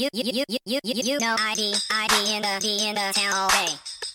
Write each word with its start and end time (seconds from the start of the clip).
you, 0.00 0.08
you, 0.14 0.32
you, 0.32 0.44
you, 0.48 0.58
you, 0.64 0.80
you, 0.82 1.02
you 1.04 1.18
know 1.18 1.36
ID, 1.38 1.74
ID 1.90 2.36
in 2.36 2.40
the 2.40 2.58
D 2.58 2.88
in 2.88 2.94
the 2.94 3.12
town 3.12 3.34
all 3.34 3.50
day. 3.50 3.68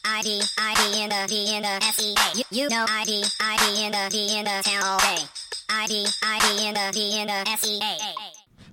ID, 0.04 0.42
ID 0.58 1.04
in 1.04 1.10
the 1.10 1.28
D 1.28 1.56
in 1.56 1.62
the 1.62 1.80
SEA. 1.94 2.16
You, 2.34 2.44
you 2.50 2.70
know 2.70 2.88
ID, 2.90 3.24
ID 3.40 3.86
in 3.86 3.92
the 3.92 4.10
D 4.10 4.40
in 4.40 4.46
the 4.46 4.64
town 4.64 4.82
all 4.84 4.98
day. 4.98 5.22
ID, 5.70 6.08
ID 6.24 6.68
in 6.70 6.74
the 6.74 6.92
D 6.92 7.22
in 7.22 7.28
the 7.28 7.58
SEA. 7.58 8.16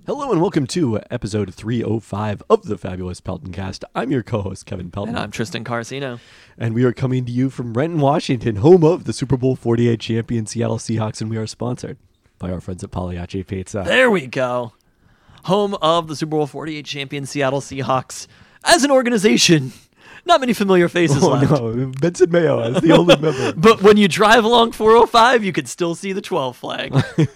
Hello 0.07 0.31
and 0.31 0.41
welcome 0.41 0.65
to 0.65 0.99
episode 1.11 1.53
305 1.53 2.41
of 2.49 2.63
the 2.63 2.79
Fabulous 2.79 3.21
Peltoncast. 3.21 3.83
I'm 3.93 4.09
your 4.09 4.23
co-host 4.23 4.65
Kevin 4.65 4.89
Pelton, 4.89 5.13
And 5.13 5.23
I'm 5.23 5.29
Tristan 5.29 5.63
Carcino. 5.63 6.19
and 6.57 6.73
we 6.73 6.83
are 6.83 6.93
coming 6.93 7.25
to 7.25 7.31
you 7.31 7.51
from 7.51 7.75
Renton, 7.75 7.99
Washington, 7.99 8.55
home 8.55 8.83
of 8.83 9.03
the 9.03 9.13
Super 9.13 9.37
Bowl 9.37 9.55
48 9.55 9.99
champion 9.99 10.47
Seattle 10.47 10.79
Seahawks, 10.79 11.21
and 11.21 11.29
we 11.29 11.37
are 11.37 11.45
sponsored 11.45 11.97
by 12.39 12.51
our 12.51 12.59
friends 12.59 12.83
at 12.83 12.89
Pagliacci 12.89 13.43
Pizza. 13.43 13.83
There 13.85 14.09
we 14.09 14.25
go. 14.25 14.73
Home 15.43 15.75
of 15.81 16.07
the 16.07 16.15
Super 16.15 16.31
Bowl 16.31 16.47
48 16.47 16.85
champion 16.85 17.25
Seattle 17.25 17.61
Seahawks. 17.61 18.27
As 18.63 18.83
an 18.83 18.91
organization, 18.91 19.73
not 20.25 20.39
many 20.39 20.53
familiar 20.53 20.87
faces 20.87 21.21
Oh 21.23 21.29
left. 21.29 21.51
no, 21.51 21.91
Benson 21.99 22.29
Mayowa 22.29 22.75
is 22.75 22.81
the 22.81 22.91
only 22.93 23.15
member. 23.17 23.53
But 23.57 23.81
when 23.81 23.97
you 23.97 24.07
drive 24.07 24.43
along 24.45 24.71
405, 24.71 25.43
you 25.43 25.51
could 25.51 25.67
still 25.67 25.95
see 25.95 26.13
the 26.13 26.21
12 26.21 26.55
flag. 26.57 26.93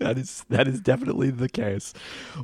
That 0.00 0.16
is 0.16 0.44
that 0.48 0.68
is 0.68 0.80
definitely 0.80 1.30
the 1.30 1.48
case. 1.48 1.92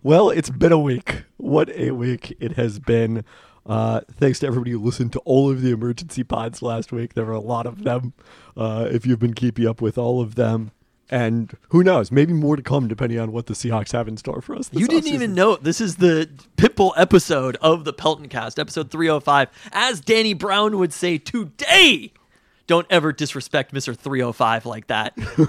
Well, 0.03 0.29
it's 0.29 0.51
been 0.51 0.73
a 0.73 0.79
week. 0.79 1.23
What 1.37 1.70
a 1.70 1.92
week 1.92 2.37
it 2.41 2.55
has 2.55 2.81
been. 2.81 3.25
Uh, 3.65 4.01
thanks 4.11 4.41
to 4.41 4.47
everybody 4.48 4.73
who 4.73 4.81
listened 4.81 5.12
to 5.12 5.20
all 5.20 5.48
of 5.53 5.62
the 5.62 5.70
emergency 5.70 6.25
pods 6.25 6.62
last 6.62 6.91
week. 6.91 7.15
There 7.15 7.25
were 7.25 7.31
a 7.33 7.39
lot 7.41 7.67
of 7.67 7.84
them. 7.84 8.12
Uh, 8.56 8.89
if 8.91 9.06
you've 9.06 9.20
been 9.20 9.34
keeping 9.34 9.69
up 9.69 9.81
with 9.81 9.97
all 9.97 10.20
of 10.20 10.34
them, 10.34 10.73
and 11.11 11.57
who 11.69 11.83
knows, 11.85 12.11
maybe 12.11 12.33
more 12.33 12.57
to 12.57 12.63
come 12.63 12.89
depending 12.89 13.19
on 13.19 13.31
what 13.33 13.47
the 13.47 13.55
Seahawks 13.55 13.93
have 13.93 14.09
in 14.09 14.17
store 14.17 14.41
for 14.41 14.57
us. 14.57 14.71
You 14.73 14.87
didn't 14.87 15.11
offseason. 15.11 15.15
even 15.15 15.35
know 15.35 15.57
this 15.57 15.81
is 15.81 15.97
the 15.97 16.29
Pitbull 16.57 16.93
episode 16.97 17.57
of 17.61 17.85
the 17.85 17.93
Peltoncast, 17.93 18.59
episode 18.59 18.91
305. 18.91 19.48
As 19.73 20.01
Danny 20.01 20.35
Brown 20.35 20.78
would 20.78 20.93
say 20.93 21.19
today, 21.19 22.12
don't 22.67 22.87
ever 22.91 23.12
disrespect 23.12 23.75
Mr. 23.75 23.97
305 23.97 24.67
like 24.67 24.87
that. 24.89 25.17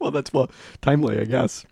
Well, 0.00 0.12
that's 0.12 0.32
well 0.32 0.48
timely, 0.80 1.18
I 1.18 1.24
guess. 1.24 1.66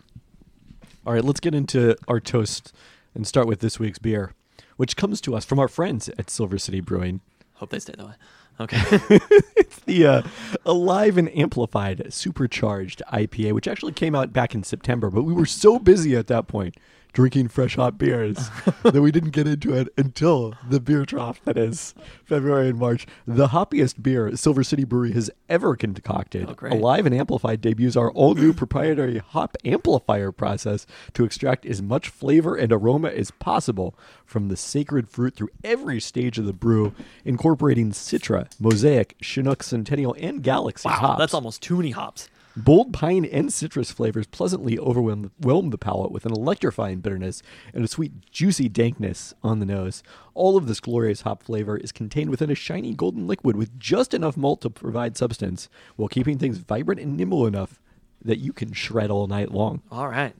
All 1.05 1.13
right, 1.13 1.23
let's 1.23 1.39
get 1.39 1.55
into 1.55 1.95
our 2.09 2.19
toast 2.19 2.73
and 3.15 3.25
start 3.25 3.47
with 3.47 3.61
this 3.61 3.79
week's 3.79 3.99
beer, 3.99 4.33
which 4.75 4.97
comes 4.97 5.21
to 5.21 5.33
us 5.35 5.45
from 5.45 5.59
our 5.59 5.69
friends 5.69 6.09
at 6.19 6.29
Silver 6.29 6.57
City 6.57 6.81
Brewing. 6.81 7.21
Hope 7.55 7.69
they 7.69 7.79
stay 7.79 7.93
that 7.97 8.05
way. 8.05 8.13
Okay. 8.59 8.81
it's 9.55 9.79
the 9.81 10.05
uh, 10.05 10.21
Alive 10.65 11.17
and 11.17 11.29
Amplified 11.37 12.11
Supercharged 12.11 13.03
IPA, 13.13 13.53
which 13.53 13.67
actually 13.67 13.91
came 13.91 14.15
out 14.15 14.33
back 14.33 14.55
in 14.55 14.63
September, 14.63 15.09
but 15.09 15.23
we 15.23 15.33
were 15.33 15.45
so 15.45 15.77
busy 15.77 16.15
at 16.15 16.27
that 16.27 16.47
point 16.47 16.75
drinking 17.17 17.47
fresh 17.47 17.75
hot 17.77 17.97
beers 17.97 18.51
that 18.83 19.01
we 19.01 19.11
didn't 19.11 19.31
get 19.31 19.47
into 19.47 19.73
it 19.73 19.91
until 19.97 20.53
the 20.69 20.79
beer 20.79 21.03
trough 21.03 21.41
that 21.45 21.57
is 21.57 21.95
February 22.23 22.69
and 22.69 22.77
March. 22.77 23.07
The 23.25 23.47
hoppiest 23.47 24.03
beer 24.03 24.35
Silver 24.35 24.63
City 24.63 24.83
Brewery 24.83 25.13
has 25.13 25.31
ever 25.49 25.75
concocted. 25.75 26.47
Oh. 26.47 26.67
Alive 26.67 27.07
and 27.07 27.15
Amplified 27.15 27.59
debuts 27.59 27.95
our 27.95 28.11
all 28.11 28.35
new 28.35 28.53
proprietary 28.53 29.17
hop 29.17 29.57
amplifier 29.65 30.31
process 30.31 30.85
to 31.13 31.25
extract 31.25 31.65
as 31.65 31.81
much 31.81 32.09
flavor 32.09 32.55
and 32.55 32.71
aroma 32.71 33.07
as 33.07 33.31
possible 33.31 33.95
from 34.23 34.49
the 34.49 34.55
sacred 34.55 35.09
fruit 35.09 35.33
through 35.35 35.49
every 35.63 35.99
stage 35.99 36.37
of 36.37 36.45
the 36.45 36.53
brew, 36.53 36.93
incorporating 37.25 37.93
Citra, 37.93 38.47
Mosaic, 38.59 39.15
Chinook, 39.23 39.63
Centennial, 39.63 40.15
and 40.19 40.43
Galaxy 40.43 40.87
Wow, 40.87 40.93
hops. 40.93 41.17
that's 41.19 41.33
almost 41.33 41.63
too 41.63 41.77
many 41.77 41.89
hops. 41.89 42.29
Bold 42.57 42.91
pine 42.91 43.23
and 43.23 43.53
citrus 43.53 43.91
flavors 43.91 44.25
pleasantly 44.25 44.79
overwhelm 44.79 45.69
the 45.69 45.77
palate 45.77 46.11
with 46.11 46.25
an 46.25 46.31
electrifying 46.31 47.01
bitterness 47.01 47.43
and 47.71 47.85
a 47.85 47.87
sweet, 47.87 48.31
juicy 48.31 48.67
dankness 48.67 49.35
on 49.43 49.59
the 49.59 49.65
nose. 49.65 50.01
All 50.33 50.57
of 50.57 50.65
this 50.65 50.79
glorious 50.79 51.21
hop 51.21 51.43
flavor 51.43 51.77
is 51.77 51.91
contained 51.91 52.31
within 52.31 52.49
a 52.49 52.55
shiny 52.55 52.95
golden 52.95 53.27
liquid 53.27 53.55
with 53.55 53.79
just 53.79 54.11
enough 54.11 54.35
malt 54.35 54.61
to 54.61 54.71
provide 54.71 55.15
substance 55.15 55.69
while 55.97 56.07
keeping 56.07 56.39
things 56.39 56.57
vibrant 56.57 56.99
and 56.99 57.15
nimble 57.15 57.45
enough 57.45 57.79
that 58.25 58.39
you 58.39 58.53
can 58.53 58.73
shred 58.73 59.11
all 59.11 59.27
night 59.27 59.51
long. 59.51 59.83
All 59.91 60.07
right. 60.07 60.33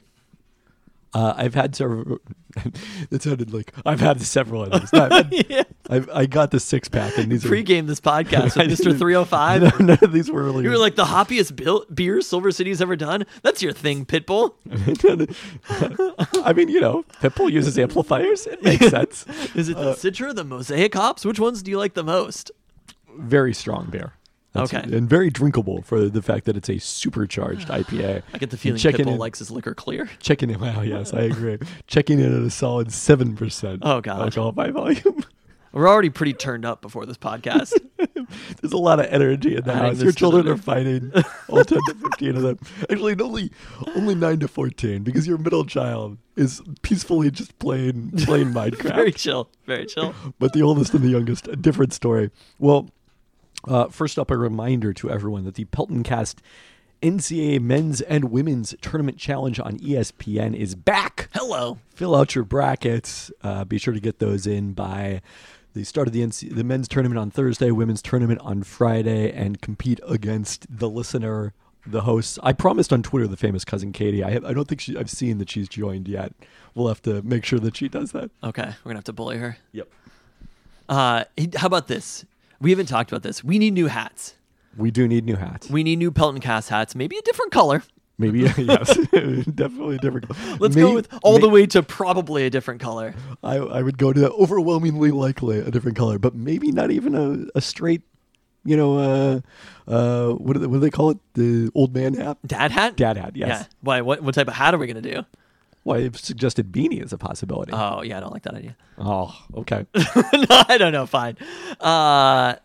Uh, 1.13 1.34
I've 1.38 1.56
had 1.56 1.75
several. 1.75 2.19
it 3.12 3.22
sounded 3.23 3.53
like 3.53 3.73
I've 3.85 4.00
had 4.01 4.22
several 4.22 4.63
of 4.63 4.81
these. 4.81 4.91
No, 4.94 5.06
I've 5.06 5.12
had- 5.12 5.45
yeah. 5.50 5.63
I 5.90 6.25
got 6.25 6.51
the 6.51 6.59
six 6.59 6.90
pack, 6.90 7.18
and 7.18 7.31
these 7.31 7.45
are 7.45 7.47
Pre-game 7.47 7.88
this 7.88 8.01
podcast 8.01 8.57
with 8.57 8.68
Mr. 8.79 8.84
didn't- 8.84 8.97
305. 9.00 9.62
No, 9.79 9.85
none 9.85 10.00
of 10.01 10.12
these 10.12 10.29
were 10.29 10.44
really. 10.44 10.66
You 10.66 10.69
were 10.72 10.78
like 10.78 10.95
the 10.95 11.06
hoppiest 11.06 11.56
bil- 11.56 11.85
beer 11.94 12.19
Silver 12.22 12.51
City's 12.51 12.81
ever 12.81 12.95
done. 12.97 13.25
That's 13.41 13.62
your 13.63 13.72
thing, 13.72 14.06
Pitbull. 14.06 14.53
I 16.44 16.53
mean, 16.53 16.69
you 16.69 16.81
know, 16.81 17.03
Pitbull 17.22 17.51
uses 17.51 17.78
amplifiers. 17.79 18.45
It 18.47 18.62
makes 18.63 18.89
sense. 18.89 19.25
Is 19.56 19.69
it 19.69 19.78
Uh, 19.78 19.84
the 19.84 19.91
Citra, 19.94 20.35
the 20.35 20.44
Mosaic 20.44 20.94
hops? 20.94 21.25
Which 21.25 21.39
ones 21.39 21.63
do 21.63 21.72
you 21.72 21.78
like 21.78 21.94
the 21.94 22.03
most? 22.03 22.51
Very 23.18 23.53
strong 23.53 23.88
beer. 23.89 24.13
Okay. 24.56 24.78
And 24.81 25.08
very 25.09 25.30
drinkable 25.30 25.81
for 25.84 26.09
the 26.09 26.22
fact 26.22 26.46
that 26.46 26.58
it's 26.58 26.69
a 26.69 26.80
supercharged 26.80 27.68
IPA. 27.69 28.24
I 28.34 28.38
get 28.38 28.50
the 28.50 28.58
feeling 28.58 28.80
checking 28.80 29.06
Pitbull 29.06 29.12
in, 29.13 29.18
likes 29.19 29.40
his 29.40 29.52
liquor 29.52 29.75
clear. 29.75 30.09
Checking 30.19 30.50
in. 30.50 30.59
Wow, 30.59 30.81
yes, 30.81 31.13
I 31.13 31.22
agree. 31.22 31.58
checking 31.88 32.19
in 32.19 32.35
at 32.35 32.41
a 32.41 32.50
solid 32.50 32.88
7% 32.88 33.80
Oh, 33.84 34.02
God. 34.02 34.22
alcohol 34.22 34.52
by 34.53 34.72
volume. 34.72 35.24
We're 35.74 35.88
already 35.88 36.09
pretty 36.09 36.34
turned 36.34 36.66
up 36.66 36.81
before 36.81 37.06
this 37.06 37.18
podcast. 37.18 37.72
There's 38.62 38.74
a 38.74 38.78
lot 38.78 39.00
of 39.00 39.06
energy 39.07 39.56
in 39.57 39.63
the 39.63 39.74
Adding 39.74 39.86
house. 39.96 40.02
Your 40.02 40.12
children 40.12 40.47
are 40.47 40.57
fighting, 40.57 41.12
all 41.50 41.63
10 41.63 41.78
to 41.90 41.94
15 41.94 42.36
of 42.38 42.41
them. 42.41 42.59
Actually, 42.90 43.16
only 43.22 43.52
only 43.96 44.16
9 44.16 44.40
to 44.40 44.47
14 44.47 45.03
because 45.03 45.28
your 45.28 45.38
middle 45.38 45.66
child 45.66 46.18
is 46.36 46.62
peacefully 46.81 47.30
just 47.30 47.59
playing 47.59 48.12
playing 48.12 48.53
Minecraft. 48.53 48.96
very 48.96 49.12
chill. 49.12 49.50
Very 49.68 49.86
chill. 49.86 50.16
but 50.40 50.53
the 50.53 50.63
oldest 50.63 50.96
and 50.96 51.03
the 51.03 51.09
youngest, 51.09 51.47
a 51.47 51.56
different 51.56 51.94
story. 51.94 52.31
Well, 52.57 52.90
uh, 53.68 53.88
first 53.90 54.18
up, 54.18 54.32
a 54.32 54.38
reminder 54.38 54.94
to 54.94 55.10
everyone 55.10 55.44
that 55.46 55.56
the 55.56 55.66
Peltoncast 55.66 56.36
NCAA 57.02 57.62
Men's 57.62 58.02
and 58.02 58.26
Women's 58.26 58.76
Tournament 58.82 59.18
Challenge 59.18 59.60
on 59.60 59.78
ESPN 59.80 60.56
is 60.56 60.76
back. 60.76 61.30
Hello. 61.34 61.78
Fill 61.94 62.16
out 62.16 62.34
your 62.34 62.44
brackets. 62.44 63.32
Uh, 63.44 63.66
be 63.66 63.78
sure 63.78 63.94
to 63.94 64.00
get 64.00 64.20
those 64.20 64.48
in 64.48 64.74
by 64.74 65.22
the 65.74 65.84
start 65.84 66.08
of 66.08 66.14
the 66.14 66.22
NC- 66.22 66.56
the 66.56 66.64
men's 66.64 66.88
tournament 66.88 67.20
on 67.20 67.30
Thursday, 67.30 67.70
women's 67.70 68.02
tournament 68.02 68.40
on 68.42 68.64
Friday, 68.64 69.32
and 69.32 69.62
compete 69.62 70.00
against 70.08 70.66
the 70.76 70.90
listener, 70.90 71.54
the 71.86 72.02
hosts. 72.02 72.40
I 72.42 72.54
promised 72.54 72.92
on 72.92 73.04
Twitter 73.04 73.28
the 73.28 73.38
famous 73.38 73.64
cousin 73.64 73.92
Katie. 73.92 74.24
I 74.24 74.32
have, 74.32 74.44
I 74.46 74.54
don't 74.54 74.68
think 74.68 74.82
she, 74.82 74.98
I've 74.98 75.10
seen 75.10 75.38
that 75.38 75.52
she's 75.52 75.70
joined 75.70 76.08
yet. 76.08 76.34
We'll 76.74 76.88
have 76.88 77.02
to 77.04 77.22
make 77.22 77.46
sure 77.46 77.60
that 77.60 77.78
she 77.78 77.90
does 77.90 78.12
that. 78.14 78.32
Okay, 78.44 78.64
we're 78.64 78.84
going 78.84 78.96
to 78.96 78.98
have 78.98 79.04
to 79.04 79.14
bully 79.14 79.38
her. 79.38 79.58
Yep. 79.72 79.88
Uh, 80.90 81.26
how 81.58 81.68
about 81.68 81.88
this? 81.88 82.26
We 82.59 82.72
haven't 82.72 82.88
talked 82.88 83.12
about 83.12 83.23
this. 83.23 83.44
We 83.44 83.59
need 83.59 83.73
new 83.73 83.88
hats. 83.88 84.35
We 84.75 84.91
do 84.91 85.07
need 85.07 85.25
new 85.25 85.35
hats. 85.35 85.69
We 85.69 85.84
need 85.84 85.97
new 85.97 86.12
Peltoncast 86.12 86.69
hats, 86.69 86.95
maybe 86.95 87.18
a 87.18 87.22
different 87.22 87.51
color. 87.51 87.84
Maybe 88.19 88.40
yes, 88.57 88.97
definitely 89.53 89.95
a 89.95 90.00
different. 90.00 90.28
Color. 90.28 90.57
Let's 90.59 90.75
May- 90.75 90.81
go 90.81 90.94
with 90.94 91.07
all 91.23 91.34
may- 91.35 91.41
the 91.41 91.50
way 91.50 91.66
to 91.68 91.84
probably 91.84 92.45
a 92.45 92.50
different 92.50 92.81
color. 92.81 93.13
I, 93.44 93.57
I 93.57 93.81
would 93.81 93.97
go 93.97 94.12
to 94.13 94.19
that 94.22 94.31
overwhelmingly 94.31 95.12
likely 95.12 95.59
a 95.59 95.69
different 95.72 95.97
color, 95.97 96.18
but 96.19 96.35
maybe 96.35 96.72
not 96.72 96.91
even 96.91 97.16
a, 97.16 97.45
a 97.57 97.62
straight, 97.62 98.01
you 98.66 98.75
know, 98.75 98.97
uh, 98.97 99.39
uh, 99.91 100.34
what 100.34 100.53
do 100.53 100.59
they, 100.59 100.68
what 100.68 100.75
do 100.78 100.79
they 100.79 100.89
call 100.89 101.12
it? 101.12 101.18
The 101.34 101.69
old 101.75 101.94
man 101.94 102.16
hat, 102.16 102.38
Dad 102.45 102.72
hat? 102.72 102.95
dad 102.95 103.18
hat. 103.18 103.35
Yes. 103.35 103.47
Yeah. 103.50 103.66
Why? 103.81 104.01
What, 104.01 104.22
what 104.24 104.34
type 104.35 104.47
of 104.47 104.56
hat 104.56 104.74
are 104.74 104.78
we 104.78 104.88
going 104.88 105.01
to 105.01 105.13
do? 105.13 105.24
Well, 105.88 106.02
I've 106.02 106.20
suggested 106.20 106.74
beanie 106.74 107.02
as 107.02 107.14
a 107.14 107.18
possibility. 107.18 107.72
Oh, 107.74 108.02
yeah, 108.02 108.18
I 108.18 108.20
don't 108.20 108.34
like 108.34 108.44
that 108.44 108.56
idea. 108.56 108.75
oh, 108.98 109.34
okay. 109.56 109.86
no, 109.96 110.64
I 110.68 110.78
don't 110.78 110.92
know. 110.92 111.06
Fine. 111.06 111.38
Uh, 111.80 112.56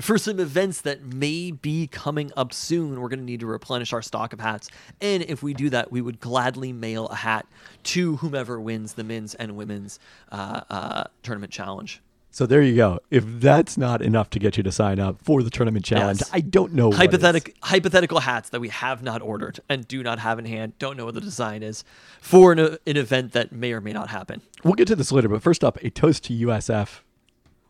for 0.00 0.16
some 0.16 0.40
events 0.40 0.80
that 0.80 1.02
may 1.02 1.50
be 1.50 1.86
coming 1.86 2.32
up 2.34 2.54
soon, 2.54 2.98
we're 2.98 3.10
going 3.10 3.18
to 3.18 3.26
need 3.26 3.40
to 3.40 3.46
replenish 3.46 3.92
our 3.92 4.00
stock 4.00 4.32
of 4.32 4.40
hats. 4.40 4.70
And 5.02 5.22
if 5.24 5.42
we 5.42 5.52
do 5.52 5.68
that, 5.68 5.92
we 5.92 6.00
would 6.00 6.18
gladly 6.18 6.72
mail 6.72 7.08
a 7.08 7.16
hat 7.16 7.44
to 7.84 8.16
whomever 8.16 8.58
wins 8.58 8.94
the 8.94 9.04
men's 9.04 9.34
and 9.34 9.54
women's 9.54 9.98
uh, 10.32 10.62
uh, 10.70 11.04
tournament 11.22 11.52
challenge. 11.52 12.00
So 12.36 12.44
there 12.44 12.60
you 12.60 12.76
go. 12.76 12.98
If 13.10 13.24
that's 13.26 13.78
not 13.78 14.02
enough 14.02 14.28
to 14.30 14.38
get 14.38 14.58
you 14.58 14.62
to 14.62 14.70
sign 14.70 14.98
up 15.00 15.16
for 15.22 15.42
the 15.42 15.48
tournament 15.48 15.86
challenge, 15.86 16.20
Yes. 16.20 16.30
I 16.34 16.40
don't 16.40 16.74
know. 16.74 16.88
what 16.88 16.94
is. 16.96 16.98
Hypothetic, 16.98 17.56
hypothetical 17.62 18.20
hats 18.20 18.50
that 18.50 18.60
we 18.60 18.68
have 18.68 19.02
not 19.02 19.22
ordered 19.22 19.60
and 19.70 19.88
do 19.88 20.02
not 20.02 20.18
have 20.18 20.38
in 20.38 20.44
hand, 20.44 20.74
don't 20.78 20.98
know 20.98 21.06
what 21.06 21.14
the 21.14 21.20
design 21.22 21.62
is, 21.62 21.82
for 22.20 22.52
an, 22.52 22.58
an 22.58 22.96
event 22.98 23.32
that 23.32 23.52
may 23.52 23.72
or 23.72 23.80
may 23.80 23.92
not 23.94 24.10
happen. 24.10 24.42
We'll 24.64 24.74
get 24.74 24.86
to 24.88 24.96
this 24.96 25.10
later, 25.12 25.28
but 25.30 25.40
first 25.42 25.64
up, 25.64 25.78
a 25.82 25.88
toast 25.88 26.24
to 26.24 26.34
USF. 26.34 27.00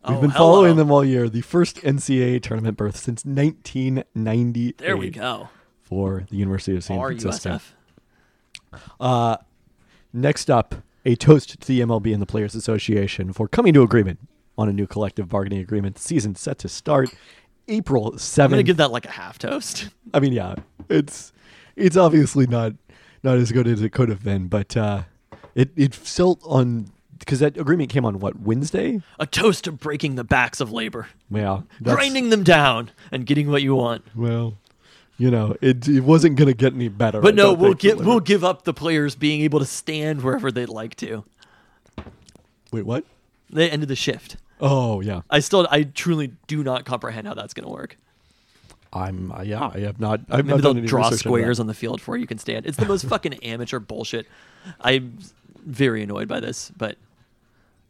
Oh, 0.02 0.10
We've 0.10 0.18
Oh, 0.18 0.20
been 0.22 0.30
hello. 0.30 0.52
following 0.54 0.76
them 0.76 0.90
all 0.90 1.04
year. 1.04 1.28
The 1.28 1.42
first 1.42 1.76
NCAA 1.82 2.42
tournament 2.42 2.76
berth 2.76 2.96
since 2.96 3.24
1998. 3.24 4.78
There 4.78 4.96
we 4.96 5.10
go. 5.10 5.48
for 5.82 6.26
the 6.28 6.36
University 6.36 6.76
of 6.76 6.82
San 6.82 6.98
Our 6.98 7.10
Francisco. 7.10 7.50
USF. 7.50 8.80
Uh, 8.98 9.36
next 10.12 10.50
up, 10.50 10.74
a 11.04 11.14
toast 11.14 11.60
to 11.60 11.66
the 11.68 11.80
MLB 11.80 12.12
and 12.12 12.20
the 12.20 12.26
Players 12.26 12.56
Association 12.56 13.32
for 13.32 13.46
coming 13.46 13.72
to 13.74 13.82
agreement 13.82 14.18
on 14.58 14.68
a 14.68 14.72
new 14.72 14.86
collective 14.86 15.28
bargaining 15.28 15.60
agreement. 15.60 15.96
The 15.96 16.02
season 16.02 16.34
set 16.34 16.58
to 16.60 16.68
start 16.68 17.14
April 17.68 18.12
7th. 18.12 18.44
I'm 18.44 18.50
going 18.50 18.58
to 18.58 18.64
give 18.64 18.78
that 18.78 18.90
like 18.90 19.06
a 19.06 19.10
half 19.10 19.38
toast. 19.38 19.88
I 20.14 20.20
mean, 20.20 20.32
yeah, 20.32 20.54
it's 20.88 21.32
it's 21.74 21.96
obviously 21.96 22.46
not 22.46 22.72
not 23.22 23.38
as 23.38 23.52
good 23.52 23.66
as 23.66 23.82
it 23.82 23.90
could 23.90 24.08
have 24.08 24.22
been, 24.22 24.48
but 24.48 24.76
uh, 24.76 25.02
it 25.54 25.70
it 25.76 25.94
felt 25.94 26.40
on 26.44 26.90
because 27.18 27.40
that 27.40 27.56
agreement 27.56 27.90
came 27.90 28.04
on 28.04 28.18
what 28.18 28.38
Wednesday? 28.40 29.02
A 29.18 29.26
toast 29.26 29.64
to 29.64 29.72
breaking 29.72 30.14
the 30.14 30.24
backs 30.24 30.60
of 30.60 30.70
labor, 30.70 31.08
Yeah, 31.30 31.62
grinding 31.82 32.30
them 32.30 32.44
down, 32.44 32.90
and 33.10 33.26
getting 33.26 33.50
what 33.50 33.62
you 33.62 33.74
want. 33.74 34.04
Well, 34.14 34.54
you 35.18 35.30
know, 35.30 35.56
it 35.60 35.88
it 35.88 36.00
wasn't 36.00 36.36
gonna 36.36 36.54
get 36.54 36.74
any 36.74 36.88
better. 36.88 37.18
I 37.18 37.22
But 37.22 37.34
no, 37.34 37.52
we'll 37.52 37.74
give 37.74 38.04
we'll 38.04 38.20
give 38.20 38.44
up 38.44 38.64
the 38.64 38.74
players 38.74 39.14
being 39.14 39.40
able 39.42 39.58
to 39.58 39.66
stand 39.66 40.22
wherever 40.22 40.52
they'd 40.52 40.68
like 40.68 40.94
to. 40.96 41.24
Wait, 42.70 42.84
what? 42.84 43.04
They 43.50 43.70
ended 43.70 43.88
the 43.88 43.96
shift. 43.96 44.36
Oh 44.60 45.00
yeah, 45.00 45.22
I 45.30 45.40
still, 45.40 45.66
I 45.70 45.84
truly 45.84 46.32
do 46.46 46.62
not 46.64 46.84
comprehend 46.84 47.26
how 47.26 47.34
that's 47.34 47.54
going 47.54 47.66
to 47.66 47.72
work. 47.72 47.96
I'm 48.92 49.32
uh, 49.32 49.42
yeah. 49.42 49.70
I 49.74 49.80
have 49.80 50.00
not. 50.00 50.20
I've 50.30 50.46
Maybe 50.46 50.62
not 50.62 50.74
they'll 50.74 50.86
draw 50.86 51.00
research 51.00 51.04
on 51.04 51.10
that. 51.10 51.18
squares 51.18 51.60
on 51.60 51.66
the 51.66 51.74
field 51.74 52.00
for 52.00 52.16
you 52.16 52.26
can 52.26 52.38
stand. 52.38 52.66
It's 52.66 52.78
the 52.78 52.86
most 52.86 53.04
fucking 53.08 53.34
amateur 53.34 53.78
bullshit. 53.78 54.26
I'm 54.80 55.18
very 55.64 56.02
annoyed 56.02 56.28
by 56.28 56.40
this, 56.40 56.70
but 56.76 56.96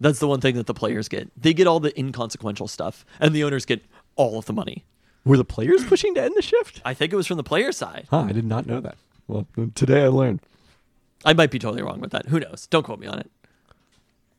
that's 0.01 0.19
the 0.19 0.27
one 0.27 0.41
thing 0.41 0.57
that 0.57 0.67
the 0.67 0.75
players 0.75 1.09
get. 1.09 1.31
They 1.41 1.55
get 1.55 1.67
all 1.67 1.81
the 1.81 1.97
inconsequential 1.99 2.69
stuff, 2.69 3.05
and 3.21 3.35
the 3.35 3.45
owners 3.45 3.65
get 3.65 3.85
all 4.17 4.39
of 4.39 4.47
the 4.47 4.53
money. 4.53 4.85
Were 5.25 5.37
the 5.37 5.45
players 5.45 5.85
pushing 5.85 6.15
to 6.15 6.23
end 6.23 6.35
the 6.37 6.43
shift? 6.43 6.81
I 6.85 6.95
think 6.95 7.13
it 7.13 7.17
was 7.17 7.27
from 7.27 7.37
the 7.37 7.43
player 7.43 7.73
side. 7.73 8.07
Huh, 8.11 8.27
I 8.29 8.33
did 8.33 8.45
not 8.45 8.67
know 8.67 8.81
that. 8.81 8.97
Well, 9.29 9.47
today 9.75 10.05
I 10.05 10.09
learned. 10.09 10.41
I 11.25 11.33
might 11.33 11.51
be 11.51 11.59
totally 11.59 11.83
wrong 11.83 12.01
with 12.01 12.13
that. 12.13 12.27
Who 12.27 12.39
knows? 12.39 12.67
Don't 12.69 12.85
quote 12.85 13.01
me 13.01 13.09
on 13.09 13.19
it. 13.19 13.31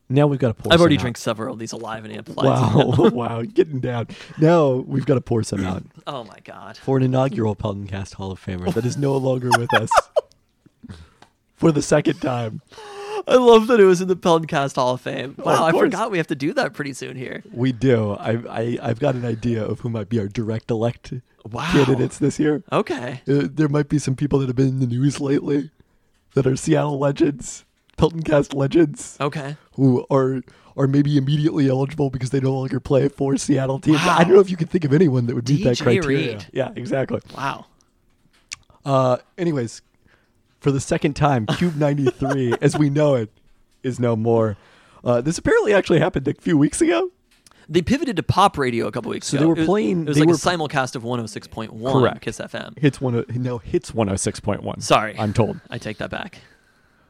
Now 0.09 0.25
we've 0.27 0.39
got 0.39 0.49
to 0.49 0.53
pour. 0.53 0.63
Some 0.65 0.71
I've 0.73 0.79
already 0.79 0.95
some 0.97 1.01
drank 1.03 1.17
several 1.17 1.53
of 1.53 1.59
these 1.59 1.73
alive 1.73 2.05
and 2.05 2.13
amplified. 2.13 2.45
Wow, 2.45 3.09
wow, 3.13 3.41
getting 3.41 3.79
down. 3.79 4.07
Now 4.39 4.71
we've 4.75 5.05
got 5.05 5.15
to 5.15 5.21
pour 5.21 5.43
some 5.43 5.65
out 5.65 5.83
Oh 6.07 6.23
my 6.23 6.37
god. 6.43 6.77
for 6.77 6.95
an 6.97 7.03
inaugural 7.03 7.55
Peltoncast 7.55 8.13
Hall 8.13 8.31
of 8.31 8.43
Famer 8.43 8.73
that 8.73 8.85
is 8.85 8.95
no 8.97 9.17
longer 9.17 9.49
with 9.57 9.73
us 9.73 9.89
for 11.55 11.71
the 11.71 11.81
second 11.81 12.21
time. 12.21 12.61
I 13.27 13.35
love 13.35 13.67
that 13.67 13.79
it 13.81 13.83
was 13.83 13.99
in 13.99 14.07
the 14.07 14.15
Peltoncast 14.15 14.75
Hall 14.75 14.93
of 14.93 15.01
Fame. 15.01 15.35
of 15.39 15.45
Wow, 15.45 15.65
I 15.65 15.71
forgot 15.71 16.11
we 16.11 16.17
have 16.17 16.27
to 16.27 16.35
do 16.35 16.53
that 16.53 16.73
pretty 16.73 16.93
soon 16.93 17.17
here. 17.17 17.43
We 17.51 17.73
do. 17.73 18.11
I, 18.13 18.31
I 18.49 18.77
I've 18.81 18.99
got 18.99 19.15
an 19.15 19.25
idea 19.25 19.63
of 19.65 19.81
who 19.81 19.89
might 19.89 20.07
be 20.07 20.19
our 20.19 20.27
direct 20.27 20.71
elect 20.71 21.13
Wow. 21.43 21.69
candidates 21.71 22.17
this 22.19 22.39
year. 22.39 22.63
Okay. 22.71 23.21
Uh, 23.27 23.47
there 23.51 23.67
might 23.69 23.89
be 23.89 23.99
some 23.99 24.15
people 24.15 24.39
that 24.39 24.47
have 24.47 24.55
been 24.55 24.67
in 24.67 24.79
the 24.79 24.87
news 24.87 25.19
lately 25.19 25.71
that 26.33 26.45
are 26.45 26.55
Seattle 26.55 26.99
legends, 26.99 27.63
Peltoncast 27.97 28.53
legends, 28.53 29.17
Okay. 29.19 29.57
who 29.73 30.05
are 30.09 30.41
are 30.75 30.85
maybe 30.87 31.17
immediately 31.17 31.67
eligible 31.69 32.11
because 32.11 32.29
they 32.29 32.39
no 32.39 32.53
longer 32.53 32.79
play 32.79 33.07
for 33.09 33.35
Seattle 33.35 33.79
teams. 33.79 33.97
I 33.99 34.23
don't 34.23 34.33
know 34.33 34.39
if 34.39 34.51
you 34.51 34.57
can 34.57 34.67
think 34.67 34.85
of 34.85 34.93
anyone 34.93 35.25
that 35.25 35.33
would 35.33 35.49
meet 35.49 35.63
that 35.63 35.79
criteria. 35.79 36.33
Reed. 36.33 36.45
Yeah, 36.53 36.71
exactly. 36.75 37.19
Wow. 37.35 37.65
Uh, 38.85 39.17
anyways, 39.39 39.81
for 40.59 40.71
the 40.71 40.79
second 40.79 41.15
time, 41.15 41.45
KUBE 41.47 41.75
93, 41.77 42.53
as 42.61 42.77
we 42.77 42.89
know 42.91 43.15
it, 43.15 43.31
is 43.83 43.99
no 43.99 44.15
more. 44.15 44.55
Uh, 45.03 45.19
this 45.21 45.37
apparently 45.39 45.73
actually 45.73 45.99
happened 45.99 46.27
a 46.27 46.33
few 46.35 46.57
weeks 46.57 46.79
ago. 46.81 47.09
They 47.69 47.81
pivoted 47.81 48.15
to 48.17 48.23
pop 48.23 48.57
radio 48.57 48.85
a 48.87 48.91
couple 48.91 49.09
weeks 49.09 49.27
So 49.27 49.37
ago. 49.37 49.39
So 49.39 49.43
they 49.43 49.47
were 49.47 49.55
It 49.55 49.59
was- 49.61 49.65
playing- 49.67 50.01
It 50.03 50.07
was 50.09 50.19
like 50.19 50.27
were- 50.29 50.35
a 50.35 50.37
simulcast 50.37 50.95
of 50.95 51.03
106.1 51.03 51.91
Correct. 51.91 52.21
Kiss 52.21 52.39
FM. 52.39 52.77
Hits 52.77 53.01
one. 53.01 53.25
No, 53.33 53.57
hits 53.57 53.91
106.1. 53.91 54.81
Sorry. 54.81 55.15
I'm 55.17 55.33
told. 55.33 55.59
I 55.71 55.77
take 55.79 55.97
that 55.97 56.09
back. 56.11 56.39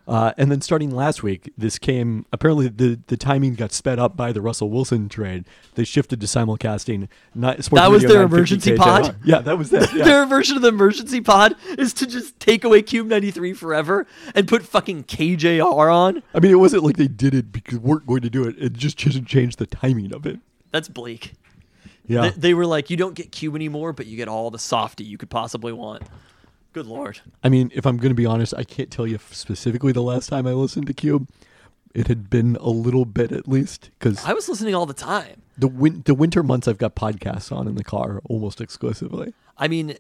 Uh, 0.08 0.32
and 0.38 0.50
then 0.50 0.62
starting 0.62 0.90
last 0.90 1.22
week, 1.22 1.52
this 1.58 1.78
came. 1.78 2.26
Apparently, 2.32 2.70
the, 2.70 2.98
the 3.08 3.18
timing 3.18 3.56
got 3.56 3.74
sped 3.74 4.00
up 4.00 4.16
by 4.16 4.32
the 4.32 4.42
Russell 4.42 4.70
Wilson 4.70 5.10
trade. 5.10 5.44
They 5.76 5.84
shifted 5.84 6.22
to 6.22 6.28
simulcasting. 6.28 7.10
Not, 7.36 7.62
Sports 7.64 7.82
That 7.82 7.92
was 7.92 8.04
Radio 8.04 8.20
their 8.20 8.28
950 8.30 8.72
emergency 8.72 8.78
pod? 8.78 9.18
Yeah, 9.26 9.40
that 9.40 9.58
was 9.58 9.74
it. 9.74 9.94
Yeah. 9.94 10.06
Their 10.06 10.26
version 10.26 10.56
of 10.56 10.62
the 10.62 10.70
emergency 10.70 11.20
pod 11.20 11.56
is 11.78 11.94
to 11.96 12.08
just 12.08 12.40
take 12.40 12.64
away 12.64 12.82
KUBE 12.84 13.08
93 13.08 13.54
forever 13.54 14.08
and 14.34 14.48
put 14.48 14.64
fucking 14.64 15.04
KJR 15.04 15.94
on. 15.94 16.24
I 16.34 16.40
mean, 16.40 16.52
it 16.52 16.60
wasn't 16.60 16.84
like 16.84 16.96
they 16.96 17.10
did 17.10 17.34
it 17.34 17.52
because 17.52 17.80
we 17.80 17.90
weren't 17.90 18.08
going 18.08 18.22
to 18.22 18.30
do 18.30 18.48
it. 18.48 18.56
It 18.58 18.74
just 18.74 18.98
just 18.98 19.26
changed 19.26 19.60
the 19.60 19.66
timing 19.66 20.14
of 20.14 20.26
it. 20.26 20.40
That's 20.72 20.88
bleak. 20.88 21.34
Yeah. 22.06 22.30
They, 22.30 22.30
they 22.30 22.54
were 22.54 22.66
like, 22.66 22.90
you 22.90 22.96
don't 22.96 23.14
get 23.14 23.32
KUBE 23.32 23.56
anymore, 23.56 23.92
but 23.92 24.06
you 24.06 24.16
get 24.16 24.30
all 24.30 24.50
the 24.52 24.60
softy 24.60 25.04
you 25.04 25.18
could 25.18 25.30
possibly 25.30 25.74
want. 25.74 26.04
Good 26.74 26.86
lord. 26.86 27.22
I 27.44 27.50
mean, 27.50 27.72
if 27.74 27.86
I'm 27.86 27.98
going 27.98 28.10
to 28.12 28.16
be 28.16 28.26
honest, 28.26 28.54
I 28.56 28.64
can't 28.64 28.92
tell 28.92 29.08
you 29.08 29.20
specifically 29.32 29.92
the 29.92 30.02
last 30.04 30.28
time 30.30 30.46
I 30.46 30.52
listened 30.54 30.88
to 30.88 30.94
KUBE. 30.94 31.28
It 31.94 32.08
had 32.08 32.30
been 32.30 32.56
a 32.60 32.70
little 32.70 33.06
bit 33.06 33.32
at 33.32 33.48
least 33.48 33.90
because 33.98 34.24
I 34.24 34.34
was 34.34 34.48
listening 34.48 34.76
all 34.76 34.86
the 34.86 34.94
time. 34.94 35.42
the 35.58 35.68
win- 35.68 36.04
the 36.06 36.14
winter 36.14 36.44
months 36.44 36.68
I've 36.68 36.78
got 36.78 36.94
podcasts 36.96 37.52
on 37.56 37.68
in 37.68 37.74
the 37.76 37.84
car 37.84 38.22
almost 38.26 38.62
exclusively. 38.62 39.34
I 39.58 39.68
mean, 39.68 39.98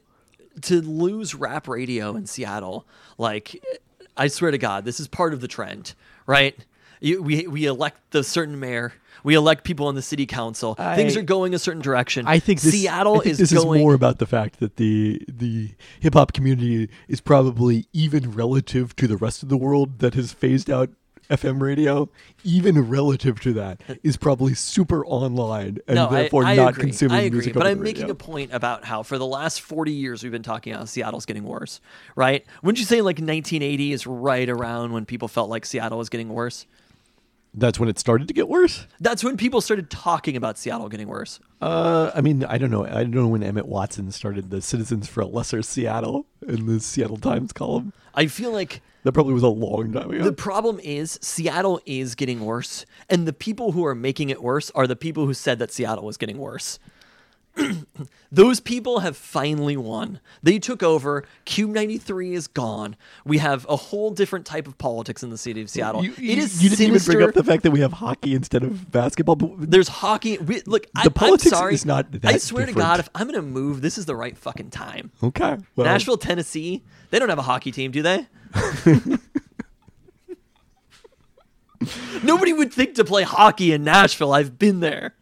to 0.63 0.81
lose 0.81 1.33
rap 1.33 1.67
radio 1.67 2.15
in 2.15 2.27
Seattle, 2.27 2.85
like, 3.17 3.63
I 4.15 4.27
swear 4.27 4.51
to 4.51 4.59
God, 4.59 4.85
this 4.85 4.99
is 4.99 5.07
part 5.07 5.33
of 5.33 5.41
the 5.41 5.47
trend, 5.47 5.95
right? 6.27 6.55
You, 6.99 7.23
we 7.23 7.47
we 7.47 7.65
elect 7.65 8.11
the 8.11 8.23
certain 8.23 8.59
mayor, 8.59 8.93
we 9.23 9.35
elect 9.35 9.63
people 9.63 9.87
on 9.87 9.95
the 9.95 10.01
city 10.01 10.25
council. 10.25 10.75
Things 10.75 11.17
are 11.17 11.21
going 11.21 11.53
a 11.53 11.59
certain 11.59 11.81
direction. 11.81 12.27
I 12.27 12.39
think 12.39 12.61
this, 12.61 12.73
Seattle 12.73 13.15
I 13.19 13.23
think 13.23 13.31
is 13.31 13.37
this 13.37 13.53
going. 13.53 13.79
is 13.79 13.83
more 13.83 13.93
about 13.93 14.19
the 14.19 14.25
fact 14.25 14.59
that 14.59 14.77
the 14.77 15.21
the 15.27 15.71
hip 15.99 16.13
hop 16.13 16.33
community 16.33 16.89
is 17.07 17.21
probably 17.21 17.87
even 17.93 18.31
relative 18.31 18.95
to 18.97 19.07
the 19.07 19.17
rest 19.17 19.43
of 19.43 19.49
the 19.49 19.57
world 19.57 19.99
that 19.99 20.13
has 20.13 20.31
phased 20.33 20.69
out 20.69 20.89
FM 21.29 21.61
radio, 21.61 22.09
even 22.43 22.89
relative 22.89 23.39
to 23.41 23.53
that, 23.53 23.81
is 24.03 24.17
probably 24.17 24.53
super 24.53 25.05
online 25.05 25.79
and 25.87 25.95
no, 25.95 26.09
therefore 26.09 26.45
I, 26.45 26.53
I 26.53 26.55
not 26.55 26.69
agree. 26.69 26.83
consuming 26.83 27.17
I 27.17 27.21
agree, 27.21 27.37
music. 27.37 27.53
but 27.53 27.67
I'm 27.67 27.81
making 27.81 28.03
radio. 28.03 28.13
a 28.13 28.15
point 28.15 28.53
about 28.53 28.85
how 28.85 29.03
for 29.03 29.17
the 29.17 29.25
last 29.25 29.61
40 29.61 29.91
years 29.91 30.23
we've 30.23 30.31
been 30.31 30.43
talking 30.43 30.73
about 30.73 30.89
Seattle's 30.89 31.25
getting 31.25 31.43
worse, 31.43 31.81
right? 32.15 32.45
Wouldn't 32.63 32.79
you 32.79 32.85
say 32.85 33.01
like 33.01 33.17
1980 33.17 33.91
is 33.91 34.07
right 34.07 34.49
around 34.49 34.93
when 34.93 35.05
people 35.05 35.27
felt 35.27 35.49
like 35.49 35.65
Seattle 35.65 35.97
was 35.97 36.09
getting 36.09 36.29
worse? 36.29 36.65
That's 37.57 37.79
when 37.79 37.89
it 37.89 37.97
started 37.97 38.27
to 38.27 38.35
get 38.35 38.47
worse. 38.47 38.85
That's 38.99 39.23
when 39.23 39.35
people 39.35 39.61
started 39.61 39.89
talking 39.89 40.35
about 40.37 40.59
Seattle 40.59 40.89
getting 40.89 41.07
worse. 41.07 41.39
Uh, 41.59 42.11
I 42.13 42.21
mean, 42.21 42.43
I 42.43 42.59
don't 42.59 42.69
know. 42.69 42.85
I 42.85 43.01
don't 43.03 43.11
know 43.11 43.27
when 43.27 43.41
Emmett 43.41 43.67
Watson 43.67 44.11
started 44.11 44.51
the 44.51 44.61
Citizens 44.61 45.07
for 45.07 45.21
a 45.21 45.25
Lesser 45.25 45.63
Seattle 45.63 46.27
in 46.47 46.67
the 46.67 46.79
Seattle 46.79 47.17
Times 47.17 47.51
column. 47.51 47.93
I 48.13 48.27
feel 48.27 48.51
like 48.51 48.81
That 49.03 49.13
probably 49.13 49.33
was 49.33 49.41
a 49.41 49.47
long 49.47 49.91
time 49.91 50.11
ago. 50.11 50.23
The 50.23 50.33
problem 50.33 50.79
is 50.83 51.17
Seattle 51.21 51.81
is 51.87 52.13
getting 52.13 52.41
worse, 52.45 52.85
and 53.09 53.27
the 53.27 53.33
people 53.33 53.71
who 53.71 53.83
are 53.85 53.95
making 53.95 54.29
it 54.29 54.43
worse 54.43 54.69
are 54.75 54.85
the 54.85 54.95
people 54.95 55.25
who 55.25 55.33
said 55.33 55.57
that 55.57 55.71
Seattle 55.71 56.05
was 56.05 56.17
getting 56.17 56.37
worse. 56.37 56.77
Those 58.31 58.59
people 58.59 58.99
have 58.99 59.15
finally 59.17 59.77
won. 59.77 60.19
They 60.43 60.59
took 60.59 60.83
over. 60.83 61.23
KUBE 61.45 61.69
93 61.69 62.33
is 62.33 62.47
gone. 62.47 62.95
We 63.25 63.37
have 63.39 63.65
a 63.69 63.75
whole 63.75 64.11
different 64.11 64.45
type 64.45 64.67
of 64.67 64.77
politics 64.77 65.23
in 65.23 65.29
the 65.29 65.37
city 65.37 65.61
of 65.61 65.69
Seattle. 65.69 66.03
You, 66.03 66.11
it 66.11 66.19
you- 66.19 66.37
is 66.43 66.61
you 66.61 66.69
didn't 66.69 66.77
sinister. 66.79 67.11
even 67.13 67.19
bring 67.19 67.29
up 67.29 67.35
the 67.35 67.43
fact 67.43 67.63
that 67.63 67.71
we 67.71 67.79
have 67.79 67.93
hockey 67.93 68.35
instead 68.35 68.63
of 68.63 68.91
basketball. 68.91 69.35
But 69.37 69.71
There's 69.71 69.87
hockey. 69.87 70.37
We, 70.37 70.61
look, 70.65 70.85
I, 70.95 71.03
The 71.05 71.11
politics 71.11 71.53
I'm 71.53 71.57
sorry. 71.57 71.73
is 71.75 71.85
not 71.85 72.07
I 72.23 72.37
swear 72.37 72.65
to. 72.65 72.73
God, 72.73 72.99
if 72.99 73.09
I'm 73.15 73.27
going 73.27 73.35
to 73.39 73.41
move, 73.41 73.81
this 73.81 73.97
is 73.97 74.05
the 74.05 74.15
right 74.15 74.37
fucking 74.37 74.71
time. 74.71 75.11
okay, 75.23 75.57
well, 75.75 75.85
Nashville, 75.85 76.17
Tennessee, 76.17 76.83
they 77.11 77.19
don't 77.19 77.29
have 77.29 77.39
a 77.39 77.43
hockey 77.43 77.71
team, 77.71 77.91
do 77.91 78.01
they? 78.01 78.27
Nobody 82.23 82.53
would 82.53 82.73
think 82.73 82.95
to 82.95 83.03
play 83.05 83.23
hockey 83.23 83.71
in 83.71 83.83
Nashville. 83.83 84.33
I've 84.33 84.57
been 84.57 84.79
there. 84.79 85.13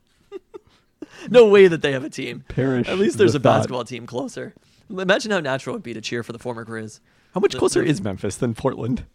No 1.29 1.47
way 1.47 1.67
that 1.67 1.81
they 1.81 1.91
have 1.93 2.03
a 2.03 2.09
team. 2.09 2.43
Perish 2.47 2.87
At 2.87 2.97
least 2.97 3.17
there's 3.17 3.33
the 3.33 3.39
a 3.39 3.41
thought. 3.41 3.57
basketball 3.59 3.83
team 3.83 4.05
closer. 4.05 4.53
Imagine 4.89 5.31
how 5.31 5.39
natural 5.39 5.73
it 5.75 5.77
would 5.77 5.83
be 5.83 5.93
to 5.93 6.01
cheer 6.01 6.21
for 6.23 6.31
the 6.33 6.39
former 6.39 6.63
Grizz. 6.65 6.99
How 7.33 7.39
much 7.41 7.53
The- 7.53 7.57
closer 7.59 7.81
the- 7.83 7.87
is 7.89 8.01
Memphis 8.01 8.35
than 8.37 8.53
Portland? 8.53 9.05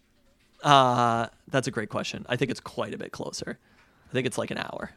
Uh, 0.63 1.27
that's 1.49 1.67
a 1.67 1.71
great 1.71 1.89
question. 1.89 2.25
I 2.29 2.35
think 2.35 2.51
it's 2.51 2.59
quite 2.59 2.93
a 2.93 2.97
bit 2.97 3.11
closer. 3.11 3.57
I 4.09 4.13
think 4.13 4.27
it's 4.27 4.37
like 4.37 4.51
an 4.51 4.57
hour. 4.59 4.91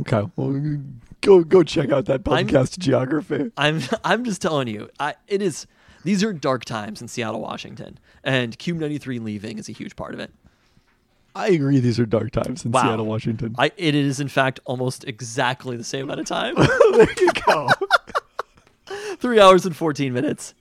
Okay, 0.00 0.22
well, 0.36 0.78
go 1.20 1.42
go 1.42 1.62
check 1.64 1.90
out 1.90 2.04
that 2.06 2.20
I'm- 2.28 2.46
podcast 2.46 2.78
geography. 2.78 3.50
I'm 3.56 3.80
I'm 4.04 4.24
just 4.24 4.40
telling 4.40 4.68
you, 4.68 4.88
I, 5.00 5.14
it 5.26 5.42
is. 5.42 5.66
These 6.04 6.22
are 6.24 6.32
dark 6.32 6.64
times 6.64 7.02
in 7.02 7.08
Seattle, 7.08 7.40
Washington, 7.40 7.98
and 8.24 8.58
KUBE 8.58 8.76
93 8.78 9.18
leaving 9.18 9.58
is 9.58 9.68
a 9.68 9.72
huge 9.72 9.96
part 9.96 10.14
of 10.14 10.20
it. 10.20 10.30
I 11.34 11.48
agree. 11.48 11.78
These 11.80 11.98
are 12.00 12.06
dark 12.06 12.32
times 12.32 12.64
in 12.64 12.72
Wow. 12.72 12.82
Seattle, 12.82 13.06
Washington. 13.06 13.54
I, 13.58 13.70
it 13.76 13.94
is 13.94 14.20
in 14.20 14.28
fact 14.28 14.60
almost 14.64 15.04
exactly 15.04 15.76
the 15.76 15.84
same 15.84 16.04
amount 16.04 16.20
of 16.20 16.26
time. 16.26 16.54
there 16.92 17.08
you 17.18 17.30
go. 17.46 17.68
Three 19.18 19.38
hours 19.38 19.66
and 19.66 19.76
14 19.76 20.12
minutes. 20.12 20.54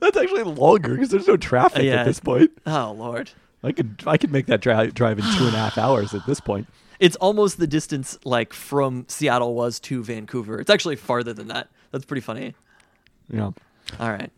That's 0.00 0.16
actually 0.16 0.42
longer 0.42 0.94
because 0.94 1.10
there's 1.10 1.28
no 1.28 1.36
traffic 1.36 1.84
Yeah. 1.84 1.96
at 2.00 2.06
this 2.06 2.18
point. 2.20 2.50
Oh, 2.66 2.94
Lord. 2.98 3.30
I 3.62 3.72
could 3.72 4.02
I 4.06 4.16
could 4.16 4.30
make 4.32 4.46
that 4.46 4.60
drive 4.60 4.94
drive 4.94 5.18
in 5.18 5.24
two 5.36 5.46
and 5.46 5.54
a 5.54 5.58
half 5.58 5.78
hours 5.78 6.14
at 6.14 6.26
this 6.26 6.40
point. 6.40 6.66
It's 6.98 7.16
almost 7.16 7.58
the 7.58 7.66
distance 7.66 8.18
like 8.24 8.54
from 8.54 9.04
Seattle 9.06 9.52
was 9.54 9.78
to 9.80 10.02
Vancouver. 10.02 10.58
It's 10.58 10.70
actually 10.70 10.96
farther 10.96 11.34
than 11.34 11.48
that. 11.48 11.68
That's 11.90 12.06
pretty 12.06 12.22
funny. 12.22 12.54
Yeah. 13.30 13.50
All 14.00 14.10
right. 14.10 14.32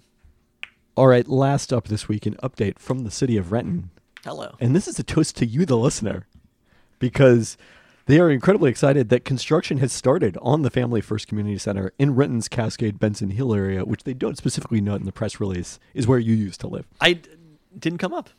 All 0.97 1.07
right. 1.07 1.28
Last 1.28 1.73
up 1.73 1.87
this 1.87 2.09
week, 2.09 2.26
an 2.26 2.35
update 2.42 2.80
from 2.80 3.04
the 3.04 3.12
city 3.12 3.37
of 3.37 3.52
Renton. 3.52 3.90
Hello. 4.25 4.56
And 4.60 4.75
this 4.75 4.88
is 4.88 4.98
a 4.98 5.02
toast 5.02 5.37
to 5.37 5.46
you, 5.46 5.64
the 5.64 5.76
listener, 5.76 6.26
because 6.98 7.56
they 8.06 8.18
are 8.18 8.30
incredibly 8.30 8.70
excited 8.70 9.10
that 9.10 9.25
construction 9.25 9.78
has 9.78 9.92
started 9.92 10.37
on 10.40 10.62
the 10.62 10.70
Family 10.70 11.00
First 11.00 11.28
Community 11.28 11.58
Center 11.58 11.92
in 11.98 12.14
Renton's 12.14 12.48
Cascade 12.48 12.98
Benson 12.98 13.30
Hill 13.30 13.54
area, 13.54 13.84
which 13.84 14.04
they 14.04 14.14
don't 14.14 14.38
specifically 14.38 14.80
note 14.80 15.00
in 15.00 15.06
the 15.06 15.12
press 15.12 15.38
release 15.40 15.78
is 15.94 16.06
where 16.06 16.18
you 16.18 16.34
used 16.34 16.60
to 16.60 16.68
live. 16.68 16.87
I 17.00 17.14
d- 17.14 17.30
didn't 17.78 17.98
come 17.98 18.14
up. 18.14 18.30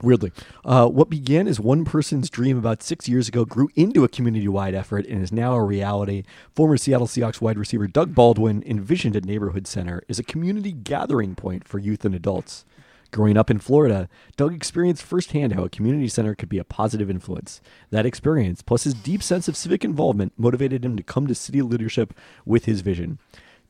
Weirdly, 0.00 0.32
uh, 0.64 0.88
what 0.88 1.10
began 1.10 1.46
as 1.46 1.60
one 1.60 1.84
person's 1.84 2.28
dream 2.28 2.58
about 2.58 2.82
six 2.82 3.08
years 3.08 3.28
ago 3.28 3.44
grew 3.44 3.68
into 3.76 4.02
a 4.02 4.08
community 4.08 4.48
wide 4.48 4.74
effort 4.74 5.06
and 5.06 5.22
is 5.22 5.30
now 5.30 5.54
a 5.54 5.62
reality. 5.62 6.24
Former 6.56 6.76
Seattle 6.76 7.06
Seahawks 7.06 7.40
wide 7.40 7.58
receiver 7.58 7.86
Doug 7.86 8.12
Baldwin 8.12 8.64
envisioned 8.66 9.14
a 9.14 9.20
neighborhood 9.20 9.68
center 9.68 10.02
as 10.08 10.18
a 10.18 10.24
community 10.24 10.72
gathering 10.72 11.36
point 11.36 11.68
for 11.68 11.78
youth 11.78 12.04
and 12.04 12.14
adults. 12.16 12.64
Growing 13.12 13.36
up 13.36 13.50
in 13.50 13.58
Florida, 13.58 14.08
Doug 14.38 14.54
experienced 14.54 15.02
firsthand 15.02 15.52
how 15.52 15.64
a 15.64 15.68
community 15.68 16.08
center 16.08 16.34
could 16.34 16.48
be 16.48 16.56
a 16.56 16.64
positive 16.64 17.10
influence. 17.10 17.60
That 17.90 18.06
experience, 18.06 18.62
plus 18.62 18.84
his 18.84 18.94
deep 18.94 19.22
sense 19.22 19.48
of 19.48 19.56
civic 19.56 19.84
involvement, 19.84 20.32
motivated 20.38 20.82
him 20.82 20.96
to 20.96 21.02
come 21.02 21.26
to 21.26 21.34
city 21.34 21.60
leadership 21.60 22.14
with 22.46 22.64
his 22.64 22.80
vision. 22.80 23.18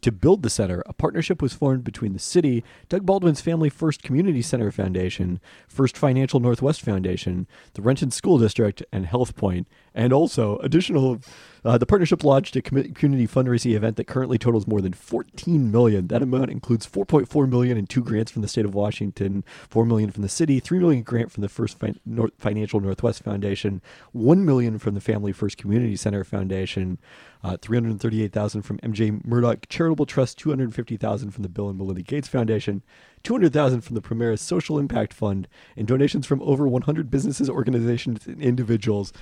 To 0.02 0.12
build 0.12 0.44
the 0.44 0.50
center, 0.50 0.84
a 0.86 0.92
partnership 0.92 1.42
was 1.42 1.54
formed 1.54 1.82
between 1.82 2.12
the 2.12 2.20
city, 2.20 2.62
Doug 2.88 3.04
Baldwin's 3.04 3.40
Family 3.40 3.68
First 3.68 4.04
Community 4.04 4.42
Center 4.42 4.70
Foundation, 4.70 5.40
First 5.66 5.98
Financial 5.98 6.38
Northwest 6.38 6.80
Foundation, 6.80 7.48
the 7.74 7.82
Renton 7.82 8.12
School 8.12 8.38
District, 8.38 8.84
and 8.92 9.06
HealthPoint, 9.06 9.66
and 9.94 10.12
also 10.12 10.58
additional. 10.58 11.20
Uh, 11.64 11.78
the 11.78 11.86
partnership 11.86 12.24
launched 12.24 12.56
a 12.56 12.60
community 12.60 13.24
fundraising 13.24 13.76
event 13.76 13.96
that 13.96 14.08
currently 14.08 14.36
totals 14.36 14.66
more 14.66 14.80
than 14.80 14.92
14 14.92 15.70
million. 15.70 16.08
That 16.08 16.20
amount 16.20 16.50
includes 16.50 16.88
4.4 16.88 17.48
million 17.48 17.78
in 17.78 17.86
two 17.86 18.02
grants 18.02 18.32
from 18.32 18.42
the 18.42 18.48
state 18.48 18.64
of 18.64 18.74
Washington, 18.74 19.44
4 19.70 19.86
million 19.86 20.10
from 20.10 20.22
the 20.22 20.28
city, 20.28 20.58
3 20.58 20.80
million 20.80 21.02
grant 21.04 21.30
from 21.30 21.42
the 21.42 21.48
First 21.48 21.78
fin- 21.78 22.00
North 22.04 22.32
Financial 22.36 22.80
Northwest 22.80 23.22
Foundation, 23.22 23.80
1 24.10 24.44
million 24.44 24.80
from 24.80 24.94
the 24.94 25.00
Family 25.00 25.30
First 25.30 25.56
Community 25.56 25.94
Center 25.94 26.24
Foundation, 26.24 26.98
uh, 27.44 27.56
338,000 27.56 28.62
from 28.62 28.78
MJ 28.78 29.24
Murdock 29.24 29.68
Charitable 29.68 30.06
Trust, 30.06 30.38
250,000 30.38 31.30
from 31.30 31.42
the 31.42 31.48
Bill 31.48 31.68
and 31.68 31.78
Melinda 31.78 32.02
Gates 32.02 32.28
Foundation, 32.28 32.82
200,000 33.22 33.82
from 33.82 33.94
the 33.94 34.02
Premera 34.02 34.38
Social 34.38 34.78
Impact 34.78 35.12
Fund, 35.12 35.48
and 35.76 35.86
donations 35.86 36.26
from 36.26 36.42
over 36.42 36.66
100 36.66 37.10
businesses, 37.10 37.48
organizations, 37.48 38.26
and 38.26 38.40
individuals. 38.40 39.12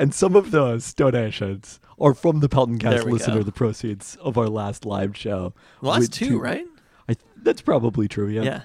And 0.00 0.14
some 0.14 0.34
of 0.34 0.50
those 0.50 0.94
donations 0.94 1.78
are 2.00 2.14
from 2.14 2.40
the 2.40 2.48
Peltoncast 2.48 3.04
listener, 3.04 3.34
go. 3.34 3.42
the 3.42 3.52
proceeds 3.52 4.16
of 4.16 4.38
our 4.38 4.48
last 4.48 4.86
live 4.86 5.14
show. 5.14 5.52
Well, 5.82 5.92
that's 5.92 6.04
With 6.04 6.12
two, 6.12 6.40
right? 6.40 6.64
I, 7.06 7.16
that's 7.36 7.60
probably 7.60 8.08
true, 8.08 8.28
yeah. 8.28 8.42
Yeah. 8.42 8.62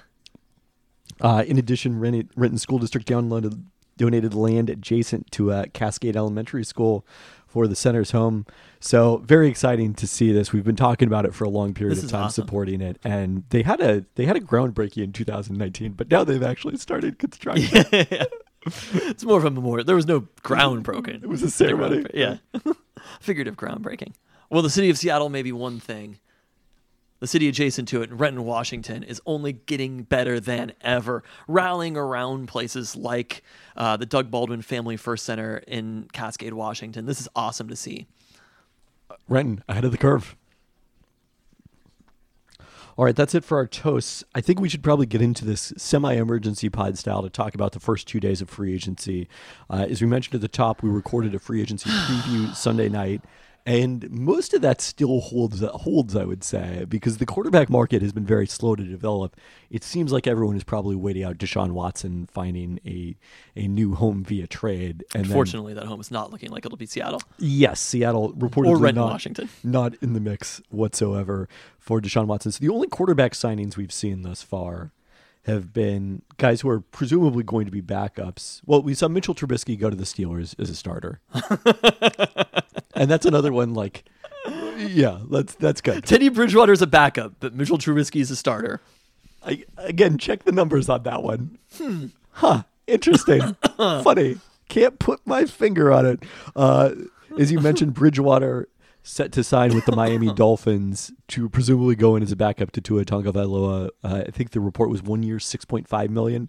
Uh, 1.20 1.44
in 1.46 1.58
addition, 1.58 2.00
Renton, 2.00 2.30
Renton 2.36 2.58
School 2.58 2.78
District 2.78 3.06
downloaded, 3.06 3.62
donated 3.98 4.32
land 4.32 4.70
adjacent 4.70 5.30
to 5.32 5.52
uh, 5.52 5.64
Cascade 5.74 6.16
Elementary 6.16 6.64
School 6.64 7.06
for 7.46 7.66
the 7.66 7.76
center's 7.76 8.12
home. 8.12 8.46
So 8.80 9.18
very 9.18 9.48
exciting 9.48 9.92
to 9.92 10.06
see 10.06 10.32
this. 10.32 10.54
We've 10.54 10.64
been 10.64 10.74
talking 10.74 11.06
about 11.06 11.26
it 11.26 11.34
for 11.34 11.44
a 11.44 11.50
long 11.50 11.74
period 11.74 11.98
of 11.98 12.10
time, 12.10 12.24
awesome. 12.24 12.44
supporting 12.44 12.80
it, 12.80 12.98
and 13.04 13.44
they 13.50 13.62
had 13.62 13.82
a 13.82 14.06
they 14.14 14.24
had 14.24 14.36
a 14.36 14.40
groundbreaking 14.40 15.04
in 15.04 15.12
2019, 15.12 15.92
but 15.92 16.10
now 16.10 16.24
they've 16.24 16.42
actually 16.42 16.78
started 16.78 17.18
construction. 17.18 17.86
it's 18.92 19.24
more 19.24 19.38
of 19.38 19.44
a 19.44 19.50
memorial. 19.50 19.84
There 19.84 19.96
was 19.96 20.06
no 20.06 20.26
ground 20.42 20.82
broken. 20.82 21.16
It 21.16 21.28
was 21.28 21.42
a 21.42 21.50
ceremony. 21.50 22.04
Yeah. 22.12 22.38
Figurative 23.20 23.56
groundbreaking. 23.56 24.14
Well, 24.50 24.62
the 24.62 24.70
city 24.70 24.90
of 24.90 24.98
Seattle 24.98 25.28
may 25.28 25.42
be 25.42 25.52
one 25.52 25.80
thing. 25.80 26.18
The 27.20 27.26
city 27.26 27.48
adjacent 27.48 27.88
to 27.88 28.02
it, 28.02 28.12
Renton, 28.12 28.44
Washington, 28.44 29.02
is 29.02 29.22
only 29.24 29.54
getting 29.54 30.02
better 30.02 30.38
than 30.38 30.72
ever, 30.82 31.22
rallying 31.48 31.96
around 31.96 32.48
places 32.48 32.94
like 32.94 33.42
uh, 33.74 33.96
the 33.96 34.04
Doug 34.04 34.30
Baldwin 34.30 34.60
Family 34.60 34.98
First 34.98 35.24
Center 35.24 35.56
in 35.66 36.08
Cascade, 36.12 36.52
Washington. 36.52 37.06
This 37.06 37.20
is 37.20 37.28
awesome 37.34 37.68
to 37.68 37.76
see. 37.76 38.06
Renton 39.28 39.64
ahead 39.66 39.84
of 39.84 39.92
the 39.92 39.98
curve. 39.98 40.36
All 42.98 43.04
right, 43.04 43.14
that's 43.14 43.34
it 43.34 43.44
for 43.44 43.58
our 43.58 43.66
toasts. 43.66 44.24
I 44.34 44.40
think 44.40 44.58
we 44.58 44.70
should 44.70 44.82
probably 44.82 45.04
get 45.04 45.20
into 45.20 45.44
this 45.44 45.70
semi-emergency 45.76 46.70
pod 46.70 46.96
style 46.96 47.20
to 47.20 47.28
talk 47.28 47.54
about 47.54 47.72
the 47.72 47.80
first 47.80 48.08
two 48.08 48.20
days 48.20 48.40
of 48.40 48.48
free 48.48 48.74
agency. 48.74 49.28
Uh, 49.68 49.86
as 49.90 50.00
we 50.00 50.08
mentioned 50.08 50.34
at 50.34 50.40
the 50.40 50.48
top, 50.48 50.82
we 50.82 50.88
recorded 50.88 51.34
a 51.34 51.38
free 51.38 51.60
agency 51.60 51.90
preview 51.90 52.54
Sunday 52.54 52.88
night, 52.88 53.22
and 53.66 54.08
most 54.10 54.54
of 54.54 54.62
that 54.62 54.80
still 54.80 55.20
holds. 55.20 55.60
Holds, 55.60 56.14
I 56.16 56.24
would 56.24 56.42
say, 56.44 56.86
because 56.88 57.18
the 57.18 57.26
quarterback 57.26 57.68
market 57.68 58.00
has 58.00 58.12
been 58.12 58.24
very 58.24 58.46
slow 58.46 58.76
to 58.76 58.84
develop. 58.84 59.36
It 59.68 59.82
seems 59.84 60.12
like 60.12 60.26
everyone 60.26 60.56
is 60.56 60.64
probably 60.64 60.94
waiting 60.96 61.24
out 61.24 61.36
Deshaun 61.36 61.72
Watson 61.72 62.28
finding 62.32 62.78
a 62.86 63.16
a 63.56 63.66
new 63.68 63.94
home 63.94 64.24
via 64.24 64.46
trade. 64.46 65.04
And 65.14 65.24
then- 65.26 65.32
Fortunately, 65.32 65.74
that 65.74 65.84
home 65.86 66.00
is 66.00 66.10
not 66.10 66.30
looking 66.30 66.50
like 66.50 66.64
it'll 66.64 66.78
be 66.78 66.86
Seattle. 66.86 67.20
Yes, 67.38 67.80
Seattle 67.80 68.32
reportedly 68.34 68.80
Renton, 68.80 69.02
not, 69.02 69.10
Washington. 69.10 69.48
not 69.64 69.94
in 70.00 70.12
the 70.12 70.20
mix 70.20 70.62
whatsoever 70.70 71.48
for 71.78 72.00
Deshaun 72.00 72.26
Watson. 72.26 72.52
So 72.52 72.60
the 72.60 72.68
only 72.72 72.86
quarterback 72.88 73.32
signings 73.32 73.76
we've 73.76 73.92
seen 73.92 74.22
thus 74.22 74.42
far 74.42 74.92
have 75.44 75.72
been 75.72 76.22
guys 76.38 76.60
who 76.62 76.68
are 76.68 76.80
presumably 76.80 77.44
going 77.44 77.66
to 77.66 77.70
be 77.70 77.80
backups. 77.80 78.60
Well, 78.66 78.82
we 78.82 78.94
saw 78.94 79.06
Mitchell 79.06 79.34
Trubisky 79.34 79.78
go 79.78 79.88
to 79.88 79.94
the 79.96 80.02
Steelers 80.04 80.58
as 80.58 80.70
a 80.70 80.74
starter, 80.74 81.20
and 82.96 83.10
that's 83.10 83.26
another 83.26 83.52
one. 83.52 83.74
Like, 83.74 84.04
yeah, 84.76 85.20
that's 85.30 85.54
that's 85.54 85.80
good. 85.80 86.04
Teddy 86.04 86.28
Bridgewater 86.28 86.72
is 86.72 86.82
a 86.82 86.86
backup, 86.86 87.34
but 87.40 87.54
Mitchell 87.54 87.78
Trubisky 87.78 88.20
is 88.20 88.30
a 88.30 88.36
starter. 88.36 88.80
I, 89.44 89.64
again, 89.76 90.18
check 90.18 90.42
the 90.44 90.52
numbers 90.52 90.88
on 90.88 91.04
that 91.04 91.22
one. 91.22 91.58
Huh. 92.30 92.64
Interesting. 92.86 93.56
Funny. 93.76 94.38
Can't 94.68 94.98
put 94.98 95.24
my 95.24 95.44
finger 95.44 95.92
on 95.92 96.06
it. 96.06 96.22
Uh, 96.56 96.90
as 97.38 97.52
you 97.52 97.60
mentioned, 97.60 97.94
Bridgewater 97.94 98.68
set 99.02 99.30
to 99.32 99.44
sign 99.44 99.72
with 99.74 99.84
the 99.84 99.94
Miami 99.94 100.32
Dolphins 100.34 101.12
to 101.28 101.48
presumably 101.48 101.94
go 101.94 102.16
in 102.16 102.22
as 102.22 102.32
a 102.32 102.36
backup 102.36 102.72
to 102.72 102.80
Tua 102.80 103.04
Tagovailoa. 103.04 103.90
Uh, 104.02 104.24
I 104.26 104.30
think 104.32 104.50
the 104.50 104.60
report 104.60 104.90
was 104.90 105.02
one 105.02 105.22
year, 105.22 105.38
six 105.38 105.64
point 105.64 105.86
five 105.88 106.10
million. 106.10 106.48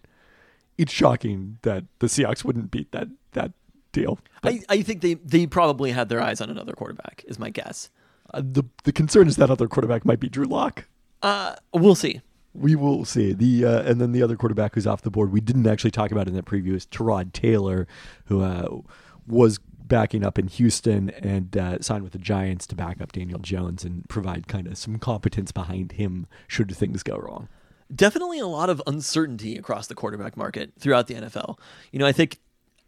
It's 0.77 0.91
shocking 0.91 1.59
that 1.61 1.85
the 1.99 2.07
Seahawks 2.07 2.43
wouldn't 2.43 2.71
beat 2.71 2.91
that 2.91 3.09
that 3.33 3.51
deal. 3.99 4.19
But, 4.41 4.53
I, 4.53 4.59
I 4.69 4.81
think 4.81 5.01
they, 5.01 5.15
they 5.15 5.47
probably 5.47 5.91
had 5.91 6.09
their 6.09 6.21
eyes 6.21 6.39
on 6.41 6.49
another 6.49 6.73
quarterback, 6.73 7.23
is 7.27 7.37
my 7.39 7.49
guess. 7.49 7.89
uh, 8.33 8.41
the 8.43 8.63
the 8.83 8.91
concern 8.91 9.27
is 9.27 9.35
that 9.37 9.49
other 9.49 9.67
quarterback 9.67 10.05
might 10.05 10.19
be 10.19 10.29
Drew 10.29 10.45
Lock. 10.45 10.85
Uh, 11.21 11.55
we'll 11.73 11.95
see. 11.95 12.21
We 12.53 12.75
will 12.75 13.05
see. 13.05 13.33
The 13.33 13.65
uh, 13.65 13.81
and 13.89 14.01
then 14.01 14.11
the 14.11 14.23
other 14.23 14.35
quarterback 14.35 14.75
who's 14.75 14.87
off 14.87 15.01
the 15.01 15.11
board 15.11 15.31
we 15.31 15.41
didn't 15.41 15.67
actually 15.67 15.91
talk 15.91 16.11
about 16.11 16.27
in 16.27 16.33
that 16.35 16.45
preview 16.45 16.75
is 16.75 16.85
Tyrod 16.85 17.31
Taylor, 17.33 17.87
who 18.25 18.41
uh, 18.41 18.81
was 19.27 19.59
backing 19.79 20.25
up 20.25 20.37
in 20.37 20.47
Houston 20.47 21.09
and 21.11 21.55
uh, 21.55 21.79
signed 21.79 22.03
with 22.03 22.11
the 22.11 22.19
Giants 22.19 22.67
to 22.67 22.75
back 22.75 22.99
up 23.01 23.11
Daniel 23.13 23.39
Jones 23.39 23.85
and 23.85 24.07
provide 24.09 24.47
kind 24.47 24.67
of 24.67 24.77
some 24.77 24.99
competence 24.99 25.51
behind 25.53 25.93
him 25.93 26.27
should 26.47 26.75
things 26.75 27.03
go 27.03 27.15
wrong. 27.15 27.47
definitely 27.93 28.39
a 28.39 28.47
lot 28.47 28.69
of 28.69 28.81
uncertainty 28.85 29.55
across 29.57 29.87
the 29.87 29.95
quarterback 29.95 30.35
market 30.35 30.73
throughout 30.77 31.07
the 31.07 31.13
NFL. 31.15 31.57
You 31.93 31.99
know, 31.99 32.05
I 32.05 32.11
think 32.11 32.39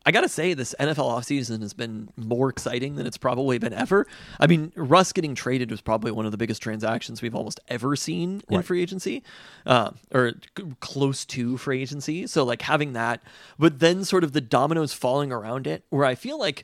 I 0.06 0.12
got 0.12 0.22
to 0.22 0.29
say 0.29 0.53
this 0.53 0.74
NFL 0.79 0.96
offseason 1.12 1.62
has 1.62 1.74
been 1.74 2.10
more 2.15 2.50
exciting 2.50 2.96
than 2.96 3.06
it's 3.06 3.18
probably 3.18 3.58
been 3.58 3.74
ever. 3.74 4.08
I 4.39 4.48
mean, 4.48 4.72
Russ 4.75 5.12
getting 5.12 5.36
traded 5.36 5.70
was 5.72 5.82
probably 5.82 6.12
one 6.12 6.25
of 6.25 6.32
the 6.32 6.38
biggest 6.38 6.62
transactions 6.62 7.22
we've 7.22 7.36
almost 7.36 7.60
ever 7.68 7.96
seen 7.96 8.41
in 8.50 8.58
Right. 8.58 8.65
free 8.65 8.82
agency, 8.82 9.24
uh, 9.65 9.91
or 10.13 10.34
c- 10.58 10.63
close 10.79 11.25
to 11.25 11.58
free 11.58 11.82
agency. 11.82 12.27
So, 12.27 12.44
like 12.46 12.62
having 12.63 12.94
that, 12.94 13.22
but 13.60 13.79
then 13.79 14.06
sort 14.06 14.24
of 14.24 14.32
the 14.32 14.41
dominoes 14.41 14.94
falling 14.94 15.32
around 15.32 15.68
it, 15.68 15.84
where 15.89 16.06
I 16.06 16.15
feel 16.15 16.39
like 16.39 16.63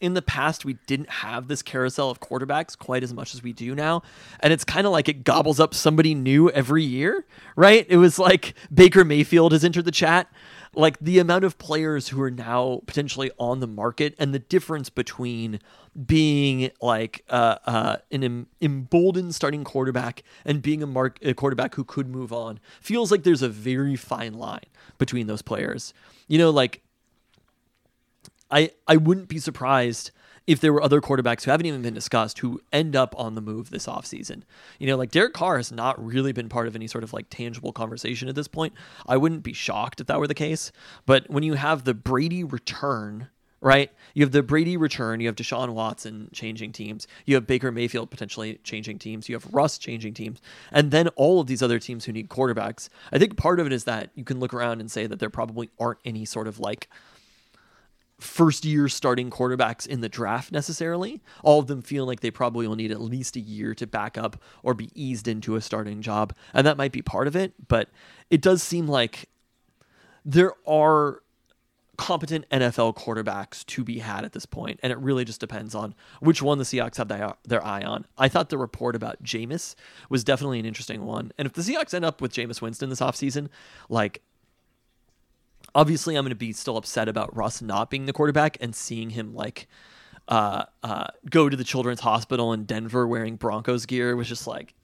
in 0.00 0.14
the 0.14 0.22
past 0.22 0.64
we 0.64 0.74
didn't 0.86 1.08
have 1.08 1.48
this 1.48 1.62
carousel 1.62 2.10
of 2.10 2.20
quarterbacks 2.20 2.76
quite 2.76 3.02
as 3.02 3.12
much 3.14 3.34
as 3.34 3.42
we 3.42 3.52
do 3.52 3.74
now. 3.74 4.02
And 4.40 4.52
it's 4.52 4.64
kind 4.64 4.86
of 4.86 4.92
like 4.92 5.08
it 5.08 5.24
gobbles 5.24 5.60
up 5.60 5.74
somebody 5.74 6.14
new 6.14 6.50
every 6.50 6.84
year 6.84 7.24
right? 7.56 7.86
It 7.88 7.96
was 7.96 8.18
like 8.18 8.54
baker 8.72 9.04
mayfield 9.04 9.52
has 9.52 9.64
entered 9.64 9.86
the 9.86 9.90
chat. 9.90 10.30
Like 10.74 10.98
the 10.98 11.18
amount 11.18 11.44
of 11.44 11.56
players 11.56 12.08
who 12.08 12.20
are 12.20 12.30
now 12.30 12.82
potentially 12.84 13.30
on 13.38 13.60
the 13.60 13.66
market 13.66 14.14
and 14.18 14.34
the 14.34 14.38
difference 14.38 14.90
between 14.90 15.58
being 16.04 16.70
like 16.82 17.24
uh, 17.30 17.56
uh, 17.64 17.96
an 18.12 18.22
em- 18.22 18.46
emboldened 18.60 19.34
starting 19.34 19.64
quarterback 19.64 20.22
and 20.44 20.60
being 20.60 20.82
a, 20.82 21.10
a 21.22 21.32
quarterback 21.32 21.76
who 21.76 21.84
could 21.84 22.08
move 22.08 22.30
on 22.30 22.60
feels 22.82 23.10
like 23.10 23.22
there's 23.22 23.40
a 23.40 23.48
very 23.48 23.96
fine 23.96 24.34
line 24.34 24.66
between 24.98 25.28
those 25.28 25.40
players. 25.40 25.94
You 26.28 26.36
know 26.36 26.50
like 26.50 26.82
I 28.50 28.70
I 28.86 28.96
wouldn't 28.96 29.28
be 29.28 29.38
surprised 29.38 30.10
if 30.46 30.60
there 30.60 30.72
were 30.72 30.82
other 30.82 31.00
quarterbacks 31.00 31.44
who 31.44 31.50
haven't 31.50 31.66
even 31.66 31.82
been 31.82 31.94
discussed 31.94 32.38
who 32.38 32.60
end 32.72 32.94
up 32.94 33.14
on 33.18 33.34
the 33.34 33.40
move 33.40 33.70
this 33.70 33.86
offseason. 33.86 34.42
You 34.78 34.86
know, 34.86 34.96
like 34.96 35.10
Derek 35.10 35.32
Carr 35.32 35.56
has 35.56 35.72
not 35.72 36.02
really 36.04 36.32
been 36.32 36.48
part 36.48 36.68
of 36.68 36.76
any 36.76 36.86
sort 36.86 37.04
of 37.04 37.12
like 37.12 37.26
tangible 37.30 37.72
conversation 37.72 38.28
at 38.28 38.34
this 38.34 38.48
point. 38.48 38.72
I 39.06 39.16
wouldn't 39.16 39.42
be 39.42 39.52
shocked 39.52 40.00
if 40.00 40.06
that 40.06 40.20
were 40.20 40.28
the 40.28 40.34
case. 40.34 40.70
But 41.04 41.28
when 41.28 41.42
you 41.42 41.54
have 41.54 41.84
the 41.84 41.94
Brady 41.94 42.44
return, 42.44 43.28
right? 43.60 43.90
You 44.14 44.22
have 44.22 44.32
the 44.32 44.42
Brady 44.42 44.76
return, 44.76 45.18
you 45.18 45.26
have 45.26 45.34
Deshaun 45.34 45.70
Watson 45.70 46.30
changing 46.32 46.72
teams, 46.72 47.08
you 47.24 47.34
have 47.34 47.46
Baker 47.46 47.72
Mayfield 47.72 48.10
potentially 48.10 48.60
changing 48.62 48.98
teams, 48.98 49.28
you 49.28 49.34
have 49.34 49.52
Russ 49.52 49.78
changing 49.78 50.14
teams, 50.14 50.40
and 50.70 50.92
then 50.92 51.08
all 51.16 51.40
of 51.40 51.48
these 51.48 51.62
other 51.62 51.80
teams 51.80 52.04
who 52.04 52.12
need 52.12 52.28
quarterbacks. 52.28 52.88
I 53.10 53.18
think 53.18 53.36
part 53.36 53.58
of 53.58 53.66
it 53.66 53.72
is 53.72 53.84
that 53.84 54.10
you 54.14 54.24
can 54.24 54.38
look 54.38 54.54
around 54.54 54.80
and 54.80 54.90
say 54.90 55.06
that 55.08 55.18
there 55.18 55.30
probably 55.30 55.70
aren't 55.80 55.98
any 56.04 56.24
sort 56.24 56.46
of 56.46 56.60
like 56.60 56.88
first 58.18 58.64
year 58.64 58.88
starting 58.88 59.30
quarterbacks 59.30 59.86
in 59.86 60.00
the 60.00 60.08
draft 60.08 60.50
necessarily. 60.50 61.22
All 61.42 61.60
of 61.60 61.66
them 61.66 61.82
feel 61.82 62.06
like 62.06 62.20
they 62.20 62.30
probably 62.30 62.66
will 62.66 62.76
need 62.76 62.90
at 62.90 63.00
least 63.00 63.36
a 63.36 63.40
year 63.40 63.74
to 63.74 63.86
back 63.86 64.16
up 64.16 64.42
or 64.62 64.74
be 64.74 64.90
eased 64.94 65.28
into 65.28 65.56
a 65.56 65.60
starting 65.60 66.00
job. 66.00 66.34
And 66.54 66.66
that 66.66 66.76
might 66.76 66.92
be 66.92 67.02
part 67.02 67.26
of 67.26 67.36
it, 67.36 67.52
but 67.68 67.90
it 68.30 68.40
does 68.40 68.62
seem 68.62 68.86
like 68.86 69.28
there 70.24 70.52
are 70.66 71.22
competent 71.96 72.48
NFL 72.50 72.96
quarterbacks 72.96 73.64
to 73.66 73.82
be 73.82 74.00
had 74.00 74.24
at 74.24 74.32
this 74.32 74.46
point, 74.46 74.80
and 74.82 74.92
it 74.92 74.98
really 74.98 75.24
just 75.24 75.40
depends 75.40 75.74
on 75.74 75.94
which 76.20 76.42
one 76.42 76.58
the 76.58 76.64
Seahawks 76.64 76.96
have 76.96 77.08
their, 77.08 77.64
eye 77.64 77.82
on. 77.82 78.06
I 78.18 78.28
thought 78.28 78.50
the 78.50 78.58
report 78.58 78.94
about 78.94 79.22
Jameis 79.22 79.74
was 80.10 80.24
definitely 80.24 80.58
an 80.58 80.66
interesting 80.66 81.04
one, 81.04 81.32
and 81.38 81.46
if 81.46 81.54
the 81.54 81.62
Seahawks 81.62 81.94
end 81.94 82.04
up 82.04 82.20
with 82.20 82.32
Jameis 82.32 82.60
Winston 82.60 82.90
this 82.90 83.00
offseason, 83.00 83.48
like 83.88 84.22
obviously 85.76 86.16
I'm 86.16 86.24
going 86.24 86.30
to 86.30 86.34
be 86.34 86.52
still 86.52 86.78
upset 86.78 87.06
about 87.08 87.36
Russ 87.36 87.60
not 87.60 87.90
being 87.90 88.06
the 88.06 88.12
quarterback 88.12 88.56
and 88.60 88.74
seeing 88.74 89.10
him 89.10 89.34
like 89.34 89.68
uh, 90.26 90.64
uh, 90.82 91.08
go 91.30 91.48
to 91.48 91.56
the 91.56 91.64
children's 91.64 92.00
hospital 92.00 92.52
in 92.52 92.64
Denver 92.64 93.06
wearing 93.06 93.36
Broncos 93.36 93.84
gear 93.86 94.16
was 94.16 94.26
just 94.26 94.46
like 94.46 94.74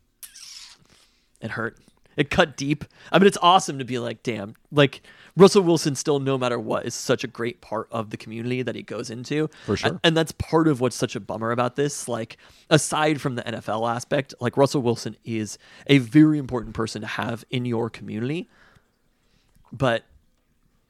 it 1.40 1.52
hurt. 1.52 1.78
It 2.14 2.28
cut 2.28 2.58
deep. 2.58 2.84
I 3.10 3.18
mean, 3.18 3.26
it's 3.26 3.38
awesome 3.40 3.78
to 3.78 3.86
be 3.86 3.98
like, 3.98 4.22
damn, 4.22 4.54
like 4.70 5.00
Russell 5.34 5.62
Wilson 5.62 5.94
still, 5.94 6.20
no 6.20 6.36
matter 6.36 6.58
what, 6.58 6.84
is 6.84 6.94
such 6.94 7.24
a 7.24 7.26
great 7.26 7.62
part 7.62 7.88
of 7.90 8.10
the 8.10 8.18
community 8.18 8.60
that 8.60 8.74
he 8.74 8.82
goes 8.82 9.08
into. 9.08 9.48
For 9.64 9.78
sure. 9.78 9.92
And, 9.92 10.00
and 10.04 10.16
that's 10.16 10.32
part 10.32 10.68
of 10.68 10.78
what's 10.82 10.94
such 10.94 11.16
a 11.16 11.20
bummer 11.20 11.52
about 11.52 11.74
this. 11.74 12.08
Like, 12.08 12.36
aside 12.68 13.18
from 13.18 13.36
the 13.36 13.42
NFL 13.42 13.90
aspect, 13.90 14.34
like 14.40 14.58
Russell 14.58 14.82
Wilson 14.82 15.16
is 15.24 15.56
a 15.86 15.98
very 15.98 16.38
important 16.38 16.74
person 16.74 17.00
to 17.00 17.08
have 17.08 17.46
in 17.48 17.64
your 17.64 17.88
community. 17.88 18.50
But 19.72 20.04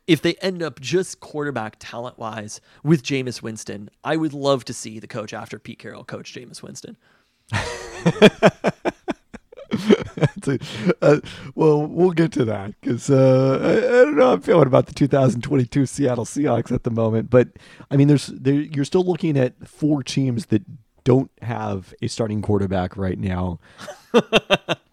if 0.06 0.20
they 0.22 0.34
end 0.34 0.62
up 0.62 0.80
just 0.80 1.20
quarterback 1.20 1.76
talent 1.78 2.18
wise 2.18 2.60
with 2.82 3.02
Jameis 3.02 3.42
Winston, 3.42 3.90
I 4.02 4.16
would 4.16 4.32
love 4.32 4.64
to 4.66 4.72
see 4.72 4.98
the 4.98 5.06
coach 5.06 5.32
after 5.32 5.58
Pete 5.58 5.78
Carroll 5.78 6.04
coach 6.04 6.34
Jameis 6.34 6.62
Winston. 6.62 6.96
A- 10.46 10.58
uh, 11.00 11.20
well, 11.54 11.86
we'll 11.86 12.10
get 12.10 12.32
to 12.32 12.44
that 12.44 12.74
because 12.80 13.08
uh, 13.10 13.58
I, 13.62 13.76
I 13.78 14.04
don't 14.04 14.16
know 14.16 14.26
how 14.26 14.32
I'm 14.34 14.40
feeling 14.40 14.66
about 14.66 14.86
the 14.86 14.94
2022 14.94 15.86
Seattle 15.86 16.24
Seahawks 16.24 16.72
at 16.72 16.84
the 16.84 16.90
moment. 16.90 17.30
But 17.30 17.48
I 17.90 17.96
mean, 17.96 18.08
there's 18.08 18.26
there, 18.26 18.54
you're 18.54 18.84
still 18.84 19.04
looking 19.04 19.36
at 19.38 19.66
four 19.66 20.02
teams 20.02 20.46
that 20.46 20.62
don't 21.04 21.30
have 21.42 21.94
a 22.02 22.08
starting 22.08 22.42
quarterback 22.42 22.96
right 22.96 23.18
now. 23.18 23.58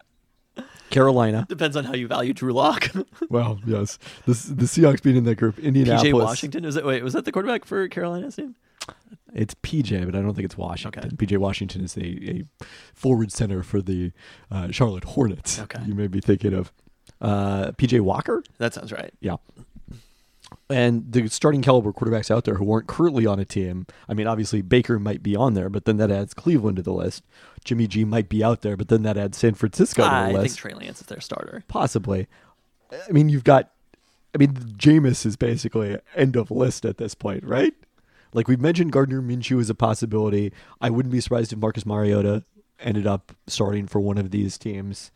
Carolina. 0.90 1.46
Depends 1.48 1.76
on 1.76 1.84
how 1.84 1.94
you 1.94 2.06
value 2.06 2.32
Drew 2.32 2.52
Lock. 2.52 2.88
Well, 3.28 3.60
yes, 3.64 3.98
the 4.26 4.32
the 4.32 4.64
Seahawks 4.64 5.02
being 5.02 5.16
in 5.16 5.24
that 5.24 5.36
group. 5.36 5.58
Indianapolis. 5.58 6.12
PJ 6.12 6.12
Washington 6.14 6.64
was 6.64 6.76
it? 6.76 6.84
Wait, 6.84 7.02
was 7.04 7.12
that 7.12 7.24
the 7.24 7.30
quarterback 7.32 7.64
for 7.64 7.86
Carolina's 7.88 8.34
team? 8.34 8.56
It's 9.32 9.54
PJ, 9.54 10.04
but 10.04 10.16
I 10.16 10.20
don't 10.20 10.34
think 10.34 10.44
it's 10.46 10.56
Washington. 10.58 11.04
Okay. 11.04 11.16
PJ 11.16 11.38
Washington 11.38 11.82
is 11.84 11.96
a, 11.96 12.04
a 12.30 12.44
forward 12.94 13.30
center 13.30 13.62
for 13.62 13.80
the 13.80 14.12
uh, 14.50 14.70
Charlotte 14.72 15.04
Hornets. 15.04 15.60
Okay. 15.60 15.80
You 15.86 15.94
may 15.94 16.08
be 16.08 16.20
thinking 16.20 16.54
of 16.54 16.72
uh, 17.20 17.70
PJ 17.72 18.00
Walker. 18.00 18.42
That 18.58 18.74
sounds 18.74 18.90
right. 18.90 19.12
Yeah. 19.20 19.36
And 20.68 21.12
the 21.12 21.28
starting 21.28 21.62
caliber 21.62 21.92
quarterbacks 21.92 22.30
out 22.30 22.44
there 22.44 22.54
who 22.54 22.70
aren't 22.70 22.86
currently 22.86 23.26
on 23.26 23.40
a 23.40 23.44
team. 23.44 23.86
I 24.08 24.14
mean, 24.14 24.26
obviously 24.26 24.62
Baker 24.62 24.98
might 24.98 25.22
be 25.22 25.34
on 25.34 25.54
there, 25.54 25.68
but 25.68 25.84
then 25.84 25.96
that 25.96 26.10
adds 26.10 26.32
Cleveland 26.32 26.76
to 26.76 26.82
the 26.82 26.92
list. 26.92 27.24
Jimmy 27.64 27.86
G 27.86 28.04
might 28.04 28.28
be 28.28 28.42
out 28.44 28.62
there, 28.62 28.76
but 28.76 28.88
then 28.88 29.02
that 29.02 29.16
adds 29.16 29.38
San 29.38 29.54
Francisco 29.54 30.02
to 30.02 30.08
the 30.08 30.14
I 30.14 30.26
think 30.26 30.38
list. 30.38 30.58
Trey 30.58 30.74
Lance 30.74 31.00
is 31.00 31.06
their 31.08 31.20
starter. 31.20 31.64
Possibly. 31.68 32.28
I 32.92 33.12
mean, 33.12 33.28
you've 33.28 33.44
got. 33.44 33.70
I 34.32 34.38
mean, 34.38 34.52
Jameis 34.52 35.26
is 35.26 35.36
basically 35.36 35.98
end 36.14 36.36
of 36.36 36.52
list 36.52 36.84
at 36.84 36.98
this 36.98 37.14
point, 37.14 37.42
right? 37.42 37.74
Like 38.32 38.46
we've 38.46 38.60
mentioned, 38.60 38.92
Gardner 38.92 39.20
Minshew 39.20 39.60
is 39.60 39.70
a 39.70 39.74
possibility. 39.74 40.52
I 40.80 40.88
wouldn't 40.88 41.12
be 41.12 41.20
surprised 41.20 41.52
if 41.52 41.58
Marcus 41.58 41.84
Mariota 41.84 42.44
ended 42.78 43.06
up 43.06 43.32
starting 43.48 43.88
for 43.88 44.00
one 44.00 44.18
of 44.18 44.30
these 44.30 44.56
teams. 44.56 45.10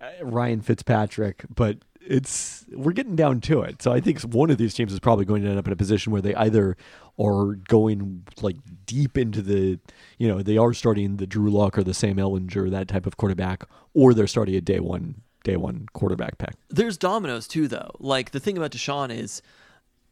Uh, 0.00 0.10
Ryan 0.22 0.62
Fitzpatrick, 0.62 1.44
but 1.54 1.78
it's 2.10 2.64
we're 2.72 2.92
getting 2.92 3.14
down 3.14 3.40
to 3.40 3.62
it. 3.62 3.80
So 3.80 3.92
I 3.92 4.00
think 4.00 4.20
one 4.22 4.50
of 4.50 4.58
these 4.58 4.74
teams 4.74 4.92
is 4.92 4.98
probably 4.98 5.24
going 5.24 5.42
to 5.42 5.48
end 5.48 5.58
up 5.58 5.66
in 5.66 5.72
a 5.72 5.76
position 5.76 6.12
where 6.12 6.20
they 6.20 6.34
either 6.34 6.76
are 7.18 7.54
going 7.68 8.26
like 8.42 8.56
deep 8.84 9.16
into 9.16 9.40
the, 9.40 9.78
you 10.18 10.26
know, 10.26 10.42
they 10.42 10.58
are 10.58 10.74
starting 10.74 11.18
the 11.18 11.26
Drew 11.26 11.50
Lock 11.50 11.78
or 11.78 11.84
the 11.84 11.94
Sam 11.94 12.16
Ehlinger, 12.16 12.68
that 12.70 12.88
type 12.88 13.06
of 13.06 13.16
quarterback, 13.16 13.64
or 13.94 14.12
they're 14.12 14.26
starting 14.26 14.56
a 14.56 14.60
day 14.60 14.80
one 14.80 15.22
day 15.44 15.56
one 15.56 15.86
quarterback 15.92 16.36
pick. 16.38 16.54
There's 16.68 16.98
dominoes 16.98 17.46
too, 17.46 17.68
though. 17.68 17.92
Like 18.00 18.32
the 18.32 18.40
thing 18.40 18.58
about 18.58 18.72
Deshaun 18.72 19.16
is, 19.16 19.40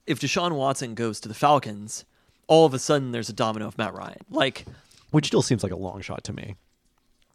if 0.07 0.21
Deshaun 0.21 0.53
Watson 0.53 0.95
goes 0.95 1.19
to 1.21 1.29
the 1.29 1.35
Falcons, 1.35 2.05
all 2.47 2.65
of 2.65 2.73
a 2.75 2.79
sudden 2.79 3.11
there's 3.11 3.29
a 3.29 3.35
domino 3.35 3.67
of 3.67 3.77
Matt 3.77 3.93
Ryan. 3.93 4.21
Like, 4.31 4.65
which 5.11 5.27
still 5.27 5.43
seems 5.43 5.65
like 5.65 5.73
a 5.73 5.77
long 5.77 6.01
shot 6.01 6.23
to 6.25 6.33
me. 6.33 6.55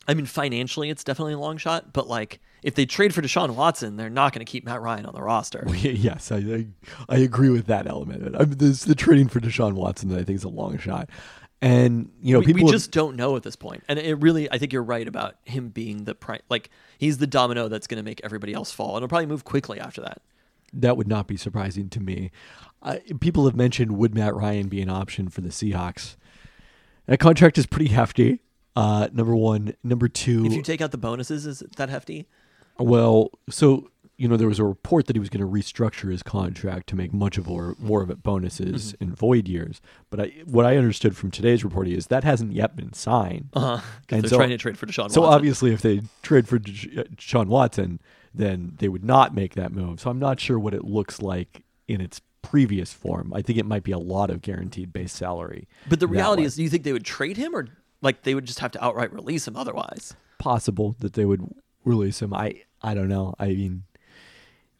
I 0.07 0.13
mean, 0.13 0.25
financially 0.25 0.89
it's 0.89 1.03
definitely 1.03 1.33
a 1.33 1.39
long 1.39 1.57
shot, 1.57 1.91
but 1.91 2.07
like 2.07 2.39
if 2.63 2.75
they 2.75 2.85
trade 2.85 3.13
for 3.13 3.21
Deshaun 3.21 3.55
Watson, 3.55 3.97
they're 3.97 4.09
not 4.09 4.33
going 4.33 4.45
to 4.45 4.49
keep 4.49 4.65
Matt 4.65 4.81
Ryan 4.81 5.05
on 5.05 5.13
the 5.13 5.21
roster. 5.21 5.65
yes, 5.75 6.31
I, 6.31 6.37
I 6.37 6.67
I 7.09 7.17
agree 7.17 7.49
with 7.49 7.65
that 7.67 7.87
element. 7.87 8.35
I 8.35 8.45
mean, 8.45 8.57
there's 8.57 8.85
the 8.85 8.95
trading 8.95 9.27
for 9.27 9.39
Deshaun 9.39 9.73
Watson 9.73 10.09
that 10.09 10.19
I 10.19 10.23
think 10.23 10.37
is 10.37 10.43
a 10.43 10.49
long 10.49 10.77
shot, 10.77 11.09
and 11.61 12.09
you 12.21 12.33
know 12.33 12.39
we, 12.39 12.45
people 12.45 12.61
we 12.63 12.71
have- 12.71 12.71
just 12.71 12.91
don't 12.91 13.15
know 13.15 13.35
at 13.35 13.43
this 13.43 13.55
point. 13.55 13.83
And 13.87 13.99
it 13.99 14.15
really, 14.15 14.51
I 14.51 14.57
think 14.57 14.73
you're 14.73 14.83
right 14.83 15.07
about 15.07 15.35
him 15.45 15.69
being 15.69 16.05
the 16.05 16.15
pri- 16.15 16.41
like 16.49 16.69
he's 16.97 17.17
the 17.17 17.27
domino 17.27 17.67
that's 17.67 17.87
going 17.87 17.97
to 18.01 18.03
make 18.03 18.21
everybody 18.23 18.53
else 18.53 18.71
fall, 18.71 18.89
and 18.95 18.97
it'll 18.97 19.09
probably 19.09 19.25
move 19.27 19.43
quickly 19.43 19.79
after 19.79 20.01
that. 20.01 20.21
that 20.73 20.97
would 20.97 21.07
not 21.07 21.27
be 21.27 21.37
surprising 21.37 21.89
to 21.89 21.99
me. 21.99 22.31
Uh, 22.81 22.97
people 23.21 23.45
have 23.45 23.55
mentioned 23.55 23.97
would 23.97 24.13
Matt 24.13 24.35
Ryan 24.35 24.67
be 24.67 24.81
an 24.81 24.89
option 24.89 25.29
for 25.29 25.39
the 25.41 25.49
Seahawks? 25.49 26.17
That 27.05 27.19
contract 27.19 27.57
is 27.57 27.65
pretty 27.65 27.91
hefty. 27.91 28.41
Uh, 28.75 29.07
number 29.13 29.35
one, 29.35 29.75
number 29.83 30.07
two. 30.07 30.45
If 30.45 30.53
you 30.53 30.61
take 30.63 30.81
out 30.81 30.91
the 30.91 30.97
bonuses, 30.97 31.45
is 31.45 31.63
that 31.77 31.89
hefty? 31.89 32.27
Well, 32.79 33.29
so 33.49 33.89
you 34.17 34.27
know 34.27 34.37
there 34.37 34.47
was 34.47 34.59
a 34.59 34.63
report 34.63 35.07
that 35.07 35.15
he 35.15 35.19
was 35.19 35.29
going 35.29 35.41
to 35.45 35.51
restructure 35.51 36.11
his 36.11 36.21
contract 36.23 36.87
to 36.89 36.95
make 36.95 37.13
much 37.13 37.37
of 37.37 37.49
or 37.49 37.75
more 37.79 38.01
of 38.03 38.09
it 38.09 38.21
bonuses 38.23 38.93
Mm-hmm. 38.93 39.03
in 39.03 39.15
void 39.15 39.47
years. 39.47 39.81
But 40.09 40.19
I, 40.21 40.25
what 40.45 40.65
I 40.65 40.77
understood 40.77 41.17
from 41.17 41.31
today's 41.31 41.63
report 41.63 41.87
is 41.87 42.07
that 42.07 42.23
hasn't 42.23 42.53
yet 42.53 42.75
been 42.75 42.93
signed. 42.93 43.49
Uh 43.53 43.77
huh. 43.77 43.81
And 44.09 44.21
they're 44.23 44.29
so- 44.29 44.37
trying 44.37 44.49
to 44.49 44.57
trade 44.57 44.77
for 44.77 44.85
Deshaun. 44.85 45.11
So 45.11 45.21
Watson. 45.21 45.33
obviously, 45.35 45.73
if 45.73 45.81
they 45.81 46.01
trade 46.21 46.47
for 46.47 46.57
uh, 47.37 47.43
Watson, 47.45 47.99
then 48.33 48.73
they 48.79 48.87
would 48.87 49.03
not 49.03 49.33
make 49.35 49.55
that 49.55 49.71
move. 49.71 49.99
So 49.99 50.09
I'm 50.09 50.19
not 50.19 50.39
sure 50.39 50.57
what 50.59 50.73
it 50.73 50.83
looks 50.83 51.21
like 51.21 51.63
in 51.87 51.99
its 52.01 52.21
previous 52.41 52.91
form. 52.93 53.31
I 53.33 53.41
think 53.41 53.57
it 53.57 53.65
might 53.65 53.83
be 53.83 53.91
a 53.91 53.97
lot 53.97 54.29
of 54.29 54.41
guaranteed 54.41 54.91
base 54.93 55.13
salary. 55.13 55.67
But 55.89 55.99
the 55.99 56.07
reality 56.07 56.43
is, 56.43 56.55
do 56.55 56.63
you 56.63 56.69
think 56.69 56.83
they 56.83 56.93
would 56.93 57.05
trade 57.05 57.37
him, 57.37 57.55
or 57.55 57.67
like 58.01 58.23
they 58.23 58.35
would 58.35 58.45
just 58.45 58.59
have 58.59 58.71
to 58.73 58.83
outright 58.83 59.13
release 59.13 59.47
him 59.47 59.55
otherwise? 59.55 60.13
possible 60.39 60.93
that 60.99 61.13
they 61.13 61.23
would 61.23 61.41
release 61.85 62.21
him. 62.21 62.33
I 62.33 62.61
I 62.81 62.93
don't 62.93 63.07
know. 63.07 63.33
I 63.39 63.47
mean, 63.47 63.83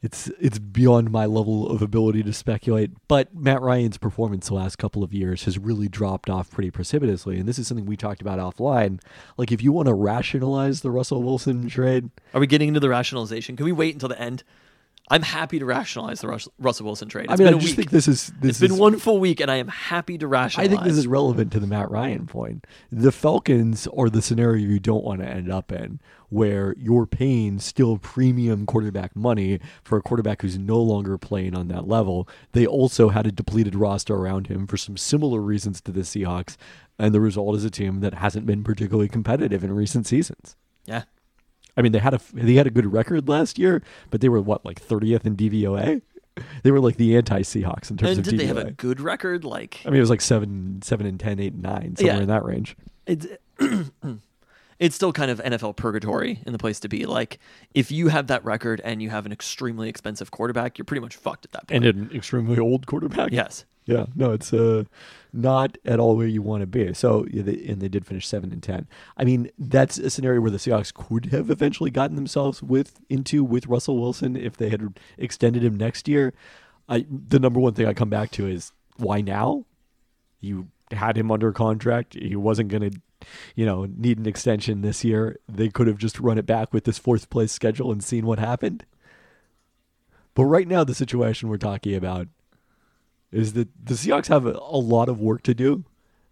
it's 0.01 0.29
it's 0.39 0.59
beyond 0.59 1.11
my 1.11 1.25
level 1.25 1.69
of 1.69 1.81
ability 1.81 2.23
to 2.23 2.33
speculate. 2.33 2.91
But 3.07 3.33
Matt 3.33 3.61
Ryan's 3.61 3.97
performance 3.97 4.49
the 4.49 4.55
last 4.55 4.77
couple 4.77 5.03
of 5.03 5.13
years 5.13 5.45
has 5.45 5.57
really 5.57 5.87
dropped 5.87 6.29
off 6.29 6.51
pretty 6.51 6.71
precipitously, 6.71 7.39
and 7.39 7.47
this 7.47 7.57
is 7.57 7.67
something 7.67 7.85
we 7.85 7.95
talked 7.95 8.21
about 8.21 8.37
offline. 8.39 9.01
Like, 9.37 9.51
if 9.51 9.63
you 9.63 9.71
want 9.71 9.87
to 9.87 9.93
rationalize 9.93 10.81
the 10.81 10.91
Russell 10.91 11.23
Wilson 11.23 11.69
trade, 11.69 12.09
Are 12.33 12.41
we 12.41 12.47
getting 12.47 12.67
into 12.67 12.81
the 12.81 12.89
rationalization? 12.89 13.55
Can 13.55 13.65
we 13.65 13.71
wait 13.71 13.93
until 13.93 14.09
the 14.09 14.19
end? 14.19 14.43
I'm 15.09 15.21
happy 15.21 15.59
to 15.59 15.65
rationalize 15.65 16.21
the 16.21 16.27
Rus- 16.29 16.47
Russell 16.57 16.85
Wilson 16.85 17.09
trade. 17.09 17.25
It's 17.29 17.33
I 17.33 17.43
mean, 17.43 17.53
I 17.53 17.57
just 17.57 17.65
week. 17.65 17.75
think 17.75 17.89
this 17.91 18.07
is 18.07 18.31
this 18.39 18.51
it's 18.51 18.59
been 18.59 18.77
one 18.79 18.97
full 18.99 19.19
week, 19.19 19.41
and 19.41 19.51
I 19.51 19.57
am 19.57 19.67
happy 19.67 20.17
to 20.17 20.27
rationalize. 20.27 20.67
I 20.67 20.73
think 20.73 20.83
this 20.87 20.97
is 20.97 21.07
relevant 21.07 21.51
to 21.51 21.59
the 21.59 21.67
Matt 21.67 21.91
Ryan 21.91 22.25
point. 22.25 22.65
The 22.89 23.11
Falcons 23.11 23.85
are 23.97 24.09
the 24.09 24.21
scenario 24.21 24.65
you 24.65 24.79
don't 24.79 25.03
want 25.03 25.19
to 25.21 25.27
end 25.27 25.51
up 25.51 25.73
in, 25.73 25.99
where 26.29 26.73
you're 26.77 27.05
paying 27.05 27.59
still 27.59 27.97
premium 27.97 28.65
quarterback 28.65 29.13
money 29.13 29.59
for 29.83 29.97
a 29.97 30.01
quarterback 30.01 30.41
who's 30.41 30.57
no 30.57 30.81
longer 30.81 31.17
playing 31.17 31.53
on 31.53 31.67
that 31.67 31.85
level. 31.87 32.27
They 32.53 32.65
also 32.65 33.09
had 33.09 33.27
a 33.27 33.31
depleted 33.31 33.75
roster 33.75 34.15
around 34.15 34.47
him 34.47 34.65
for 34.67 34.77
some 34.77 34.95
similar 34.95 35.41
reasons 35.41 35.81
to 35.81 35.91
the 35.91 36.01
Seahawks, 36.01 36.55
and 36.97 37.13
the 37.13 37.21
result 37.21 37.57
is 37.57 37.65
a 37.65 37.69
team 37.69 37.99
that 37.99 38.13
hasn't 38.15 38.45
been 38.45 38.63
particularly 38.63 39.09
competitive 39.09 39.65
in 39.65 39.73
recent 39.73 40.07
seasons. 40.07 40.55
yeah. 40.85 41.03
I 41.75 41.81
mean, 41.81 41.91
they 41.91 41.99
had 41.99 42.13
a 42.13 42.19
they 42.33 42.53
had 42.53 42.67
a 42.67 42.71
good 42.71 42.91
record 42.91 43.27
last 43.27 43.57
year, 43.57 43.81
but 44.09 44.21
they 44.21 44.29
were 44.29 44.41
what 44.41 44.63
like 44.65 44.81
30th 44.85 45.25
in 45.25 45.35
DVOA. 45.35 46.01
They 46.63 46.71
were 46.71 46.79
like 46.79 46.97
the 46.97 47.15
anti 47.15 47.41
Seahawks 47.41 47.91
in 47.91 47.97
terms 47.97 48.17
of. 48.17 48.17
And 48.17 48.19
of 48.19 48.23
did 48.25 48.33
DVOA. 48.33 48.37
they 48.39 48.45
have 48.47 48.57
a 48.57 48.71
good 48.71 48.99
record? 49.01 49.43
Like 49.45 49.81
I 49.85 49.89
mean, 49.89 49.97
it 49.97 50.01
was 50.01 50.09
like 50.09 50.21
seven, 50.21 50.81
seven 50.81 51.05
and 51.05 51.19
10, 51.19 51.39
8 51.39 51.53
and 51.53 51.61
nine, 51.61 51.95
somewhere 51.95 52.15
Yeah. 52.17 52.21
in 52.21 52.27
that 52.29 52.43
range. 52.45 52.75
it's 53.05 53.27
it's 54.79 54.95
still 54.95 55.13
kind 55.13 55.29
of 55.31 55.39
NFL 55.39 55.75
purgatory 55.75 56.39
in 56.45 56.51
the 56.51 56.57
place 56.59 56.79
to 56.81 56.87
be. 56.89 57.05
Like 57.05 57.39
if 57.73 57.91
you 57.91 58.07
have 58.09 58.27
that 58.27 58.43
record 58.43 58.81
and 58.83 59.01
you 59.01 59.09
have 59.09 59.25
an 59.25 59.31
extremely 59.31 59.89
expensive 59.89 60.31
quarterback, 60.31 60.77
you're 60.77 60.85
pretty 60.85 61.01
much 61.01 61.15
fucked 61.15 61.45
at 61.45 61.51
that 61.51 61.67
point. 61.67 61.85
And 61.85 62.09
an 62.09 62.15
extremely 62.15 62.57
old 62.59 62.85
quarterback. 62.87 63.31
yes. 63.31 63.65
Yeah. 63.85 64.05
No, 64.15 64.31
it's 64.31 64.53
uh, 64.53 64.85
not 65.33 65.77
at 65.83 65.99
all 65.99 66.15
where 66.15 66.27
you 66.27 66.41
want 66.41 66.61
to 66.61 66.67
be. 66.67 66.93
So, 66.93 67.23
and 67.23 67.81
they 67.81 67.89
did 67.89 68.05
finish 68.05 68.27
seven 68.27 68.51
and 68.53 68.63
ten. 68.63 68.87
I 69.17 69.25
mean, 69.25 69.49
that's 69.57 69.97
a 69.97 70.09
scenario 70.09 70.41
where 70.41 70.51
the 70.51 70.57
Seahawks 70.57 70.93
could 70.93 71.27
have 71.27 71.49
eventually 71.49 71.91
gotten 71.91 72.15
themselves 72.15 72.63
with 72.63 73.01
into 73.09 73.43
with 73.43 73.67
Russell 73.67 73.99
Wilson 73.99 74.35
if 74.35 74.55
they 74.55 74.69
had 74.69 74.99
extended 75.17 75.63
him 75.63 75.75
next 75.75 76.07
year. 76.07 76.33
I 76.87 77.05
the 77.09 77.39
number 77.39 77.59
one 77.59 77.73
thing 77.73 77.87
I 77.87 77.93
come 77.93 78.09
back 78.09 78.31
to 78.31 78.47
is 78.47 78.71
why 78.97 79.21
now? 79.21 79.65
You 80.39 80.67
had 80.91 81.17
him 81.17 81.31
under 81.31 81.51
contract. 81.51 82.13
He 82.13 82.35
wasn't 82.35 82.69
going 82.69 82.91
to, 82.91 83.01
you 83.55 83.65
know, 83.65 83.85
need 83.85 84.17
an 84.17 84.27
extension 84.27 84.81
this 84.81 85.03
year. 85.03 85.39
They 85.47 85.69
could 85.69 85.87
have 85.87 85.97
just 85.97 86.19
run 86.19 86.37
it 86.37 86.45
back 86.45 86.73
with 86.73 86.83
this 86.83 86.97
fourth 86.97 87.29
place 87.29 87.51
schedule 87.51 87.91
and 87.91 88.03
seen 88.03 88.25
what 88.25 88.39
happened. 88.39 88.85
But 90.35 90.45
right 90.45 90.67
now, 90.67 90.83
the 90.83 90.95
situation 90.95 91.49
we're 91.49 91.57
talking 91.57 91.95
about 91.95 92.27
is 93.33 93.53
that 93.53 93.69
the 93.83 93.95
Seahawks 93.95 94.27
have 94.27 94.45
a, 94.45 94.51
a 94.51 94.77
lot 94.77 95.09
of 95.09 95.19
work 95.19 95.43
to 95.43 95.53
do 95.53 95.83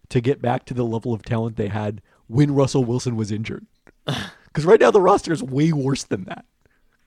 to 0.08 0.20
get 0.20 0.40
back 0.40 0.64
to 0.66 0.74
the 0.74 0.84
level 0.84 1.12
of 1.12 1.22
talent 1.22 1.56
they 1.56 1.68
had 1.68 2.00
when 2.26 2.54
Russell 2.54 2.84
Wilson 2.84 3.16
was 3.16 3.30
injured. 3.30 3.66
Because 4.52 4.66
right 4.66 4.80
now 4.80 4.90
the 4.90 5.00
roster 5.00 5.32
is 5.32 5.42
way 5.42 5.72
worse 5.72 6.04
than 6.04 6.24
that. 6.24 6.44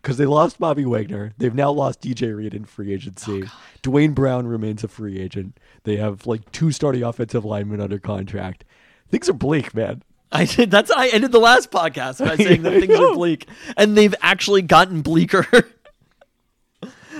Because 0.01 0.17
they 0.17 0.25
lost 0.25 0.59
Bobby 0.59 0.83
Wagner, 0.83 1.33
they've 1.37 1.53
now 1.53 1.69
lost 1.69 2.01
DJ 2.01 2.35
Reed 2.35 2.55
in 2.55 2.65
free 2.65 2.91
agency. 2.91 3.43
Oh, 3.45 3.51
Duane 3.83 4.13
Brown 4.13 4.47
remains 4.47 4.83
a 4.83 4.87
free 4.87 5.19
agent. 5.19 5.59
They 5.83 5.97
have 5.97 6.25
like 6.25 6.51
two 6.51 6.71
starting 6.71 7.03
offensive 7.03 7.45
linemen 7.45 7.81
under 7.81 7.99
contract. 7.99 8.65
Things 9.11 9.29
are 9.29 9.33
bleak, 9.33 9.75
man. 9.75 10.01
I 10.31 10.45
did. 10.45 10.71
That's 10.71 10.89
I 10.89 11.09
ended 11.09 11.31
the 11.31 11.39
last 11.39 11.69
podcast 11.69 12.25
by 12.25 12.35
saying 12.35 12.63
that 12.63 12.79
things 12.79 12.99
are 12.99 13.13
bleak, 13.13 13.47
and 13.77 13.95
they've 13.95 14.15
actually 14.21 14.63
gotten 14.63 15.01
bleaker. 15.01 15.45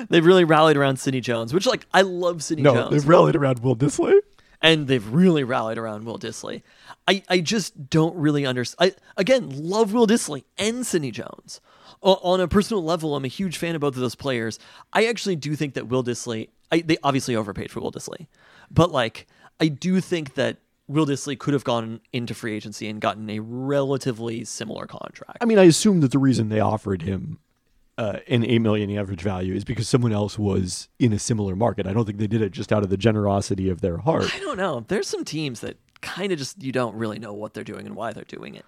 they've 0.09 0.25
really 0.25 0.43
rallied 0.43 0.77
around 0.77 0.97
Sidney 0.99 1.21
Jones, 1.21 1.53
which 1.53 1.65
like 1.65 1.85
I 1.93 2.01
love 2.01 2.43
Sidney 2.43 2.63
No, 2.63 2.73
Jones, 2.73 2.91
they've 2.91 3.07
rallied 3.07 3.35
around 3.35 3.59
Will 3.59 3.75
Dissly. 3.75 4.19
and 4.61 4.87
they've 4.87 5.07
really 5.07 5.43
rallied 5.43 5.77
around 5.77 6.05
Will 6.05 6.19
Dissly. 6.19 6.61
I 7.07 7.23
I 7.29 7.39
just 7.39 7.89
don't 7.89 8.15
really 8.15 8.45
understand. 8.45 8.95
I 8.95 9.21
again 9.21 9.49
love 9.49 9.93
Will 9.93 10.07
Dissly 10.07 10.43
and 10.57 10.85
Sidney 10.85 11.11
Jones. 11.11 11.61
O- 12.03 12.19
on 12.23 12.39
a 12.41 12.47
personal 12.47 12.83
level, 12.83 13.15
I'm 13.15 13.25
a 13.25 13.29
huge 13.29 13.57
fan 13.57 13.75
of 13.75 13.81
both 13.81 13.95
of 13.95 14.01
those 14.01 14.15
players. 14.15 14.59
I 14.93 15.05
actually 15.05 15.35
do 15.35 15.55
think 15.55 15.73
that 15.75 15.87
Will 15.87 16.03
Dissly. 16.03 16.49
I, 16.71 16.81
they 16.81 16.97
obviously 17.03 17.35
overpaid 17.35 17.71
for 17.71 17.79
Will 17.79 17.91
Dissly, 17.91 18.27
but 18.71 18.91
like 18.91 19.27
I 19.59 19.67
do 19.67 20.01
think 20.01 20.33
that. 20.35 20.57
Will 20.87 21.07
Dissly 21.07 21.35
could 21.35 21.55
have 21.55 21.63
gone 21.63 21.99
into 22.13 22.35
free 22.35 22.55
agency 22.55 22.87
and 22.87 23.01
gotten 23.01 23.27
a 23.27 23.39
relatively 23.39 24.43
similar 24.45 24.85
contract. 24.85 25.39
I 25.41 25.45
mean, 25.45 25.57
I 25.57 25.63
assume 25.63 26.01
that 26.01 26.11
the 26.11 26.19
reason 26.19 26.49
they 26.49 26.59
offered 26.59 27.01
him 27.01 27.39
uh, 27.97 28.19
an 28.27 28.43
eight 28.43 28.59
million 28.59 28.95
average 28.97 29.21
value 29.21 29.53
is 29.53 29.63
because 29.63 29.87
someone 29.87 30.11
else 30.11 30.37
was 30.37 30.89
in 30.99 31.13
a 31.13 31.19
similar 31.19 31.55
market. 31.55 31.87
I 31.87 31.93
don't 31.93 32.05
think 32.05 32.17
they 32.17 32.27
did 32.27 32.41
it 32.41 32.51
just 32.51 32.73
out 32.73 32.83
of 32.83 32.89
the 32.89 32.97
generosity 32.97 33.69
of 33.69 33.81
their 33.81 33.97
heart. 33.97 34.33
I 34.35 34.39
don't 34.39 34.57
know. 34.57 34.83
There's 34.87 35.07
some 35.07 35.23
teams 35.23 35.61
that 35.61 35.77
kind 36.01 36.31
of 36.31 36.37
just 36.37 36.61
you 36.61 36.71
don't 36.71 36.95
really 36.95 37.19
know 37.19 37.33
what 37.33 37.53
they're 37.53 37.63
doing 37.63 37.85
and 37.85 37.95
why 37.95 38.11
they're 38.13 38.23
doing 38.25 38.55
it. 38.55 38.65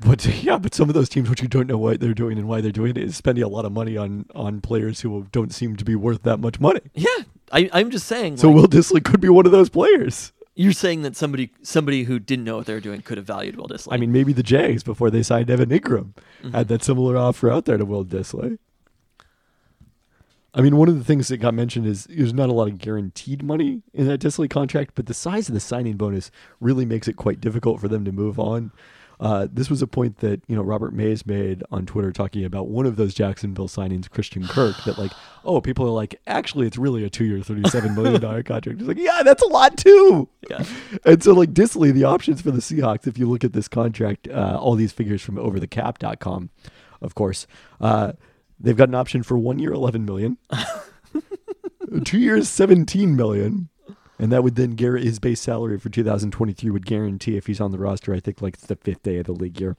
But 0.00 0.26
yeah, 0.42 0.58
but 0.58 0.74
some 0.74 0.88
of 0.88 0.94
those 0.94 1.08
teams 1.08 1.30
which 1.30 1.40
you 1.40 1.48
don't 1.48 1.66
know 1.66 1.78
what 1.78 2.00
they're 2.00 2.14
doing 2.14 2.38
and 2.38 2.48
why 2.48 2.60
they're 2.60 2.70
doing 2.72 2.90
it 2.90 2.98
is 2.98 3.16
spending 3.16 3.44
a 3.44 3.48
lot 3.48 3.64
of 3.64 3.72
money 3.72 3.96
on 3.96 4.26
on 4.34 4.60
players 4.60 5.00
who 5.00 5.26
don't 5.32 5.54
seem 5.54 5.76
to 5.76 5.84
be 5.84 5.94
worth 5.94 6.22
that 6.24 6.38
much 6.38 6.60
money. 6.60 6.80
Yeah, 6.94 7.08
I, 7.52 7.70
I'm 7.72 7.90
just 7.90 8.06
saying. 8.06 8.36
So 8.36 8.48
like, 8.48 8.56
Will 8.56 8.68
Dissly 8.68 9.02
could 9.02 9.20
be 9.20 9.28
one 9.30 9.46
of 9.46 9.52
those 9.52 9.70
players. 9.70 10.32
you're 10.54 10.72
saying 10.72 11.00
that 11.02 11.16
somebody 11.16 11.50
somebody 11.62 12.04
who 12.04 12.18
didn't 12.18 12.44
know 12.44 12.56
what 12.58 12.66
they 12.66 12.74
were 12.74 12.80
doing 12.80 13.00
could 13.00 13.16
have 13.16 13.26
valued 13.26 13.56
Will 13.56 13.68
Dissly. 13.68 13.88
I 13.92 13.96
mean, 13.96 14.12
maybe 14.12 14.34
the 14.34 14.42
Jags 14.42 14.82
before 14.82 15.10
they 15.10 15.22
signed 15.22 15.50
Evan 15.50 15.70
Engram 15.70 16.12
had 16.52 16.68
that 16.68 16.84
similar 16.84 17.16
offer 17.16 17.50
out 17.50 17.64
there 17.64 17.78
to 17.78 17.84
Will 17.86 18.04
Dissly. 18.04 18.58
I 20.56 20.62
mean, 20.62 20.76
one 20.78 20.88
of 20.88 20.96
the 20.96 21.04
things 21.04 21.28
that 21.28 21.36
got 21.36 21.52
mentioned 21.52 21.86
is 21.86 22.04
there's 22.04 22.32
not 22.32 22.48
a 22.48 22.52
lot 22.52 22.68
of 22.68 22.78
guaranteed 22.78 23.42
money 23.42 23.82
in 23.92 24.08
that 24.08 24.22
Dissly 24.22 24.48
contract, 24.48 24.92
but 24.94 25.04
the 25.04 25.12
size 25.12 25.48
of 25.48 25.54
the 25.54 25.60
signing 25.60 25.98
bonus 25.98 26.30
really 26.60 26.86
makes 26.86 27.06
it 27.08 27.16
quite 27.16 27.42
difficult 27.42 27.78
for 27.78 27.88
them 27.88 28.06
to 28.06 28.12
move 28.12 28.40
on. 28.40 28.72
Uh, 29.20 29.48
this 29.50 29.68
was 29.68 29.82
a 29.82 29.86
point 29.86 30.18
that 30.18 30.42
you 30.46 30.56
know 30.56 30.62
Robert 30.62 30.94
Mays 30.94 31.26
made 31.26 31.62
on 31.70 31.86
Twitter, 31.86 32.10
talking 32.10 32.44
about 32.44 32.68
one 32.68 32.86
of 32.86 32.96
those 32.96 33.14
Jacksonville 33.14 33.68
signings, 33.68 34.10
Christian 34.10 34.46
Kirk. 34.46 34.76
That 34.84 34.98
like, 34.98 35.12
oh, 35.44 35.60
people 35.60 35.86
are 35.86 35.90
like, 35.90 36.20
actually, 36.26 36.66
it's 36.66 36.76
really 36.78 37.04
a 37.04 37.10
two-year, 37.10 37.42
thirty-seven 37.42 37.94
million 37.94 38.20
dollar 38.20 38.42
contract. 38.42 38.78
He's 38.78 38.88
like, 38.88 38.98
yeah, 38.98 39.22
that's 39.22 39.42
a 39.42 39.48
lot 39.48 39.76
too. 39.76 40.28
Yeah. 40.48 40.64
And 41.04 41.22
so, 41.22 41.32
like 41.32 41.52
Dissly, 41.52 41.92
the 41.92 42.04
options 42.04 42.40
for 42.40 42.50
the 42.50 42.60
Seahawks, 42.60 43.06
if 43.06 43.18
you 43.18 43.28
look 43.28 43.44
at 43.44 43.52
this 43.52 43.68
contract, 43.68 44.28
uh, 44.28 44.58
all 44.60 44.74
these 44.74 44.92
figures 44.92 45.22
from 45.22 45.36
overthecap.com, 45.36 46.50
of 47.00 47.14
course, 47.14 47.46
uh, 47.80 48.12
they've 48.58 48.76
got 48.76 48.88
an 48.88 48.94
option 48.94 49.22
for 49.22 49.38
one 49.38 49.58
year, 49.58 49.72
11 49.72 50.04
million, 50.04 50.38
two 52.04 52.18
years, 52.18 52.48
17 52.48 53.16
million. 53.16 53.68
And 54.18 54.32
that 54.32 54.42
would 54.42 54.54
then 54.54 54.70
guarantee 54.70 55.08
his 55.08 55.18
base 55.18 55.40
salary 55.40 55.78
for 55.78 55.90
2023 55.90 56.70
would 56.70 56.86
guarantee 56.86 57.36
if 57.36 57.46
he's 57.46 57.60
on 57.60 57.70
the 57.70 57.78
roster, 57.78 58.14
I 58.14 58.20
think 58.20 58.40
like 58.40 58.56
the 58.58 58.76
fifth 58.76 59.02
day 59.02 59.18
of 59.18 59.26
the 59.26 59.32
league 59.32 59.60
year. 59.60 59.76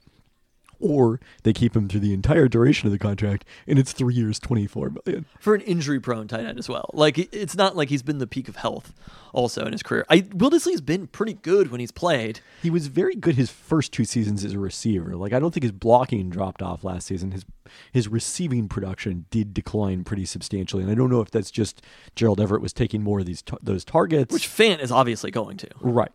Or 0.80 1.20
they 1.42 1.52
keep 1.52 1.74
him 1.74 1.88
through 1.88 2.00
the 2.00 2.14
entire 2.14 2.48
duration 2.48 2.86
of 2.86 2.92
the 2.92 2.98
contract, 2.98 3.44
and 3.66 3.78
it's 3.78 3.92
three 3.92 4.14
years, 4.14 4.38
24 4.38 4.92
million. 5.04 5.24
for 5.40 5.54
an 5.54 5.60
injury-prone 5.62 6.28
tight 6.28 6.44
end 6.44 6.58
as 6.58 6.68
well. 6.68 6.90
Like 6.92 7.18
it's 7.34 7.56
not 7.56 7.76
like 7.76 7.88
he's 7.88 8.02
been 8.02 8.18
the 8.18 8.26
peak 8.26 8.48
of 8.48 8.56
health 8.56 8.92
also 9.32 9.64
in 9.66 9.72
his 9.72 9.82
career. 9.82 10.06
I 10.08 10.26
Will 10.32 10.50
Dissly's 10.50 10.80
been 10.80 11.06
pretty 11.06 11.34
good 11.34 11.70
when 11.70 11.80
he's 11.80 11.90
played. 11.90 12.40
He 12.62 12.70
was 12.70 12.86
very 12.86 13.14
good 13.14 13.34
his 13.34 13.50
first 13.50 13.92
two 13.92 14.04
seasons 14.04 14.44
as 14.44 14.52
a 14.52 14.58
receiver. 14.58 15.16
Like 15.16 15.32
I 15.32 15.38
don't 15.38 15.52
think 15.52 15.62
his 15.64 15.72
blocking 15.72 16.30
dropped 16.30 16.62
off 16.62 16.84
last 16.84 17.06
season. 17.06 17.32
His 17.32 17.44
his 17.92 18.08
receiving 18.08 18.68
production 18.68 19.26
did 19.30 19.52
decline 19.52 20.04
pretty 20.04 20.24
substantially, 20.24 20.82
and 20.82 20.90
I 20.90 20.94
don't 20.94 21.10
know 21.10 21.20
if 21.20 21.30
that's 21.30 21.50
just 21.50 21.82
Gerald 22.16 22.40
Everett 22.40 22.62
was 22.62 22.72
taking 22.72 23.02
more 23.02 23.20
of 23.20 23.26
these 23.26 23.42
those 23.62 23.84
targets. 23.84 24.32
Which 24.32 24.48
Fant 24.48 24.80
is 24.80 24.90
obviously 24.90 25.30
going 25.30 25.56
to. 25.58 25.68
right. 25.80 26.12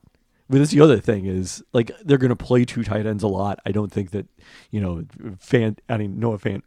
But 0.49 0.59
that's 0.59 0.71
the 0.71 0.81
other 0.81 0.99
thing 0.99 1.25
is 1.25 1.63
like 1.73 1.91
they're 2.03 2.17
going 2.17 2.29
to 2.29 2.35
play 2.35 2.65
two 2.65 2.83
tight 2.83 3.05
ends 3.05 3.23
a 3.23 3.27
lot. 3.27 3.59
I 3.65 3.71
don't 3.71 3.91
think 3.91 4.11
that 4.11 4.27
you 4.71 4.81
know 4.81 5.03
fan. 5.39 5.77
I 5.87 5.97
mean 5.97 6.19
Noah 6.19 6.37
Fant 6.37 6.63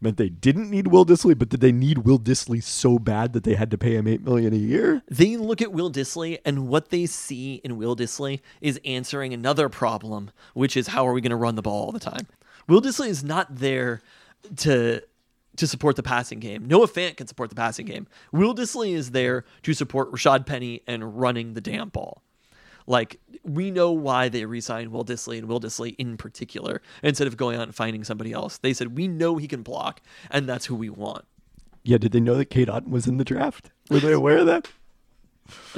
meant 0.00 0.16
they 0.16 0.28
didn't 0.28 0.70
need 0.70 0.88
Will 0.88 1.04
Dissly, 1.04 1.36
but 1.36 1.48
did 1.48 1.60
they 1.60 1.72
need 1.72 1.98
Will 1.98 2.18
Dissly 2.18 2.62
so 2.62 2.98
bad 2.98 3.32
that 3.34 3.44
they 3.44 3.54
had 3.54 3.70
to 3.70 3.78
pay 3.78 3.96
him 3.96 4.06
eight 4.06 4.22
million 4.22 4.52
a 4.52 4.56
year? 4.56 5.02
They 5.08 5.36
look 5.36 5.60
at 5.60 5.72
Will 5.72 5.90
Dissly, 5.90 6.38
and 6.44 6.68
what 6.68 6.90
they 6.90 7.06
see 7.06 7.56
in 7.64 7.76
Will 7.76 7.96
Dissly 7.96 8.40
is 8.60 8.80
answering 8.84 9.34
another 9.34 9.68
problem, 9.68 10.30
which 10.54 10.76
is 10.76 10.88
how 10.88 11.06
are 11.06 11.12
we 11.12 11.20
going 11.20 11.30
to 11.30 11.36
run 11.36 11.56
the 11.56 11.62
ball 11.62 11.86
all 11.86 11.92
the 11.92 12.00
time? 12.00 12.26
Will 12.66 12.80
Dissly 12.80 13.08
is 13.08 13.24
not 13.24 13.56
there 13.56 14.02
to 14.56 15.02
to 15.56 15.66
support 15.66 15.96
the 15.96 16.02
passing 16.02 16.38
game. 16.38 16.66
Noah 16.66 16.86
Fant 16.86 17.16
can 17.16 17.26
support 17.26 17.50
the 17.50 17.56
passing 17.56 17.84
game. 17.84 18.06
Will 18.32 18.54
Dissly 18.54 18.94
is 18.94 19.10
there 19.10 19.44
to 19.64 19.74
support 19.74 20.12
Rashad 20.12 20.46
Penny 20.46 20.82
and 20.86 21.18
running 21.18 21.54
the 21.54 21.60
damn 21.60 21.88
ball. 21.88 22.22
Like 22.88 23.20
we 23.44 23.70
know 23.70 23.92
why 23.92 24.28
they 24.30 24.44
re-signed 24.46 24.90
Will 24.90 25.04
Dissly 25.04 25.36
and 25.38 25.46
Will 25.46 25.60
Dissly 25.60 25.94
in 25.98 26.16
particular 26.16 26.80
instead 27.02 27.26
of 27.26 27.36
going 27.36 27.56
out 27.56 27.62
and 27.64 27.74
finding 27.74 28.02
somebody 28.02 28.32
else. 28.32 28.56
They 28.58 28.72
said 28.72 28.96
we 28.96 29.06
know 29.06 29.36
he 29.36 29.46
can 29.46 29.62
block, 29.62 30.00
and 30.30 30.48
that's 30.48 30.66
who 30.66 30.74
we 30.74 30.88
want. 30.88 31.26
Yeah, 31.84 31.98
did 31.98 32.12
they 32.12 32.20
know 32.20 32.34
that 32.36 32.46
Cade 32.46 32.68
Otton 32.68 32.88
was 32.88 33.06
in 33.06 33.18
the 33.18 33.24
draft? 33.24 33.70
Were 33.90 34.00
they 34.00 34.12
aware 34.12 34.38
of 34.38 34.46
that? 34.46 34.68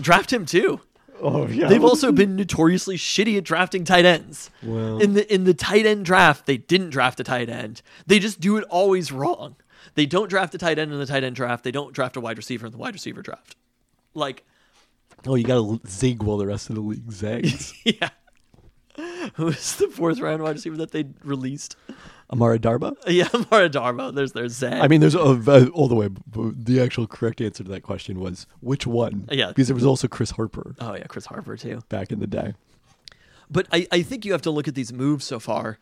Draft 0.00 0.32
him 0.32 0.46
too. 0.46 0.80
Oh 1.20 1.46
yeah. 1.48 1.68
They've 1.68 1.84
also 1.84 2.12
been 2.12 2.36
notoriously 2.36 2.96
shitty 2.96 3.36
at 3.36 3.44
drafting 3.44 3.84
tight 3.84 4.04
ends. 4.04 4.50
Well- 4.62 4.98
in 5.00 5.14
the 5.14 5.32
in 5.32 5.44
the 5.44 5.54
tight 5.54 5.86
end 5.86 6.04
draft, 6.04 6.46
they 6.46 6.56
didn't 6.58 6.90
draft 6.90 7.18
a 7.20 7.24
tight 7.24 7.48
end. 7.48 7.82
They 8.06 8.18
just 8.20 8.40
do 8.40 8.56
it 8.56 8.64
always 8.70 9.10
wrong. 9.12 9.56
They 9.94 10.06
don't 10.06 10.30
draft 10.30 10.54
a 10.54 10.58
tight 10.58 10.78
end 10.78 10.92
in 10.92 10.98
the 10.98 11.06
tight 11.06 11.24
end 11.24 11.34
draft. 11.36 11.64
They 11.64 11.72
don't 11.72 11.92
draft 11.92 12.16
a 12.16 12.20
wide 12.20 12.36
receiver 12.36 12.66
in 12.66 12.72
the 12.72 12.78
wide 12.78 12.94
receiver 12.94 13.20
draft. 13.22 13.56
Like, 14.14 14.44
Oh, 15.26 15.34
you 15.34 15.44
got 15.44 15.56
to 15.56 15.80
zig 15.88 16.22
while 16.22 16.38
the 16.38 16.46
rest 16.46 16.70
of 16.70 16.76
the 16.76 16.80
league 16.80 17.10
zags. 17.12 17.74
yeah. 17.84 18.10
Who's 19.34 19.76
the 19.76 19.88
fourth 19.88 20.18
round 20.20 20.42
wide 20.42 20.56
receiver 20.56 20.76
that 20.78 20.92
they 20.92 21.04
released? 21.22 21.76
Amara 22.32 22.58
Darboh. 22.58 22.96
Yeah, 23.06 23.28
Amara 23.34 23.68
Darboh. 23.68 24.14
There's 24.14 24.32
their 24.32 24.48
Zach. 24.48 24.82
I 24.82 24.88
mean, 24.88 25.00
there's 25.00 25.16
uh, 25.16 25.66
all 25.72 25.88
the 25.88 25.94
way. 25.94 26.08
The 26.32 26.80
actual 26.80 27.06
correct 27.06 27.40
answer 27.40 27.64
to 27.64 27.70
that 27.70 27.82
question 27.82 28.20
was 28.20 28.46
which 28.60 28.86
one? 28.86 29.28
Yeah. 29.30 29.48
because 29.48 29.68
there 29.68 29.74
was 29.74 29.86
also 29.86 30.08
Chris 30.08 30.32
Harper 30.32 30.74
oh 30.80 30.94
yeah, 30.94 31.04
Chris 31.04 31.26
Harper 31.26 31.56
too. 31.56 31.80
back 31.88 32.12
in 32.12 32.20
the 32.20 32.26
day. 32.26 32.54
But 33.50 33.66
I, 33.72 33.86
I 33.90 34.02
think 34.02 34.24
you 34.24 34.32
have 34.32 34.42
to 34.42 34.50
look 34.50 34.68
at 34.68 34.74
these 34.74 34.92
moves 34.92 35.24
so 35.24 35.40
far 35.40 35.78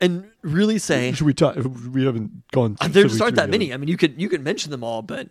and 0.00 0.30
really 0.42 0.78
say 0.78 1.12
Should 1.12 1.26
we 1.26 1.34
talk? 1.34 1.56
We 1.90 2.04
haven't 2.04 2.50
gone. 2.52 2.76
there's 2.88 3.20
aren't 3.20 3.36
that 3.36 3.50
many. 3.50 3.72
I 3.72 3.76
mean, 3.76 3.88
you 3.88 3.96
could 3.96 4.20
you 4.20 4.28
could 4.28 4.42
mention 4.42 4.70
them 4.70 4.82
all, 4.82 5.02
but 5.02 5.28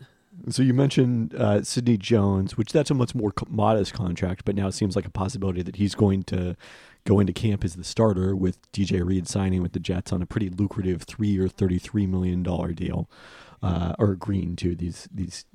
So 0.49 0.61
you 0.63 0.73
mentioned 0.73 1.35
uh, 1.35 1.63
Sidney 1.63 1.97
Jones, 1.97 2.57
which 2.57 2.71
that's 2.71 2.91
a 2.91 2.93
much 2.93 3.15
more 3.15 3.33
modest 3.47 3.93
contract, 3.93 4.45
but 4.45 4.55
now 4.55 4.67
it 4.67 4.73
seems 4.73 4.95
like 4.95 5.05
a 5.05 5.11
possibility 5.11 5.61
that 5.61 5.77
he's 5.77 5.95
going 5.95 6.23
to 6.23 6.55
go 7.05 7.19
into 7.19 7.33
camp 7.33 7.63
as 7.63 7.75
the 7.75 7.83
starter 7.83 8.35
with 8.35 8.71
DJ 8.71 9.05
Reed 9.05 9.27
signing 9.27 9.61
with 9.61 9.73
the 9.73 9.79
Jets 9.79 10.11
on 10.11 10.21
a 10.21 10.25
pretty 10.25 10.49
lucrative 10.49 11.03
three-year, 11.03 11.47
thirty-three 11.47 12.07
million 12.07 12.43
dollar 12.43 12.73
deal, 12.73 13.09
uh, 13.61 13.93
or 13.99 14.11
agreeing 14.11 14.55
to 14.57 14.75
these 14.75 15.07
these 15.13 15.45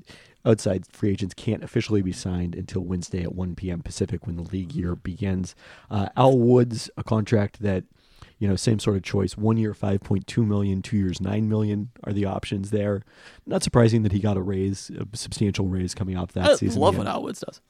outside 0.44 0.86
free 0.86 1.10
agents 1.10 1.34
can't 1.34 1.64
officially 1.64 2.00
be 2.00 2.12
signed 2.12 2.54
until 2.54 2.82
Wednesday 2.82 3.22
at 3.22 3.34
1 3.34 3.54
p.m. 3.56 3.82
Pacific 3.82 4.26
when 4.26 4.36
the 4.36 4.42
league 4.42 4.72
year 4.72 4.94
begins. 4.94 5.54
Uh, 5.90 6.08
Al 6.16 6.38
Woods, 6.38 6.88
a 6.96 7.04
contract 7.04 7.60
that 7.60 7.84
you 8.38 8.46
know, 8.48 8.56
same 8.56 8.78
sort 8.78 8.96
of 8.96 9.02
choice. 9.02 9.36
One 9.36 9.56
year, 9.56 9.74
5.2 9.74 10.06
million, 10.06 10.24
two 10.26 10.44
million. 10.46 10.82
Two 10.82 10.96
years, 10.96 11.20
nine 11.20 11.48
million 11.48 11.90
are 12.04 12.12
the 12.12 12.24
options 12.24 12.70
there. 12.70 13.02
Not 13.46 13.62
surprising 13.62 14.02
that 14.04 14.12
he 14.12 14.20
got 14.20 14.36
a 14.36 14.42
raise, 14.42 14.90
a 14.90 15.16
substantial 15.16 15.66
raise 15.66 15.94
coming 15.94 16.16
off 16.16 16.32
that 16.32 16.50
I 16.50 16.54
season. 16.54 16.80
love 16.80 16.96
what 16.96 17.06
had- 17.06 17.14
Al 17.14 17.22
Woods 17.22 17.40
does. 17.40 17.60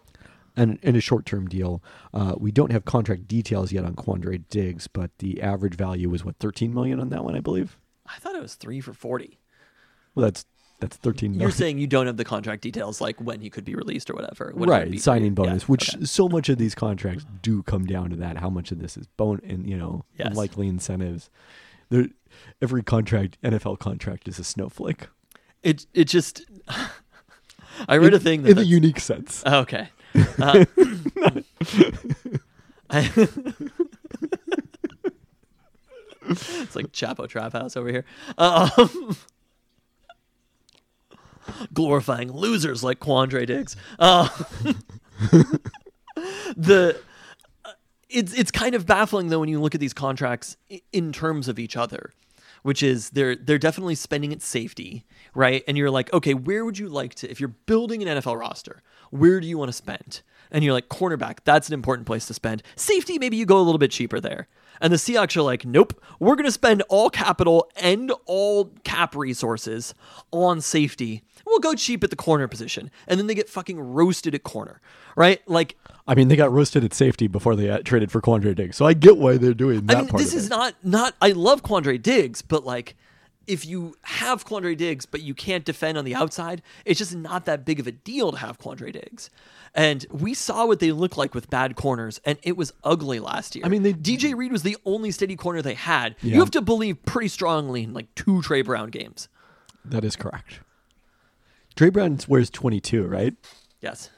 and, 0.57 0.79
and 0.83 0.97
a 0.97 1.01
short-term 1.01 1.47
deal. 1.49 1.83
Uh, 2.13 2.35
we 2.37 2.51
don't 2.51 2.73
have 2.73 2.85
contract 2.85 3.29
details 3.29 3.73
yet 3.73 3.85
on 3.85 3.95
Quandre 3.95 4.43
Diggs, 4.51 4.89
but 4.89 5.11
the 5.19 5.41
average 5.41 5.75
value 5.75 6.09
was 6.11 6.25
what 6.25 6.37
thirteen 6.39 6.75
million 6.75 7.01
on 7.01 7.09
that 7.11 7.25
one, 7.25 7.35
I 7.37 7.41
believe. 7.41 7.79
I 8.07 8.19
thought 8.19 8.35
it 8.35 8.43
was 8.43 8.55
three 8.55 8.81
for 8.81 8.93
forty. 8.93 9.39
Well, 10.15 10.25
that's 10.25 10.45
that's 10.81 10.97
thirteen. 10.97 11.35
You're 11.35 11.51
saying 11.51 11.79
you 11.79 11.87
don't 11.87 12.07
have 12.07 12.17
the 12.17 12.25
contract 12.25 12.63
details, 12.63 13.01
like 13.01 13.21
when 13.21 13.41
he 13.41 13.51
could 13.51 13.65
be 13.65 13.75
released 13.75 14.09
or 14.11 14.15
whatever. 14.15 14.53
What 14.55 14.69
right 14.69 15.01
signing 15.01 15.33
Yeah, 15.33 15.45
bonus, 15.45 15.69
which 15.69 15.95
okay. 15.95 16.05
so 16.05 16.29
much 16.29 16.49
of 16.49 16.59
these 16.59 16.75
contracts 16.75 17.25
do 17.43 17.63
come 17.65 17.85
down 17.87 18.11
to 18.11 18.17
that. 18.17 18.37
How 18.39 18.49
much 18.51 18.71
of 18.73 18.79
this 18.81 18.97
is 18.97 19.07
bone 19.17 19.41
and 19.45 19.69
you 19.69 19.77
know 19.77 20.05
Yes. 20.17 20.29
unlikely 20.29 20.69
incentives. 20.69 21.31
There, 21.91 22.09
every 22.63 22.83
contract, 22.83 23.39
NFL 23.43 23.79
contract, 23.79 24.29
is 24.29 24.39
a 24.39 24.45
snowflake. 24.45 25.09
it 25.63 25.87
it 25.95 26.05
just 26.05 26.45
I 27.89 27.95
read 27.97 28.09
in, 28.09 28.15
a 28.15 28.19
thing 28.21 28.43
that 28.43 28.51
in 28.53 28.59
a 28.59 28.63
unique 28.63 29.01
sense. 29.01 29.43
Okay. 29.47 29.89
Uh, 30.41 30.65
I- 32.91 33.11
it's 36.31 36.77
like 36.77 36.93
Chapo 36.93 37.29
Trap 37.29 37.53
House 37.53 37.77
over 37.77 37.89
here. 37.89 38.05
Um, 38.37 39.17
glorifying 41.73 42.33
losers 42.33 42.83
like 42.83 43.01
Quandre 43.01 43.47
Diggs. 43.47 43.77
Uh, 43.99 44.29
the 46.57 47.01
uh, 47.65 47.73
it's 48.09 48.33
it's 48.33 48.51
kind 48.51 48.75
of 48.75 48.87
baffling 48.87 49.29
though 49.29 49.41
when 49.41 49.49
you 49.49 49.61
look 49.61 49.75
at 49.75 49.81
these 49.81 49.93
contracts 49.93 50.57
in 50.93 51.13
terms 51.13 51.49
of 51.49 51.59
each 51.59 51.77
other 51.77 52.13
which 52.63 52.83
is 52.83 53.11
they're 53.11 53.37
they're 53.37 53.59
definitely 53.59 53.95
spending 53.95 54.33
at 54.33 54.43
safety 54.43 55.05
right 55.35 55.63
and 55.69 55.77
you're 55.77 55.91
like 55.91 56.13
okay 56.13 56.35
where 56.35 56.65
would 56.65 56.79
you 56.79 56.89
like 56.89 57.15
to 57.15 57.31
if 57.31 57.41
you're 57.41 57.49
building 57.49 58.07
an 58.07 58.19
NFL 58.19 58.39
roster 58.39 58.83
where 59.11 59.41
do 59.41 59.47
you 59.47 59.59
want 59.59 59.69
to 59.69 59.73
spend 59.73 60.23
and 60.51 60.65
you're 60.65 60.73
like 60.73 60.89
cornerback 60.89 61.39
that's 61.45 61.69
an 61.69 61.75
important 61.75 62.07
place 62.07 62.27
to 62.27 62.35
spend 62.35 62.63
safety 62.77 63.19
maybe 63.19 63.37
you 63.37 63.47
go 63.47 63.59
a 63.59 63.63
little 63.63 63.79
bit 63.79 63.91
cheaper 63.91 64.21
there 64.21 64.49
and 64.81 64.93
the 64.93 64.97
Seahawks 64.97 65.37
are 65.37 65.43
like 65.43 65.65
nope 65.65 66.01
we're 66.19 66.37
going 66.37 66.47
to 66.47 66.53
spend 66.53 66.83
all 66.89 67.11
capital 67.11 67.69
and 67.77 68.13
all 68.27 68.73
cap 68.85 69.15
resources 69.15 69.95
on 70.31 70.61
safety 70.61 71.23
we'll 71.47 71.59
go 71.59 71.75
cheap 71.75 72.05
at 72.05 72.11
the 72.11 72.17
corner 72.17 72.49
position 72.49 72.91
and 73.07 73.19
then 73.19 73.27
they 73.27 73.35
get 73.35 73.49
fucking 73.49 73.79
roasted 73.79 74.35
at 74.35 74.43
corner 74.43 74.81
right 75.17 75.47
like 75.49 75.77
I 76.11 76.15
mean, 76.15 76.29
they 76.29 76.37
got 76.37 76.51
roasted 76.51 76.85
at 76.85 76.95
safety 76.95 77.27
before 77.27 77.55
they 77.55 77.69
uh, 77.69 77.81
traded 77.85 78.11
for 78.11 78.23
Quandre 78.23 78.55
Diggs, 78.55 78.77
so 78.77 78.87
I 78.87 78.95
get 78.95 79.19
why 79.19 79.37
they're 79.37 79.53
doing 79.53 79.85
that 79.89 79.97
I 79.97 80.01
mean, 80.01 80.09
part 80.09 80.23
this 80.23 80.33
is 80.33 80.47
it. 80.47 80.49
not 80.49 80.75
not. 80.83 81.15
I 81.21 81.33
love 81.33 81.63
Quandre 81.63 82.01
Diggs, 82.01 82.41
but 82.41 82.65
like, 82.65 82.97
if 83.49 83.67
you 83.67 83.97
have 84.03 84.45
Quandre 84.45 84.77
Diggs, 84.77 85.07
but 85.07 85.23
you 85.23 85.35
can't 85.35 85.65
defend 85.65 85.99
on 85.99 86.05
the 86.05 86.15
outside, 86.15 86.63
it's 86.85 86.99
just 86.99 87.15
not 87.17 87.47
that 87.47 87.65
big 87.65 87.81
of 87.81 87.87
a 87.87 87.93
deal 87.93 88.31
to 88.31 88.39
have 88.39 88.59
Quandre 88.59 88.93
Diggs. 88.93 89.31
And 89.75 90.07
we 90.11 90.35
saw 90.35 90.67
what 90.67 90.81
they 90.81 90.93
look 90.93 91.17
like 91.17 91.35
with 91.35 91.51
bad 91.51 91.75
corners, 91.77 92.21
and 92.25 92.39
it 92.43 92.57
was 92.57 92.73
ugly 92.85 93.21
last 93.21 93.57
year. 93.57 93.65
I 93.65 93.69
mean, 93.69 93.83
they- 93.83 93.93
DJ 93.93 94.35
Reed 94.35 94.53
was 94.53 94.63
the 94.63 94.77
only 94.85 95.11
steady 95.11 95.35
corner 95.37 95.63
they 95.63 95.75
had. 95.75 96.15
Yeah. 96.23 96.35
You 96.35 96.41
have 96.41 96.51
to 96.53 96.63
believe 96.63 97.05
pretty 97.05 97.29
strongly 97.29 97.83
in 97.83 97.93
like 97.93 98.15
two 98.15 98.43
Tre 98.43 98.63
Brown 98.63 98.91
games. 98.91 99.29
That 99.85 100.05
is 100.05 100.15
correct. 100.17 100.61
Tre 101.77 101.91
Brown 101.91 102.19
wears 102.29 102.51
22, 102.51 103.07
right? 103.07 103.35
Yes. 103.81 104.11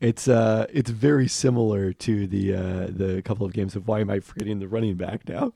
It's 0.00 0.26
uh, 0.26 0.66
it's 0.72 0.90
very 0.90 1.28
similar 1.28 1.92
to 1.92 2.26
the 2.26 2.54
uh, 2.54 2.86
the 2.90 3.22
couple 3.24 3.46
of 3.46 3.52
games 3.52 3.76
of 3.76 3.86
why 3.86 4.00
am 4.00 4.10
I 4.10 4.18
forgetting 4.18 4.58
the 4.58 4.66
running 4.66 4.96
back 4.96 5.28
now? 5.28 5.52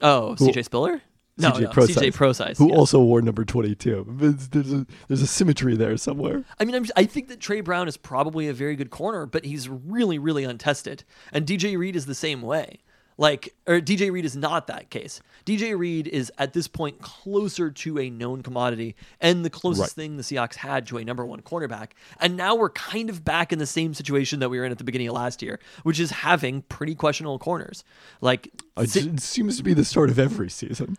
Oh, 0.00 0.34
Who- 0.36 0.48
CJ 0.50 0.64
Spiller. 0.64 1.02
No, 1.40 1.52
CJ 1.52 1.60
no, 1.60 1.68
Pro 1.70 1.86
CJ 1.86 2.14
Prosise. 2.14 2.58
who 2.58 2.68
yes. 2.68 2.78
also 2.78 3.00
wore 3.02 3.22
number 3.22 3.44
22. 3.44 4.06
There's, 4.08 4.48
there's 4.48 4.72
a 4.72 4.86
there's 5.08 5.22
a 5.22 5.26
symmetry 5.26 5.76
there 5.76 5.96
somewhere. 5.96 6.44
I 6.58 6.64
mean, 6.64 6.74
I'm, 6.74 6.86
I 6.96 7.04
think 7.04 7.28
that 7.28 7.40
Tre 7.40 7.60
Brown 7.60 7.88
is 7.88 7.96
probably 7.96 8.48
a 8.48 8.52
very 8.52 8.76
good 8.76 8.90
corner, 8.90 9.26
but 9.26 9.44
he's 9.44 9.68
really, 9.68 10.18
really 10.18 10.44
untested. 10.44 11.04
And 11.32 11.46
DJ 11.46 11.76
Reed 11.78 11.96
is 11.96 12.06
the 12.06 12.14
same 12.14 12.42
way. 12.42 12.80
Like, 13.18 13.54
or 13.66 13.80
DJ 13.80 14.10
Reed 14.10 14.24
is 14.24 14.34
not 14.34 14.66
that 14.68 14.88
case. 14.88 15.20
DJ 15.44 15.78
Reed 15.78 16.08
is 16.08 16.32
at 16.38 16.54
this 16.54 16.66
point 16.66 17.02
closer 17.02 17.70
to 17.70 17.98
a 17.98 18.08
known 18.08 18.42
commodity 18.42 18.96
and 19.20 19.44
the 19.44 19.50
closest 19.50 19.82
Right. 19.82 20.04
thing 20.04 20.16
the 20.16 20.22
Seahawks 20.22 20.54
had 20.54 20.86
to 20.86 20.96
a 20.96 21.04
number 21.04 21.26
one 21.26 21.42
cornerback. 21.42 21.88
And 22.18 22.34
now 22.38 22.54
we're 22.54 22.70
kind 22.70 23.10
of 23.10 23.22
back 23.22 23.52
in 23.52 23.58
the 23.58 23.66
same 23.66 23.92
situation 23.92 24.40
that 24.40 24.48
we 24.48 24.58
were 24.58 24.64
in 24.64 24.72
at 24.72 24.78
the 24.78 24.84
beginning 24.84 25.08
of 25.08 25.14
last 25.14 25.42
year, 25.42 25.60
which 25.82 26.00
is 26.00 26.10
having 26.10 26.62
pretty 26.62 26.94
questionable 26.94 27.38
corners. 27.38 27.84
Like, 28.22 28.48
It, 28.78 28.96
it 28.96 29.20
seems 29.20 29.58
to 29.58 29.62
be 29.62 29.74
the 29.74 29.84
start 29.84 30.08
of 30.08 30.18
every 30.18 30.48
season. 30.48 30.96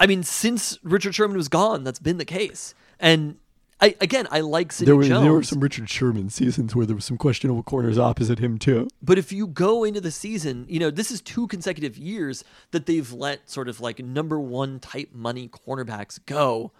I 0.00 0.06
mean, 0.06 0.22
since 0.22 0.78
Richard 0.82 1.14
Sherman 1.14 1.36
was 1.36 1.48
gone, 1.48 1.84
that's 1.84 1.98
been 1.98 2.18
the 2.18 2.24
case. 2.24 2.74
And 2.98 3.36
I, 3.80 3.94
again, 4.00 4.26
I 4.30 4.40
like 4.40 4.72
Sidney 4.72 4.86
There 4.86 4.96
were 4.96 5.04
Jones. 5.04 5.22
there 5.22 5.32
were 5.32 5.42
some 5.42 5.60
Richard 5.60 5.88
Sherman 5.88 6.30
seasons 6.30 6.74
where 6.74 6.86
there 6.86 6.96
was 6.96 7.04
some 7.04 7.16
questionable 7.16 7.62
corners 7.62 7.98
opposite 7.98 8.38
him 8.38 8.58
too. 8.58 8.88
But 9.02 9.18
if 9.18 9.32
you 9.32 9.46
go 9.46 9.84
into 9.84 10.00
the 10.00 10.10
season, 10.10 10.66
you 10.68 10.78
know, 10.78 10.90
this 10.90 11.10
is 11.10 11.20
two 11.20 11.46
consecutive 11.48 11.96
years 11.96 12.44
that 12.70 12.86
they've 12.86 13.12
let 13.12 13.50
sort 13.50 13.68
of 13.68 13.80
like 13.80 13.98
number 13.98 14.40
one 14.40 14.80
type 14.80 15.10
money 15.12 15.48
cornerbacks 15.48 16.18
go. 16.24 16.72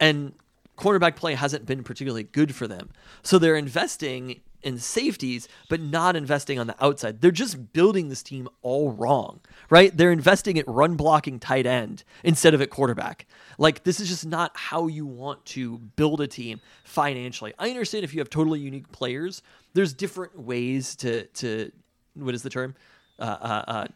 And 0.00 0.32
cornerback 0.76 1.16
play 1.16 1.34
hasn't 1.34 1.66
been 1.66 1.84
particularly 1.84 2.22
good 2.24 2.54
for 2.54 2.66
them. 2.66 2.90
So 3.22 3.38
they're 3.38 3.56
investing 3.56 4.40
in 4.68 4.78
safeties, 4.78 5.48
but 5.68 5.80
not 5.80 6.14
investing 6.14 6.58
on 6.60 6.66
the 6.68 6.76
outside. 6.84 7.20
They're 7.20 7.30
just 7.32 7.72
building 7.72 8.08
this 8.08 8.22
team 8.22 8.48
all 8.62 8.92
wrong, 8.92 9.40
right? 9.70 9.94
They're 9.96 10.12
investing 10.12 10.58
at 10.58 10.68
run 10.68 10.94
blocking 10.96 11.40
tight 11.40 11.66
end 11.66 12.04
instead 12.22 12.54
of 12.54 12.60
at 12.62 12.70
quarterback. 12.70 13.26
Like, 13.58 13.82
this 13.82 13.98
is 13.98 14.08
just 14.08 14.24
not 14.26 14.52
how 14.54 14.86
you 14.86 15.04
want 15.06 15.44
to 15.46 15.78
build 15.96 16.20
a 16.20 16.28
team 16.28 16.60
financially. 16.84 17.52
I 17.58 17.70
understand 17.70 18.04
if 18.04 18.14
you 18.14 18.20
have 18.20 18.30
totally 18.30 18.60
unique 18.60 18.92
players, 18.92 19.42
there's 19.74 19.92
different 19.92 20.38
ways 20.38 20.94
to, 20.96 21.24
to 21.26 21.72
what 22.14 22.34
is 22.34 22.42
the 22.44 22.50
term? 22.50 22.76
Uh, 23.18 23.22
uh, 23.40 23.64
uh, 23.66 23.86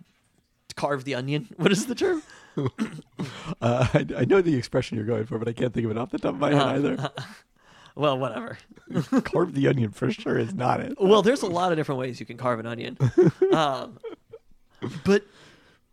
carve 0.75 1.05
the 1.05 1.15
onion. 1.15 1.49
What 1.57 1.71
is 1.71 1.87
the 1.87 1.95
term? 1.95 2.23
Uh, 3.63 3.87
I, 3.95 4.07
I 4.19 4.25
know 4.25 4.41
the 4.43 4.55
expression 4.57 4.97
you're 4.97 5.07
going 5.07 5.25
for, 5.27 5.39
but 5.39 5.47
I 5.49 5.53
can't 5.53 5.73
think 5.73 5.85
of 5.85 5.91
it 5.93 5.97
off 5.97 6.11
the 6.11 6.19
top 6.19 6.35
of 6.35 6.41
my 6.41 6.53
Uh-huh. 6.53 6.67
head 6.67 6.77
either. 6.85 7.11
Well, 7.95 8.19
whatever. 8.19 8.59
Carve 9.25 9.55
the 9.55 9.69
onion 9.69 9.91
for 9.91 10.11
sure 10.11 10.39
is 10.39 10.55
not 10.55 10.81
it. 10.81 10.95
Well, 10.99 11.23
there's 11.23 11.43
a 11.43 11.47
lot 11.47 11.73
of 11.73 11.79
different 11.79 11.99
ways 11.99 12.21
you 12.21 12.27
can 12.27 12.37
carve 12.37 12.61
an 12.61 12.67
onion. 12.67 12.99
Um, 13.53 13.99
but 15.05 15.27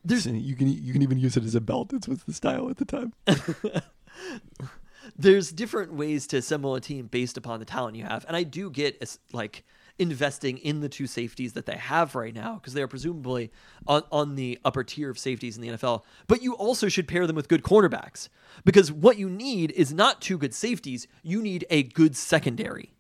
there's 0.06 0.26
You 0.26 0.56
can 0.56 0.68
you 0.72 0.94
can 0.94 1.02
even 1.02 1.20
use 1.20 1.36
it 1.36 1.44
as 1.44 1.56
a 1.56 1.62
belt. 1.62 1.90
That's 1.90 2.08
what's 2.08 2.24
the 2.24 2.34
style 2.34 2.70
at 2.70 2.78
the 2.78 2.86
time. 2.86 3.14
there's 5.18 5.52
different 5.52 5.94
ways 5.94 6.26
to 6.28 6.38
assemble 6.38 6.76
a 6.76 6.82
team 6.82 7.08
based 7.08 7.38
upon 7.38 7.60
the 7.60 7.66
talent 7.66 7.98
you 7.98 8.06
have, 8.06 8.26
and 8.28 8.36
I 8.36 8.44
do 8.44 8.70
get 8.70 8.98
as 9.02 9.20
like 9.34 9.66
investing 10.00 10.58
in 10.58 10.80
the 10.80 10.90
two 10.90 11.08
safeties 11.08 11.54
that 11.54 11.66
they 11.66 11.76
have 11.76 12.16
right 12.16 12.34
now 12.34 12.56
because 12.56 12.74
they 12.74 12.82
are 12.82 12.88
presumably 12.88 13.52
on, 13.88 14.04
on 14.12 14.36
the 14.36 14.58
upper 14.64 14.84
tier 14.84 15.10
of 15.10 15.20
safeties 15.20 15.58
in 15.58 15.62
the 15.62 15.70
NFL. 15.70 16.04
But 16.28 16.42
you 16.42 16.54
also 16.54 16.88
should 16.88 17.08
pair 17.08 17.28
them 17.28 17.36
with 17.36 17.48
good 17.48 17.64
cornerbacks 17.64 18.30
because 18.66 18.92
what 18.92 19.18
you 19.18 19.30
need 19.30 19.72
is 19.72 19.94
not 19.94 20.22
two 20.22 20.38
good 20.38 20.54
safeties; 20.54 21.08
you 21.24 21.42
need 21.42 21.66
a 21.70 21.84
good 21.84 22.16
secondary, 22.16 22.94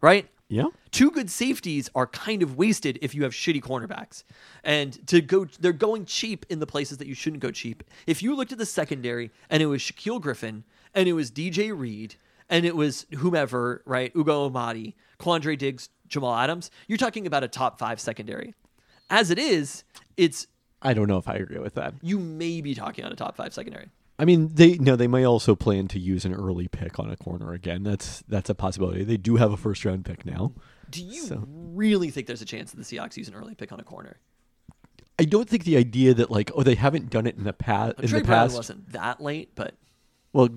right? 0.00 0.28
Yeah. 0.50 0.68
two 0.92 1.10
good 1.10 1.28
safeties 1.28 1.90
are 1.94 2.06
kind 2.06 2.42
of 2.42 2.56
wasted 2.56 2.98
if 3.02 3.14
you 3.14 3.24
have 3.24 3.32
shitty 3.32 3.60
cornerbacks. 3.60 4.24
And 4.64 5.06
to 5.08 5.20
go, 5.20 5.46
they're 5.60 5.74
going 5.74 6.06
cheap 6.06 6.46
in 6.48 6.58
the 6.58 6.66
places 6.66 6.96
that 6.98 7.06
you 7.06 7.14
shouldn't 7.14 7.42
go 7.42 7.50
cheap. 7.50 7.84
If 8.06 8.22
you 8.22 8.34
looked 8.34 8.52
at 8.52 8.56
the 8.56 8.64
secondary 8.64 9.30
and 9.50 9.62
it 9.62 9.66
was 9.66 9.82
Shaquill 9.82 10.22
Griffin 10.22 10.64
and 10.94 11.06
it 11.06 11.12
was 11.12 11.30
DJ 11.30 11.78
Reed 11.78 12.14
and 12.50 12.64
it 12.64 12.76
was 12.76 13.06
whomever, 13.16 13.82
right? 13.86 14.12
Ugo 14.16 14.48
Amadi, 14.48 14.94
Quandre 15.18 15.56
Diggs, 15.58 15.88
Jamal 16.08 16.34
Adams, 16.34 16.70
you're 16.86 16.98
talking 16.98 17.26
about 17.26 17.44
a 17.44 17.48
top 17.48 17.78
five 17.78 18.00
secondary. 18.00 18.54
As 19.10 19.30
it 19.30 19.38
is, 19.38 19.84
it's 20.16 20.46
I 20.82 20.94
don't 20.94 21.08
know 21.08 21.18
if 21.18 21.28
I 21.28 21.34
agree 21.34 21.58
with 21.58 21.74
that. 21.74 21.94
you 22.02 22.18
may 22.18 22.60
be 22.60 22.74
talking 22.74 23.04
on 23.04 23.12
a 23.12 23.16
top 23.16 23.36
five 23.36 23.52
secondary. 23.52 23.88
I 24.20 24.24
mean, 24.24 24.50
they 24.52 24.76
no, 24.78 24.96
they 24.96 25.06
may 25.06 25.24
also 25.24 25.54
plan 25.54 25.86
to 25.88 25.98
use 25.98 26.24
an 26.24 26.34
early 26.34 26.66
pick 26.68 26.98
on 26.98 27.08
a 27.10 27.16
corner 27.16 27.52
again. 27.52 27.82
That's 27.84 28.22
that's 28.28 28.50
a 28.50 28.54
possibility. 28.54 29.04
They 29.04 29.16
do 29.16 29.36
have 29.36 29.52
a 29.52 29.56
first 29.56 29.84
round 29.84 30.04
pick 30.04 30.26
now. 30.26 30.52
Do 30.90 31.04
you 31.04 31.22
So- 31.22 31.44
really 31.46 32.10
think 32.10 32.26
there's 32.26 32.42
a 32.42 32.46
chance 32.46 32.70
that 32.72 32.76
the 32.78 32.82
Seahawks 32.84 33.16
use 33.16 33.28
an 33.28 33.34
early 33.34 33.54
pick 33.54 33.70
on 33.72 33.78
a 33.80 33.84
corner? 33.84 34.16
I 35.20 35.24
don't 35.24 35.48
think 35.48 35.64
the 35.64 35.76
idea 35.76 36.14
that 36.14 36.30
like 36.30 36.50
oh 36.54 36.62
they 36.62 36.74
haven't 36.76 37.10
done 37.10 37.26
it 37.26 37.36
in 37.36 37.44
the 37.44 37.52
past 37.52 37.98
in 38.00 38.08
Trey 38.08 38.20
the 38.20 38.24
Brown 38.26 38.46
past. 38.46 38.56
wasn't 38.56 38.92
that 38.92 39.20
late, 39.20 39.50
but 39.54 39.74
Well, 40.32 40.48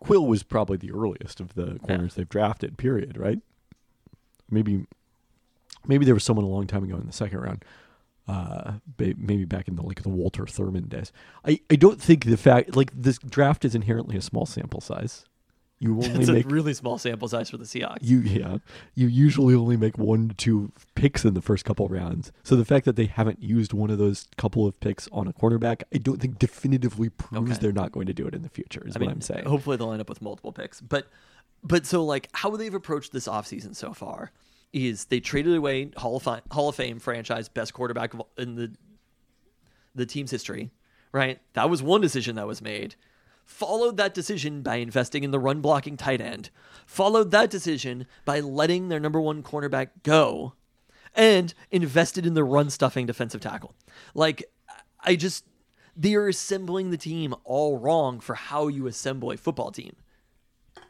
Quill 0.00 0.26
was 0.26 0.42
probably 0.42 0.76
the 0.76 0.92
earliest 0.92 1.40
of 1.40 1.54
the 1.54 1.78
corners 1.80 2.14
they've 2.14 2.28
drafted. 2.28 2.78
Period. 2.78 3.16
Right? 3.18 3.40
Maybe, 4.50 4.86
maybe 5.86 6.04
there 6.04 6.14
was 6.14 6.24
someone 6.24 6.44
a 6.44 6.48
long 6.48 6.66
time 6.66 6.84
ago 6.84 6.96
in 6.96 7.06
the 7.06 7.12
second 7.12 7.40
round. 7.40 7.64
Uh, 8.26 8.74
maybe 8.98 9.46
back 9.46 9.68
in 9.68 9.76
the 9.76 9.82
like 9.82 10.02
the 10.02 10.10
Walter 10.10 10.44
Thurmond 10.44 10.90
days. 10.90 11.12
I, 11.46 11.60
I 11.70 11.76
don't 11.76 12.00
think 12.00 12.26
the 12.26 12.36
fact 12.36 12.76
like 12.76 12.90
this 12.94 13.18
draft 13.18 13.64
is 13.64 13.74
inherently 13.74 14.18
a 14.18 14.20
small 14.20 14.44
sample 14.44 14.82
size. 14.82 15.24
You 15.80 15.94
only 16.02 16.08
it's 16.20 16.28
make 16.28 16.46
a 16.46 16.48
really 16.48 16.74
small 16.74 16.98
sample 16.98 17.28
size 17.28 17.50
for 17.50 17.56
the 17.56 17.64
Seahawks. 17.64 17.98
you 18.00 18.18
yeah 18.20 18.58
you 18.94 19.06
usually 19.06 19.54
only 19.54 19.76
make 19.76 19.96
one 19.96 20.28
to 20.30 20.34
two 20.34 20.72
picks 20.96 21.24
in 21.24 21.34
the 21.34 21.40
first 21.42 21.64
couple 21.64 21.86
rounds. 21.88 22.32
So 22.42 22.56
the 22.56 22.64
fact 22.64 22.84
that 22.86 22.96
they 22.96 23.04
haven't 23.06 23.42
used 23.42 23.72
one 23.72 23.90
of 23.90 23.98
those 23.98 24.26
couple 24.36 24.66
of 24.66 24.78
picks 24.80 25.08
on 25.12 25.28
a 25.28 25.32
cornerback, 25.32 25.82
I 25.94 25.98
don't 25.98 26.20
think 26.20 26.38
definitively 26.38 27.08
proves 27.10 27.52
Okay. 27.52 27.60
they're 27.60 27.72
not 27.72 27.92
going 27.92 28.06
to 28.06 28.12
do 28.14 28.26
it 28.26 28.34
in 28.34 28.42
the 28.42 28.48
future. 28.48 28.82
Is 28.86 28.96
I 28.96 28.98
what 28.98 29.00
mean, 29.02 29.10
I'm 29.10 29.20
saying. 29.20 29.44
hopefully 29.46 29.76
they'll 29.76 29.92
end 29.92 30.00
up 30.00 30.08
with 30.08 30.20
multiple 30.20 30.50
picks. 30.52 30.80
But 30.80 31.06
but 31.62 31.86
so 31.86 32.04
like 32.04 32.28
how 32.32 32.50
they've 32.56 32.74
approached 32.74 33.12
this 33.12 33.28
offseason 33.28 33.76
so 33.76 33.92
far 33.92 34.32
is 34.72 35.06
they 35.06 35.20
traded 35.20 35.54
away 35.54 35.90
Hall 35.96 36.16
of 36.16 36.22
Fame, 36.24 36.40
Hall 36.50 36.68
of 36.68 36.74
Fame 36.74 36.98
franchise 36.98 37.48
best 37.48 37.72
quarterback 37.72 38.12
in 38.36 38.56
the 38.56 38.72
the 39.94 40.06
team's 40.06 40.30
history, 40.30 40.70
right? 41.12 41.40
That 41.54 41.70
was 41.70 41.82
one 41.82 42.00
decision 42.00 42.36
that 42.36 42.46
was 42.46 42.60
made. 42.62 42.94
Followed 43.48 43.96
that 43.96 44.12
decision 44.14 44.60
by 44.60 44.76
investing 44.76 45.24
in 45.24 45.30
the 45.30 45.38
run 45.40 45.62
blocking 45.62 45.96
tight 45.96 46.20
end. 46.20 46.50
Followed 46.86 47.30
that 47.30 47.50
decision 47.50 48.06
by 48.26 48.40
letting 48.40 48.88
their 48.88 49.00
number 49.00 49.20
one 49.20 49.42
cornerback 49.42 49.88
go 50.02 50.52
and 51.14 51.54
invested 51.70 52.26
in 52.26 52.34
the 52.34 52.44
run 52.44 52.68
stuffing 52.68 53.06
defensive 53.06 53.40
tackle. 53.40 53.74
Like, 54.14 54.44
I 55.00 55.16
just, 55.16 55.44
they 55.96 56.14
are 56.14 56.28
assembling 56.28 56.90
the 56.90 56.98
team 56.98 57.34
all 57.42 57.78
wrong 57.78 58.20
for 58.20 58.34
how 58.34 58.68
you 58.68 58.86
assemble 58.86 59.32
a 59.32 59.36
football 59.38 59.72
team. 59.72 59.96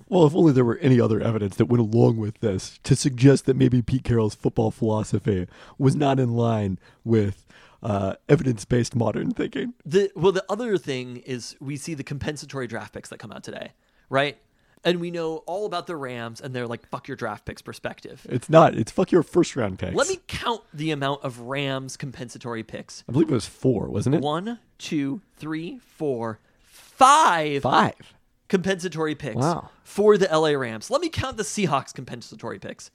Well, 0.09 0.27
if 0.27 0.35
only 0.35 0.53
there 0.53 0.65
were 0.65 0.79
any 0.79 1.01
other 1.01 1.21
evidence 1.21 1.57
that 1.57 1.67
went 1.67 1.81
along 1.81 2.17
with 2.17 2.41
this 2.41 2.81
to 2.83 2.97
suggest 2.97 3.47
that 3.47 3.57
maybe 3.57 3.83
Pete 3.83 4.05
Carroll's 4.05 4.35
football 4.35 4.73
philosophy 4.73 5.47
was 5.79 5.95
not 5.95 6.19
in 6.19 6.35
line 6.35 6.79
with 7.05 7.47
uh, 7.83 8.15
evidence-based 8.29 8.95
modern 8.97 9.31
thinking. 9.33 9.75
The 9.87 10.11
well, 10.17 10.33
the 10.33 10.45
other 10.49 10.77
thing 10.79 11.19
is 11.19 11.57
we 11.61 11.77
see 11.77 11.95
the 11.95 12.05
compensatory 12.05 12.67
draft 12.67 12.93
picks 12.93 13.09
that 13.11 13.19
come 13.19 13.33
out 13.33 13.45
today, 13.45 13.73
right? 14.11 14.39
And 14.85 15.01
we 15.01 15.11
know 15.11 15.39
all 15.39 15.67
about 15.67 15.89
the 15.89 15.97
Rams 15.97 16.41
and 16.41 16.55
their 16.55 16.67
like 16.67 16.87
fuck 16.89 17.09
your 17.09 17.17
draft 17.17 17.45
picks 17.45 17.61
perspective. 17.63 18.25
It's 18.31 18.49
not. 18.49 18.75
It's 18.77 18.93
fuck 18.93 19.11
your 19.11 19.23
first 19.25 19.57
round 19.57 19.79
picks. 19.79 19.95
Let 19.95 20.09
me 20.09 20.21
count 20.29 20.63
the 20.73 20.93
amount 20.93 21.23
of 21.25 21.41
Rams 21.41 21.97
compensatory 21.97 22.63
picks. 22.63 23.03
I 23.09 23.13
believe 23.13 23.29
it 23.29 23.35
was 23.35 23.47
four, 23.47 23.89
wasn't 23.89 24.15
it? 24.15 24.21
One, 24.23 24.61
two, 24.79 25.21
three, 25.37 25.79
four, 25.81 26.39
five 26.63 27.63
Five. 27.63 28.15
compensatory 28.49 29.15
picks 29.17 29.37
Wow. 29.37 29.71
for 29.83 30.17
the 30.17 30.27
LA 30.33 30.51
Rams. 30.51 30.91
Let 30.91 31.01
me 31.01 31.09
count 31.09 31.37
the 31.37 31.43
Seahawks 31.43 31.93
compensatory 31.93 32.59
picks. 32.61 32.91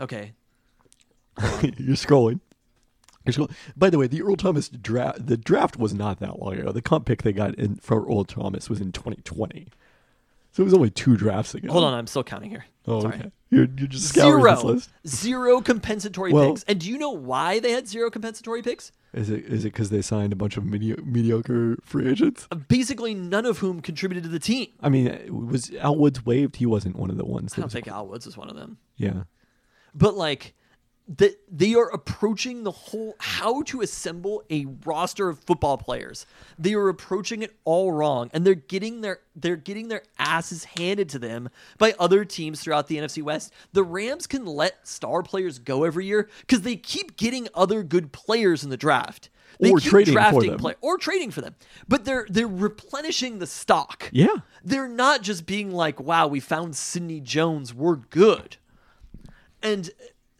Okay. 0.00 0.32
You're 1.62 1.96
scrolling. 1.96 2.40
By 3.76 3.90
the 3.90 3.98
way, 3.98 4.06
the 4.06 4.22
Earl 4.22 4.36
Thomas 4.36 4.68
draft, 4.68 5.26
the 5.26 5.36
draft 5.36 5.76
was 5.76 5.92
not 5.94 6.20
that 6.20 6.40
long 6.40 6.54
ago. 6.58 6.72
The 6.72 6.82
comp 6.82 7.06
pick 7.06 7.22
they 7.22 7.32
got 7.32 7.54
in 7.56 7.76
for 7.76 8.04
Earl 8.06 8.24
Thomas 8.24 8.68
was 8.70 8.80
in 8.80 8.92
2020, 8.92 9.68
so 10.52 10.62
it 10.62 10.64
was 10.64 10.74
only 10.74 10.90
two 10.90 11.16
drafts 11.16 11.54
ago. 11.54 11.70
Hold 11.70 11.84
on, 11.84 11.94
I'm 11.94 12.06
still 12.06 12.24
counting 12.24 12.50
here. 12.50 12.64
Oh, 12.86 13.00
Sorry. 13.02 13.14
okay. 13.18 13.30
You're, 13.50 13.66
you're 13.76 13.88
just 13.88 14.14
Zero. 14.14 14.62
list. 14.62 14.90
Zero 15.06 15.60
compensatory 15.60 16.32
Well- 16.32 16.50
picks. 16.50 16.62
And 16.64 16.80
do 16.80 16.88
you 16.88 16.96
know 16.98 17.10
why 17.10 17.58
they 17.60 17.72
had 17.72 17.86
zero 17.88 18.10
compensatory 18.10 18.62
picks? 18.62 18.90
Is 19.12 19.28
it 19.28 19.44
is 19.44 19.64
it 19.64 19.72
because 19.72 19.90
they 19.90 20.02
signed 20.02 20.32
a 20.32 20.36
bunch 20.36 20.56
of 20.56 20.64
medi- 20.64 20.94
mediocre 21.04 21.76
free 21.82 22.08
agents? 22.08 22.46
Basically, 22.68 23.12
none 23.12 23.44
of 23.44 23.58
whom 23.58 23.80
contributed 23.80 24.22
to 24.22 24.30
the 24.30 24.38
team. 24.38 24.68
I 24.80 24.88
mean, 24.88 25.08
uh, 25.08 25.32
was 25.34 25.72
Al 25.74 25.96
Woods 25.96 26.24
waived? 26.24 26.56
He 26.56 26.66
wasn't 26.66 26.94
one 26.96 27.10
of 27.10 27.16
the 27.16 27.24
ones. 27.24 27.54
I 27.56 27.60
don't 27.60 27.72
think 27.72 27.88
Al 27.88 28.06
Woods 28.06 28.26
is 28.28 28.36
one 28.36 28.48
of 28.48 28.54
them. 28.56 28.78
yeah. 28.96 29.24
But 29.94 30.16
like 30.16 30.54
that 31.18 31.40
they 31.50 31.74
are 31.74 31.88
approaching 31.88 32.62
the 32.62 32.70
whole 32.70 33.16
how 33.18 33.62
to 33.62 33.80
assemble 33.80 34.44
a 34.48 34.66
roster 34.86 35.28
of 35.28 35.40
football 35.40 35.76
players. 35.76 36.24
They 36.56 36.72
are 36.74 36.88
approaching 36.88 37.42
it 37.42 37.56
all 37.64 37.90
wrong 37.90 38.30
and 38.32 38.46
they're 38.46 38.54
getting 38.54 39.00
their 39.00 39.18
they're 39.34 39.56
getting 39.56 39.88
their 39.88 40.02
asses 40.20 40.64
handed 40.78 41.08
to 41.08 41.18
them 41.18 41.48
by 41.78 41.94
other 41.98 42.24
teams 42.24 42.60
throughout 42.60 42.86
the 42.86 42.96
NFC 42.98 43.22
West. 43.24 43.52
The 43.72 43.82
Rams 43.82 44.28
can 44.28 44.46
let 44.46 44.86
star 44.86 45.22
players 45.24 45.58
go 45.58 45.82
every 45.82 46.06
year 46.06 46.28
cuz 46.46 46.60
they 46.60 46.76
keep 46.76 47.16
getting 47.16 47.48
other 47.56 47.82
good 47.82 48.12
players 48.12 48.62
in 48.62 48.70
the 48.70 48.76
draft. 48.76 49.30
They 49.58 49.72
Or 49.72 49.80
trading 49.80 50.14
for 50.14 50.42
them. 50.44 50.58
play- 50.58 50.76
or 50.80 50.96
trading 50.96 51.32
for 51.32 51.40
them. 51.40 51.56
But 51.88 52.04
they're 52.04 52.26
they're 52.30 52.46
replenishing 52.46 53.40
the 53.40 53.48
stock. 53.48 54.08
Yeah. 54.12 54.36
They're 54.62 54.86
not 54.88 55.22
just 55.22 55.44
being 55.44 55.72
like, 55.72 55.98
wow, 55.98 56.28
we 56.28 56.38
found 56.38 56.76
Sidney 56.76 57.20
Jones, 57.20 57.74
we're 57.74 57.96
good. 57.96 58.58
And 59.62 59.90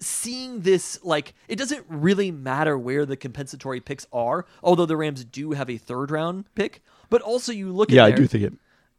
seeing 0.00 0.60
this, 0.60 0.98
like, 1.04 1.34
it 1.48 1.56
doesn't 1.56 1.84
really 1.88 2.30
matter 2.30 2.76
where 2.78 3.04
the 3.06 3.16
compensatory 3.16 3.80
picks 3.80 4.06
are, 4.12 4.46
although 4.62 4.86
the 4.86 4.96
Rams 4.96 5.24
do 5.24 5.52
have 5.52 5.68
a 5.70 5.76
third 5.78 6.10
round 6.10 6.44
pick. 6.54 6.82
But 7.08 7.22
also, 7.22 7.52
you 7.52 7.72
look 7.72 7.90
at 7.90 7.94
Yeah, 7.94 8.04
I 8.04 8.10
do 8.10 8.26
think 8.26 8.44
it. 8.44 8.52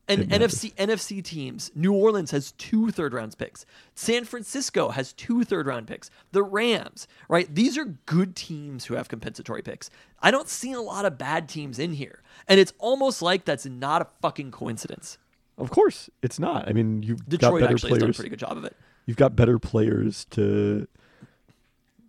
and. 0.08 0.30
NFC 0.30 0.74
NFC 0.76 1.24
teams, 1.24 1.72
New 1.76 1.94
Orleans 1.94 2.32
has 2.32 2.52
two 2.54 2.92
third 2.92 3.14
rounds 3.14 3.36
picks. 3.36 3.66
San 3.96 4.26
Francisco 4.26 4.90
has 4.90 5.14
two 5.14 5.44
third 5.44 5.68
round 5.68 5.88
picks. 5.88 6.10
The 6.34 6.44
Rams, 6.44 7.08
right? 7.30 7.54
These 7.54 7.78
are 7.78 7.86
good 8.06 8.36
teams 8.36 8.86
who 8.86 8.96
have 8.96 9.08
compensatory 9.08 9.62
picks. 9.62 9.90
I 10.20 10.30
don't 10.32 10.50
see 10.50 10.74
a 10.74 10.82
lot 10.82 11.06
of 11.06 11.18
bad 11.18 11.48
teams 11.48 11.80
in 11.80 11.94
here. 11.94 12.22
And 12.48 12.60
it's 12.60 12.74
almost 12.80 13.22
like 13.22 13.46
that's 13.46 13.66
not 13.66 14.02
a 14.02 14.08
fucking 14.22 14.52
coincidence. 14.52 15.18
Of 15.58 15.70
course, 15.70 16.10
it's 16.22 16.40
not. 16.40 16.68
I 16.68 16.74
mean, 16.74 17.04
you've 17.04 17.20
got 17.20 17.30
Detroit 17.30 17.62
better 17.62 17.74
actually 17.74 17.92
has 17.92 18.00
done 18.00 18.10
a 18.10 18.14
pretty 18.14 18.30
good 18.30 18.40
job 18.40 18.58
of 18.58 18.66
it. 18.66 18.76
You've 19.06 19.18
got 19.18 19.36
better 19.36 19.60
players 19.60 20.26
to 20.32 20.88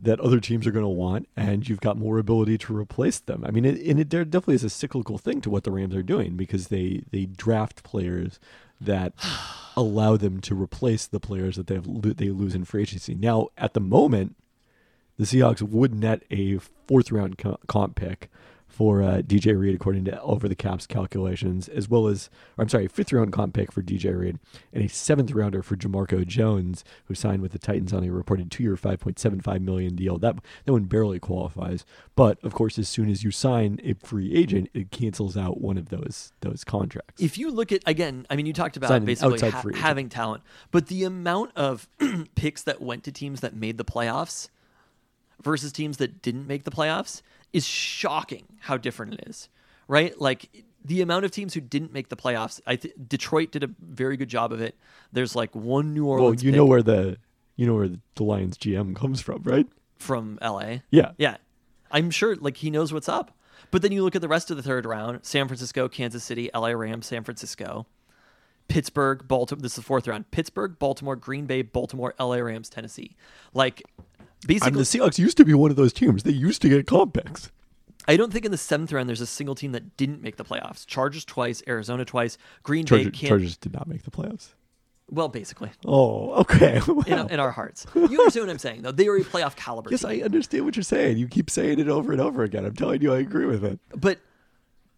that 0.02 0.18
other 0.18 0.40
teams 0.40 0.66
are 0.66 0.72
going 0.72 0.84
to 0.84 0.88
want, 0.88 1.28
and 1.36 1.68
you've 1.68 1.80
got 1.80 1.96
more 1.96 2.18
ability 2.18 2.58
to 2.58 2.76
replace 2.76 3.20
them. 3.20 3.44
I 3.46 3.52
mean, 3.52 3.64
it, 3.64 3.80
and 3.86 4.00
it 4.00 4.10
there 4.10 4.24
definitely 4.24 4.56
is 4.56 4.64
a 4.64 4.70
cyclical 4.70 5.16
thing 5.16 5.40
to 5.42 5.50
what 5.50 5.62
the 5.62 5.70
Rams 5.70 5.94
are 5.94 6.02
doing 6.02 6.36
because 6.36 6.68
they 6.68 7.02
they 7.10 7.26
draft 7.26 7.82
players 7.84 8.40
that 8.80 9.12
allow 9.76 10.16
them 10.16 10.40
to 10.40 10.60
replace 10.60 11.06
the 11.06 11.20
players 11.20 11.56
that 11.56 11.68
they 11.68 11.76
have 11.76 12.16
they 12.16 12.30
lose 12.30 12.54
in 12.54 12.64
free 12.64 12.82
agency. 12.82 13.14
Now, 13.14 13.48
at 13.56 13.74
the 13.74 13.80
moment, 13.80 14.36
the 15.18 15.24
Seahawks 15.24 15.62
would 15.62 15.94
net 15.94 16.24
a 16.30 16.58
fourth 16.88 17.12
round 17.12 17.40
comp 17.66 17.94
pick 17.94 18.28
for 18.72 19.02
uh, 19.02 19.22
DJ 19.22 19.58
Reed, 19.58 19.74
according 19.74 20.04
to 20.06 20.20
Over 20.22 20.48
the 20.48 20.54
Caps 20.54 20.86
calculations, 20.86 21.68
as 21.68 21.88
well 21.88 22.08
as, 22.08 22.30
or 22.56 22.62
I'm 22.62 22.68
sorry, 22.68 22.88
fifth 22.88 23.12
round 23.12 23.32
comp 23.32 23.54
pick 23.54 23.70
for 23.70 23.82
DJ 23.82 24.18
Reed, 24.18 24.38
and 24.72 24.82
a 24.82 24.88
seventh 24.88 25.30
rounder 25.32 25.62
for 25.62 25.76
Jamarco 25.76 26.26
Jones, 26.26 26.84
who 27.04 27.14
signed 27.14 27.42
with 27.42 27.52
the 27.52 27.58
Titans 27.58 27.92
on 27.92 28.04
a 28.04 28.10
reported 28.10 28.50
two 28.50 28.62
year, 28.62 28.76
5.75 28.76 29.60
million 29.60 29.94
deal. 29.94 30.18
That, 30.18 30.36
that 30.64 30.72
one 30.72 30.84
barely 30.84 31.20
qualifies. 31.20 31.84
But, 32.16 32.42
of 32.42 32.54
course, 32.54 32.78
as 32.78 32.88
soon 32.88 33.10
as 33.10 33.22
you 33.22 33.30
sign 33.30 33.78
a 33.84 33.94
free 33.94 34.34
agent, 34.34 34.70
it 34.72 34.90
cancels 34.90 35.36
out 35.36 35.60
one 35.60 35.76
of 35.76 35.90
those 35.90 36.32
those 36.40 36.64
contracts. 36.64 37.22
If 37.22 37.38
you 37.38 37.50
look 37.50 37.72
at 37.72 37.82
again, 37.86 38.26
I 38.30 38.36
mean, 38.36 38.46
you 38.46 38.52
talked 38.52 38.76
about 38.76 38.88
Sign 38.88 39.02
an 39.02 39.04
basically 39.04 39.38
ha- 39.50 39.62
having 39.74 40.08
talent, 40.08 40.42
but 40.70 40.86
the 40.86 41.04
amount 41.04 41.52
of 41.56 41.88
picks 42.34 42.62
that 42.62 42.80
went 42.80 43.04
to 43.04 43.12
teams 43.12 43.40
that 43.40 43.54
made 43.54 43.78
the 43.78 43.84
playoffs 43.84 44.48
versus 45.42 45.72
teams 45.72 45.96
that 45.98 46.22
didn't 46.22 46.46
make 46.46 46.64
the 46.64 46.70
playoffs 46.70 47.22
is 47.52 47.66
shocking. 47.66 48.44
How 48.60 48.76
different 48.76 49.14
it 49.14 49.24
is, 49.28 49.48
right? 49.88 50.18
Like 50.20 50.64
the 50.84 51.00
amount 51.00 51.24
of 51.24 51.30
teams 51.30 51.54
who 51.54 51.60
didn't 51.60 51.92
make 51.92 52.08
the 52.08 52.16
playoffs. 52.16 52.60
I 52.66 52.76
th- 52.76 52.94
Detroit 53.08 53.52
did 53.52 53.62
a 53.64 53.70
very 53.80 54.16
good 54.16 54.28
job 54.28 54.52
of 54.52 54.60
it. 54.60 54.76
There's 55.12 55.36
like 55.36 55.54
one 55.54 55.94
New 55.94 56.06
Orleans. 56.06 56.42
well, 56.42 56.50
you 56.50 56.56
know 56.56 56.64
where 56.64 56.82
the 56.82 57.18
you 57.56 57.66
know 57.66 57.74
where 57.74 57.90
the 58.14 58.24
Lions 58.24 58.58
GM 58.58 58.96
comes 58.96 59.20
from, 59.20 59.42
right? 59.44 59.66
from 60.02 60.38
LA. 60.42 60.78
Yeah. 60.90 61.12
Yeah. 61.16 61.36
I'm 61.90 62.10
sure 62.10 62.34
like 62.36 62.58
he 62.58 62.70
knows 62.70 62.92
what's 62.92 63.08
up. 63.08 63.36
But 63.70 63.80
then 63.80 63.92
you 63.92 64.02
look 64.02 64.16
at 64.16 64.20
the 64.20 64.28
rest 64.28 64.50
of 64.50 64.56
the 64.56 64.62
third 64.62 64.84
round, 64.84 65.20
San 65.22 65.46
Francisco, 65.46 65.88
Kansas 65.88 66.24
City, 66.24 66.50
LA 66.52 66.70
Rams, 66.70 67.06
San 67.06 67.24
Francisco, 67.24 67.86
Pittsburgh, 68.68 69.26
Baltimore, 69.26 69.62
this 69.62 69.72
is 69.72 69.76
the 69.76 69.82
fourth 69.82 70.06
round. 70.08 70.30
Pittsburgh, 70.30 70.78
Baltimore, 70.78 71.16
Green 71.16 71.46
Bay, 71.46 71.62
Baltimore, 71.62 72.14
LA 72.18 72.36
Rams, 72.36 72.68
Tennessee. 72.68 73.16
Like 73.54 73.82
Basically 74.46 74.78
the 74.78 74.84
Seahawks 74.84 75.18
used 75.18 75.36
to 75.36 75.44
be 75.44 75.54
one 75.54 75.70
of 75.70 75.76
those 75.76 75.92
teams. 75.92 76.22
They 76.22 76.32
used 76.32 76.62
to 76.62 76.68
get 76.68 76.86
comp 76.86 77.14
picks. 77.14 77.50
I 78.08 78.16
don't 78.16 78.32
think 78.32 78.44
in 78.44 78.50
the 78.50 78.58
seventh 78.58 78.92
round 78.92 79.08
there's 79.08 79.20
a 79.20 79.26
single 79.26 79.54
team 79.54 79.72
that 79.72 79.96
didn't 79.96 80.22
make 80.22 80.36
the 80.36 80.44
playoffs. 80.44 80.84
Chargers 80.86 81.24
twice, 81.24 81.62
Arizona 81.68 82.04
twice, 82.04 82.36
Green 82.64 82.84
Charger, 82.84 83.04
Bay 83.04 83.10
can't 83.10 83.28
Chargers 83.28 83.56
did 83.56 83.72
not 83.72 83.86
make 83.86 84.02
the 84.02 84.10
playoffs. 84.10 84.48
well 85.08 85.28
basically. 85.28 85.70
Oh, 85.86 86.32
okay. 86.40 86.80
In, 87.06 87.30
in 87.30 87.40
our 87.40 87.52
hearts. 87.52 87.86
You 87.94 88.02
understand 88.02 88.46
what 88.46 88.50
I'm 88.50 88.58
saying 88.58 88.82
though. 88.82 88.90
They 88.92 89.06
are 89.06 89.16
a 89.16 89.20
playoff 89.20 89.54
caliber 89.54 89.90
yes, 89.90 90.00
team. 90.00 90.10
I 90.10 90.22
understand 90.22 90.64
what 90.64 90.74
you're 90.74 90.82
saying. 90.82 91.18
You 91.18 91.28
keep 91.28 91.48
saying 91.48 91.78
it 91.78 91.88
over 91.88 92.10
and 92.10 92.20
over 92.20 92.42
again. 92.42 92.64
I'm 92.64 92.74
telling 92.74 93.02
you, 93.02 93.14
I 93.14 93.18
agree 93.18 93.46
with 93.46 93.64
it. 93.64 93.78
but 93.94 94.18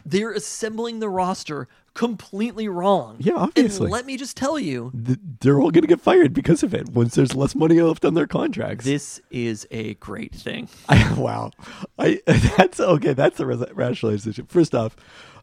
they're 0.07 0.33
assembling 0.33 1.01
the 1.01 1.09
roster 1.09 1.69
completely 1.95 2.69
wrong. 2.69 3.17
Yeah, 3.19 3.35
obviously. 3.35 3.87
And 3.87 3.93
let 3.93 4.05
me 4.07 4.17
just 4.17 4.37
tell 4.37 4.59
you, 4.59 4.93
Th- 5.07 5.19
They're 5.41 5.61
all 5.61 5.71
going 5.71 5.83
to 5.83 5.89
get 5.89 6.01
fired 6.01 6.33
because 6.35 6.63
of 6.63 6.75
it 6.75 6.89
once 6.91 7.15
there's 7.15 7.35
less 7.35 7.55
money 7.55 7.81
left 7.81 8.05
on 8.05 8.15
their 8.15 8.27
contracts. 8.27 8.85
this 8.85 9.21
is 9.31 9.67
a 9.71 9.95
great 9.95 10.35
thing. 10.35 10.69
I, 10.89 11.13
wow, 11.15 11.53
I 11.99 12.21
that's 12.27 12.81
okay. 12.81 13.13
That's 13.15 13.41
a 13.41 13.47
rationalization. 13.47 14.47
First 14.47 14.75
off, 14.75 14.97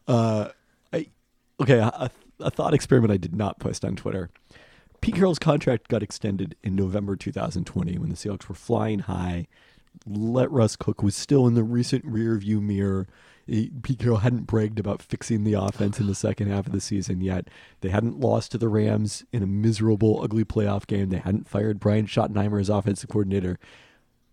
uh, 0.06 0.48
I 0.92 1.06
okay. 1.60 1.78
A, 1.78 2.10
a 2.40 2.50
thought 2.50 2.74
experiment 2.74 3.12
I 3.12 3.16
did 3.18 3.34
not 3.36 3.58
post 3.58 3.84
on 3.84 3.94
Twitter. 3.96 4.30
Pete 5.00 5.14
Carroll's 5.16 5.38
contract 5.38 5.88
got 5.88 6.02
extended 6.02 6.54
in 6.62 6.76
November 6.76 7.16
2020 7.16 7.98
when 7.98 8.08
the 8.08 8.14
Seahawks 8.14 8.48
were 8.48 8.54
flying 8.54 9.00
high. 9.00 9.46
Let 10.06 10.50
Russ 10.50 10.76
Cook 10.76 11.02
was 11.02 11.14
still 11.16 11.46
in 11.46 11.54
the 11.54 11.64
recent 11.64 12.04
rear 12.04 12.36
view 12.36 12.60
mirror. 12.60 13.08
He- 13.46 13.70
Pete 13.82 13.98
Carroll 13.98 14.18
hadn't 14.18 14.46
bragged 14.46 14.78
about 14.78 15.02
fixing 15.02 15.44
the 15.44 15.54
offense 15.54 15.98
in 15.98 16.06
the 16.06 16.14
second 16.14 16.48
half 16.48 16.66
of 16.66 16.72
the 16.72 16.80
season 16.80 17.20
yet. 17.20 17.48
They 17.80 17.88
hadn't 17.88 18.20
lost 18.20 18.52
to 18.52 18.58
the 18.58 18.68
Rams 18.68 19.24
in 19.32 19.42
a 19.42 19.46
miserable, 19.46 20.20
ugly 20.22 20.44
playoff 20.44 20.86
game. 20.86 21.08
They 21.08 21.18
hadn't 21.18 21.48
fired 21.48 21.80
Brian 21.80 22.06
Schottenheimer 22.06 22.60
as 22.60 22.68
offensive 22.68 23.10
coordinator. 23.10 23.58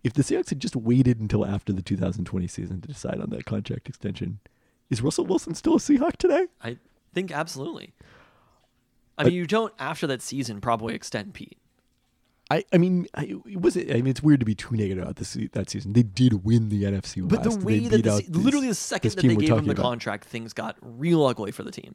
If 0.02 0.14
the 0.14 0.22
Seahawks 0.22 0.48
had 0.50 0.60
just 0.60 0.76
waited 0.76 1.20
until 1.20 1.44
after 1.44 1.72
the 1.72 1.82
2020 1.82 2.46
season 2.46 2.80
to 2.80 2.88
decide 2.88 3.20
on 3.20 3.30
that 3.30 3.44
contract 3.44 3.88
extension, 3.88 4.38
is 4.88 5.02
Russell 5.02 5.26
Wilson 5.26 5.54
still 5.54 5.74
a 5.74 5.78
Seahawk 5.78 6.16
today? 6.16 6.46
I 6.62 6.78
think 7.12 7.30
absolutely. 7.30 7.92
I 9.18 9.24
mean, 9.24 9.34
you 9.34 9.46
don't 9.46 9.74
after 9.78 10.06
that 10.06 10.22
season 10.22 10.60
probably 10.60 10.94
extend 10.94 11.34
Pete. 11.34 11.58
I, 12.50 12.64
I 12.72 12.78
mean, 12.78 13.06
I, 13.14 13.24
it 13.46 13.60
was 13.60 13.76
it. 13.76 13.90
I 13.90 13.94
mean, 13.94 14.08
it's 14.08 14.22
weird 14.22 14.40
to 14.40 14.46
be 14.46 14.54
too 14.56 14.74
negative 14.74 15.04
about 15.04 15.16
this 15.16 15.36
that 15.52 15.70
season. 15.70 15.92
They 15.92 16.02
did 16.02 16.44
win 16.44 16.68
the 16.68 16.82
NFC 16.82 17.18
one. 17.20 17.28
But 17.28 17.44
West. 17.46 17.60
the 17.60 17.64
way 17.66 17.78
that 17.80 17.90
beat 17.96 18.04
the, 18.04 18.12
out 18.12 18.18
se- 18.22 18.26
this- 18.28 18.42
literally 18.44 18.66
the 18.68 18.74
second 18.74 19.12
that 19.12 19.22
they 19.22 19.36
gave 19.36 19.50
him 19.50 19.66
the 19.66 19.70
about. 19.72 19.82
contract, 19.82 20.24
things 20.24 20.52
got 20.52 20.76
real 20.82 21.24
ugly 21.24 21.52
for 21.52 21.62
the 21.62 21.70
team. 21.70 21.94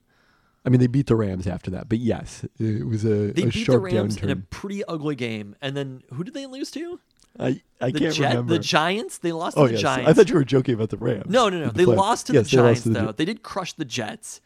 I 0.66 0.70
mean, 0.70 0.80
they 0.80 0.88
beat 0.88 1.08
the 1.08 1.16
Rams 1.16 1.45
after 1.45 1.70
that, 1.72 1.89
but 1.89 1.99
yes, 1.99 2.43
it 2.60 2.88
was 2.88 3.03
a, 3.06 3.32
They 3.34 3.43
a 3.43 3.47
beat 3.47 3.68
the 3.68 3.78
Rams 3.78 4.18
downturn. 4.18 4.24
in 4.24 4.30
a 4.32 4.36
pretty 4.38 4.84
ugly 4.86 5.16
game, 5.16 5.56
and 5.62 5.76
then 5.78 6.01
who 6.14 6.24
did 6.24 6.34
they 6.34 6.45
lose 6.47 6.72
to? 6.72 6.99
I 7.38 7.62
I 7.82 7.91
The 7.91 7.99
can't 7.99 8.14
Jet- 8.16 8.30
remember. 8.30 8.53
the 8.53 8.60
Giants. 8.60 9.18
They 9.18 9.34
lost 9.34 9.58
oh 9.58 9.64
to 9.64 9.68
the 9.68 9.74
yes, 9.74 9.82
Giants. 9.82 10.10
I 10.10 10.14
thought 10.14 10.30
you 10.30 10.36
were 10.36 10.45
joking 10.45 10.74
about 10.74 10.89
the 10.89 10.97
Rams. 10.97 11.26
No, 11.30 11.49
no, 11.49 11.60
no. 11.60 11.66
the 11.68 11.74
They 11.74 11.86
lost 11.86 12.28
to 12.28 12.34
Yes, 12.34 12.49
the 12.49 12.56
they 12.56 12.62
lost 12.64 12.66
Giants 12.68 12.84
to 12.84 12.89
the 12.89 12.93
though. 12.99 13.06
Jets. 13.08 13.18
They 13.18 13.26
did 13.26 13.43
crush 13.43 13.74
the 13.74 13.86
Jets, 13.86 14.39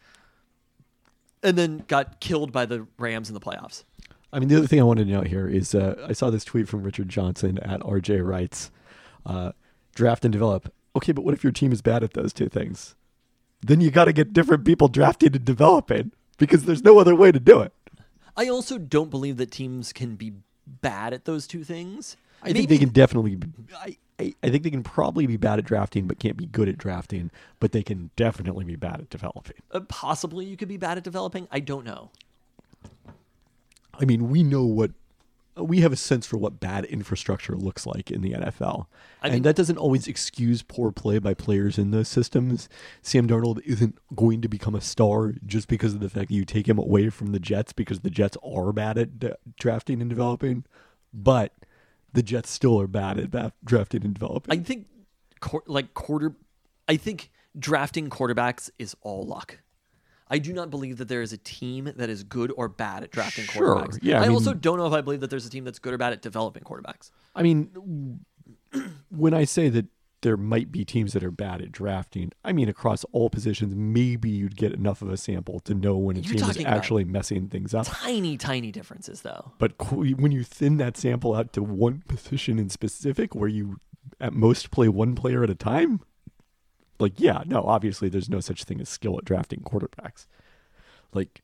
and 1.42 1.56
then 1.56 1.84
got 1.88 2.20
killed 2.20 2.52
by 2.52 2.66
the 2.66 2.86
Rams 2.98 3.28
in 3.30 3.34
the 3.34 3.40
playoffs. 3.40 3.84
I 4.32 4.38
mean, 4.38 4.48
the 4.48 4.56
other 4.56 4.66
thing 4.66 4.80
I 4.80 4.84
wanted 4.84 5.06
to 5.06 5.12
note 5.12 5.26
here 5.26 5.48
is 5.48 5.74
uh, 5.74 6.06
I 6.08 6.12
saw 6.12 6.30
this 6.30 6.44
tweet 6.44 6.68
from 6.68 6.82
Richard 6.82 7.08
Johnson 7.08 7.58
at 7.58 7.80
RJ 7.80 8.24
writes, 8.26 8.70
uh, 9.26 9.52
draft 9.94 10.24
and 10.24 10.32
develop. 10.32 10.72
Okay, 10.94 11.12
but 11.12 11.24
what 11.24 11.34
if 11.34 11.42
your 11.42 11.52
team 11.52 11.72
is 11.72 11.82
bad 11.82 12.02
at 12.02 12.14
those 12.14 12.32
two 12.32 12.48
things? 12.48 12.94
Then 13.62 13.80
you 13.80 13.90
got 13.90 14.06
to 14.06 14.12
get 14.12 14.32
different 14.32 14.64
people 14.64 14.88
drafting 14.88 15.34
and 15.34 15.44
developing 15.44 16.12
because 16.38 16.64
there's 16.64 16.82
no 16.82 16.98
other 16.98 17.14
way 17.14 17.30
to 17.32 17.40
do 17.40 17.60
it. 17.60 17.72
I 18.36 18.48
also 18.48 18.78
don't 18.78 19.10
believe 19.10 19.36
that 19.36 19.50
teams 19.50 19.92
can 19.92 20.16
be 20.16 20.32
bad 20.66 21.12
at 21.12 21.24
those 21.24 21.46
two 21.46 21.64
things. 21.64 22.16
I 22.42 22.52
think 22.52 22.68
they 22.68 22.78
can 22.78 22.88
definitely. 22.88 23.36
Be, 23.36 23.48
I, 23.76 23.96
I, 24.18 24.34
I 24.42 24.48
think 24.48 24.62
they 24.62 24.70
can 24.70 24.82
probably 24.82 25.26
be 25.26 25.36
bad 25.36 25.58
at 25.58 25.66
drafting, 25.66 26.06
but 26.06 26.18
can't 26.18 26.38
be 26.38 26.46
good 26.46 26.68
at 26.68 26.78
drafting. 26.78 27.30
But 27.58 27.72
they 27.72 27.82
can 27.82 28.10
definitely 28.16 28.64
be 28.64 28.76
bad 28.76 29.00
at 29.00 29.10
developing. 29.10 29.56
Uh, 29.70 29.80
possibly 29.80 30.46
you 30.46 30.56
could 30.56 30.68
be 30.68 30.78
bad 30.78 30.96
at 30.96 31.04
developing. 31.04 31.48
I 31.50 31.60
don't 31.60 31.84
know. 31.84 32.10
I 34.00 34.04
mean, 34.04 34.30
we 34.30 34.42
know 34.42 34.64
what 34.64 34.92
we 35.56 35.80
have 35.80 35.92
a 35.92 35.96
sense 35.96 36.26
for 36.26 36.38
what 36.38 36.58
bad 36.60 36.84
infrastructure 36.86 37.54
looks 37.54 37.84
like 37.84 38.10
in 38.10 38.22
the 38.22 38.32
NFL. 38.32 38.86
I 39.20 39.26
mean- 39.26 39.36
and 39.36 39.44
that 39.44 39.56
doesn't 39.56 39.76
always 39.76 40.06
excuse 40.06 40.62
poor 40.62 40.90
play 40.90 41.18
by 41.18 41.34
players 41.34 41.76
in 41.76 41.90
those 41.90 42.08
systems. 42.08 42.68
Sam 43.02 43.28
Darnold 43.28 43.60
isn't 43.66 43.98
going 44.14 44.40
to 44.40 44.48
become 44.48 44.74
a 44.74 44.80
star 44.80 45.34
just 45.44 45.68
because 45.68 45.92
of 45.92 46.00
the 46.00 46.08
fact 46.08 46.28
that 46.28 46.34
you 46.34 46.44
take 46.46 46.66
him 46.68 46.78
away 46.78 47.10
from 47.10 47.32
the 47.32 47.40
Jets 47.40 47.72
because 47.74 48.00
the 48.00 48.10
Jets 48.10 48.38
are 48.42 48.72
bad 48.72 48.96
at 48.96 49.18
d- 49.18 49.32
drafting 49.58 50.00
and 50.00 50.08
developing, 50.08 50.64
but 51.12 51.52
the 52.12 52.22
Jets 52.22 52.48
still 52.50 52.80
are 52.80 52.86
bad 52.86 53.18
at 53.34 53.52
drafting 53.64 54.04
and 54.04 54.14
developing. 54.14 54.58
I 54.58 54.62
think 54.62 54.86
like 55.66 55.92
quarter 55.94 56.36
I 56.88 56.96
think 56.96 57.30
drafting 57.58 58.08
quarterbacks 58.08 58.70
is 58.78 58.96
all 59.02 59.24
luck. 59.24 59.58
I 60.30 60.38
do 60.38 60.52
not 60.52 60.70
believe 60.70 60.98
that 60.98 61.08
there 61.08 61.22
is 61.22 61.32
a 61.32 61.38
team 61.38 61.92
that 61.96 62.08
is 62.08 62.22
good 62.22 62.52
or 62.56 62.68
bad 62.68 63.02
at 63.02 63.10
drafting 63.10 63.44
Sure, 63.46 63.76
quarterbacks. 63.76 63.98
yeah, 64.00 64.18
I 64.20 64.24
I, 64.24 64.28
mean- 64.28 64.36
also 64.36 64.54
don't 64.54 64.78
know 64.78 64.86
if 64.86 64.92
I 64.92 65.00
believe 65.00 65.20
that 65.20 65.30
there's 65.30 65.44
a 65.46 65.50
team 65.50 65.64
that's 65.64 65.78
good 65.80 65.92
or 65.92 65.98
bad 65.98 66.12
at 66.12 66.22
developing 66.22 66.62
quarterbacks. 66.62 67.10
I 67.34 67.42
mean, 67.42 68.20
when 69.10 69.34
I 69.34 69.44
say 69.44 69.68
that 69.70 69.86
there 70.22 70.36
might 70.36 70.70
be 70.70 70.84
teams 70.84 71.14
that 71.14 71.24
are 71.24 71.30
bad 71.30 71.62
at 71.62 71.72
drafting, 71.72 72.30
I 72.44 72.52
mean 72.52 72.68
across 72.68 73.04
all 73.12 73.30
positions, 73.30 73.74
maybe 73.74 74.28
you'd 74.28 74.56
get 74.56 74.72
enough 74.72 75.00
of 75.02 75.08
a 75.10 75.16
sample 75.16 75.60
to 75.60 75.74
know 75.74 75.96
when 75.96 76.16
a 76.16 76.20
You're 76.20 76.34
team 76.38 76.50
is 76.50 76.64
actually 76.64 77.04
messing 77.04 77.48
things 77.48 77.72
up. 77.74 77.86
Tiny, 77.86 78.36
tiny 78.36 78.70
differences 78.70 79.22
though. 79.22 79.52
But 79.58 79.72
when 79.92 80.30
you 80.30 80.44
thin 80.44 80.76
that 80.76 80.96
sample 80.96 81.34
out 81.34 81.52
to 81.54 81.62
one 81.62 82.02
position 82.06 82.58
in 82.58 82.68
specific, 82.68 83.34
where 83.34 83.48
you 83.48 83.78
at 84.20 84.32
most 84.34 84.70
play 84.70 84.88
one 84.88 85.14
player 85.14 85.42
at 85.42 85.50
a 85.50 85.54
time, 85.54 86.00
like 87.00 87.18
yeah, 87.18 87.42
no, 87.46 87.62
obviously 87.62 88.08
there's 88.08 88.28
no 88.28 88.40
such 88.40 88.64
thing 88.64 88.80
as 88.80 88.88
skill 88.88 89.18
at 89.18 89.24
drafting 89.24 89.60
quarterbacks. 89.60 90.26
Like, 91.12 91.42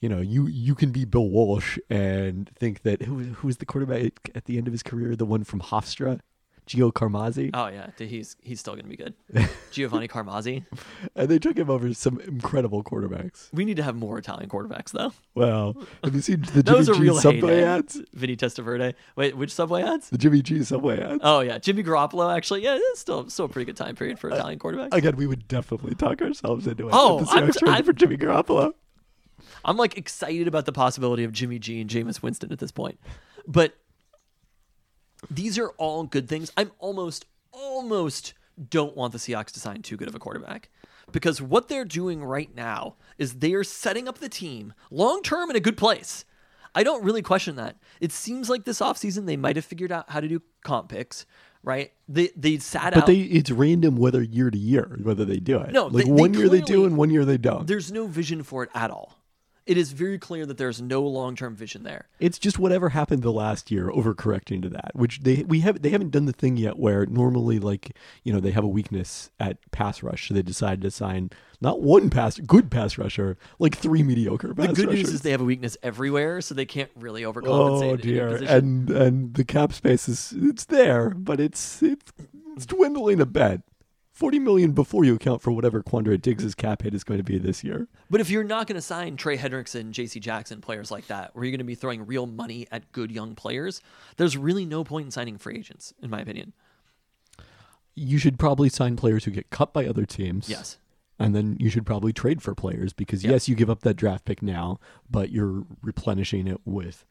you 0.00 0.08
know, 0.08 0.20
you 0.20 0.46
you 0.46 0.74
can 0.74 0.90
be 0.90 1.04
Bill 1.04 1.28
Walsh 1.28 1.78
and 1.90 2.50
think 2.54 2.82
that 2.82 3.02
who 3.02 3.18
who 3.18 3.46
was 3.46 3.58
the 3.58 3.66
quarterback 3.66 4.30
at 4.34 4.44
the 4.46 4.56
end 4.56 4.66
of 4.66 4.72
his 4.72 4.82
career, 4.82 5.16
the 5.16 5.26
one 5.26 5.44
from 5.44 5.60
Hofstra, 5.60 6.20
Gio 6.68 6.92
Carmazzi, 6.92 7.50
Oh 7.54 7.66
yeah, 7.68 7.88
dude, 7.96 8.08
he's 8.08 8.36
he's 8.42 8.60
still 8.60 8.76
gonna 8.76 8.88
be 8.88 8.96
good. 8.96 9.14
Giovanni 9.70 10.06
Carmazzi. 10.08 10.64
and 11.16 11.28
they 11.28 11.38
took 11.38 11.56
him 11.56 11.70
over 11.70 11.92
some 11.94 12.20
incredible 12.20 12.84
quarterbacks. 12.84 13.48
We 13.52 13.64
need 13.64 13.76
to 13.78 13.82
have 13.82 13.96
more 13.96 14.18
Italian 14.18 14.48
quarterbacks 14.50 14.90
though. 14.92 15.12
Well, 15.34 15.76
have 16.04 16.14
you 16.14 16.20
seen 16.20 16.42
the 16.54 16.62
Jimmy 16.64 16.78
a 16.80 16.84
G 16.84 16.92
real 17.00 17.16
Subway 17.16 17.62
ads? 17.62 18.00
Vinny 18.12 18.36
Testaverde. 18.36 18.94
Wait, 19.16 19.36
which 19.36 19.52
Subway 19.52 19.82
ads? 19.82 20.10
The 20.10 20.18
Jimmy 20.18 20.42
G 20.42 20.62
Subway 20.62 21.00
ads. 21.00 21.20
Oh 21.24 21.40
yeah, 21.40 21.58
Jimmy 21.58 21.82
Garoppolo. 21.82 22.34
Actually, 22.36 22.62
yeah, 22.64 22.76
it's 22.78 23.00
still 23.00 23.28
still 23.30 23.46
a 23.46 23.48
pretty 23.48 23.64
good 23.66 23.76
time 23.76 23.96
period 23.96 24.18
for 24.18 24.28
Italian 24.30 24.58
quarterbacks. 24.58 24.92
Again, 24.92 25.16
we 25.16 25.26
would 25.26 25.48
definitely 25.48 25.94
talk 25.94 26.20
ourselves 26.22 26.66
into 26.66 26.88
it. 26.88 26.94
Oh, 26.94 27.24
I'm- 27.30 27.50
I'm- 27.66 27.84
for 27.84 27.92
Jimmy 27.92 28.16
Garoppolo. 28.16 28.72
I'm 29.64 29.76
like 29.76 29.96
excited 29.96 30.46
about 30.48 30.66
the 30.66 30.72
possibility 30.72 31.24
of 31.24 31.32
Jimmy 31.32 31.58
G 31.58 31.80
and 31.80 31.88
Jameis 31.88 32.22
Winston 32.22 32.52
at 32.52 32.58
this 32.58 32.70
point. 32.72 32.98
But 33.46 33.74
these 35.30 35.58
are 35.58 35.70
all 35.78 36.04
good 36.04 36.28
things. 36.28 36.52
I'm 36.56 36.70
almost, 36.78 37.26
almost 37.52 38.34
don't 38.70 38.96
want 38.96 39.12
the 39.12 39.18
Seahawks 39.18 39.52
to 39.52 39.60
sign 39.60 39.82
too 39.82 39.96
good 39.96 40.08
of 40.08 40.14
a 40.14 40.18
quarterback. 40.18 40.68
Because 41.10 41.40
what 41.40 41.68
they're 41.68 41.84
doing 41.86 42.22
right 42.22 42.54
now 42.54 42.96
is 43.16 43.34
they're 43.34 43.64
setting 43.64 44.08
up 44.08 44.18
the 44.18 44.28
team 44.28 44.74
long 44.90 45.22
term 45.22 45.48
in 45.50 45.56
a 45.56 45.60
good 45.60 45.76
place. 45.78 46.24
I 46.74 46.82
don't 46.84 47.02
really 47.02 47.22
question 47.22 47.56
that. 47.56 47.76
It 48.00 48.12
seems 48.12 48.50
like 48.50 48.64
this 48.64 48.80
offseason 48.80 49.24
they 49.26 49.36
might 49.36 49.56
have 49.56 49.64
figured 49.64 49.90
out 49.90 50.10
how 50.10 50.20
to 50.20 50.28
do 50.28 50.42
comp 50.62 50.90
picks, 50.90 51.24
right? 51.62 51.92
They 52.08 52.28
they 52.36 52.58
sat 52.58 52.88
out 52.88 52.94
But 52.94 53.00
out. 53.04 53.06
they 53.06 53.20
it's 53.20 53.50
random 53.50 53.96
whether 53.96 54.22
year 54.22 54.50
to 54.50 54.58
year 54.58 54.98
whether 55.02 55.24
they 55.24 55.38
do 55.38 55.58
it. 55.60 55.72
No, 55.72 55.86
like 55.86 56.04
they- 56.04 56.10
they 56.10 56.12
one 56.12 56.34
year 56.34 56.48
they 56.50 56.60
do 56.60 56.84
and 56.84 56.96
one 56.98 57.08
year 57.10 57.24
they 57.24 57.38
don't. 57.38 57.66
there's 57.66 57.90
no 57.90 58.06
vision 58.06 58.42
for 58.42 58.62
it 58.64 58.70
at 58.74 58.90
all. 58.90 59.17
It 59.68 59.76
is 59.76 59.92
very 59.92 60.18
clear 60.18 60.46
that 60.46 60.56
there's 60.56 60.80
no 60.80 61.02
long 61.02 61.36
term 61.36 61.54
vision 61.54 61.82
there. 61.82 62.08
It's 62.20 62.38
just 62.38 62.58
whatever 62.58 62.88
happened 62.88 63.22
the 63.22 63.30
last 63.30 63.70
year 63.70 63.90
overcorrecting 63.90 64.62
to 64.62 64.70
that, 64.70 64.92
which 64.94 65.20
they 65.20 65.44
we 65.46 65.60
have 65.60 65.82
they 65.82 65.90
haven't 65.90 66.10
done 66.10 66.24
the 66.24 66.32
thing 66.32 66.56
yet 66.56 66.78
where 66.78 67.04
normally 67.04 67.58
like 67.58 67.94
you 68.24 68.32
know 68.32 68.40
they 68.40 68.50
have 68.52 68.64
a 68.64 68.68
weakness 68.68 69.30
at 69.38 69.58
pass 69.70 70.02
rush, 70.02 70.28
so 70.28 70.34
they 70.34 70.40
decided 70.40 70.80
to 70.80 70.90
sign 70.90 71.28
not 71.60 71.82
one 71.82 72.08
pass 72.08 72.38
good 72.38 72.70
pass 72.70 72.96
rusher, 72.96 73.36
like 73.58 73.76
three 73.76 74.02
mediocre 74.02 74.54
pass 74.54 74.68
The 74.68 74.72
good 74.72 74.86
rushers. 74.86 75.04
news 75.04 75.12
is 75.16 75.20
they 75.20 75.32
have 75.32 75.42
a 75.42 75.44
weakness 75.44 75.76
everywhere, 75.82 76.40
so 76.40 76.54
they 76.54 76.64
can't 76.64 76.90
really 76.96 77.22
overcompensate. 77.22 77.92
oh 77.92 77.96
dear, 77.96 78.36
and 78.36 78.88
and 78.88 79.34
the 79.34 79.44
cap 79.44 79.74
space 79.74 80.08
is 80.08 80.32
it's 80.34 80.64
there, 80.64 81.10
but 81.10 81.40
it's 81.40 81.82
it's, 81.82 82.10
it's 82.56 82.64
dwindling 82.64 83.20
a 83.20 83.26
bit. 83.26 83.60
Forty 84.18 84.40
million 84.40 84.72
before 84.72 85.04
you 85.04 85.14
account 85.14 85.42
for 85.42 85.52
whatever 85.52 85.80
Quandre 85.80 86.20
Diggs' 86.20 86.52
cap 86.56 86.82
hit 86.82 86.92
is 86.92 87.04
going 87.04 87.18
to 87.18 87.22
be 87.24 87.38
this 87.38 87.62
year. 87.62 87.86
But 88.10 88.20
if 88.20 88.28
you're 88.30 88.42
not 88.42 88.66
going 88.66 88.74
to 88.74 88.82
sign 88.82 89.16
Trey 89.16 89.36
Hendrickson, 89.38 89.92
J.C. 89.92 90.18
Jackson, 90.18 90.60
players 90.60 90.90
like 90.90 91.06
that, 91.06 91.36
where 91.36 91.44
you're 91.44 91.52
going 91.52 91.58
to 91.58 91.64
be 91.64 91.76
throwing 91.76 92.04
real 92.04 92.26
money 92.26 92.66
at 92.72 92.90
good 92.90 93.12
young 93.12 93.36
players, 93.36 93.80
there's 94.16 94.36
really 94.36 94.64
no 94.64 94.82
point 94.82 95.04
in 95.04 95.10
signing 95.12 95.38
free 95.38 95.56
agents, 95.58 95.94
in 96.02 96.10
my 96.10 96.18
opinion. 96.20 96.52
You 97.94 98.18
should 98.18 98.40
probably 98.40 98.68
sign 98.68 98.96
players 98.96 99.22
who 99.24 99.30
get 99.30 99.50
cut 99.50 99.72
by 99.72 99.86
other 99.86 100.04
teams. 100.04 100.48
Yes. 100.48 100.78
And 101.20 101.32
then 101.32 101.56
you 101.60 101.70
should 101.70 101.86
probably 101.86 102.12
trade 102.12 102.42
for 102.42 102.56
players 102.56 102.92
because 102.92 103.22
Yeah. 103.22 103.30
yes, 103.30 103.48
you 103.48 103.54
give 103.54 103.70
up 103.70 103.82
that 103.82 103.94
draft 103.94 104.24
pick 104.24 104.42
now, 104.42 104.80
but 105.08 105.30
you're 105.30 105.64
replenishing 105.80 106.48
it 106.48 106.60
with 106.64 107.04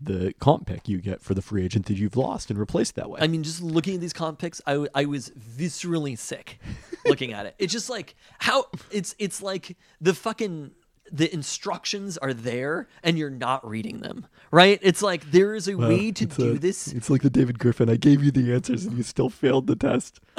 the 0.00 0.32
comp 0.40 0.66
pick 0.66 0.88
you 0.88 0.98
get 0.98 1.20
for 1.20 1.34
the 1.34 1.42
free 1.42 1.64
agent 1.64 1.86
that 1.86 1.98
you've 1.98 2.16
lost 2.16 2.50
and 2.50 2.58
replaced 2.58 2.94
that 2.96 3.10
way. 3.10 3.20
I 3.20 3.26
mean, 3.26 3.42
just 3.42 3.60
looking 3.60 3.94
at 3.94 4.00
these 4.00 4.12
comp 4.12 4.38
picks, 4.38 4.60
I, 4.66 4.86
I 4.94 5.04
was 5.04 5.30
viscerally 5.30 6.16
sick 6.16 6.58
looking 7.04 7.32
at 7.32 7.46
it. 7.46 7.54
It's 7.58 7.72
just 7.72 7.90
like 7.90 8.14
how 8.38 8.66
it's 8.90 9.14
it's 9.18 9.42
like 9.42 9.76
the 10.00 10.14
fucking 10.14 10.72
the 11.12 11.32
instructions 11.32 12.16
are 12.18 12.32
there 12.32 12.88
and 13.02 13.18
you're 13.18 13.30
not 13.30 13.68
reading 13.68 14.00
them, 14.00 14.26
right? 14.50 14.78
It's 14.82 15.02
like 15.02 15.30
there 15.30 15.54
is 15.54 15.68
a 15.68 15.74
Well, 15.76 15.88
way 15.88 16.12
to 16.12 16.26
do 16.26 16.52
a- 16.52 16.58
this. 16.58 16.88
It's 16.88 17.10
like 17.10 17.22
the 17.22 17.30
David 17.30 17.58
Griffin. 17.58 17.88
I 17.90 17.96
gave 17.96 18.22
you 18.22 18.30
the 18.30 18.52
answers 18.52 18.84
and 18.86 18.96
you 18.96 19.02
still 19.02 19.28
failed 19.28 19.66
the 19.66 19.76
test. 19.76 20.20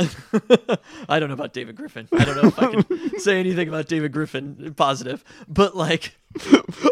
I 1.09 1.19
don't 1.19 1.29
know 1.29 1.33
about 1.35 1.53
David 1.53 1.75
Griffin. 1.75 2.07
I 2.11 2.25
don't 2.25 2.35
know 2.41 2.47
if 2.49 2.59
I 2.59 2.71
can 2.71 3.19
say 3.19 3.39
anything 3.39 3.67
about 3.67 3.87
David 3.87 4.11
Griffin 4.11 4.73
positive, 4.75 5.23
but 5.47 5.75
like, 5.75 6.15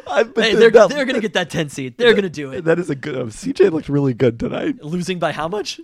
I, 0.07 0.23
but 0.23 0.43
hey, 0.43 0.55
they're 0.55 0.71
that- 0.71 0.89
they're 0.89 1.05
gonna 1.05 1.21
get 1.21 1.33
that 1.33 1.49
ten 1.49 1.69
seed. 1.69 1.97
They're 1.97 2.13
gonna 2.13 2.29
do 2.29 2.51
it. 2.51 2.65
That 2.65 2.79
is 2.79 2.89
a 2.89 2.95
good. 2.95 3.15
Uh, 3.15 3.25
CJ 3.25 3.71
looked 3.71 3.89
really 3.89 4.13
good 4.13 4.39
tonight. 4.39 4.83
Losing 4.83 5.19
by 5.19 5.31
how 5.31 5.47
much? 5.47 5.79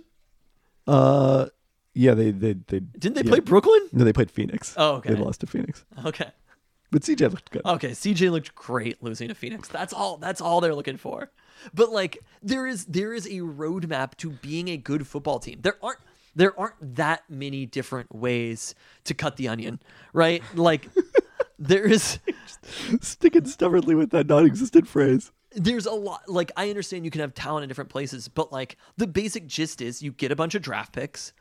Uh, 0.86 1.46
yeah, 1.94 2.14
they 2.14 2.30
they 2.30 2.52
they 2.52 2.80
Didn't 2.80 3.14
they 3.14 3.22
yeah. 3.22 3.28
play 3.30 3.40
Brooklyn? 3.40 3.80
No, 3.92 4.04
they 4.04 4.12
played 4.12 4.30
Phoenix. 4.30 4.74
Oh, 4.76 4.96
okay. 4.96 5.14
They 5.14 5.18
lost 5.20 5.40
to 5.40 5.46
Phoenix, 5.46 5.84
Okay. 6.04 6.28
But 6.90 7.02
CJ 7.02 7.30
looked 7.30 7.50
good. 7.50 7.62
Okay, 7.64 7.90
CJ 7.90 8.30
looked 8.30 8.54
great 8.54 9.02
losing 9.02 9.28
to 9.28 9.34
Phoenix. 9.34 9.68
That's 9.68 9.92
all 9.92 10.16
that's 10.16 10.40
all 10.40 10.60
they're 10.60 10.74
looking 10.74 10.96
for. 10.96 11.30
But 11.74 11.90
like 11.90 12.18
there 12.42 12.66
is 12.66 12.84
there 12.86 13.12
is 13.14 13.26
a 13.26 13.40
roadmap 13.40 14.14
to 14.18 14.30
being 14.30 14.68
a 14.68 14.76
good 14.76 15.06
football 15.06 15.38
team. 15.38 15.58
There 15.62 15.76
aren't 15.82 15.98
there 16.34 16.58
aren't 16.58 16.96
that 16.96 17.22
many 17.30 17.64
different 17.66 18.14
ways 18.14 18.74
to 19.04 19.14
cut 19.14 19.36
the 19.36 19.48
onion, 19.48 19.80
right? 20.12 20.42
Like 20.54 20.88
there 21.58 21.86
is 21.86 22.18
Sticking 23.00 23.46
stubbornly 23.46 23.94
with 23.94 24.10
that 24.10 24.26
non-existent 24.26 24.86
phrase. 24.86 25.32
there's 25.52 25.86
a 25.86 25.92
lot 25.92 26.28
like 26.28 26.52
I 26.56 26.68
understand 26.68 27.04
you 27.04 27.10
can 27.10 27.22
have 27.22 27.34
talent 27.34 27.62
in 27.64 27.68
different 27.68 27.90
places, 27.90 28.28
but 28.28 28.52
like 28.52 28.76
the 28.96 29.06
basic 29.06 29.46
gist 29.46 29.80
is 29.80 30.02
you 30.02 30.12
get 30.12 30.30
a 30.30 30.36
bunch 30.36 30.54
of 30.54 30.62
draft 30.62 30.92
picks. 30.92 31.32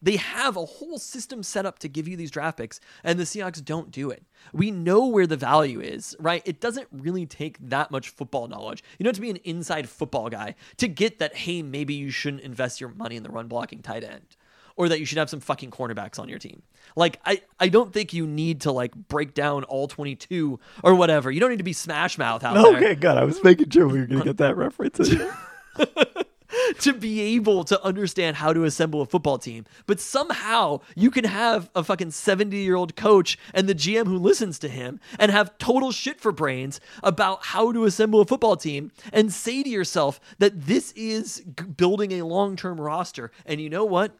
They 0.00 0.16
have 0.16 0.56
a 0.56 0.64
whole 0.64 0.98
system 0.98 1.42
set 1.42 1.66
up 1.66 1.78
to 1.80 1.88
give 1.88 2.06
you 2.06 2.16
these 2.16 2.30
draft 2.30 2.58
picks, 2.58 2.80
and 3.02 3.18
the 3.18 3.24
Seahawks 3.24 3.64
don't 3.64 3.90
do 3.90 4.10
it. 4.10 4.22
We 4.52 4.70
know 4.70 5.06
where 5.06 5.26
the 5.26 5.36
value 5.36 5.80
is, 5.80 6.14
right? 6.20 6.42
It 6.44 6.60
doesn't 6.60 6.88
really 6.92 7.26
take 7.26 7.58
that 7.60 7.90
much 7.90 8.10
football 8.10 8.46
knowledge. 8.46 8.82
You 8.98 9.04
don't 9.04 9.10
have 9.10 9.16
to 9.16 9.20
be 9.22 9.30
an 9.30 9.36
inside 9.44 9.88
football 9.88 10.28
guy 10.28 10.54
to 10.76 10.88
get 10.88 11.18
that, 11.18 11.34
hey, 11.34 11.62
maybe 11.62 11.94
you 11.94 12.10
shouldn't 12.10 12.42
invest 12.42 12.80
your 12.80 12.90
money 12.90 13.16
in 13.16 13.22
the 13.22 13.30
run 13.30 13.48
blocking 13.48 13.82
tight 13.82 14.04
end. 14.04 14.36
Or 14.76 14.88
that 14.88 15.00
you 15.00 15.06
should 15.06 15.18
have 15.18 15.28
some 15.28 15.40
fucking 15.40 15.72
cornerbacks 15.72 16.20
on 16.20 16.28
your 16.28 16.38
team. 16.38 16.62
Like, 16.94 17.18
I, 17.26 17.42
I 17.58 17.66
don't 17.66 17.92
think 17.92 18.12
you 18.12 18.28
need 18.28 18.60
to 18.60 18.70
like 18.70 18.94
break 18.94 19.34
down 19.34 19.64
all 19.64 19.88
22 19.88 20.60
or 20.84 20.94
whatever. 20.94 21.32
You 21.32 21.40
don't 21.40 21.50
need 21.50 21.56
to 21.58 21.64
be 21.64 21.72
smash 21.72 22.16
mouth 22.16 22.44
out 22.44 22.54
there. 22.54 22.76
Okay, 22.76 22.94
good. 22.94 23.16
I 23.16 23.24
was 23.24 23.42
making 23.42 23.70
sure 23.70 23.88
we 23.88 23.98
were 23.98 24.06
going 24.06 24.20
to 24.20 24.24
get 24.24 24.36
that 24.36 24.56
reference 24.56 25.00
in. 25.00 25.28
to 26.80 26.92
be 26.92 27.20
able 27.36 27.64
to 27.64 27.82
understand 27.84 28.36
how 28.36 28.52
to 28.52 28.64
assemble 28.64 29.00
a 29.00 29.06
football 29.06 29.38
team. 29.38 29.64
But 29.86 30.00
somehow 30.00 30.80
you 30.94 31.10
can 31.10 31.24
have 31.24 31.70
a 31.74 31.84
fucking 31.84 32.10
70 32.10 32.56
year 32.56 32.76
old 32.76 32.96
coach 32.96 33.38
and 33.54 33.68
the 33.68 33.74
GM 33.74 34.06
who 34.06 34.18
listens 34.18 34.58
to 34.60 34.68
him 34.68 35.00
and 35.18 35.30
have 35.30 35.58
total 35.58 35.92
shit 35.92 36.20
for 36.20 36.32
brains 36.32 36.80
about 37.02 37.46
how 37.46 37.72
to 37.72 37.84
assemble 37.84 38.20
a 38.20 38.24
football 38.24 38.56
team 38.56 38.92
and 39.12 39.32
say 39.32 39.62
to 39.62 39.68
yourself 39.68 40.20
that 40.38 40.66
this 40.66 40.92
is 40.92 41.40
building 41.40 42.12
a 42.12 42.22
long 42.22 42.56
term 42.56 42.80
roster. 42.80 43.30
And 43.44 43.60
you 43.60 43.70
know 43.70 43.84
what? 43.84 44.12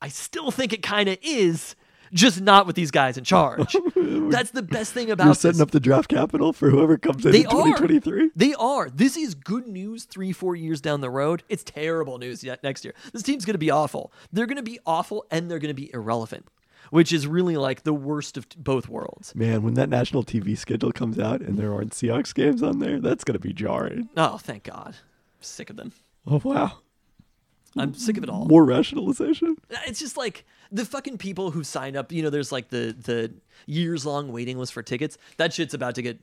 I 0.00 0.08
still 0.08 0.50
think 0.50 0.72
it 0.72 0.82
kind 0.82 1.08
of 1.08 1.18
is. 1.22 1.76
Just 2.12 2.40
not 2.42 2.66
with 2.66 2.76
these 2.76 2.90
guys 2.90 3.16
in 3.16 3.24
charge. 3.24 3.74
That's 3.96 4.50
the 4.50 4.62
best 4.62 4.92
thing 4.92 5.10
about 5.10 5.24
You're 5.24 5.30
this. 5.32 5.40
setting 5.40 5.60
up 5.62 5.70
the 5.70 5.80
draft 5.80 6.08
capital 6.08 6.52
for 6.52 6.68
whoever 6.68 6.98
comes 6.98 7.24
in 7.24 7.32
They 7.32 7.38
in 7.44 7.50
2023. 7.50 8.24
are. 8.24 8.28
They 8.36 8.54
are. 8.54 8.90
This 8.90 9.16
is 9.16 9.34
good 9.34 9.66
news 9.66 10.04
three, 10.04 10.32
four 10.32 10.54
years 10.54 10.80
down 10.80 11.00
the 11.00 11.08
road. 11.10 11.42
It's 11.48 11.64
terrible 11.64 12.18
news 12.18 12.44
yet 12.44 12.62
next 12.62 12.84
year. 12.84 12.94
This 13.12 13.22
team's 13.22 13.44
going 13.46 13.54
to 13.54 13.58
be 13.58 13.70
awful. 13.70 14.12
They're 14.32 14.46
going 14.46 14.56
to 14.56 14.62
be 14.62 14.78
awful 14.84 15.24
and 15.30 15.50
they're 15.50 15.58
going 15.58 15.74
to 15.74 15.80
be 15.80 15.90
irrelevant, 15.94 16.46
which 16.90 17.12
is 17.14 17.26
really 17.26 17.56
like 17.56 17.84
the 17.84 17.94
worst 17.94 18.36
of 18.36 18.46
t- 18.48 18.58
both 18.60 18.88
worlds. 18.90 19.34
Man, 19.34 19.62
when 19.62 19.74
that 19.74 19.88
national 19.88 20.22
TV 20.24 20.56
schedule 20.58 20.92
comes 20.92 21.18
out 21.18 21.40
and 21.40 21.58
there 21.58 21.72
aren't 21.72 21.92
Seahawks 21.92 22.34
games 22.34 22.62
on 22.62 22.78
there, 22.78 23.00
that's 23.00 23.24
going 23.24 23.34
to 23.34 23.38
be 23.40 23.54
jarring. 23.54 24.10
Oh, 24.18 24.36
thank 24.36 24.64
God. 24.64 24.88
I'm 24.96 25.42
sick 25.42 25.70
of 25.70 25.76
them. 25.76 25.92
Oh, 26.26 26.40
wow. 26.44 26.72
I'm 27.74 27.94
sick 27.94 28.18
of 28.18 28.22
it 28.22 28.28
all. 28.28 28.44
More 28.44 28.66
rationalization. 28.66 29.56
It's 29.86 29.98
just 29.98 30.18
like 30.18 30.44
the 30.72 30.84
fucking 30.84 31.18
people 31.18 31.50
who 31.52 31.62
sign 31.62 31.96
up. 31.96 32.10
You 32.10 32.22
know, 32.22 32.30
there's 32.30 32.50
like 32.50 32.70
the 32.70 32.96
the 32.98 33.32
years 33.66 34.04
long 34.06 34.32
waiting 34.32 34.58
list 34.58 34.72
for 34.72 34.82
tickets. 34.82 35.18
That 35.36 35.52
shit's 35.52 35.74
about 35.74 35.94
to 35.96 36.02
get 36.02 36.18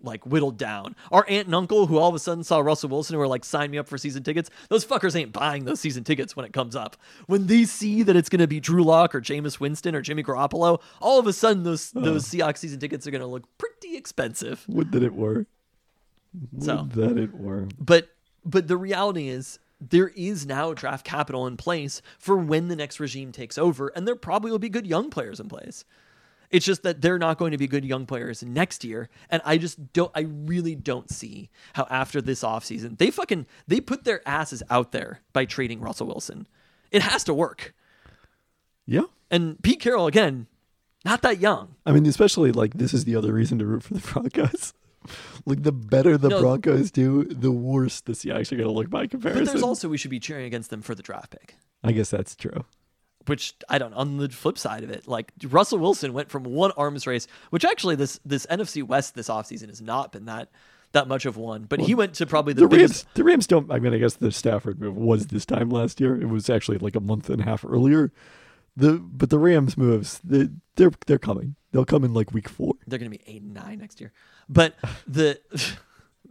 like 0.00 0.24
whittled 0.24 0.56
down. 0.58 0.94
Our 1.10 1.24
aunt 1.28 1.46
and 1.46 1.54
uncle 1.56 1.86
who 1.86 1.98
all 1.98 2.08
of 2.08 2.14
a 2.14 2.20
sudden 2.20 2.44
saw 2.44 2.60
Russell 2.60 2.88
Wilson 2.88 3.14
and 3.14 3.18
were 3.18 3.26
like, 3.26 3.44
"Sign 3.44 3.70
me 3.72 3.78
up 3.78 3.88
for 3.88 3.98
season 3.98 4.22
tickets." 4.22 4.48
Those 4.68 4.84
fuckers 4.86 5.16
ain't 5.16 5.32
buying 5.32 5.64
those 5.64 5.80
season 5.80 6.04
tickets 6.04 6.36
when 6.36 6.44
it 6.46 6.52
comes 6.52 6.76
up. 6.76 6.96
When 7.26 7.48
they 7.48 7.64
see 7.64 8.04
that 8.04 8.14
it's 8.14 8.28
going 8.28 8.38
to 8.40 8.46
be 8.46 8.60
Drew 8.60 8.84
Lock 8.84 9.12
or 9.14 9.20
Jameis 9.20 9.58
Winston 9.58 9.96
or 9.96 10.00
Jimmy 10.00 10.22
Garoppolo, 10.22 10.80
all 11.00 11.18
of 11.18 11.26
a 11.26 11.32
sudden 11.32 11.64
those 11.64 11.90
those 11.90 12.26
Seahawks 12.26 12.58
season 12.58 12.78
tickets 12.78 13.06
are 13.06 13.10
going 13.10 13.22
to 13.22 13.26
look 13.26 13.44
pretty 13.58 13.96
expensive. 13.96 14.64
Would 14.68 14.92
that 14.92 15.02
it 15.02 15.14
were. 15.14 15.46
Would 16.52 16.62
So- 16.62 16.88
that 16.94 17.18
it 17.18 17.34
were. 17.34 17.66
But 17.80 18.08
but 18.44 18.68
the 18.68 18.76
reality 18.76 19.28
is 19.28 19.58
there 19.80 20.08
is 20.08 20.44
now 20.46 20.72
draft 20.74 21.04
capital 21.04 21.46
in 21.46 21.56
place 21.56 22.02
for 22.18 22.36
when 22.36 22.68
the 22.68 22.76
next 22.76 22.98
regime 23.00 23.32
takes 23.32 23.56
over, 23.58 23.88
and 23.94 24.06
there 24.06 24.16
probably 24.16 24.50
will 24.50 24.58
be 24.58 24.68
good 24.68 24.86
young 24.86 25.10
players 25.10 25.38
in 25.40 25.48
place. 25.48 25.84
It's 26.50 26.64
just 26.64 26.82
that 26.82 27.02
they're 27.02 27.18
not 27.18 27.36
going 27.38 27.52
to 27.52 27.58
be 27.58 27.66
good 27.66 27.84
young 27.84 28.06
players 28.06 28.42
next 28.42 28.82
year, 28.82 29.10
and 29.28 29.42
I 29.44 29.58
just 29.58 29.92
don't. 29.92 30.10
I 30.14 30.20
really 30.22 30.74
don't 30.74 31.10
see 31.10 31.50
how 31.74 31.86
after 31.90 32.22
this 32.22 32.42
offseason 32.42 32.96
they 32.98 33.10
fucking 33.10 33.46
they 33.66 33.80
put 33.80 34.04
their 34.04 34.26
asses 34.26 34.62
out 34.70 34.92
there 34.92 35.20
by 35.34 35.44
trading 35.44 35.80
Russell 35.80 36.06
Wilson. 36.06 36.46
It 36.90 37.02
has 37.02 37.22
to 37.24 37.34
work, 37.34 37.74
Yeah. 38.86 39.02
and 39.30 39.62
Pete 39.62 39.78
Carroll 39.80 40.06
again, 40.06 40.46
not 41.04 41.20
that 41.20 41.38
young. 41.38 41.74
I 41.84 41.92
mean, 41.92 42.06
especially 42.06 42.50
like 42.50 42.74
this 42.74 42.94
is 42.94 43.04
the 43.04 43.14
other 43.14 43.34
reason 43.34 43.58
to 43.58 43.66
root 43.66 43.82
for 43.82 43.92
the 43.94 44.00
Broncos. 44.12 44.72
Like 45.46 45.62
the 45.62 45.72
better 45.72 46.16
the 46.18 46.28
No. 46.28 46.40
Broncos 46.40 46.90
do, 46.90 47.24
the 47.24 47.52
worse 47.52 48.00
the 48.00 48.12
Seahawks 48.12 48.52
are 48.52 48.56
going 48.56 48.68
to 48.68 48.72
look 48.72 48.90
by 48.90 49.06
comparison. 49.06 49.44
But 49.44 49.50
there's 49.52 49.62
also 49.62 49.88
we 49.88 49.98
should 49.98 50.10
be 50.10 50.20
cheering 50.20 50.46
against 50.46 50.70
them 50.70 50.82
for 50.82 50.94
the 50.94 51.02
draft 51.02 51.30
pick. 51.30 51.56
I 51.84 51.92
guess 51.92 52.10
that's 52.10 52.34
true. 52.36 52.64
which 53.26 53.54
I 53.68 53.78
don't. 53.78 53.92
On 53.94 54.16
the 54.18 54.28
flip 54.28 54.58
side 54.58 54.84
of 54.84 54.90
it, 54.90 55.06
like 55.06 55.32
Russell 55.48 55.78
Wilson 55.78 56.12
went 56.12 56.30
from 56.30 56.44
one 56.44 56.72
arms 56.76 57.06
race, 57.06 57.26
which 57.50 57.64
actually 57.64 57.94
this 57.96 58.18
this 58.24 58.46
NFC 58.46 58.82
West 58.82 59.14
this 59.14 59.28
offseason 59.28 59.68
has 59.68 59.80
not 59.82 60.12
been 60.12 60.24
that 60.26 60.50
that 60.92 61.06
much 61.06 61.26
of 61.26 61.36
one, 61.36 61.64
but 61.64 61.80
he 61.80 61.94
went 61.94 62.14
to 62.14 62.24
probably 62.24 62.54
the, 62.54 62.62
The 62.62 62.68
biggest. 62.68 63.04
Rams, 63.04 63.14
the 63.14 63.24
Rams 63.24 63.46
don't. 63.46 63.70
I 63.70 63.78
mean, 63.78 63.92
I 63.92 63.98
guess 63.98 64.14
the 64.14 64.32
Stafford 64.32 64.80
move 64.80 64.96
was 64.96 65.26
this 65.26 65.44
time 65.44 65.68
last 65.68 66.00
year. 66.00 66.18
It 66.18 66.30
was 66.30 66.48
actually 66.48 66.78
like 66.78 66.96
a 66.96 67.00
month 67.00 67.28
and 67.28 67.42
a 67.42 67.44
half 67.44 67.62
earlier. 67.64 68.10
The 68.74 68.94
but 68.94 69.28
the 69.28 69.38
Rams 69.38 69.76
moves, 69.76 70.18
they, 70.24 70.48
they're 70.76 70.92
they're 71.06 71.18
coming. 71.18 71.56
They'll 71.72 71.84
come 71.84 72.04
in 72.04 72.14
like 72.14 72.32
week 72.32 72.48
four. 72.48 72.74
They're 72.86 72.98
going 72.98 73.10
to 73.10 73.18
be 73.18 73.24
eight 73.26 73.42
and 73.42 73.54
nine 73.54 73.78
next 73.78 74.00
year, 74.00 74.12
but 74.48 74.74
the. 75.06 75.40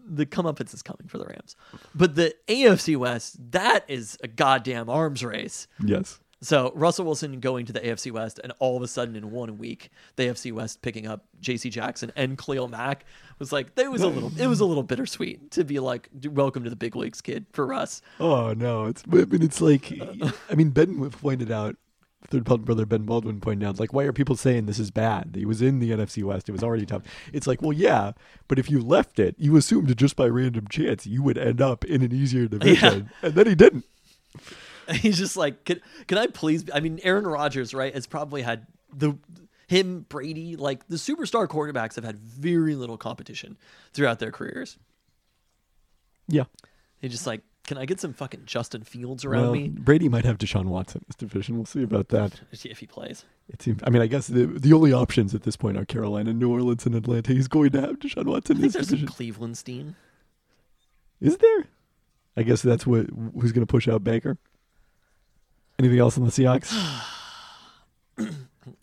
The 0.09 0.25
comeuppance 0.25 0.73
is 0.73 0.81
coming 0.81 1.09
for 1.09 1.17
the 1.17 1.25
Rams, 1.25 1.57
but 1.93 2.15
the 2.15 2.33
AFC 2.47 2.95
West 2.95 3.35
that 3.51 3.83
is 3.89 4.17
a 4.23 4.29
goddamn 4.29 4.89
arms 4.89 5.21
race. 5.21 5.67
Yes. 5.83 6.21
So 6.41 6.71
Russell 6.75 7.05
Wilson 7.05 7.39
going 7.39 7.65
to 7.65 7.73
the 7.73 7.79
AFC 7.79 8.11
West, 8.11 8.39
and 8.43 8.53
all 8.59 8.77
of 8.77 8.83
a 8.83 8.87
sudden 8.87 9.15
in 9.15 9.31
one 9.31 9.57
week, 9.57 9.89
the 10.15 10.23
AFC 10.23 10.53
West 10.53 10.81
picking 10.81 11.07
up 11.07 11.25
J.C. 11.39 11.69
Jackson 11.69 12.11
and 12.15 12.37
Khalil 12.37 12.67
Mack 12.67 13.05
was 13.39 13.51
like 13.51 13.75
that 13.75 13.91
was 13.91 14.01
a 14.01 14.07
little 14.07 14.31
it 14.39 14.47
was 14.47 14.59
a 14.59 14.65
little 14.65 14.83
bittersweet 14.83 15.51
to 15.51 15.63
be 15.63 15.79
like 15.79 16.09
welcome 16.29 16.63
to 16.63 16.69
the 16.69 16.75
big 16.75 16.95
leagues, 16.95 17.21
kid, 17.21 17.45
for 17.51 17.73
us. 17.73 18.01
Oh 18.19 18.53
no! 18.53 18.85
It's 18.85 19.03
I 19.11 19.25
mean 19.25 19.41
it's 19.41 19.61
like 19.61 19.91
I 20.49 20.55
mean 20.55 20.69
Ben 20.69 21.09
pointed 21.09 21.51
out 21.51 21.75
third 22.29 22.43
brother 22.43 22.85
Ben 22.85 23.03
Baldwin 23.03 23.39
pointed 23.39 23.65
out 23.65 23.79
like 23.79 23.93
why 23.93 24.03
are 24.03 24.13
people 24.13 24.35
saying 24.35 24.65
this 24.65 24.79
is 24.79 24.91
bad? 24.91 25.35
He 25.35 25.45
was 25.45 25.61
in 25.61 25.79
the 25.79 25.91
NFC 25.91 26.23
West. 26.23 26.49
It 26.49 26.51
was 26.51 26.63
already 26.63 26.85
tough. 26.85 27.03
It's 27.31 27.47
like 27.47 27.61
well 27.61 27.73
yeah, 27.73 28.13
but 28.47 28.59
if 28.59 28.69
you 28.69 28.81
left 28.81 29.19
it, 29.19 29.35
you 29.37 29.55
assumed 29.55 29.95
just 29.97 30.15
by 30.15 30.27
random 30.27 30.67
chance 30.67 31.05
you 31.05 31.23
would 31.23 31.37
end 31.37 31.61
up 31.61 31.85
in 31.85 32.01
an 32.01 32.13
easier 32.13 32.47
division, 32.47 33.09
and 33.21 33.35
then 33.35 33.47
he 33.47 33.55
didn't. 33.55 33.85
He's 34.91 35.17
just 35.17 35.35
like, 35.35 35.65
can, 35.65 35.81
can 36.07 36.17
I 36.17 36.27
please? 36.27 36.63
Be? 36.63 36.73
I 36.73 36.79
mean, 36.79 36.99
Aaron 37.03 37.27
Rodgers, 37.27 37.73
right, 37.73 37.93
has 37.93 38.07
probably 38.07 38.41
had 38.41 38.67
the 38.93 39.17
him 39.67 40.05
Brady 40.07 40.55
like 40.55 40.87
the 40.87 40.95
superstar 40.95 41.47
quarterbacks 41.47 41.95
have 41.95 42.05
had 42.05 42.19
very 42.19 42.75
little 42.75 42.97
competition 42.97 43.57
throughout 43.93 44.19
their 44.19 44.31
careers. 44.31 44.77
Yeah. 46.27 46.45
They 47.01 47.09
just 47.09 47.27
like, 47.27 47.41
can 47.67 47.77
I 47.77 47.85
get 47.85 47.99
some 47.99 48.13
fucking 48.13 48.43
Justin 48.45 48.83
Fields 48.83 49.25
around 49.25 49.41
Well, 49.43 49.51
me 49.51 49.67
Brady 49.67 50.07
might 50.09 50.25
have 50.25 50.37
Deshaun 50.37 50.65
Watson 50.65 51.01
in 51.01 51.05
this 51.09 51.15
division. 51.17 51.57
We'll 51.57 51.65
see 51.65 51.83
about 51.83 52.07
that. 52.09 52.39
See 52.53 52.69
if 52.69 52.79
he 52.79 52.87
plays? 52.87 53.25
It 53.49 53.61
seems. 53.61 53.81
I 53.83 53.89
mean, 53.89 54.01
I 54.01 54.07
guess 54.07 54.27
the 54.27 54.45
the 54.45 54.73
only 54.73 54.93
options 54.93 55.35
at 55.35 55.43
this 55.43 55.57
point 55.57 55.77
are 55.77 55.85
Carolina, 55.85 56.33
New 56.33 56.51
Orleans, 56.51 56.85
and 56.85 56.95
Atlanta. 56.95 57.33
He's 57.33 57.47
going 57.47 57.71
to 57.71 57.81
have 57.81 57.99
Deshaun 57.99 58.25
Watson 58.25 58.55
I 58.55 58.59
in 58.59 58.61
this 58.63 58.73
there's 58.73 58.87
some 58.87 58.95
division. 58.95 59.07
Cleveland 59.07 59.57
steam. 59.57 59.95
Is 61.19 61.37
there? 61.37 61.65
I 62.37 62.43
guess 62.43 62.61
that's 62.61 62.87
what 62.87 63.07
who's 63.39 63.51
going 63.51 63.65
to 63.65 63.71
push 63.71 63.87
out 63.87 64.03
Baker. 64.03 64.37
Anything 65.77 65.99
else 65.99 66.17
on 66.17 66.23
the 66.23 66.31
Seahawks? 66.31 66.73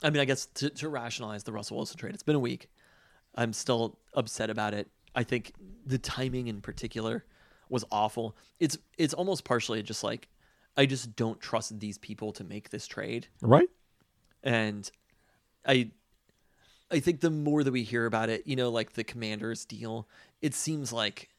I 0.02 0.10
mean, 0.10 0.20
I 0.20 0.24
guess 0.24 0.46
to, 0.54 0.70
to 0.70 0.88
rationalize 0.88 1.44
the 1.44 1.52
Russell 1.52 1.76
Wilson 1.76 1.96
trade, 1.96 2.14
it's 2.14 2.22
been 2.22 2.36
a 2.36 2.40
week. 2.40 2.68
I'm 3.34 3.52
still 3.52 3.98
upset 4.14 4.50
about 4.50 4.74
it. 4.74 4.88
I 5.14 5.22
think 5.24 5.52
the 5.86 5.98
timing 5.98 6.48
in 6.48 6.60
particular 6.60 7.24
was 7.68 7.84
awful. 7.90 8.36
It's 8.60 8.78
it's 8.98 9.14
almost 9.14 9.44
partially 9.44 9.82
just 9.82 10.04
like 10.04 10.28
I 10.76 10.86
just 10.86 11.16
don't 11.16 11.40
trust 11.40 11.78
these 11.80 11.98
people 11.98 12.32
to 12.32 12.44
make 12.44 12.70
this 12.70 12.86
trade, 12.86 13.28
right? 13.40 13.68
and 14.42 14.90
I 15.66 15.90
I 16.90 17.00
think 17.00 17.20
the 17.20 17.30
more 17.30 17.64
that 17.64 17.72
we 17.72 17.82
hear 17.82 18.06
about 18.06 18.28
it, 18.28 18.46
you 18.46 18.56
know, 18.56 18.70
like 18.70 18.92
the 18.92 19.04
Commanders 19.04 19.64
deal, 19.64 20.08
it 20.42 20.54
seems 20.54 20.92
like 20.92 21.30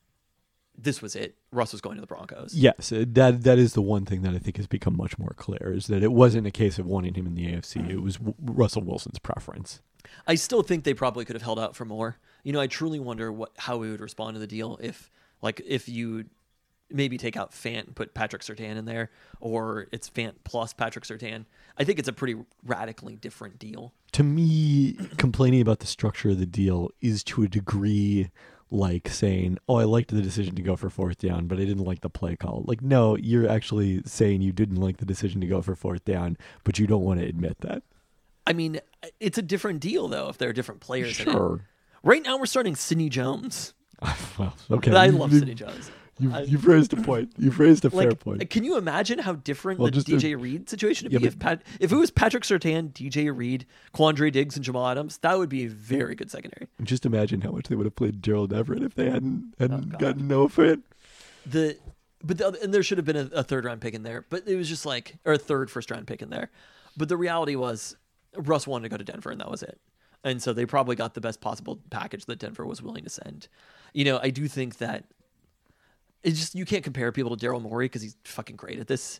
this 0.77 1.01
was 1.01 1.15
it. 1.15 1.37
Russ 1.51 1.71
was 1.71 1.79
going 1.79 1.95
to 1.95 2.01
the 2.01 2.07
Broncos. 2.07 2.53
Yes, 2.53 2.89
that 2.89 3.13
that 3.43 3.57
is 3.57 3.73
the 3.73 3.81
one 3.81 4.05
thing 4.05 4.23
that 4.23 4.33
I 4.33 4.39
think 4.39 4.57
has 4.57 4.67
become 4.67 4.97
much 4.97 5.17
more 5.17 5.33
clear 5.37 5.71
is 5.73 5.87
that 5.87 6.03
it 6.03 6.11
wasn't 6.11 6.47
a 6.47 6.51
case 6.51 6.79
of 6.79 6.85
wanting 6.85 7.13
him 7.13 7.27
in 7.27 7.35
the 7.35 7.45
AFC. 7.45 7.89
It 7.89 8.01
was 8.01 8.17
w- 8.17 8.35
Russell 8.41 8.81
Wilson's 8.81 9.19
preference. 9.19 9.81
I 10.27 10.35
still 10.35 10.61
think 10.61 10.83
they 10.83 10.93
probably 10.93 11.25
could 11.25 11.35
have 11.35 11.43
held 11.43 11.59
out 11.59 11.75
for 11.75 11.85
more. 11.85 12.17
You 12.43 12.53
know, 12.53 12.59
I 12.59 12.67
truly 12.67 12.99
wonder 12.99 13.31
what 13.31 13.51
how 13.57 13.77
we 13.77 13.89
would 13.89 14.01
respond 14.01 14.35
to 14.35 14.39
the 14.39 14.47
deal 14.47 14.77
if 14.81 15.09
like 15.45 15.61
if 15.65 15.87
you 15.87 16.25
maybe 16.89 17.17
take 17.17 17.37
out 17.37 17.51
Fant 17.51 17.85
and 17.85 17.95
put 17.95 18.13
Patrick 18.13 18.41
Surtain 18.41 18.75
in 18.75 18.85
there, 18.85 19.11
or 19.39 19.87
it's 19.91 20.09
Fant 20.09 20.33
plus 20.43 20.73
Patrick 20.73 21.05
Surtain. 21.05 21.45
I 21.77 21.83
think 21.83 21.99
it's 21.99 22.07
a 22.07 22.13
pretty 22.13 22.35
radically 22.63 23.15
different 23.15 23.59
deal. 23.59 23.93
To 24.13 24.23
me, 24.23 24.97
complaining 25.17 25.61
about 25.61 25.79
the 25.79 25.87
structure 25.87 26.29
of 26.29 26.39
the 26.39 26.45
deal 26.45 26.89
is 27.01 27.23
to 27.25 27.43
a 27.43 27.47
degree 27.47 28.29
like 28.71 29.07
saying, 29.07 29.59
"Oh, 29.69 29.75
I 29.75 29.83
liked 29.83 30.09
the 30.09 30.21
decision 30.21 30.55
to 30.55 30.61
go 30.61 30.75
for 30.75 30.89
fourth 30.89 31.19
down, 31.19 31.47
but 31.47 31.59
I 31.59 31.65
didn't 31.65 31.85
like 31.85 32.01
the 32.01 32.09
play 32.09 32.35
call." 32.35 32.63
Like, 32.67 32.81
no, 32.81 33.15
you're 33.15 33.47
actually 33.47 34.01
saying 34.05 34.41
you 34.41 34.51
didn't 34.51 34.77
like 34.77 34.97
the 34.97 35.05
decision 35.05 35.41
to 35.41 35.47
go 35.47 35.61
for 35.61 35.75
fourth 35.75 36.05
down, 36.05 36.37
but 36.63 36.79
you 36.79 36.87
don't 36.87 37.03
want 37.03 37.19
to 37.19 37.25
admit 37.25 37.59
that. 37.59 37.83
I 38.47 38.53
mean, 38.53 38.79
it's 39.19 39.37
a 39.37 39.43
different 39.43 39.79
deal 39.79 40.07
though 40.07 40.29
if 40.29 40.37
there 40.37 40.49
are 40.49 40.53
different 40.53 40.81
players. 40.81 41.13
Sure. 41.13 41.61
Right 42.03 42.23
now 42.23 42.37
we're 42.37 42.45
starting 42.45 42.75
Sidney 42.75 43.09
Jones. 43.09 43.73
well, 44.37 44.53
okay. 44.71 44.91
I 44.95 45.07
love 45.07 45.33
you- 45.33 45.53
Jones. 45.53 45.91
You, 46.17 46.33
you've 46.45 46.65
raised 46.65 46.93
a 46.93 46.95
point. 46.95 47.33
You've 47.37 47.59
raised 47.59 47.83
a 47.83 47.89
fair 47.89 48.11
Like, 48.11 48.19
point. 48.21 48.49
can 48.49 48.63
you 48.63 48.77
imagine 48.77 49.19
how 49.19 49.33
different 49.33 49.81
Well, 49.81 49.91
the 49.91 50.01
to- 50.01 50.15
uh, 50.15 50.17
DJ 50.17 50.41
Reed 50.41 50.69
situation 50.69 51.05
would 51.05 51.11
Yeah, 51.11 51.19
be 51.19 51.25
but- 51.25 51.33
if 51.33 51.39
Pat, 51.39 51.63
if 51.81 51.91
it 51.91 51.95
was 51.97 52.09
Patrick 52.09 52.43
Surtain, 52.43 52.93
DJ 52.93 53.35
Reed, 53.35 53.65
Quandre 53.93 54.31
Diggs, 54.31 54.55
and 54.55 54.63
Jamal 54.63 54.87
Adams? 54.87 55.17
That 55.17 55.37
would 55.37 55.49
be 55.49 55.65
a 55.65 55.67
very 55.69 56.15
good 56.15 56.31
secondary. 56.31 56.67
Just 56.83 57.05
imagine 57.05 57.41
how 57.41 57.51
much 57.51 57.67
they 57.67 57.75
would 57.75 57.85
have 57.85 57.97
played 57.97 58.23
Gerald 58.23 58.53
Everett 58.53 58.81
if 58.81 58.95
they 58.95 59.09
hadn't 59.09 59.55
hadn't 59.59 59.91
Oh, 59.95 59.97
gotten 59.97 60.25
no 60.27 60.47
fit. 60.47 60.79
the 61.45 61.77
but 62.23 62.37
the 62.37 62.57
and 62.63 62.73
there 62.73 62.81
should 62.81 62.97
have 62.97 63.05
been 63.05 63.17
a, 63.17 63.29
a 63.33 63.43
third 63.43 63.65
round 63.65 63.81
pick 63.81 63.93
in 63.93 64.03
there, 64.03 64.25
but 64.29 64.47
it 64.47 64.55
was 64.55 64.69
just 64.69 64.85
like 64.85 65.17
or 65.25 65.33
a 65.33 65.37
third 65.37 65.69
first 65.69 65.91
round 65.91 66.07
pick 66.07 66.21
in 66.21 66.29
there. 66.29 66.49
But 66.95 67.09
the 67.09 67.17
reality 67.17 67.55
was 67.57 67.97
Russ 68.37 68.65
wanted 68.65 68.83
to 68.83 68.89
go 68.89 68.95
to 68.97 69.03
Denver 69.03 69.31
and 69.31 69.41
that 69.41 69.51
was 69.51 69.63
it. 69.63 69.81
And 70.23 70.41
so 70.41 70.53
they 70.53 70.65
probably 70.65 70.95
got 70.95 71.13
the 71.13 71.21
best 71.21 71.41
possible 71.41 71.79
package 71.89 72.25
that 72.25 72.39
Denver 72.39 72.65
was 72.65 72.81
willing 72.81 73.03
to 73.03 73.09
send. 73.09 73.47
You 73.93 74.05
know, 74.05 74.19
I 74.21 74.29
do 74.29 74.47
think 74.47 74.77
that 74.77 75.05
it's 76.23 76.39
just 76.39 76.55
you 76.55 76.65
can't 76.65 76.83
compare 76.83 77.11
people 77.11 77.35
to 77.35 77.45
Daryl 77.45 77.61
Morey 77.61 77.85
because 77.85 78.01
he's 78.01 78.17
fucking 78.23 78.55
great 78.55 78.79
at 78.79 78.87
this. 78.87 79.19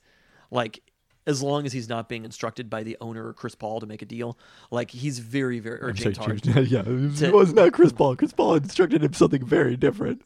Like, 0.51 0.81
as 1.27 1.41
long 1.41 1.65
as 1.65 1.73
he's 1.73 1.89
not 1.89 2.07
being 2.09 2.23
instructed 2.25 2.69
by 2.69 2.83
the 2.83 2.97
owner 3.01 3.27
or 3.27 3.33
Chris 3.33 3.55
Paul 3.55 3.79
to 3.79 3.85
make 3.85 4.01
a 4.01 4.05
deal, 4.05 4.37
like 4.71 4.91
he's 4.91 5.19
very, 5.19 5.59
very 5.59 5.79
or 5.81 5.89
I'm 5.89 5.95
James 5.95 6.17
sorry, 6.17 6.37
Harden. 6.37 6.53
James- 6.53 6.71
yeah, 6.71 6.79
it 6.81 6.87
was, 6.87 7.19
To- 7.19 7.27
it 7.27 7.33
was 7.33 7.53
not 7.53 7.73
Chris 7.73 7.91
Paul. 7.91 8.15
Chris 8.15 8.33
Paul 8.33 8.55
instructed 8.55 9.03
him 9.03 9.13
something 9.13 9.45
very 9.45 9.75
different. 9.75 10.21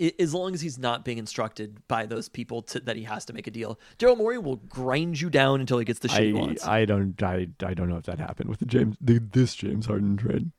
I- 0.00 0.12
As 0.18 0.32
long 0.32 0.54
as 0.54 0.60
he's 0.60 0.78
not 0.78 1.04
being 1.04 1.18
instructed 1.18 1.86
by 1.88 2.06
those 2.06 2.28
people 2.28 2.62
to, 2.62 2.80
that 2.80 2.96
he 2.96 3.02
has 3.04 3.24
to 3.26 3.32
make 3.32 3.46
a 3.46 3.50
deal, 3.50 3.78
Daryl 3.98 4.16
Morey 4.16 4.38
will 4.38 4.56
grind 4.56 5.20
you 5.20 5.28
down 5.30 5.60
until 5.60 5.78
he 5.78 5.84
gets 5.84 5.98
the 6.00 6.08
shit 6.08 6.22
he 6.24 6.32
wants. 6.32 6.64
I, 6.64 6.80
I 6.80 6.84
don't 6.84 7.20
I, 7.22 7.48
I 7.64 7.74
don't 7.74 7.88
know 7.88 7.96
if 7.96 8.04
that 8.04 8.18
happened 8.18 8.48
with 8.48 8.58
the 8.60 8.66
James 8.66 8.96
the, 9.00 9.18
this 9.18 9.54
James 9.54 9.86
Harden 9.86 10.16
trade. 10.16 10.50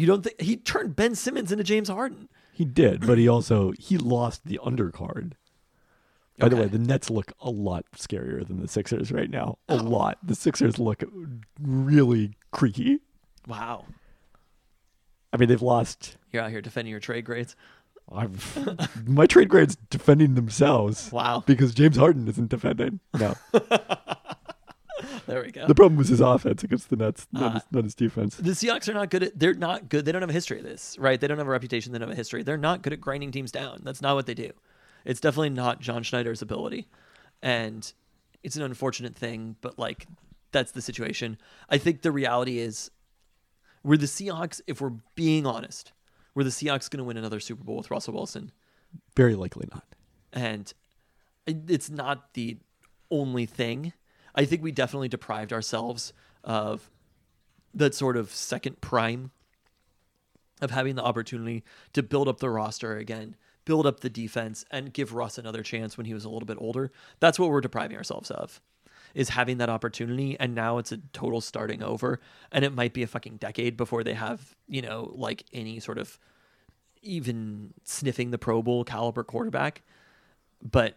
You 0.00 0.06
don't 0.06 0.22
think 0.22 0.40
he 0.40 0.56
turned 0.56 0.96
Ben 0.96 1.14
Simmons 1.14 1.52
into 1.52 1.64
James 1.64 1.88
Harden? 1.88 2.28
He 2.52 2.64
did, 2.64 3.06
but 3.06 3.18
he 3.18 3.28
also 3.28 3.72
he 3.78 3.98
lost 3.98 4.44
the 4.44 4.60
undercard. 4.64 5.32
By 6.38 6.48
the 6.48 6.56
way, 6.56 6.66
the 6.66 6.78
Nets 6.78 7.10
look 7.10 7.32
a 7.40 7.50
lot 7.50 7.84
scarier 7.96 8.46
than 8.46 8.60
the 8.60 8.68
Sixers 8.68 9.10
right 9.10 9.28
now. 9.28 9.58
A 9.68 9.72
oh. 9.72 9.76
lot. 9.76 10.18
The 10.22 10.36
Sixers 10.36 10.78
look 10.78 11.02
really 11.60 12.36
creaky. 12.52 13.00
Wow, 13.48 13.86
I 15.32 15.36
mean, 15.36 15.48
they've 15.48 15.62
lost. 15.62 16.16
you're 16.32 16.42
out 16.42 16.50
here 16.50 16.60
defending 16.60 16.90
your 16.90 17.00
trade 17.00 17.24
grades. 17.24 17.54
I've, 18.10 19.06
my 19.06 19.26
trade 19.26 19.50
grades 19.50 19.76
defending 19.90 20.34
themselves. 20.34 21.12
Wow. 21.12 21.42
Because 21.46 21.74
James 21.74 21.96
Harden 21.96 22.26
isn't 22.26 22.48
defending. 22.48 23.00
No, 23.18 23.34
There 25.28 25.42
we 25.42 25.50
go. 25.52 25.66
the 25.66 25.74
problem 25.74 25.96
was 25.96 26.08
his 26.08 26.20
offense 26.20 26.64
against 26.64 26.90
the 26.90 26.96
Nets, 26.96 27.26
not, 27.32 27.42
Uh, 27.42 27.50
his, 27.54 27.62
not 27.70 27.84
his 27.84 27.94
defense. 27.94 28.34
The 28.36 28.50
Seahawks 28.52 28.88
are 28.88 28.94
not 28.94 29.10
good 29.10 29.22
at. 29.22 29.38
They're 29.38 29.54
not 29.54 29.88
good. 29.88 30.04
They 30.04 30.12
don't 30.12 30.22
have 30.22 30.30
a 30.30 30.32
history 30.34 30.58
of 30.58 30.64
this, 30.64 30.96
right? 30.98 31.20
They 31.20 31.26
don't 31.28 31.38
have 31.38 31.46
a 31.46 31.50
reputation. 31.50 31.92
They 31.92 31.98
don't 31.98 32.08
have 32.08 32.16
a 32.16 32.20
history. 32.20 32.42
They're 32.42 32.56
not 32.56 32.82
good 32.82 32.92
at 32.92 33.00
grinding 33.00 33.30
teams 33.30 33.52
down. 33.52 33.82
That's 33.84 34.00
not 34.02 34.14
what 34.16 34.26
they 34.26 34.34
do. 34.34 34.50
It's 35.04 35.20
definitely 35.20 35.50
not 35.50 35.80
John 35.80 36.02
Schneider's 36.02 36.42
ability, 36.42 36.88
and 37.42 37.92
it's 38.42 38.56
an 38.56 38.62
unfortunate 38.62 39.14
thing. 39.14 39.56
But 39.60 39.78
like, 39.78 40.06
that's 40.52 40.72
the 40.72 40.82
situation. 40.82 41.38
I 41.68 41.78
think 41.78 42.02
the 42.02 42.10
reality 42.12 42.58
is, 42.58 42.90
we're 43.84 43.96
the 43.98 44.06
Seahawks. 44.06 44.60
If 44.66 44.80
we're 44.80 44.94
being 45.14 45.46
honest, 45.46 45.92
we're 46.34 46.44
the 46.44 46.50
Seahawks 46.50 46.90
going 46.90 46.98
to 46.98 47.04
win 47.04 47.16
another 47.16 47.38
Super 47.40 47.64
Bowl 47.64 47.76
with 47.76 47.90
Russell 47.90 48.14
Wilson, 48.14 48.50
Very 49.14 49.34
likely 49.34 49.68
not. 49.72 49.84
and 50.32 50.72
it's 51.46 51.88
not 51.90 52.34
the 52.34 52.56
only 53.10 53.46
thing. 53.46 53.92
I 54.38 54.44
think 54.44 54.62
we 54.62 54.70
definitely 54.70 55.08
deprived 55.08 55.52
ourselves 55.52 56.12
of 56.44 56.88
that 57.74 57.92
sort 57.92 58.16
of 58.16 58.30
second 58.30 58.80
prime 58.80 59.32
of 60.62 60.70
having 60.70 60.94
the 60.94 61.02
opportunity 61.02 61.64
to 61.92 62.04
build 62.04 62.28
up 62.28 62.38
the 62.38 62.48
roster 62.48 62.96
again, 62.96 63.34
build 63.64 63.84
up 63.84 63.98
the 63.98 64.08
defense, 64.08 64.64
and 64.70 64.92
give 64.92 65.12
Russ 65.12 65.38
another 65.38 65.64
chance 65.64 65.96
when 65.96 66.06
he 66.06 66.14
was 66.14 66.24
a 66.24 66.28
little 66.28 66.46
bit 66.46 66.56
older. 66.60 66.92
That's 67.18 67.36
what 67.36 67.50
we're 67.50 67.60
depriving 67.60 67.96
ourselves 67.96 68.30
of. 68.30 68.60
Is 69.12 69.30
having 69.30 69.58
that 69.58 69.70
opportunity, 69.70 70.38
and 70.38 70.54
now 70.54 70.78
it's 70.78 70.92
a 70.92 70.98
total 71.12 71.40
starting 71.40 71.82
over, 71.82 72.20
and 72.52 72.64
it 72.64 72.72
might 72.72 72.94
be 72.94 73.02
a 73.02 73.08
fucking 73.08 73.38
decade 73.38 73.76
before 73.76 74.04
they 74.04 74.14
have, 74.14 74.54
you 74.68 74.82
know, 74.82 75.10
like 75.16 75.46
any 75.52 75.80
sort 75.80 75.98
of 75.98 76.16
even 77.02 77.74
sniffing 77.82 78.30
the 78.30 78.38
Pro 78.38 78.62
Bowl 78.62 78.84
caliber 78.84 79.24
quarterback. 79.24 79.82
But 80.62 80.96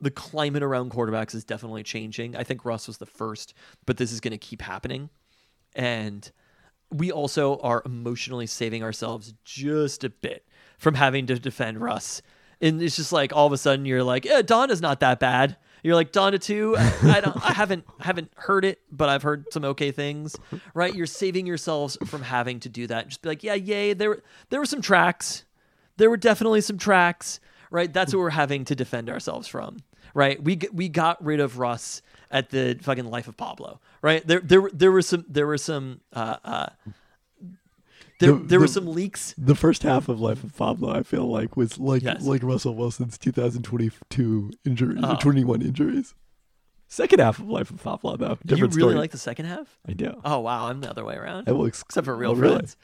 the 0.00 0.10
climate 0.10 0.62
around 0.62 0.90
quarterbacks 0.90 1.34
is 1.34 1.44
definitely 1.44 1.82
changing. 1.82 2.36
I 2.36 2.44
think 2.44 2.64
Russ 2.64 2.86
was 2.86 2.98
the 2.98 3.06
first, 3.06 3.54
but 3.86 3.96
this 3.96 4.12
is 4.12 4.20
going 4.20 4.32
to 4.32 4.38
keep 4.38 4.62
happening. 4.62 5.10
And 5.74 6.30
we 6.90 7.10
also 7.10 7.58
are 7.58 7.82
emotionally 7.84 8.46
saving 8.46 8.82
ourselves 8.82 9.34
just 9.44 10.04
a 10.04 10.10
bit 10.10 10.46
from 10.78 10.94
having 10.94 11.26
to 11.26 11.38
defend 11.38 11.80
Russ. 11.80 12.22
And 12.60 12.80
it's 12.80 12.96
just 12.96 13.12
like 13.12 13.34
all 13.34 13.46
of 13.46 13.52
a 13.52 13.58
sudden 13.58 13.86
you're 13.86 14.04
like, 14.04 14.24
yeah, 14.24 14.42
Donna's 14.42 14.80
not 14.80 15.00
that 15.00 15.20
bad. 15.20 15.56
You're 15.82 15.94
like 15.94 16.10
Donna 16.10 16.38
too. 16.38 16.74
I 16.78 17.20
don't. 17.20 17.36
I 17.36 17.52
haven't 17.52 17.84
haven't 18.00 18.32
heard 18.34 18.64
it, 18.64 18.80
but 18.90 19.08
I've 19.08 19.22
heard 19.22 19.44
some 19.52 19.64
okay 19.64 19.92
things. 19.92 20.34
Right? 20.74 20.92
You're 20.92 21.06
saving 21.06 21.46
yourselves 21.46 21.96
from 22.06 22.22
having 22.22 22.58
to 22.60 22.68
do 22.68 22.88
that. 22.88 23.06
Just 23.08 23.22
be 23.22 23.28
like, 23.28 23.44
yeah, 23.44 23.54
yay. 23.54 23.92
There 23.92 24.22
there 24.50 24.58
were 24.58 24.66
some 24.66 24.80
tracks. 24.80 25.44
There 25.96 26.10
were 26.10 26.16
definitely 26.16 26.60
some 26.60 26.76
tracks. 26.76 27.38
Right? 27.70 27.92
That's 27.92 28.12
what 28.14 28.20
we're 28.20 28.30
having 28.30 28.64
to 28.66 28.74
defend 28.74 29.08
ourselves 29.10 29.48
from. 29.48 29.78
Right? 30.14 30.42
We 30.42 30.58
we 30.72 30.88
got 30.88 31.22
rid 31.24 31.40
of 31.40 31.58
Russ 31.58 32.00
at 32.30 32.50
the 32.50 32.78
fucking 32.80 33.06
life 33.10 33.28
of 33.28 33.36
Pablo. 33.36 33.80
Right? 34.02 34.26
There 34.26 34.40
there 34.40 34.60
were- 34.62 34.70
there 34.72 34.92
were 34.92 35.02
some 35.02 35.24
there 35.28 35.46
were 35.46 35.58
some 35.58 36.00
uh 36.12 36.36
uh. 36.44 36.66
There, 38.18 38.32
The- 38.32 38.44
there 38.44 38.60
were 38.60 38.66
the- 38.66 38.72
some 38.72 38.86
leaks. 38.86 39.34
The 39.36 39.54
first 39.54 39.82
half 39.82 40.08
of 40.08 40.18
Life 40.20 40.42
of 40.42 40.56
Pablo, 40.56 40.90
I 40.90 41.02
feel 41.02 41.26
like, 41.30 41.54
was 41.56 41.78
like 41.78 42.02
Yes. 42.02 42.24
like 42.24 42.42
Russell 42.42 42.74
Wilson's 42.74 43.18
2022 43.18 44.52
injuries, 44.64 45.00
Oh. 45.02 45.16
21 45.20 45.60
injuries. 45.60 46.14
Second 46.88 47.18
half 47.18 47.38
of 47.38 47.48
Life 47.48 47.70
of 47.70 47.82
Pablo, 47.82 48.16
though, 48.16 48.38
You 48.46 48.56
really 48.56 48.72
story. 48.72 48.94
like 48.94 49.10
the 49.10 49.18
second 49.18 49.46
half? 49.46 49.78
I 49.86 49.92
do. 49.92 50.18
Oh 50.24 50.38
wow, 50.40 50.68
I'm 50.68 50.80
the 50.80 50.88
other 50.88 51.04
way 51.04 51.16
around. 51.16 51.46
I 51.48 51.52
will 51.52 51.66
ex- 51.66 51.82
Except 51.82 52.06
for 52.06 52.16
real 52.16 52.34
really? 52.34 52.54
friends. 52.56 52.76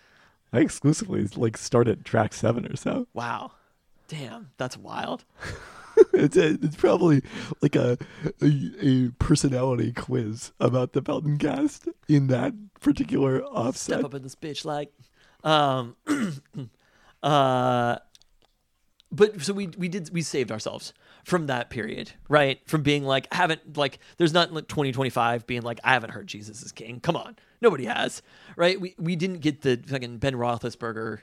I 0.53 0.59
exclusively 0.61 1.27
like 1.37 1.57
start 1.57 1.89
at 1.89 2.05
track 2.05 2.35
seven 2.35 2.67
or 2.67 2.77
so. 2.77 3.07
Wow. 3.15 3.53
Damn, 4.13 4.51
that's 4.59 4.77
wild. 4.77 5.25
it's 6.13 6.37
a, 6.37 6.51
it's 6.51 6.77
probably 6.77 7.23
like 7.63 7.75
a, 7.75 7.97
a 8.43 8.71
a 8.83 9.09
personality 9.19 9.91
quiz 9.91 10.53
about 10.61 10.93
the 10.93 11.01
Peltoncast 11.01 11.89
in 12.09 12.27
that 12.27 12.53
particular 12.81 13.43
offset. 13.43 14.01
Step 14.01 14.05
up 14.05 14.13
in 14.13 14.23
this 14.23 14.35
bitch 14.35 14.67
like 14.67 14.93
um 15.45 15.97
uh 17.23 17.97
but 19.11 19.41
so 19.41 19.55
we 19.55 19.69
we 19.79 19.89
did 19.89 20.11
we 20.13 20.21
saved 20.21 20.53
ourselves 20.53 20.93
from 21.25 21.47
that 21.47 21.71
period, 21.71 22.13
right? 22.29 22.61
From 22.67 22.83
being 22.83 23.05
like 23.05 23.27
I 23.33 23.37
haven't 23.37 23.79
like 23.79 23.99
there's 24.19 24.35
not 24.35 24.53
like 24.53 24.69
2025 24.69 25.47
being 25.47 25.63
like 25.63 25.81
I 25.85 25.95
haven't 25.95 26.11
heard 26.11 26.27
Jesus 26.27 26.63
is 26.63 26.71
king. 26.71 27.01
Come 27.01 27.17
on. 27.17 27.37
Nobody 27.63 27.87
has. 27.87 28.21
Right? 28.57 28.79
We 28.79 28.95
we 28.99 29.17
didn't 29.17 29.39
get 29.39 29.63
the 29.63 29.83
fucking 29.87 30.19
Ben 30.19 30.35
Roethlisberger 30.35 31.21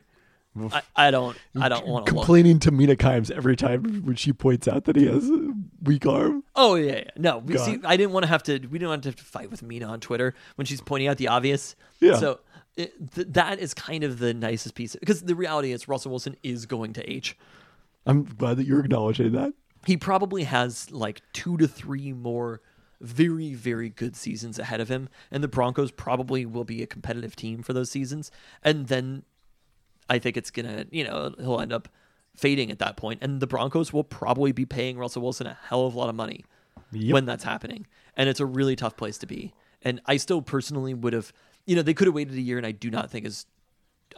I, 0.74 0.82
I 0.95 1.12
don't 1.12 1.38
I 1.60 1.70
don't 1.70 1.88
want 1.88 2.05
to 2.07 2.14
look. 2.14 2.26
Complaining 2.26 2.60
to 2.60 2.72
Mina 2.72 2.95
Kimes 2.95 3.32
every 3.32 3.55
time 3.55 4.03
when 4.05 4.16
she 4.16 4.34
points 4.34 4.68
out 4.68 4.86
that 4.86 4.95
he 4.95 5.07
has 5.07 5.30
a 5.30 5.53
weak 5.84 6.05
arm. 6.05 6.43
Oh 6.55 6.76
yeah, 6.76 6.97
yeah. 6.97 7.03
no. 7.18 7.39
We 7.39 7.55
God. 7.55 7.66
see. 7.66 7.80
I 7.84 7.97
didn't 7.97 8.12
want 8.12 8.24
to 8.24 8.28
have 8.28 8.43
to. 8.43 8.53
We 8.53 8.80
didn't 8.80 8.89
want 8.89 9.03
to 9.03 9.10
have 9.10 9.16
to 9.16 9.24
fight 9.24 9.51
with 9.51 9.64
Mina 9.64 9.86
on 9.86 9.99
Twitter 9.99 10.36
when 10.55 10.66
she's 10.66 10.82
pointing 10.82 11.07
out 11.07 11.18
the 11.18 11.28
obvious. 11.28 11.76
Yeah. 11.99 12.18
So 12.18 12.39
it, 12.76 13.14
th- 13.14 13.28
that 13.32 13.60
is 13.60 13.74
kind 13.74 14.03
of 14.03 14.20
the 14.20 14.34
nicest 14.34 14.76
piece 14.76 14.95
because 14.95 15.22
the 15.22 15.36
reality 15.36 15.72
is 15.72 15.88
Russell 15.88 16.12
Wilson 16.12 16.36
is 16.43 16.66
going 16.66 16.93
to 16.93 17.10
age. 17.10 17.38
I'm 18.05 18.24
glad 18.24 18.57
that 18.57 18.66
you're 18.66 18.80
acknowledging 18.80 19.34
that. 19.34 19.53
He 19.86 19.97
probably 19.97 20.43
has 20.43 20.91
like 20.91 21.22
two 21.34 21.57
to 21.57 21.68
three 21.68 22.14
more 22.14 22.62
very 23.01 23.53
very 23.53 23.89
good 23.89 24.16
seasons 24.16 24.60
ahead 24.60 24.82
of 24.82 24.89
him, 24.89 25.10
and 25.32 25.43
the 25.43 25.47
Broncos 25.47 25.91
probably 25.91 26.45
will 26.45 26.66
be 26.66 26.82
a 26.82 26.88
competitive 26.88 27.36
team 27.36 27.64
for 27.64 27.74
those 27.74 27.89
seasons. 27.91 28.32
And 28.64 28.88
then 28.88 29.24
I 30.10 30.20
think 30.20 30.38
it's 30.38 30.51
gonna, 30.51 30.86
you 30.91 31.03
know, 31.03 31.34
he'll 31.39 31.60
end 31.62 31.72
up 31.74 31.88
fading 32.36 32.72
at 32.72 32.80
that 32.80 32.97
point, 32.97 33.20
and 33.22 33.39
the 33.39 33.47
Broncos 33.47 33.91
will 33.93 34.03
probably 34.03 34.51
be 34.51 34.66
paying 34.66 34.97
Russell 34.97 35.22
Wilson 35.22 35.47
a 35.47 35.57
hell 35.68 35.86
of 35.86 35.93
a 35.95 35.97
lot 35.97 36.10
of 36.10 36.16
money 36.16 36.45
Yep. 36.91 37.14
when 37.14 37.26
that's 37.26 37.43
happening, 37.43 37.86
and 38.18 38.28
it's 38.30 38.39
a 38.39 38.45
really 38.45 38.76
tough 38.76 38.97
place 38.97 39.18
to 39.20 39.28
be. 39.28 39.53
And 39.82 40.01
I 40.05 40.18
still 40.18 40.41
personally 40.41 40.93
would 40.93 41.14
have, 41.14 41.32
you 41.66 41.76
know, 41.76 41.82
they 41.82 41.93
could 41.93 42.07
have 42.07 42.16
waited 42.16 42.34
a 42.36 42.41
year, 42.41 42.57
and 42.57 42.66
I 42.66 42.72
do 42.72 42.89
not 42.89 43.12
think 43.12 43.26
his, 43.26 43.45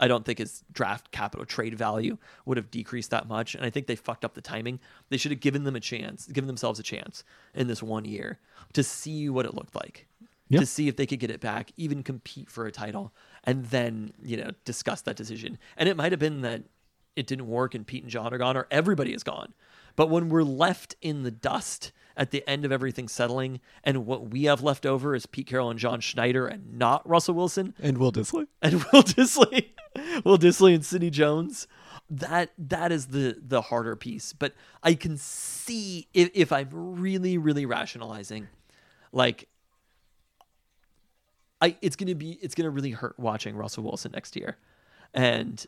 I 0.00 0.08
don't 0.08 0.24
think 0.24 0.38
his 0.38 0.64
draft 0.72 1.10
capital 1.12 1.44
trade 1.44 1.74
value 1.76 2.16
would 2.46 2.56
have 2.56 2.70
decreased 2.70 3.10
that 3.10 3.28
much. 3.28 3.54
And 3.54 3.64
I 3.64 3.70
think 3.70 3.86
they 3.86 3.94
fucked 3.96 4.24
up 4.24 4.34
the 4.34 4.40
timing. 4.40 4.80
They 5.10 5.18
should 5.18 5.32
have 5.32 5.40
given 5.40 5.64
them 5.64 5.76
a 5.76 5.80
chance, 5.80 6.26
given 6.26 6.46
themselves 6.46 6.80
a 6.80 6.82
chance 6.82 7.24
in 7.54 7.66
this 7.66 7.82
one 7.82 8.04
year 8.06 8.38
to 8.72 8.82
see 8.82 9.28
what 9.28 9.44
it 9.44 9.54
looked 9.54 9.74
like 9.74 10.06
Yeah. 10.48 10.60
to 10.60 10.66
see 10.66 10.88
if 10.88 10.96
they 10.96 11.06
could 11.06 11.20
get 11.20 11.30
it 11.30 11.40
back, 11.40 11.72
even 11.76 12.02
compete 12.02 12.48
for 12.50 12.66
a 12.66 12.72
title, 12.72 13.12
and 13.44 13.66
then 13.66 14.12
you 14.22 14.36
know 14.36 14.50
discuss 14.64 15.02
that 15.02 15.16
decision. 15.16 15.58
And 15.76 15.88
it 15.88 15.96
might 15.96 16.12
have 16.12 16.20
been 16.20 16.42
that 16.42 16.62
it 17.16 17.26
didn't 17.26 17.46
work, 17.46 17.74
and 17.74 17.86
Pete 17.86 18.02
and 18.02 18.10
John 18.10 18.32
are 18.32 18.38
gone, 18.38 18.56
or 18.56 18.66
everybody 18.70 19.12
is 19.12 19.22
gone. 19.22 19.52
But 19.96 20.08
when 20.08 20.28
we're 20.28 20.42
left 20.42 20.96
in 21.02 21.22
the 21.22 21.30
dust 21.30 21.92
at 22.16 22.30
the 22.30 22.46
end 22.48 22.64
of 22.64 22.72
everything 22.72 23.08
settling, 23.08 23.60
and 23.84 24.06
what 24.06 24.30
we 24.30 24.44
have 24.44 24.62
left 24.62 24.86
over 24.86 25.14
is 25.14 25.26
Pete 25.26 25.46
Carroll 25.46 25.70
and 25.70 25.78
John 25.78 26.00
Schneider, 26.00 26.46
and 26.46 26.78
not 26.78 27.06
Russell 27.08 27.34
Wilson 27.34 27.74
And 27.78 27.98
Will 27.98 28.12
Dissly. 28.12 28.46
and 28.62 28.74
Will 28.84 29.02
Dissly, 29.02 29.70
Will 30.24 30.38
Dissly 30.38 30.74
and 30.74 30.84
Sidney 30.84 31.10
Jones. 31.10 31.66
That 32.10 32.52
that 32.58 32.92
is 32.92 33.06
the 33.08 33.36
the 33.40 33.62
harder 33.62 33.96
piece. 33.96 34.32
But 34.32 34.54
I 34.82 34.94
can 34.94 35.16
see 35.16 36.08
if, 36.12 36.30
if 36.34 36.52
I'm 36.52 36.68
really 36.72 37.38
really 37.38 37.66
rationalizing, 37.66 38.48
like 39.12 39.48
I 41.62 41.76
it's 41.80 41.96
gonna 41.96 42.14
be 42.14 42.32
it's 42.42 42.54
gonna 42.54 42.70
really 42.70 42.90
hurt 42.90 43.18
watching 43.18 43.56
Russell 43.56 43.84
Wilson 43.84 44.12
next 44.12 44.36
year, 44.36 44.58
and 45.14 45.64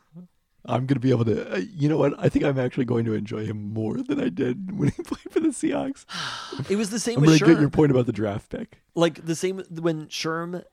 I'm 0.67 0.87
going 0.87 0.97
to 0.97 1.01
be 1.01 1.11
able 1.11 1.27
to. 1.27 1.55
Uh, 1.55 1.61
you 1.75 1.89
know 1.89 1.99
what? 1.99 2.15
I 2.19 2.29
think 2.29 2.45
I'm 2.45 2.59
actually 2.59 2.87
going 2.87 3.05
to 3.05 3.13
enjoy 3.13 3.45
him 3.45 3.73
more 3.75 3.99
than 3.99 4.19
I 4.19 4.31
did 4.31 4.79
when 4.79 4.89
he 4.91 5.03
played 5.05 5.31
for 5.31 5.41
the 5.41 5.49
Seahawks. 5.49 6.07
it 6.71 6.77
was 6.77 6.91
the 6.91 6.99
same 6.99 7.19
I'm 7.19 7.27
with 7.27 7.39
to 7.39 7.45
get 7.47 7.61
your 7.61 7.71
point 7.71 7.91
about 7.91 8.07
the 8.07 8.13
draft 8.13 8.49
pick. 8.51 8.81
Like 8.95 9.25
the 9.25 9.35
same 9.35 9.63
when 9.71 10.07
Sherm, 10.07 10.65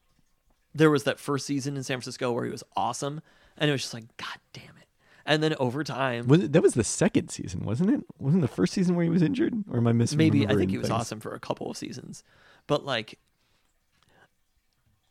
there 0.74 0.90
was 0.90 1.04
that 1.04 1.20
first 1.20 1.46
season 1.46 1.76
in 1.76 1.84
San 1.84 1.98
Francisco 1.98 2.32
where 2.32 2.46
he 2.46 2.52
was 2.52 2.64
awesome, 2.76 3.22
and 3.58 3.70
it 3.70 3.74
was 3.74 3.82
just 3.82 3.94
like 3.94 4.06
God 4.18 4.38
damn 4.54 4.64
it. 4.64 4.88
And 5.26 5.44
then 5.44 5.56
over 5.60 5.84
time, 5.84 6.28
Was 6.28 6.42
it- 6.44 6.54
that 6.54 6.64
was 6.64 6.74
the 6.74 6.84
second 6.84 7.30
season, 7.30 7.64
wasn't 7.64 7.92
it? 7.92 8.02
Wasn't 8.18 8.42
the 8.42 8.48
first 8.48 8.74
season 8.74 8.96
where 8.96 9.04
he 9.04 9.10
was 9.12 9.22
injured, 9.22 9.54
or 9.70 9.78
am 9.78 9.88
I 9.88 9.92
missing? 9.92 10.18
maybe 10.18 10.48
I 10.48 10.56
think 10.56 10.72
he 10.72 10.78
was 10.78 10.90
awesome 10.90 11.20
for 11.20 11.34
a 11.34 11.40
couple 11.40 11.70
of 11.70 11.78
seasons, 11.78 12.24
but 12.66 12.86
like, 12.86 13.20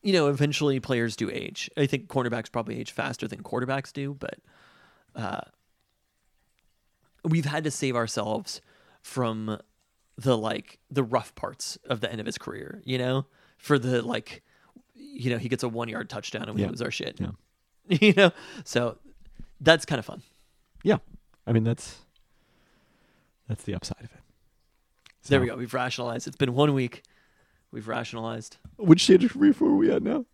you 0.03 0.13
know, 0.13 0.29
eventually 0.29 0.81
players 0.81 1.17
do 1.17 1.31
age. 1.31 1.71
I 1.77 1.87
think 1.87 2.09
cornerbacks 2.09 2.51
probably 2.51 2.79
age 2.79 2.93
faster 2.93 3.29
than 3.29 3.43
quarterbacks 3.43 3.93
do, 3.93 4.15
but 4.19 4.39
uh, 5.15 5.41
we've 7.25 7.45
had 7.45 7.65
to 7.65 7.71
save 7.71 7.97
ourselves 7.97 8.61
from 9.03 9.59
the 10.17 10.37
like 10.37 10.79
the 10.91 11.03
rough 11.03 11.35
parts 11.35 11.79
of 11.89 12.01
the 12.01 12.11
end 12.11 12.21
of 12.21 12.27
his 12.27 12.39
career. 12.39 12.83
You 12.85 12.99
know, 12.99 13.27
for 13.59 13.79
the 13.79 14.03
like, 14.03 14.43
you 14.95 15.31
know, 15.31 15.39
he 15.39 15.49
gets 15.49 15.63
a 15.63 15.69
one 15.69 15.89
yard 15.89 16.09
touchdown 16.11 16.45
and 16.45 16.55
we 16.55 16.63
Yeah. 16.63 16.69
lose 16.69 16.83
our 16.83 16.91
shit. 16.91 17.21
Yeah. 17.21 17.31
you 18.01 18.13
know, 18.17 18.31
so 18.65 18.99
that's 19.61 19.85
kind 19.85 19.99
of 19.99 20.05
fun. 20.07 20.23
Yeah, 20.83 20.99
I 21.47 21.53
mean 21.53 21.65
that's 21.65 21.99
that's 23.49 23.65
the 23.65 23.75
upside 23.75 23.99
of 24.01 24.05
it. 24.13 24.21
So. 25.23 25.31
There 25.31 25.41
we 25.41 25.47
go. 25.49 25.57
We've 25.57 25.75
rationalized. 25.75 26.27
It's 26.27 26.37
been 26.37 26.55
one 26.55 26.73
week. 26.73 27.03
We've 27.73 27.87
rationalized. 27.89 28.57
Which 28.77 29.05
stage 29.05 29.25
of 29.25 29.33
grief 29.33 29.61
were 29.61 29.75
we 29.75 29.91
at 29.91 30.03
now? 30.03 30.25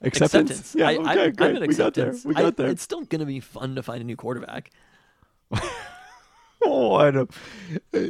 Acceptance. 0.00 0.74
Yeah. 0.74 0.88
I, 0.88 0.96
okay. 0.96 1.08
I, 1.08 1.30
great. 1.30 1.40
I'm 1.56 1.56
in 1.62 1.68
we 1.68 1.74
got 1.74 1.94
there. 1.94 2.08
acceptance. 2.08 2.24
We 2.24 2.34
I- 2.34 2.42
got 2.42 2.56
there. 2.56 2.68
It's 2.68 2.82
still 2.82 3.02
going 3.02 3.20
to 3.20 3.26
be 3.26 3.40
fun 3.40 3.74
to 3.76 3.82
find 3.82 4.00
a 4.00 4.04
new 4.04 4.16
quarterback. 4.16 4.70
Oh, 6.66 6.96
I 6.96 7.10
know. 7.10 7.28
Uh, 7.92 8.06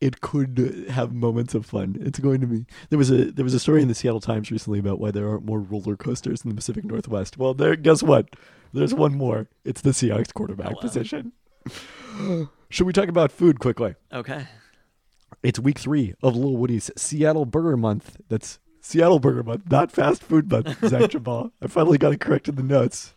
it 0.00 0.22
could 0.22 0.86
have 0.88 1.12
moments 1.12 1.54
of 1.54 1.66
fun. 1.66 1.98
It's 2.00 2.18
going 2.18 2.40
to 2.40 2.46
be. 2.46 2.64
There 2.88 2.98
was 2.98 3.10
a 3.10 3.30
there 3.30 3.44
was 3.44 3.52
a 3.52 3.60
story 3.60 3.82
in 3.82 3.88
the 3.88 3.94
Seattle 3.94 4.20
Times 4.20 4.50
recently 4.50 4.78
about 4.78 4.98
why 4.98 5.10
there 5.10 5.28
aren't 5.28 5.44
more 5.44 5.60
roller 5.60 5.96
coasters 5.96 6.42
in 6.42 6.48
the 6.48 6.54
Pacific 6.54 6.84
Northwest. 6.84 7.36
Well, 7.36 7.52
there. 7.52 7.76
Guess 7.76 8.02
what? 8.02 8.30
There's 8.72 8.94
one 8.94 9.14
more. 9.16 9.48
It's 9.64 9.82
the 9.82 9.90
Seahawks 9.90 10.32
quarterback 10.32 10.68
oh, 10.68 10.70
Hello. 10.70 10.80
position. 10.80 11.32
Should 12.70 12.86
we 12.86 12.92
talk 12.94 13.08
about 13.08 13.30
food 13.32 13.60
quickly? 13.60 13.96
Okay. 14.12 14.46
It's 15.42 15.58
week 15.58 15.78
three 15.78 16.14
of 16.22 16.36
Little 16.36 16.56
Woody's 16.56 16.90
Seattle 16.96 17.46
Burger 17.46 17.76
Month. 17.76 18.16
That's 18.28 18.58
Seattle 18.80 19.18
Burger 19.18 19.42
Month, 19.42 19.70
not 19.70 19.90
fast 19.90 20.22
food 20.22 20.50
month. 20.50 20.76
Zach 20.86 21.10
Jabal. 21.10 21.52
I 21.62 21.66
finally 21.66 21.98
got 21.98 22.12
it 22.12 22.20
correct 22.20 22.48
in 22.48 22.56
the 22.56 22.62
notes. 22.62 23.14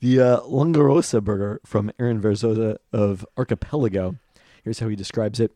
The 0.00 0.20
uh, 0.20 0.40
Longgorosa 0.40 1.22
burger 1.24 1.60
from 1.64 1.90
Aaron 1.98 2.20
Verzosa 2.20 2.76
of 2.92 3.26
Archipelago. 3.36 4.16
Here's 4.62 4.80
how 4.80 4.88
he 4.88 4.96
describes 4.96 5.40
it. 5.40 5.52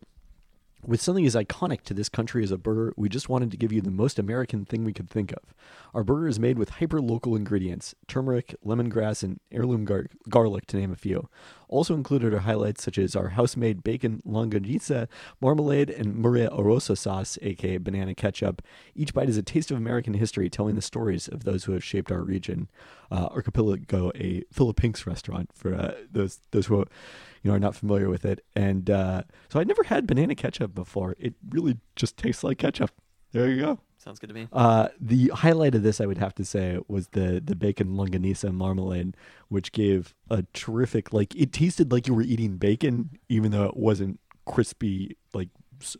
With 0.87 1.03
something 1.03 1.27
as 1.27 1.35
iconic 1.35 1.83
to 1.83 1.95
this 1.95 2.09
country 2.09 2.43
as 2.43 2.51
a 2.51 2.57
burger, 2.57 2.95
we 2.97 3.11
just 3.11 3.29
wanted 3.29 3.51
to 3.51 3.59
give 3.59 3.71
you 3.71 3.83
the 3.83 3.91
most 3.91 4.19
American 4.19 4.65
thing 4.65 4.83
we 4.83 4.95
could 4.95 5.11
think 5.11 5.31
of. 5.33 5.55
Our 5.93 6.03
burger 6.03 6.27
is 6.27 6.41
made 6.41 6.59
with 6.59 6.71
hyper 6.71 7.03
local 7.03 7.37
ingredients 7.37 7.95
turmeric, 8.09 8.55
lemongrass, 8.65 9.23
and 9.23 9.41
heirloom 9.53 9.85
gar- 9.85 10.07
garlic, 10.31 10.67
to 10.69 10.79
name 10.79 10.91
a 10.91 10.97
few. 10.97 11.29
Also 11.71 11.95
included 11.95 12.35
are 12.35 12.41
highlights 12.41 12.83
such 12.83 12.99
as 12.99 13.15
our 13.15 13.29
house 13.29 13.57
made 13.57 13.85
bacon 13.85 14.21
longaniza, 14.27 15.07
marmalade, 15.41 15.89
and 15.89 16.17
Maria 16.17 16.51
Orosa 16.51 16.99
sauce, 16.99 17.39
aka 17.43 17.79
banana 17.79 18.13
ketchup. 18.13 18.61
Each 18.97 19.15
bite 19.15 19.29
is 19.29 19.37
a 19.37 19.43
taste 19.43 19.71
of 19.71 19.77
American 19.77 20.15
history, 20.15 20.51
telling 20.51 20.75
the 20.75 20.83
stories 20.83 21.29
of 21.29 21.45
those 21.45 21.65
who 21.65 21.73
have 21.73 21.85
shaped 21.85 22.11
our 22.11 22.23
region. 22.23 22.69
Uh, 23.11 23.29
Archipelago, 23.31 24.11
a 24.17 24.43
Philippines 24.53 25.07
restaurant 25.07 25.51
for 25.55 25.75
uh, 25.75 25.95
those 26.11 26.41
those 26.51 26.67
who 26.67 26.79
you 26.79 27.51
know 27.51 27.53
are 27.53 27.61
not 27.61 27.77
familiar 27.77 28.09
with 28.09 28.25
it. 28.25 28.45
And 28.57 28.91
uh, 28.91 29.23
so 29.49 29.61
I'd 29.61 29.69
never 29.69 29.85
had 29.85 30.09
banana 30.09 30.35
ketchup 30.35 30.75
before. 30.75 31.15
It 31.21 31.35
really 31.49 31.79
just 31.95 32.17
tastes 32.17 32.43
like 32.43 32.59
ketchup. 32.59 32.91
There 33.33 33.49
you 33.49 33.61
go. 33.61 33.79
Sounds 33.99 34.19
good 34.19 34.29
to 34.29 34.35
me. 34.35 34.49
Uh, 34.53 34.89
the 34.99 35.29
highlight 35.29 35.75
of 35.75 35.83
this, 35.83 36.01
I 36.01 36.07
would 36.07 36.19
have 36.19 36.35
to 36.37 36.45
say, 36.45 36.79
was 36.89 37.09
the 37.09 37.41
the 37.45 37.55
bacon 37.55 37.89
longanisa 37.89 38.53
marmalade, 38.53 39.15
which 39.49 39.73
gave 39.73 40.15
a 40.31 40.45
terrific 40.55 41.13
like 41.13 41.37
it 41.37 41.53
tasted 41.53 41.93
like 41.93 42.07
you 42.07 42.15
were 42.15 42.23
eating 42.23 42.57
bacon, 42.57 43.11
even 43.29 43.51
though 43.51 43.65
it 43.65 43.77
wasn't 43.77 44.19
crispy 44.47 45.17
like 45.35 45.51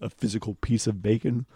a 0.01 0.09
physical 0.09 0.55
piece 0.55 0.87
of 0.87 1.03
bacon 1.03 1.47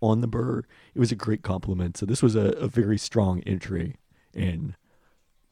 on 0.00 0.20
the 0.20 0.26
burger. 0.26 0.66
It 0.94 0.98
was 0.98 1.10
a 1.10 1.16
great 1.16 1.42
compliment. 1.42 1.96
So 1.96 2.04
this 2.04 2.22
was 2.22 2.36
a, 2.36 2.48
a 2.50 2.68
very 2.68 2.98
strong 2.98 3.40
entry 3.40 3.96
in 4.34 4.76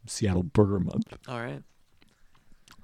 Seattle 0.06 0.42
Burger 0.42 0.80
Month. 0.80 1.14
All 1.28 1.40
right. 1.40 1.62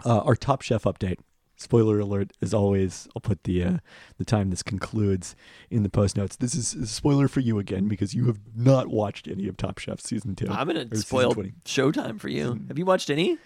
Uh, 0.05 0.21
our 0.21 0.37
Top 0.37 0.63
Chef 0.63 0.85
update. 0.85 1.19
Spoiler 1.61 1.99
alert! 1.99 2.33
As 2.41 2.55
always, 2.55 3.09
I'll 3.17 3.21
put 3.21 3.43
the 3.43 3.65
uh, 3.65 3.77
the 4.17 4.25
time 4.25 4.51
this 4.51 4.63
concludes 4.63 5.35
in 5.71 5.83
the 5.83 5.89
post 5.89 6.17
notes. 6.17 6.37
This 6.37 6.55
is 6.55 6.73
a 6.75 6.87
spoiler 6.87 7.27
for 7.27 7.41
you 7.41 7.59
again 7.59 7.89
because 7.89 8.15
you 8.15 8.27
have 8.27 8.39
not 8.55 8.87
watched 8.87 9.27
any 9.27 9.49
of 9.49 9.57
Top 9.57 9.79
Chef 9.79 10.01
season 10.01 10.37
two. 10.37 10.47
I'm 10.49 10.69
gonna 10.69 10.95
spoil 10.97 11.35
Showtime 11.65 12.21
for 12.21 12.29
you. 12.29 12.61
Have 12.69 12.79
you 12.79 12.85
watched 12.85 13.11
any? 13.11 13.39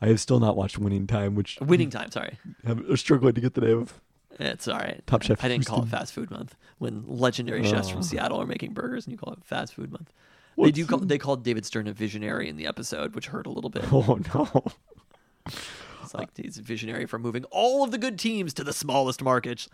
I 0.00 0.08
have 0.08 0.20
still 0.20 0.40
not 0.40 0.56
watched 0.56 0.78
Winning 0.78 1.06
Time, 1.06 1.34
which 1.34 1.58
Winning 1.60 1.88
Time, 1.88 2.10
sorry. 2.10 2.38
I'm 2.66 2.94
struggling 2.98 3.32
to 3.34 3.40
get 3.40 3.54
the 3.54 3.62
name 3.62 3.78
of. 3.78 4.00
It's 4.38 4.68
all 4.68 4.78
right. 4.78 5.02
Top 5.06 5.22
Chef 5.22 5.42
I 5.42 5.48
didn't 5.48 5.64
call 5.66 5.82
it 5.82 5.88
fast 5.88 6.12
food 6.12 6.30
month 6.30 6.54
when 6.76 7.02
legendary 7.06 7.64
chefs 7.64 7.88
Oh. 7.88 7.94
from 7.94 8.02
Seattle 8.02 8.40
are 8.40 8.46
making 8.46 8.74
burgers 8.74 9.06
and 9.06 9.12
you 9.12 9.18
call 9.18 9.32
it 9.32 9.42
fast 9.42 9.72
food 9.74 9.90
month. 9.90 10.12
They 10.58 10.70
do 10.70 10.84
call 10.86 10.98
they 10.98 11.18
called 11.18 11.44
David 11.44 11.64
Stern 11.64 11.86
a 11.88 11.92
visionary 11.92 12.48
in 12.48 12.56
the 12.56 12.66
episode, 12.66 13.14
which 13.14 13.28
hurt 13.28 13.46
a 13.46 13.50
little 13.50 13.70
bit. 13.70 13.84
Oh 13.92 14.18
no! 14.34 15.52
It's 16.08 16.14
like 16.14 16.30
he's 16.34 16.56
visionary 16.56 17.04
for 17.04 17.18
moving 17.18 17.44
all 17.50 17.84
of 17.84 17.90
the 17.90 17.98
good 17.98 18.18
teams 18.18 18.54
to 18.54 18.64
the 18.64 18.72
smallest 18.72 19.22
markets. 19.22 19.68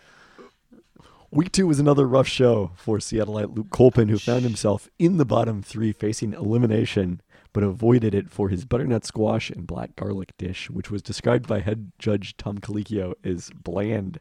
Week 1.30 1.52
two 1.52 1.68
was 1.68 1.78
another 1.78 2.08
rough 2.08 2.26
show 2.26 2.72
for 2.74 2.98
Seattleite 2.98 3.54
Luke 3.54 3.70
Kolpin, 3.70 4.08
who 4.08 4.18
found 4.18 4.42
himself 4.42 4.88
in 4.98 5.16
the 5.16 5.24
bottom 5.24 5.62
three, 5.62 5.92
facing 5.92 6.32
elimination, 6.32 7.22
but 7.52 7.62
avoided 7.62 8.16
it 8.16 8.30
for 8.30 8.48
his 8.48 8.64
butternut 8.64 9.04
squash 9.04 9.48
and 9.48 9.64
black 9.64 9.94
garlic 9.94 10.36
dish, 10.36 10.68
which 10.70 10.90
was 10.90 11.02
described 11.02 11.46
by 11.46 11.60
head 11.60 11.92
judge 12.00 12.36
Tom 12.36 12.58
Colicchio 12.58 13.14
as 13.22 13.50
bland. 13.50 14.18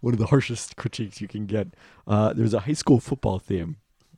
One 0.00 0.14
of 0.14 0.18
the 0.18 0.26
harshest 0.26 0.74
critiques 0.76 1.20
you 1.20 1.28
can 1.28 1.46
get. 1.46 1.68
Uh, 2.04 2.32
there's 2.32 2.54
a 2.54 2.60
high 2.60 2.72
school 2.72 2.98
football 2.98 3.38
theme 3.38 3.76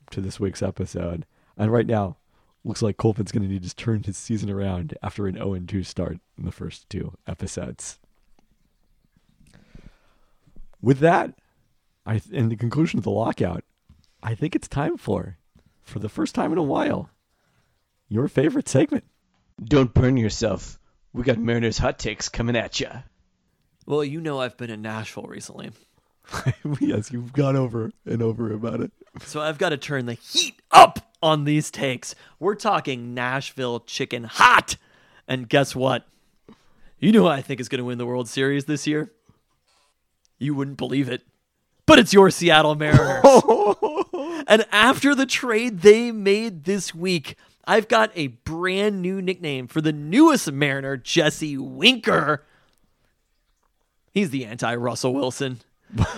to 0.09 0.21
this 0.21 0.39
week's 0.39 0.63
episode, 0.63 1.27
and 1.55 1.71
right 1.71 1.85
now, 1.85 2.17
looks 2.65 2.81
like 2.81 2.97
Kolpin's 2.97 3.31
going 3.31 3.43
to 3.43 3.49
need 3.49 3.63
to 3.63 3.75
turn 3.75 4.03
his 4.03 4.17
season 4.17 4.49
around 4.49 4.97
after 5.01 5.27
an 5.27 5.35
0 5.35 5.59
2 5.59 5.83
start 5.83 6.17
in 6.37 6.45
the 6.45 6.51
first 6.51 6.89
two 6.89 7.13
episodes. 7.27 7.99
With 10.81 10.99
that, 10.99 11.35
I 12.05 12.21
in 12.31 12.49
the 12.49 12.55
conclusion 12.55 12.97
of 12.97 13.03
the 13.03 13.11
lockout, 13.11 13.63
I 14.21 14.35
think 14.35 14.55
it's 14.55 14.67
time 14.67 14.97
for, 14.97 15.37
for 15.83 15.99
the 15.99 16.09
first 16.09 16.35
time 16.35 16.51
in 16.51 16.57
a 16.57 16.63
while, 16.63 17.09
your 18.09 18.27
favorite 18.27 18.67
segment. 18.67 19.05
Don't 19.63 19.93
burn 19.93 20.17
yourself. 20.17 20.79
We 21.13 21.23
got 21.23 21.37
Mariners 21.37 21.77
hot 21.77 21.97
takes 21.97 22.27
coming 22.27 22.57
at 22.57 22.79
you. 22.79 22.89
Well, 23.85 24.03
you 24.03 24.19
know 24.19 24.41
I've 24.41 24.57
been 24.57 24.69
in 24.69 24.81
Nashville 24.81 25.27
recently. 25.27 25.71
yes, 26.81 27.11
you've 27.11 27.31
gone 27.31 27.55
over 27.55 27.91
and 28.05 28.21
over 28.21 28.51
about 28.51 28.81
it. 28.81 28.91
So 29.21 29.39
I've 29.39 29.57
got 29.57 29.69
to 29.69 29.77
turn 29.77 30.07
the 30.07 30.15
heat 30.15 30.61
up 30.71 31.14
on 31.25 31.43
these 31.43 31.71
takes. 31.71 32.13
We're 32.39 32.55
talking 32.55 33.15
Nashville 33.15 33.79
chicken 33.79 34.25
hot. 34.25 34.77
And 35.27 35.49
guess 35.49 35.75
what? 35.75 36.07
You 36.99 37.11
know 37.11 37.23
who 37.23 37.27
I 37.27 37.41
think 37.41 37.59
is 37.59 37.67
going 37.67 37.79
to 37.79 37.85
win 37.85 37.97
the 37.97 38.05
World 38.05 38.29
Series 38.29 38.65
this 38.65 38.85
year? 38.85 39.11
You 40.37 40.53
wouldn't 40.53 40.77
believe 40.77 41.09
it. 41.09 41.23
But 41.87 41.97
it's 41.97 42.13
your 42.13 42.29
Seattle 42.29 42.75
Mariners. 42.75 43.23
and 44.47 44.65
after 44.71 45.15
the 45.15 45.25
trade 45.25 45.81
they 45.81 46.11
made 46.11 46.65
this 46.65 46.93
week, 46.93 47.37
I've 47.65 47.87
got 47.87 48.11
a 48.15 48.27
brand 48.27 49.01
new 49.01 49.19
nickname 49.19 49.67
for 49.67 49.81
the 49.81 49.91
newest 49.91 50.51
Mariner, 50.51 50.95
Jesse 50.95 51.57
Winker. 51.57 52.43
He's 54.11 54.29
the 54.29 54.45
anti 54.45 54.75
Russell 54.75 55.13
Wilson. 55.13 55.61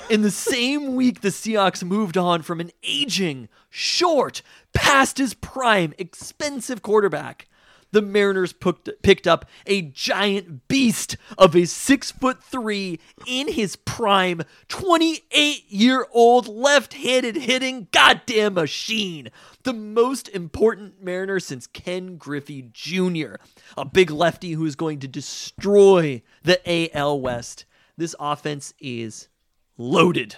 In 0.10 0.22
the 0.22 0.32
same 0.32 0.96
week, 0.96 1.22
the 1.22 1.30
Seahawks 1.30 1.84
moved 1.84 2.18
on 2.18 2.42
from 2.42 2.60
an 2.60 2.72
aging, 2.84 3.50
short, 3.70 4.42
past 4.74 5.18
his 5.18 5.34
prime, 5.34 5.94
expensive 5.98 6.82
quarterback. 6.82 7.48
The 7.92 8.02
Mariners 8.02 8.54
picked, 8.54 9.28
up 9.28 9.46
a 9.66 9.82
giant 9.82 10.68
beast 10.68 11.16
of 11.38 11.56
a 11.56 11.66
six 11.66 12.12
foot 12.12 12.44
three 12.44 13.00
in 13.26 13.52
his 13.52 13.76
prime, 13.78 14.42
28 14.68 15.64
year 15.70 16.06
old 16.12 16.48
left 16.48 16.94
handed 16.94 17.36
hitting 17.38 17.88
goddamn 17.92 18.56
machine. 18.56 19.30
The 19.64 19.74
most 19.74 20.28
important 20.30 21.02
Mariner 21.02 21.40
since 21.40 21.66
Ken 21.66 22.18
Griffey 22.18 22.70
Jr., 22.74 23.36
a 23.78 23.86
big 23.86 24.12
lefty 24.12 24.52
who 24.52 24.66
is 24.66 24.76
going 24.76 25.00
to 25.00 25.08
destroy 25.08 26.22
the 26.44 26.60
AL 26.96 27.22
West. 27.22 27.66
This 27.96 28.16
offense 28.20 28.74
is 28.80 29.30
loaded. 29.78 30.38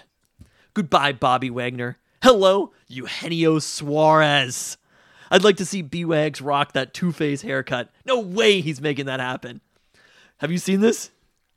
Goodbye, 0.74 1.12
Bobby 1.12 1.50
Wagner. 1.50 1.98
Hello, 2.22 2.72
Eugenio 2.86 3.58
Suarez. 3.58 4.76
I'd 5.30 5.44
like 5.44 5.56
to 5.58 5.64
see 5.64 5.82
B 5.82 6.04
Wags 6.04 6.40
rock 6.40 6.72
that 6.72 6.92
two 6.92 7.12
face 7.12 7.42
haircut. 7.42 7.90
No 8.04 8.20
way 8.20 8.60
he's 8.60 8.80
making 8.80 9.06
that 9.06 9.20
happen. 9.20 9.60
Have 10.38 10.50
you 10.50 10.58
seen 10.58 10.80
this? 10.80 11.10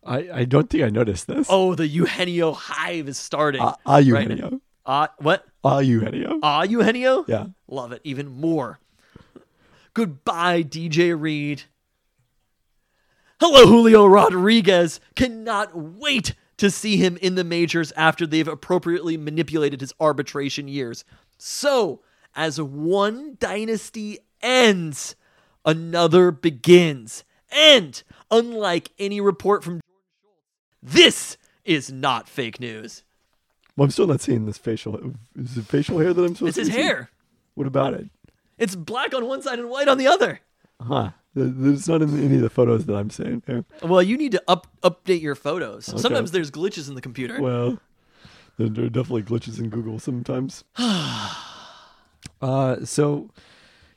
I, 0.06 0.30
I 0.34 0.46
don't 0.46 0.70
think 0.70 0.84
I 0.84 0.90
noticed 0.90 1.28
this. 1.28 1.48
Oh, 1.50 1.76
the 1.76 1.88
Eugenio 1.88 2.52
hive 2.54 3.08
is 3.08 3.18
starting. 3.18 3.62
Ah, 3.62 3.76
ah, 3.86 3.94
right 3.96 4.06
Eugenio. 4.06 4.50
now. 4.50 4.62
Ah, 4.86 5.10
what? 5.20 5.46
Ah, 5.64 5.80
Eugenio. 5.80 6.40
Ah, 6.44 6.64
Eugenio? 6.64 7.24
Yeah. 7.28 7.48
Love 7.68 7.94
it 7.94 8.02
even 8.04 8.28
more. 8.28 8.80
Goodbye, 9.94 10.64
DJ 10.64 11.20
Reed. 11.20 11.64
Hello, 13.40 13.66
Julio 13.66 14.06
Rodriguez. 14.06 15.00
Cannot 15.16 15.72
wait 15.76 16.34
to 16.58 16.70
see 16.70 16.98
him 16.98 17.18
in 17.18 17.36
the 17.36 17.44
majors 17.44 17.92
after 17.94 18.26
they've 18.28 18.48
appropriately 18.48 19.18
manipulated 19.18 19.82
his 19.82 19.94
arbitration 20.00 20.68
years. 20.68 21.04
So, 21.38 22.02
as 22.36 22.62
one 22.62 23.38
dynasty 23.40 24.20
ends, 24.42 25.16
another 25.66 26.32
begins. 26.32 27.24
And 27.52 28.02
unlike 28.32 28.92
any 28.98 29.22
report 29.22 29.64
from 29.64 29.82
Jordan 29.82 29.82
Schultz, 30.24 30.96
this 30.96 31.38
is 31.66 31.92
not 31.92 32.28
fake 32.28 32.60
news. 32.60 33.04
Well, 33.76 33.86
I'm 33.86 33.92
still 33.92 34.08
not 34.08 34.22
seeing 34.22 34.46
this 34.46 34.58
facial. 34.58 35.16
Is 35.36 35.58
it 35.58 35.66
facial 35.66 36.00
hair 36.00 36.14
that 36.14 36.24
I'm 36.24 36.36
supposed 36.36 36.58
It's 36.58 36.68
to 36.68 36.74
his 36.74 36.84
hair. 36.84 37.10
What 37.56 37.68
about 37.68 37.94
it? 37.94 38.10
It's 38.58 38.76
black 38.76 39.14
on 39.14 39.26
one 39.26 39.42
side 39.42 39.60
and 39.60 39.70
white 39.70 39.88
on 39.88 39.98
the 39.98 40.08
other. 40.08 40.42
Huh. 40.80 41.12
There's 41.36 41.88
not 41.88 42.02
in 42.02 42.24
any 42.24 42.36
of 42.36 42.42
the 42.42 42.50
photos 42.50 42.86
that 42.86 42.96
I'm 42.96 43.10
seeing. 43.10 43.42
Yeah. 43.48 43.62
Well, 43.82 44.04
you 44.04 44.18
need 44.18 44.34
to 44.34 44.44
up 44.48 44.68
update 44.84 45.22
your 45.22 45.36
photos. 45.36 45.86
Sometimes 45.86 46.32
there's 46.32 46.52
glitches 46.52 46.88
in 46.88 46.96
the 46.96 47.02
computer. 47.02 47.42
Well, 47.42 47.80
there 48.58 48.70
there 48.70 48.86
are 48.86 48.90
definitely 48.90 49.24
glitches 49.24 49.60
in 49.60 49.70
Google 49.70 49.98
sometimes. 49.98 50.64
uh, 52.42 52.86
so, 52.86 53.32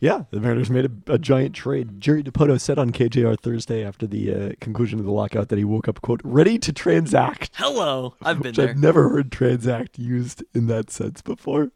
yeah, 0.01 0.25
the 0.31 0.41
Mariners 0.41 0.71
made 0.71 0.87
a, 0.87 1.13
a 1.13 1.19
giant 1.19 1.55
trade. 1.55 2.01
Jerry 2.01 2.23
Dipoto 2.23 2.59
said 2.59 2.79
on 2.79 2.91
KJR 2.91 3.39
Thursday 3.39 3.85
after 3.85 4.07
the 4.07 4.35
uh, 4.35 4.53
conclusion 4.61 4.99
of 4.99 5.05
the 5.05 5.13
lockout 5.13 5.51
that 5.51 5.59
he 5.59 5.65
woke 5.65 5.89
up, 5.89 6.01
quote, 6.01 6.23
ready 6.25 6.59
to 6.59 6.73
transact. 6.73 7.51
Hello, 7.57 8.15
I've 8.23 8.39
been 8.39 8.51
which 8.51 8.57
there. 8.57 8.71
I've 8.71 8.79
never 8.79 9.11
heard 9.11 9.31
transact 9.31 9.99
used 9.99 10.43
in 10.55 10.69
that 10.69 10.91
sense 10.91 11.21
before. 11.21 11.71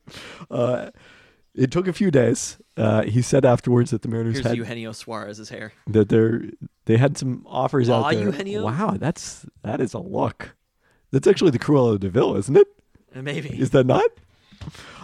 Uh, 0.50 0.90
it 1.54 1.70
took 1.70 1.88
a 1.88 1.92
few 1.92 2.10
days. 2.10 2.58
Uh, 2.76 3.02
he 3.02 3.20
said 3.22 3.44
afterwards 3.44 3.90
that 3.90 4.02
the 4.02 4.08
Mariners 4.08 4.36
Here's 4.36 4.46
had 4.46 4.56
Eugenio 4.56 4.92
Suarez's 4.92 5.48
hair. 5.50 5.72
that 5.86 6.08
they're 6.08 6.42
they 6.86 6.96
had 6.96 7.16
some 7.18 7.44
offers 7.48 7.88
Aw, 7.88 8.02
out 8.04 8.12
there. 8.12 8.24
Eugenio. 8.24 8.64
Wow, 8.64 8.96
that's 8.98 9.46
that 9.62 9.80
is 9.80 9.94
a 9.94 9.98
look. 9.98 10.54
That's 11.10 11.26
actually 11.26 11.50
the 11.50 11.58
Cruella 11.58 11.98
de 11.98 12.08
Vil, 12.08 12.36
isn't 12.36 12.56
it? 12.56 12.68
Maybe. 13.14 13.48
Is 13.50 13.70
that 13.70 13.84
not? 13.84 14.08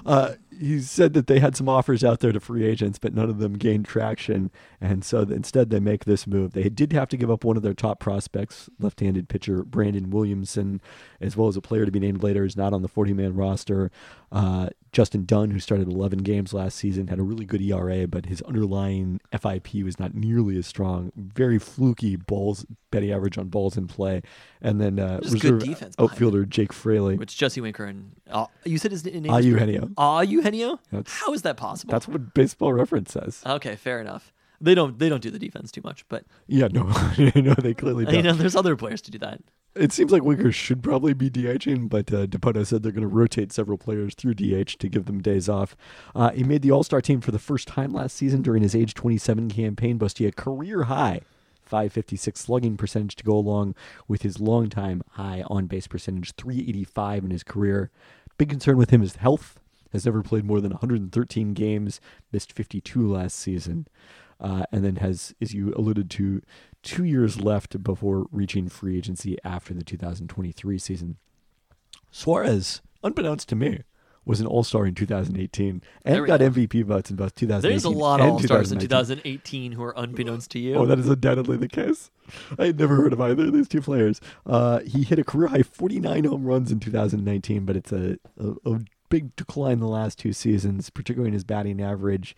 Uh, 0.04 0.34
he 0.60 0.80
said 0.80 1.14
that 1.14 1.26
they 1.26 1.40
had 1.40 1.56
some 1.56 1.68
offers 1.68 2.04
out 2.04 2.20
there 2.20 2.30
to 2.30 2.38
free 2.38 2.64
agents, 2.64 2.98
but 2.98 3.12
none 3.14 3.28
of 3.28 3.38
them 3.38 3.54
gained 3.54 3.84
traction, 3.86 4.50
and 4.80 5.04
so 5.04 5.24
th- 5.24 5.34
instead 5.36 5.70
they 5.70 5.80
make 5.80 6.04
this 6.04 6.26
move. 6.26 6.52
They 6.52 6.68
did 6.68 6.92
have 6.92 7.08
to 7.08 7.16
give 7.16 7.30
up 7.30 7.42
one 7.42 7.56
of 7.56 7.62
their 7.62 7.74
top 7.74 7.98
prospects, 7.98 8.68
left-handed 8.78 9.28
pitcher 9.28 9.64
Brandon 9.64 10.10
Williamson, 10.10 10.80
as 11.20 11.36
well 11.36 11.48
as 11.48 11.56
a 11.56 11.60
player 11.60 11.84
to 11.84 11.90
be 11.90 11.98
named 11.98 12.22
later, 12.22 12.44
is 12.44 12.56
not 12.56 12.72
on 12.72 12.82
the 12.82 12.88
40-man 12.88 13.34
roster. 13.34 13.90
Uh, 14.32 14.68
Justin 14.92 15.24
Dunn, 15.26 15.50
who 15.50 15.60
started 15.60 15.88
11 15.88 16.20
games 16.20 16.54
last 16.54 16.76
season, 16.78 17.08
had 17.08 17.18
a 17.18 17.22
really 17.22 17.44
good 17.44 17.60
ERA, 17.60 18.08
but 18.08 18.26
his 18.26 18.40
underlying 18.42 19.20
FIP 19.30 19.74
was 19.84 19.98
not 20.00 20.14
nearly 20.14 20.56
as 20.56 20.66
strong. 20.66 21.12
Very 21.16 21.58
fluky 21.58 22.16
balls, 22.16 22.64
betting 22.90 23.12
average 23.12 23.36
on 23.36 23.48
balls 23.48 23.76
in 23.76 23.86
play, 23.86 24.22
and 24.62 24.80
then 24.80 24.98
uh, 24.98 25.20
Just 25.20 25.34
good 25.34 25.52
reserve 25.52 25.60
defense 25.64 25.96
behind 25.96 26.10
outfielder 26.12 26.44
Jake 26.46 26.72
Fraley. 26.72 27.16
Which 27.16 27.36
Jesse 27.36 27.60
Winker 27.60 27.84
and 27.84 28.12
uh, 28.30 28.46
you 28.64 28.78
said 28.78 28.90
his 28.90 29.04
name. 29.04 29.26
Ah, 29.28 29.36
is 29.36 29.46
Eugenio. 29.46 29.90
Ah, 29.98 30.20
Eugenio. 30.22 30.80
That's- 30.90 31.12
How 31.20 31.32
is 31.34 31.42
that 31.42 31.56
possible? 31.58 31.92
That's 31.92 32.08
what 32.08 32.32
Baseball 32.34 32.72
Reference 32.72 33.12
says. 33.12 33.42
okay. 33.44 33.76
Fair 33.76 34.00
enough. 34.00 34.32
They 34.60 34.74
don't. 34.74 34.98
They 34.98 35.08
don't 35.08 35.22
do 35.22 35.30
the 35.30 35.38
defense 35.38 35.70
too 35.70 35.82
much, 35.84 36.06
but 36.08 36.24
Yeah, 36.46 36.68
no, 36.68 36.82
no, 37.34 37.54
they 37.54 37.74
clearly 37.74 38.04
you 38.06 38.22
know, 38.22 38.30
don't. 38.30 38.38
there's 38.38 38.56
other 38.56 38.76
players 38.76 39.00
to 39.02 39.10
do 39.10 39.18
that. 39.18 39.40
It 39.74 39.92
seems 39.92 40.10
like 40.10 40.22
Winker 40.22 40.52
should 40.52 40.82
probably 40.82 41.12
be 41.12 41.28
DHing, 41.28 41.90
but 41.90 42.10
uh, 42.10 42.26
Dipoto 42.26 42.66
said 42.66 42.82
they're 42.82 42.92
going 42.92 43.02
to 43.02 43.08
rotate 43.08 43.52
several 43.52 43.76
players 43.76 44.14
through 44.14 44.32
DH 44.34 44.78
to 44.78 44.88
give 44.88 45.04
them 45.04 45.20
days 45.20 45.50
off. 45.50 45.76
Uh, 46.14 46.30
he 46.30 46.44
made 46.44 46.62
the 46.62 46.70
All 46.70 46.82
Star 46.82 47.02
team 47.02 47.20
for 47.20 47.30
the 47.30 47.38
first 47.38 47.68
time 47.68 47.92
last 47.92 48.16
season 48.16 48.40
during 48.40 48.62
his 48.62 48.74
age 48.74 48.94
27 48.94 49.50
campaign, 49.50 49.98
boasting 49.98 50.26
a 50.26 50.32
career 50.32 50.84
high 50.84 51.20
556 51.64 52.40
slugging 52.40 52.76
percentage 52.76 53.16
to 53.16 53.24
go 53.24 53.36
along 53.36 53.74
with 54.08 54.22
his 54.22 54.40
longtime 54.40 55.02
high 55.10 55.42
on 55.48 55.66
base 55.66 55.86
percentage 55.88 56.32
385 56.36 57.24
in 57.24 57.30
his 57.30 57.42
career. 57.42 57.90
Big 58.38 58.48
concern 58.48 58.76
with 58.76 58.90
him 58.90 59.02
is 59.02 59.16
health. 59.16 59.58
Has 59.92 60.04
never 60.04 60.22
played 60.22 60.44
more 60.44 60.60
than 60.60 60.72
113 60.72 61.54
games, 61.54 62.00
missed 62.32 62.52
52 62.52 63.06
last 63.12 63.36
season, 63.36 63.86
uh, 64.40 64.64
and 64.72 64.84
then 64.84 64.96
has, 64.96 65.34
as 65.40 65.54
you 65.54 65.72
alluded 65.74 66.10
to, 66.10 66.42
two 66.82 67.04
years 67.04 67.40
left 67.40 67.82
before 67.82 68.26
reaching 68.30 68.68
free 68.68 68.96
agency 68.96 69.36
after 69.44 69.74
the 69.74 69.82
2023 69.82 70.78
season. 70.78 71.16
Suarez, 72.10 72.80
unbeknownst 73.02 73.48
to 73.50 73.56
me, 73.56 73.82
was 74.26 74.40
an 74.40 74.46
All 74.46 74.64
Star 74.64 74.84
in 74.84 74.94
2018 74.94 75.80
and 76.04 76.26
got 76.26 76.40
go. 76.40 76.50
MVP 76.50 76.84
votes 76.84 77.10
in 77.10 77.16
both 77.16 77.34
2018. 77.36 77.70
There's 77.70 77.84
a 77.84 77.90
lot 77.90 78.20
of 78.20 78.26
All 78.26 78.38
Stars 78.40 78.72
in 78.72 78.78
2018 78.78 79.72
who 79.72 79.82
are 79.82 79.94
unbeknownst 79.96 80.50
to 80.50 80.58
you. 80.58 80.74
Oh, 80.74 80.84
that 80.84 80.98
is 80.98 81.08
undoubtedly 81.08 81.56
the 81.56 81.68
case. 81.68 82.10
I 82.58 82.66
had 82.66 82.78
never 82.78 82.96
heard 82.96 83.12
of 83.12 83.20
either 83.20 83.46
of 83.46 83.52
these 83.52 83.68
two 83.68 83.80
players. 83.80 84.20
Uh, 84.44 84.80
he 84.80 85.04
hit 85.04 85.20
a 85.20 85.24
career 85.24 85.48
high 85.48 85.62
49 85.62 86.24
home 86.24 86.44
runs 86.44 86.72
in 86.72 86.80
2019, 86.80 87.64
but 87.64 87.76
it's 87.76 87.92
a, 87.92 88.18
a, 88.38 88.54
a 88.70 88.80
big 89.08 89.34
decline 89.36 89.78
the 89.78 89.86
last 89.86 90.18
two 90.18 90.32
seasons, 90.32 90.90
particularly 90.90 91.28
in 91.28 91.34
his 91.34 91.44
batting 91.44 91.80
average. 91.80 92.36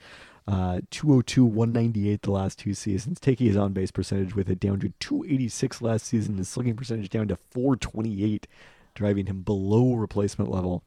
Uh, 0.48 0.80
202, 0.90 1.44
198 1.44 2.22
the 2.22 2.30
last 2.30 2.58
two 2.58 2.72
seasons, 2.72 3.20
taking 3.20 3.46
his 3.46 3.56
on 3.56 3.74
base 3.74 3.90
percentage 3.90 4.34
with 4.34 4.48
it 4.48 4.58
down 4.58 4.80
to 4.80 4.88
286 4.98 5.82
last 5.82 6.06
season, 6.06 6.38
his 6.38 6.48
slugging 6.48 6.74
percentage 6.74 7.10
down 7.10 7.28
to 7.28 7.36
428, 7.36 8.46
driving 8.94 9.26
him 9.26 9.42
below 9.42 9.92
replacement 9.92 10.50
level. 10.50 10.82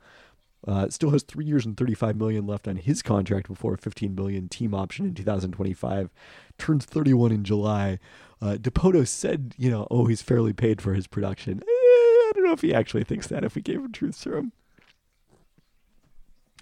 Uh, 0.67 0.89
still 0.89 1.11
has 1.11 1.21
three 1.21 1.45
years 1.45 1.63
and 1.63 1.77
35 1.77 2.15
million 2.15 2.47
left 2.47 2.67
on 2.67 2.75
his 2.75 3.03
contract 3.03 3.47
before 3.47 3.75
a 3.75 3.77
15 3.77 4.15
million 4.15 4.49
team 4.49 4.73
option 4.73 5.05
in 5.05 5.13
2025. 5.13 6.09
Turns 6.57 6.85
31 6.85 7.31
in 7.31 7.43
July. 7.43 7.99
Uh, 8.41 8.57
Dipoto 8.59 9.07
said, 9.07 9.53
you 9.59 9.69
know, 9.69 9.87
oh, 9.91 10.05
he's 10.05 10.23
fairly 10.23 10.53
paid 10.53 10.81
for 10.81 10.95
his 10.95 11.05
production. 11.05 11.59
Eh, 11.61 11.67
I 11.67 12.31
don't 12.33 12.45
know 12.45 12.53
if 12.53 12.61
he 12.61 12.73
actually 12.73 13.03
thinks 13.03 13.27
that. 13.27 13.43
If 13.43 13.53
we 13.53 13.61
gave 13.61 13.77
him 13.77 13.91
truth 13.91 14.15
serum. 14.15 14.53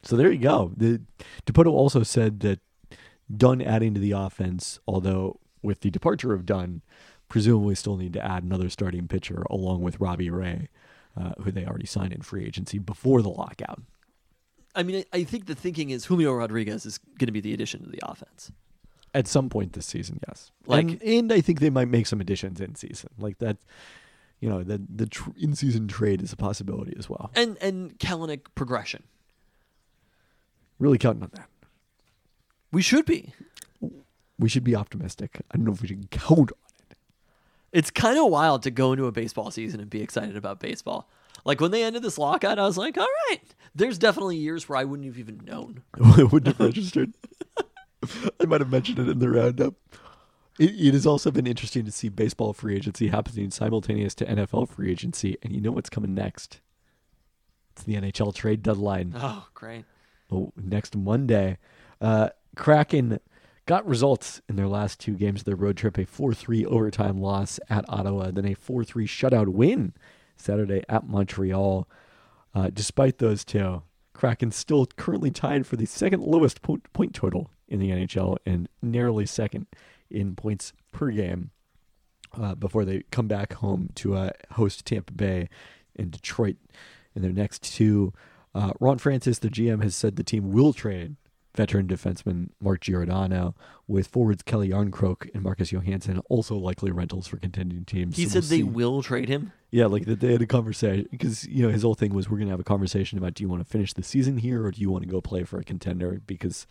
So 0.04 0.18
there 0.18 0.32
you 0.32 0.40
go. 0.40 0.74
The 0.76 1.02
Dipoto 1.46 1.72
also 1.72 2.04
said 2.04 2.42
that 2.42 2.60
Dunn 3.36 3.62
adding 3.62 3.94
to 3.94 4.00
the 4.00 4.12
offense, 4.12 4.80
although 4.88 5.40
with 5.62 5.82
the 5.82 5.92
departure 5.92 6.34
of 6.34 6.46
Dunn, 6.46 6.82
presumably 7.28 7.76
still 7.76 7.98
need 7.98 8.14
to 8.14 8.26
add 8.26 8.44
another 8.44 8.70
starting 8.70 9.08
pitcher 9.08 9.44
along 9.50 9.82
with 9.82 10.00
Robbie 10.00 10.30
Ray, 10.30 10.70
uh, 11.16 11.34
who 11.42 11.52
they 11.52 11.66
already 11.66 11.86
signed 11.86 12.14
in 12.14 12.22
free 12.22 12.46
agency 12.46 12.80
before 12.80 13.22
the 13.22 13.30
lockout. 13.30 13.82
I 14.76 14.84
mean, 14.84 15.04
I, 15.14 15.24
think 15.24 15.46
the 15.46 15.56
thinking 15.56 15.90
is 15.90 16.06
Julio 16.06 16.34
Rodriguez 16.34 16.86
is 16.86 16.98
going 16.98 17.28
to 17.28 17.32
be 17.32 17.42
the 17.42 17.54
addition 17.54 17.84
to 17.84 17.90
the 17.90 18.00
offense. 18.04 18.52
At 19.14 19.28
some 19.28 19.50
point 19.50 19.74
this 19.74 19.88
season, 19.88 20.20
yes. 20.28 20.52
Like- 20.66 20.86
and, 20.86 21.04
and 21.04 21.34
I 21.34 21.42
think 21.42 21.60
they 21.60 21.72
might 21.72 21.88
make 21.88 22.08
some 22.08 22.22
additions 22.22 22.62
in 22.62 22.76
season, 22.76 23.10
like 23.18 23.40
that. 23.40 23.58
You 24.40 24.48
know, 24.48 24.64
the 24.64 24.82
the 24.88 25.06
tr- 25.06 25.32
in 25.38 25.54
season 25.54 25.90
trade 25.90 26.22
is 26.22 26.32
a 26.32 26.38
possibility 26.38 26.96
as 26.98 27.10
well. 27.10 27.30
And 27.36 27.58
and 27.60 28.00
Kelenic 28.00 28.42
progression. 28.56 29.04
Really 30.78 30.98
counting 30.98 31.24
on 31.24 31.32
that. 31.34 31.50
We 32.72 32.82
should 32.82 33.06
be. 33.06 33.34
We 34.38 34.50
should 34.50 34.64
be 34.64 34.76
optimistic. 34.76 35.42
I 35.52 35.58
don't 35.58 35.66
know 35.66 35.74
if 35.74 35.82
we 35.82 35.88
should 35.88 36.10
count 36.12 36.52
on 36.52 36.86
it. 36.90 36.98
It's 37.72 37.92
kind 37.92 38.18
of 38.18 38.28
wild 38.28 38.64
to 38.64 38.72
go 38.72 38.94
into 38.94 39.06
a 39.06 39.12
baseball 39.12 39.52
season 39.52 39.80
and 39.80 39.90
be 39.90 40.02
excited 40.02 40.38
about 40.38 40.60
baseball. 40.60 41.10
Like 41.46 41.62
when 41.62 41.72
they 41.72 41.84
ended 41.84 42.04
this 42.04 42.18
lockout, 42.18 42.60
I 42.60 42.64
was 42.64 42.78
like, 42.78 42.98
all 42.98 43.08
right. 43.30 43.40
There's 43.76 43.98
definitely 43.98 44.38
years 44.38 44.68
where 44.68 44.78
I 44.78 44.84
wouldn't 44.84 45.08
have 45.08 45.20
even 45.20 45.42
known. 45.46 45.84
I 46.02 46.24
wouldn't 46.32 46.58
have 46.58 46.60
registered. 46.60 47.14
I 48.40 48.46
might 48.46 48.62
have 48.62 48.72
mentioned 48.72 49.00
it 49.00 49.10
in 49.10 49.20
the 49.20 49.30
roundup. 49.30 49.76
It, 50.58 50.72
it 50.72 50.94
has 50.94 51.06
also 51.06 51.32
been 51.32 51.48
interesting 51.48 51.86
to 51.86 51.92
see 51.92 52.10
baseball 52.10 52.54
free 52.54 52.76
agency 52.76 53.10
happening 53.10 53.52
simultaneous 53.52 54.16
to 54.16 54.26
NFL 54.26 54.70
free 54.70 54.92
agency, 54.92 55.38
and 55.44 55.54
you 55.54 55.62
know 55.62 55.72
what's 55.72 55.90
coming 55.90 56.14
next? 56.14 56.60
It's 57.72 57.84
the 57.84 57.96
NHL 57.96 58.34
trade 58.34 58.64
deadline. 58.64 59.14
Oh, 59.16 59.48
great. 59.54 59.86
oh, 60.32 60.52
next 60.58 60.96
Monday. 60.96 61.58
Uh, 62.02 62.30
Kraken 62.56 63.20
got 63.66 63.86
results 63.86 64.42
in 64.50 64.56
their 64.56 64.68
last 64.68 65.00
two 65.00 65.14
games 65.14 65.42
of 65.42 65.46
their 65.46 65.56
road 65.56 65.78
trip 65.78 65.98
a 65.98 66.06
4 66.06 66.34
3 66.34 66.66
overtime 66.66 67.22
loss 67.22 67.60
at 67.70 67.86
Ottawa, 67.88 68.32
then 68.32 68.46
a 68.46 68.56
4 68.56 68.84
3 68.84 69.08
shutout 69.08 69.48
win 69.50 69.94
Saturday 70.36 70.84
at 70.90 71.08
Montreal. 71.08 71.88
Uh, 72.56 72.70
despite 72.74 73.20
those 73.20 73.46
two, 73.46 73.84
Kraken 74.14 74.52
still 74.52 74.86
currently 74.86 75.32
tied 75.32 75.68
for 75.68 75.76
the 75.76 75.86
second 75.86 76.24
lowest 76.24 76.62
po- 76.62 76.82
point 76.94 77.14
total 77.14 77.52
in 77.68 77.80
the 77.80 77.90
NHL 77.92 78.38
and 78.46 78.68
narrowly 78.82 79.26
second 79.26 79.68
in 80.10 80.36
points 80.36 80.74
per 80.92 81.12
game 81.12 81.52
uh, 82.34 82.56
before 82.56 82.86
they 82.86 83.04
come 83.12 83.28
back 83.28 83.54
home 83.54 83.90
to 83.96 84.16
uh, 84.16 84.32
host 84.54 84.86
Tampa 84.86 85.14
Bay 85.14 85.48
and 85.96 86.12
Detroit 86.12 86.58
in 87.16 87.22
their 87.22 87.32
next 87.32 87.64
two. 87.64 88.14
Uh, 88.56 88.72
Ron 88.80 88.98
Francis, 88.98 89.40
the 89.40 89.50
GM, 89.50 89.84
has 89.84 89.96
said 89.96 90.16
the 90.16 90.24
team 90.24 90.52
will 90.52 90.74
trade 90.74 91.16
veteran 91.56 91.88
defenseman 91.88 92.50
Mark 92.62 92.82
Giordano 92.82 93.56
with 93.88 94.08
forwards 94.08 94.44
Calle 94.44 94.68
Jarnkrok 94.68 95.30
and 95.34 95.44
Marcus 95.44 95.72
Johansson, 95.72 96.20
also 96.30 96.56
likely 96.56 96.92
rentals 96.92 97.28
for 97.28 97.38
contending 97.38 97.86
teams. 97.86 98.16
He 98.18 98.26
So 98.26 98.40
said 98.40 98.44
we'll 98.44 98.50
they 98.50 98.58
see. 98.58 98.64
will 98.64 99.02
trade 99.04 99.30
him. 99.30 99.52
Yeah, 99.72 99.88
like 99.88 100.06
that 100.06 100.20
they 100.20 100.32
had 100.32 100.42
a 100.42 100.48
conversation 100.48 101.08
because 101.12 101.48
you 101.48 101.64
know 101.64 101.70
his 101.70 101.84
whole 101.84 101.96
thing 101.96 102.14
was 102.14 102.30
we're 102.30 102.38
gonna 102.40 102.52
have 102.52 102.60
a 102.60 102.64
conversation 102.64 103.18
about 103.18 103.34
do 103.34 103.44
you 103.44 103.50
want 103.50 103.64
to 103.64 103.70
finish 103.70 103.94
the 103.94 104.04
season 104.04 104.38
here 104.38 104.64
or 104.66 104.72
do 104.72 104.80
you 104.82 104.90
want 104.92 105.04
to 105.04 105.10
go 105.10 105.22
play 105.22 105.44
for 105.44 105.60
a 105.60 105.64
contender 105.64 106.22
because 106.26 106.66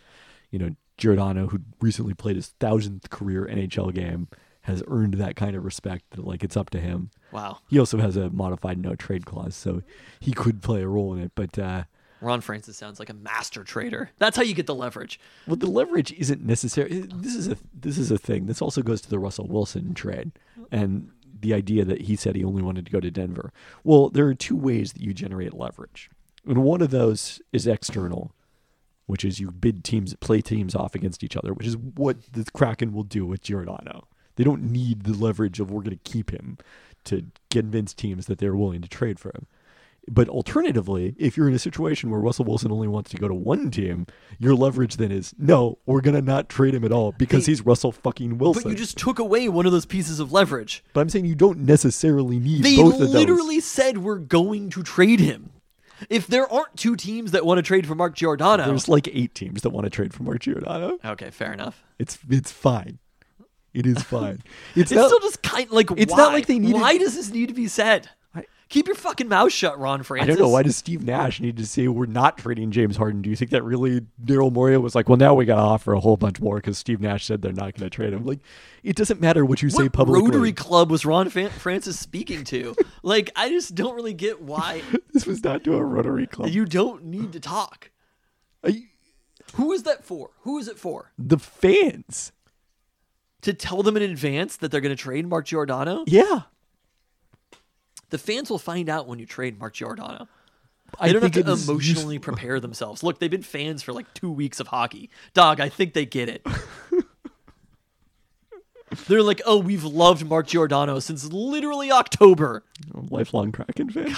you 0.49 0.59
know 0.59 0.69
Giordano 0.97 1.47
who 1.47 1.59
recently 1.81 2.13
played 2.13 2.35
his 2.35 2.47
thousandth 2.59 3.09
career 3.09 3.47
NHL 3.51 3.93
game 3.93 4.27
has 4.63 4.83
earned 4.87 5.13
that 5.15 5.35
kind 5.37 5.55
of 5.55 5.63
respect. 5.63 6.03
That 6.11 6.25
like 6.25 6.43
it's 6.43 6.57
up 6.57 6.69
to 6.71 6.79
him. 6.79 7.11
Wow. 7.31 7.59
He 7.69 7.79
also 7.79 7.97
has 7.99 8.17
a 8.17 8.29
modified 8.29 8.77
no 8.77 8.95
trade 8.95 9.25
clause, 9.25 9.55
so 9.55 9.81
he 10.19 10.33
could 10.33 10.61
play 10.61 10.81
a 10.81 10.87
role 10.87 11.13
in 11.13 11.19
it. 11.19 11.31
But 11.35 11.57
uh, 11.57 11.83
Ron 12.21 12.41
Francis 12.41 12.77
sounds 12.77 12.99
like 12.99 13.09
a 13.09 13.13
master 13.13 13.63
trader. 13.63 14.11
That's 14.17 14.35
how 14.35 14.43
you 14.43 14.53
get 14.53 14.67
the 14.67 14.75
leverage. 14.75 15.19
well, 15.47 15.55
the 15.55 15.69
leverage 15.69 16.11
isn't 16.13 16.43
necessary. 16.43 17.07
This 17.13 17.35
is 17.35 17.47
a 17.47 17.57
this 17.73 17.97
is 17.97 18.11
a 18.11 18.17
thing. 18.17 18.45
This 18.45 18.61
also 18.61 18.81
goes 18.81 19.01
to 19.01 19.09
the 19.09 19.19
Russell 19.19 19.47
Wilson 19.47 19.93
trade 19.93 20.31
and 20.71 21.11
the 21.41 21.53
idea 21.53 21.85
that 21.85 22.01
he 22.01 22.15
said 22.15 22.35
he 22.35 22.43
only 22.43 22.61
wanted 22.61 22.85
to 22.85 22.91
go 22.91 22.99
to 22.99 23.09
Denver. 23.09 23.53
Well, 23.83 24.09
there 24.09 24.27
are 24.27 24.33
two 24.33 24.57
ways 24.57 24.93
that 24.93 25.01
you 25.01 25.13
generate 25.13 25.53
leverage, 25.53 26.09
and 26.45 26.63
one 26.63 26.81
of 26.81 26.91
those 26.91 27.41
is 27.53 27.65
external, 27.65 28.33
which 29.05 29.23
is 29.23 29.39
you 29.39 29.51
bid 29.51 29.83
teams, 29.83 30.13
play 30.15 30.41
teams 30.41 30.75
off 30.75 30.95
against 30.95 31.23
each 31.23 31.37
other, 31.37 31.53
which 31.53 31.67
is 31.67 31.77
what 31.77 32.17
the 32.33 32.45
Kraken 32.53 32.91
will 32.93 33.03
do 33.03 33.25
with 33.25 33.41
Giordano. 33.41 34.07
They 34.35 34.43
don't 34.43 34.71
need 34.71 35.03
the 35.03 35.13
leverage 35.13 35.59
of 35.59 35.71
we're 35.71 35.81
going 35.81 35.97
to 35.97 36.11
keep 36.11 36.31
him 36.31 36.57
to 37.05 37.25
convince 37.49 37.93
teams 37.93 38.25
that 38.27 38.39
they're 38.39 38.55
willing 38.55 38.81
to 38.81 38.87
trade 38.87 39.19
for 39.19 39.29
him. 39.29 39.47
But 40.11 40.27
alternatively, 40.27 41.13
if 41.19 41.37
you're 41.37 41.47
in 41.47 41.53
a 41.53 41.59
situation 41.59 42.09
where 42.09 42.19
Russell 42.19 42.45
Wilson 42.45 42.71
only 42.71 42.87
wants 42.87 43.11
to 43.11 43.17
go 43.17 43.27
to 43.27 43.33
one 43.33 43.69
team, 43.69 44.07
your 44.39 44.55
leverage 44.55 44.97
then 44.97 45.11
is 45.11 45.35
no, 45.37 45.77
we're 45.85 46.01
gonna 46.01 46.21
not 46.21 46.49
trade 46.49 46.73
him 46.73 46.83
at 46.83 46.91
all 46.91 47.11
because 47.11 47.45
Hey, 47.45 47.51
he's 47.51 47.61
Russell 47.65 47.91
fucking 47.91 48.37
Wilson. 48.39 48.63
But 48.63 48.69
you 48.71 48.75
just 48.75 48.97
took 48.97 49.19
away 49.19 49.47
one 49.49 49.65
of 49.67 49.71
those 49.71 49.85
pieces 49.85 50.19
of 50.19 50.31
leverage. 50.31 50.83
But 50.93 51.01
I'm 51.01 51.09
saying 51.09 51.25
you 51.25 51.35
don't 51.35 51.59
necessarily 51.59 52.39
need 52.39 52.63
They 52.63 52.75
both 52.77 52.93
of 52.95 52.99
those. 53.01 53.13
They 53.13 53.19
literally 53.19 53.59
said 53.59 53.99
we're 53.99 54.17
going 54.17 54.69
to 54.71 54.81
trade 54.83 55.19
him. 55.19 55.51
If 56.09 56.27
there 56.27 56.51
aren't 56.51 56.75
two 56.77 56.95
teams 56.95 57.31
that 57.31 57.45
want 57.45 57.57
to 57.57 57.61
trade 57.61 57.85
for 57.85 57.93
Mark 57.93 58.15
Giordano, 58.15 58.65
There's 58.65 58.87
like 58.87 59.07
eight 59.11 59.35
teams 59.35 59.61
that 59.63 59.71
want 59.71 59.83
to 59.83 59.89
trade 59.89 60.13
for 60.13 60.23
Mark 60.23 60.39
Giordano. 60.39 60.97
okay, 61.05 61.29
fair 61.29 61.51
enough. 61.53 61.83
It's 61.99 62.17
it's 62.29 62.51
fine. 62.51 62.99
It 63.73 63.85
is 63.85 64.01
fine. 64.01 64.41
It's, 64.75 64.91
It's 64.91 64.97
not, 64.97 65.07
still 65.09 65.19
just 65.19 65.43
kind 65.43 65.69
like 65.71 65.91
it's 65.97 66.11
why? 66.11 66.17
not 66.17 66.33
like 66.33 66.47
they 66.47 66.57
needed- 66.57 66.81
Why 66.81 66.97
does 66.97 67.15
this 67.15 67.29
need 67.29 67.49
to 67.49 67.53
be 67.53 67.67
said? 67.67 68.09
Keep 68.69 68.85
your 68.85 68.95
fucking 68.95 69.27
mouth 69.27 69.51
shut, 69.51 69.79
Ron 69.79 70.03
Francis. 70.03 70.35
I 70.35 70.37
don't 70.37 70.45
know. 70.45 70.49
Why 70.53 70.61
does 70.61 70.77
Steve 70.77 71.03
Nash 71.03 71.39
need 71.41 71.57
to 71.57 71.65
say 71.65 71.87
we're 71.87 72.05
not 72.05 72.37
trading 72.37 72.69
James 72.69 72.97
Harden? 72.97 73.23
Do 73.23 73.29
you 73.31 73.35
think 73.35 73.49
that 73.49 73.63
really 73.63 74.01
Daryl 74.23 74.51
Morey 74.51 74.77
was 74.77 74.93
like, 74.93 75.09
well, 75.09 75.17
now 75.17 75.33
we 75.33 75.45
got 75.45 75.55
to 75.55 75.61
offer 75.61 75.93
a 75.93 75.99
whole 75.99 76.17
bunch 76.17 76.39
more 76.39 76.57
because 76.57 76.77
Steve 76.77 77.01
Nash 77.01 77.25
said 77.25 77.41
they're 77.41 77.51
not 77.51 77.73
going 77.73 77.89
to 77.89 77.89
trade 77.89 78.13
him? 78.13 78.25
Like, 78.25 78.41
it 78.83 78.95
doesn't 78.95 79.19
matter 79.19 79.43
what 79.43 79.63
you 79.63 79.71
say 79.71 79.89
publicly. 79.89 80.21
what. 80.21 80.33
Rotary 80.35 80.53
Club 80.53 80.91
was 80.91 81.03
Ron 81.03 81.29
Fan- 81.31 81.49
Francis 81.49 81.97
speaking 81.99 82.43
to? 82.43 82.75
like, 83.03 83.31
I 83.35 83.49
just 83.49 83.73
don't 83.73 83.95
really 83.95 84.13
get 84.13 84.39
why 84.41 84.83
this 85.13 85.25
was 85.25 85.43
not 85.43 85.63
to 85.63 85.73
a 85.75 85.83
Rotary 85.83 86.27
Club. 86.27 86.49
you 86.49 86.65
don't 86.65 87.05
need 87.05 87.31
to 87.33 87.39
talk. 87.39 87.89
I- 88.63 88.83
Who 89.55 89.71
is 89.71 89.81
that 89.83 90.05
for? 90.05 90.29
Who 90.41 90.59
is 90.59 90.67
it 90.67 90.77
for? 90.77 91.11
the 91.17 91.39
fans. 91.39 92.33
To 93.41 93.53
tell 93.53 93.81
them 93.81 93.97
in 93.97 94.03
advance 94.03 94.57
that 94.57 94.69
they're 94.69 94.81
going 94.81 94.95
to 94.95 95.01
trade 95.01 95.25
Mark 95.25 95.45
Giordano? 95.47 96.03
Yeah. 96.05 96.41
The 98.09 98.17
fans 98.17 98.49
will 98.49 98.59
find 98.59 98.89
out 98.89 99.07
when 99.07 99.19
you 99.19 99.25
trade 99.25 99.59
Mark 99.59 99.73
Giordano. 99.73 100.27
I 100.99 101.07
They 101.07 101.13
don't 101.13 101.21
have 101.23 101.33
think 101.33 101.45
to 101.45 101.51
emotionally 101.51 102.15
useful- 102.15 102.33
prepare 102.33 102.59
themselves. 102.59 103.03
Look, 103.03 103.19
they've 103.19 103.29
been 103.29 103.43
fans 103.43 103.83
for 103.83 103.93
like 103.93 104.11
two 104.15 104.31
weeks 104.31 104.59
of 104.59 104.67
hockey. 104.67 105.09
Dog, 105.35 105.59
I 105.59 105.69
think 105.69 105.93
they 105.93 106.05
get 106.05 106.29
it. 106.29 106.45
They're 109.07 109.21
like, 109.21 109.39
oh, 109.45 109.59
we've 109.59 109.83
loved 109.83 110.25
Mark 110.27 110.47
Giordano 110.47 110.97
since 110.99 111.31
literally 111.31 111.91
October. 111.91 112.63
lifelong 112.91 113.51
Kraken 113.51 113.91
fan. 113.91 114.05
God. 114.07 114.17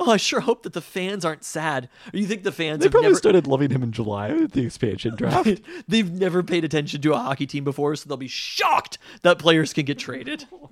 Oh, 0.00 0.10
I 0.12 0.16
sure 0.16 0.40
hope 0.40 0.62
that 0.62 0.72
the 0.72 0.80
fans 0.80 1.24
aren't 1.26 1.44
sad. 1.44 1.88
Or 2.14 2.18
you 2.18 2.24
think 2.26 2.42
the 2.44 2.52
fans 2.52 2.78
They 2.78 2.84
have 2.86 2.92
probably 2.92 3.08
never 3.08 3.18
started 3.18 3.46
loving 3.46 3.70
him 3.70 3.82
in 3.82 3.92
July 3.92 4.30
at 4.30 4.52
the 4.52 4.64
expansion 4.64 5.14
draft. 5.16 5.60
they've 5.88 6.10
never 6.10 6.42
paid 6.42 6.64
attention 6.64 7.02
to 7.02 7.12
a 7.12 7.18
hockey 7.18 7.46
team 7.46 7.64
before, 7.64 7.96
so 7.96 8.08
they'll 8.08 8.16
be 8.16 8.28
shocked 8.28 8.96
that 9.22 9.38
players 9.38 9.72
can 9.74 9.84
get 9.84 9.98
traded. 9.98 10.46
Oh, 10.60 10.70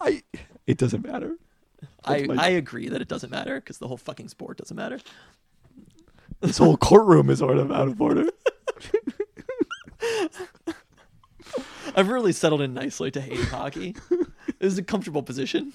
I. 0.00 0.22
It 0.66 0.78
doesn't 0.78 1.06
matter. 1.06 1.36
I, 2.04 2.22
my- 2.24 2.36
I 2.42 2.48
agree 2.50 2.88
that 2.88 3.00
it 3.02 3.08
doesn't 3.08 3.30
matter 3.30 3.56
because 3.56 3.78
the 3.78 3.88
whole 3.88 3.96
fucking 3.96 4.28
sport 4.28 4.58
doesn't 4.58 4.76
matter. 4.76 4.98
This 6.40 6.58
whole 6.58 6.76
courtroom 6.76 7.30
is 7.30 7.38
sort 7.40 7.58
of 7.58 7.70
out 7.72 7.88
of 7.88 8.00
order. 8.00 8.26
I've 11.94 12.08
really 12.08 12.32
settled 12.32 12.62
in 12.62 12.72
nicely 12.74 13.10
to 13.10 13.20
hating 13.20 13.44
hockey. 13.46 13.94
It 14.10 14.64
was 14.64 14.78
a 14.78 14.82
comfortable 14.82 15.22
position. 15.22 15.72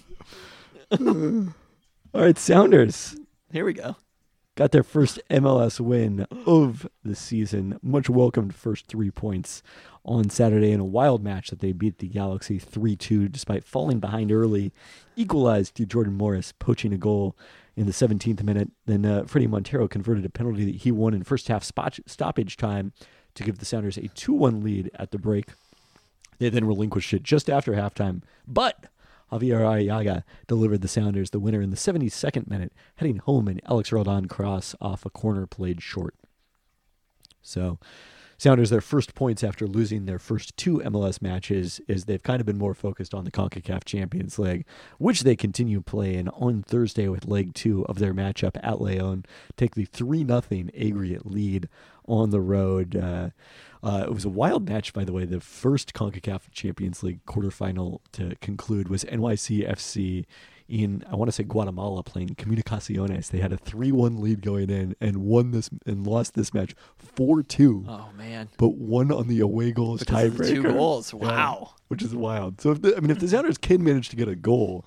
All 1.00 1.54
right, 2.14 2.38
Sounders 2.38 3.16
Here 3.52 3.66
we 3.66 3.74
go. 3.74 3.98
got 4.56 4.72
their 4.72 4.84
first 4.84 5.20
MLS 5.30 5.80
win 5.80 6.26
of 6.46 6.88
the 7.04 7.16
season. 7.16 7.78
Much 7.84 8.10
welcomed 8.10 8.56
first 8.56 8.88
three 8.88 9.12
points 9.12 9.62
on 10.08 10.30
Saturday 10.30 10.72
in 10.72 10.80
a 10.80 10.86
wild 10.86 11.24
match 11.24 11.50
that 11.50 11.60
they 11.60 11.74
beat 11.74 11.98
the 12.00 12.08
Galaxy 12.08 12.58
3 12.58 12.96
2 12.96 13.28
despite 13.28 13.64
falling 13.64 14.00
behind 14.00 14.32
early. 14.32 14.74
Equalized 15.16 15.76
to 15.76 15.86
Jordan 15.86 16.14
Morris, 16.14 16.54
poaching 16.58 16.94
a 16.94 16.98
goal 16.98 17.36
in 17.76 17.86
the 17.86 17.92
17th 17.92 18.42
minute. 18.44 18.70
Then 18.86 19.06
uh, 19.06 19.24
Fredy 19.24 19.50
Montero 19.50 19.88
converted 19.88 20.26
a 20.26 20.30
penalty 20.30 20.66
that 20.66 20.82
he 20.82 20.92
won 20.92 21.14
in 21.14 21.24
first 21.24 21.48
half 21.48 21.64
spot- 21.64 22.00
stoppage 22.06 22.58
time 22.58 22.94
to 23.36 23.44
give 23.44 23.60
the 23.60 23.66
Sounders 23.66 23.98
a 23.98 24.08
2 24.08 24.34
1 24.34 24.64
lead 24.64 24.90
at 24.96 25.12
the 25.12 25.18
break. 25.18 25.48
They 26.40 26.50
then 26.50 26.66
relinquished 26.66 27.14
it 27.14 27.24
just 27.24 27.50
after 27.50 27.74
halftime, 27.74 28.22
but 28.48 28.86
Xavier 29.32 29.60
Arreaga 29.60 30.24
delivered 30.48 30.82
the 30.82 30.88
Sounders 30.88 31.32
the 31.32 31.40
winner 31.40 31.62
in 31.62 31.70
the 31.70 31.76
72nd 31.76 32.48
minute, 32.48 32.74
heading 32.96 33.18
home 33.18 33.48
an 33.48 33.60
Alex 33.66 33.92
Roldan 33.92 34.28
cross 34.28 34.76
off 34.80 35.06
a 35.06 35.10
corner 35.10 35.46
played 35.46 35.82
short. 35.82 36.16
So, 37.42 37.80
Sounders 38.40 38.70
their 38.70 38.82
first 38.82 39.16
points 39.16 39.44
after 39.44 39.66
losing 39.66 40.06
their 40.06 40.20
first 40.20 40.56
two 40.58 40.78
MLS 40.86 41.24
matches 41.24 41.82
is 41.88 42.06
they've 42.06 42.22
kind 42.22 42.40
of 42.40 42.46
been 42.46 42.60
more 42.60 42.76
focused 42.76 43.16
on 43.16 43.24
the 43.24 43.32
CONCACAF 43.32 43.84
Champions 43.84 44.38
League, 44.38 44.64
which 45.00 45.22
they 45.22 45.36
continue 45.36 45.82
playing 45.82 46.30
on 46.30 46.62
Thursday 46.62 47.08
with 47.08 47.26
leg 47.26 47.56
2 47.56 47.88
of 47.88 47.98
their 47.98 48.14
matchup 48.14 48.56
at 48.62 48.80
Leon. 48.80 49.26
Take 49.56 49.74
the 49.74 49.86
3 49.86 50.24
0 50.24 50.44
aggregate 50.80 51.26
lead 51.26 51.68
on 52.08 52.30
the 52.30 52.40
road. 52.40 52.96
Uh, 52.96 53.30
uh, 53.82 54.04
it 54.06 54.14
was 54.14 54.26
a 54.26 54.30
wild 54.30 54.70
match, 54.70 54.94
by 54.94 55.04
the 55.04 55.14
way. 55.14 55.26
The 55.26 55.42
first 55.42 55.96
CONCACAF 55.96 56.52
Champions 56.52 57.02
League 57.02 57.26
quarterfinal 57.26 58.02
to 58.12 58.36
conclude 58.40 58.88
was 58.88 59.04
NYCFC 59.06 60.26
in, 60.70 61.04
I 61.10 61.16
want 61.16 61.30
to 61.30 61.32
say 61.32 61.44
Guatemala, 61.44 62.04
playing 62.04 62.30
Comunicaciones. 62.36 63.30
They 63.30 63.40
had 63.40 63.54
a 63.54 63.58
3 63.58 63.92
1 63.92 64.20
lead 64.22 64.42
going 64.42 64.70
in 64.70 64.96
and 65.00 65.18
won 65.18 65.52
this 65.52 65.70
and 65.86 66.06
lost 66.06 66.34
this 66.34 66.54
match 66.54 66.76
4 66.98 67.44
2 67.44 67.86
Oh 67.88 68.10
man. 68.18 68.50
but 68.58 68.70
one 68.76 69.12
on 69.12 69.28
the 69.28 69.40
away 69.40 69.72
goals 69.72 70.02
Because 70.02 70.26
of 70.26 70.38
the 70.38 70.44
tiebreaker. 70.44 70.50
two 70.54 70.64
goals. 70.64 71.14
Yeah, 71.14 71.20
Wow. 71.20 71.74
which 71.88 72.02
is 72.04 72.14
wild. 72.16 72.60
So 72.62 72.72
if 72.72 72.82
the, 72.82 72.96
I 72.98 73.00
mean, 73.00 73.12
if 73.12 73.20
the 73.20 73.28
Sounders 73.28 73.58
can 73.58 73.84
manage 73.84 74.10
to 74.10 74.16
get 74.16 74.28
a 74.28 74.36
goal 74.36 74.86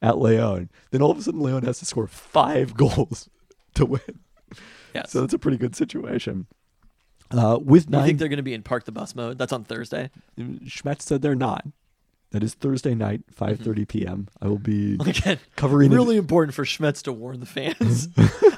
at 0.00 0.18
Leon, 0.18 0.68
then 0.90 1.02
all 1.02 1.10
of 1.12 1.18
a 1.18 1.22
sudden 1.22 1.40
Leon 1.40 1.62
has 1.62 1.78
to 1.78 1.86
score 1.86 2.06
five 2.08 2.74
goals 2.76 3.28
to 3.74 3.86
win. 3.86 4.00
Yes. 4.94 5.10
So 5.12 5.20
that's 5.20 5.32
a 5.32 5.38
pretty 5.38 5.56
good 5.58 5.74
situation. 5.76 6.46
Uh, 7.30 7.58
with 7.62 7.88
you 7.90 8.02
think 8.02 8.18
they're 8.18 8.28
going 8.28 8.36
to 8.36 8.42
be 8.42 8.52
in 8.52 8.62
park 8.62 8.84
the 8.84 8.92
bus 8.92 9.14
mode? 9.14 9.38
That's 9.38 9.52
on 9.54 9.64
Thursday. 9.64 10.10
Schmetz 10.38 11.02
said 11.02 11.22
they're 11.22 11.34
not. 11.34 11.64
That 12.32 12.42
is 12.42 12.54
Thursday 12.54 12.94
night, 12.94 13.22
5:30 13.34 13.86
p.m. 13.88 14.28
I 14.40 14.48
will 14.48 14.58
be 14.58 14.94
Again, 15.06 15.38
covering 15.56 15.92
it- 15.92 15.94
really 15.94 16.16
important 16.16 16.54
for 16.54 16.64
Schmetz 16.64 17.02
to 17.02 17.12
warn 17.12 17.40
the 17.40 17.46
fans. 17.46 18.08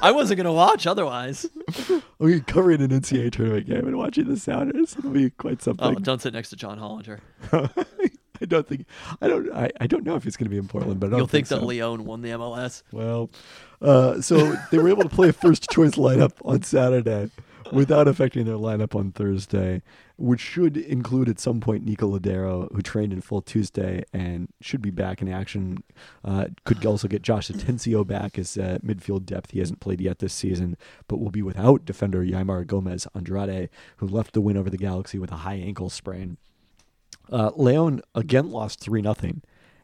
I 0.00 0.12
wasn't 0.12 0.38
going 0.38 0.46
to 0.46 0.52
watch 0.52 0.86
otherwise. 0.86 1.46
I'll 1.90 2.26
be 2.26 2.40
covering 2.40 2.80
an 2.80 2.90
NCAA 2.90 3.32
tournament 3.32 3.66
game 3.66 3.86
and 3.86 3.96
watching 3.96 4.28
the 4.28 4.36
Sounders. 4.36 4.96
It'll 4.96 5.10
be 5.10 5.30
quite 5.30 5.60
something. 5.60 5.86
Oh, 5.86 5.94
don't 5.94 6.22
sit 6.22 6.32
next 6.32 6.50
to 6.50 6.56
John 6.56 6.78
Hollinger. 6.78 7.20
I 8.40 8.46
don't 8.46 8.66
think 8.66 8.86
I 9.20 9.28
don't 9.28 9.52
I, 9.52 9.70
I 9.80 9.86
don't 9.86 10.04
know 10.04 10.16
if 10.16 10.24
he's 10.24 10.36
going 10.36 10.46
to 10.46 10.50
be 10.50 10.58
in 10.58 10.68
Portland, 10.68 11.00
but 11.00 11.08
I 11.08 11.10
don't 11.10 11.18
You'll 11.20 11.26
think, 11.28 11.46
so. 11.46 11.58
that 11.58 11.64
Leon 11.64 12.04
won 12.04 12.22
the 12.22 12.30
MLS. 12.30 12.82
Well, 12.92 13.30
uh, 13.80 14.20
so 14.20 14.56
they 14.70 14.78
were 14.78 14.88
able 14.88 15.02
to 15.04 15.08
play 15.08 15.28
a 15.28 15.32
first 15.32 15.70
choice 15.70 15.92
lineup 15.92 16.32
on 16.44 16.62
Saturday 16.62 17.30
without 17.78 18.08
affecting 18.08 18.44
their 18.44 18.56
lineup 18.56 18.94
on 18.94 19.12
Thursday, 19.12 19.82
which 20.16 20.40
should 20.40 20.76
include 20.76 21.28
at 21.28 21.40
some 21.40 21.60
point 21.60 21.84
Nico 21.84 22.18
Lodeiro, 22.18 22.72
who 22.72 22.82
trained 22.82 23.12
in 23.12 23.20
full 23.20 23.42
Tuesday 23.42 24.04
and 24.12 24.48
should 24.60 24.82
be 24.82 24.90
back 24.90 25.20
in 25.20 25.28
action. 25.28 25.82
Uh, 26.24 26.46
could 26.64 26.84
also 26.86 27.08
get 27.08 27.22
Josh 27.22 27.50
Atencio 27.50 28.06
back 28.06 28.38
as 28.38 28.56
uh, 28.56 28.78
midfield 28.84 29.24
depth. 29.26 29.50
He 29.50 29.58
hasn't 29.58 29.80
played 29.80 30.00
yet 30.00 30.18
this 30.18 30.32
season, 30.32 30.76
but 31.08 31.18
will 31.18 31.30
be 31.30 31.42
without 31.42 31.84
defender 31.84 32.24
Yeimar 32.24 32.66
Gomez 32.66 33.06
Andrade, 33.14 33.68
who 33.98 34.06
left 34.06 34.32
the 34.32 34.40
win 34.40 34.56
over 34.56 34.70
the 34.70 34.76
Galaxy 34.76 35.18
with 35.18 35.32
a 35.32 35.36
high 35.38 35.56
ankle 35.56 35.90
sprain. 35.90 36.38
Uh, 37.30 37.50
Leon 37.56 38.02
again 38.14 38.50
lost 38.50 38.80
3 38.80 39.02
0 39.02 39.14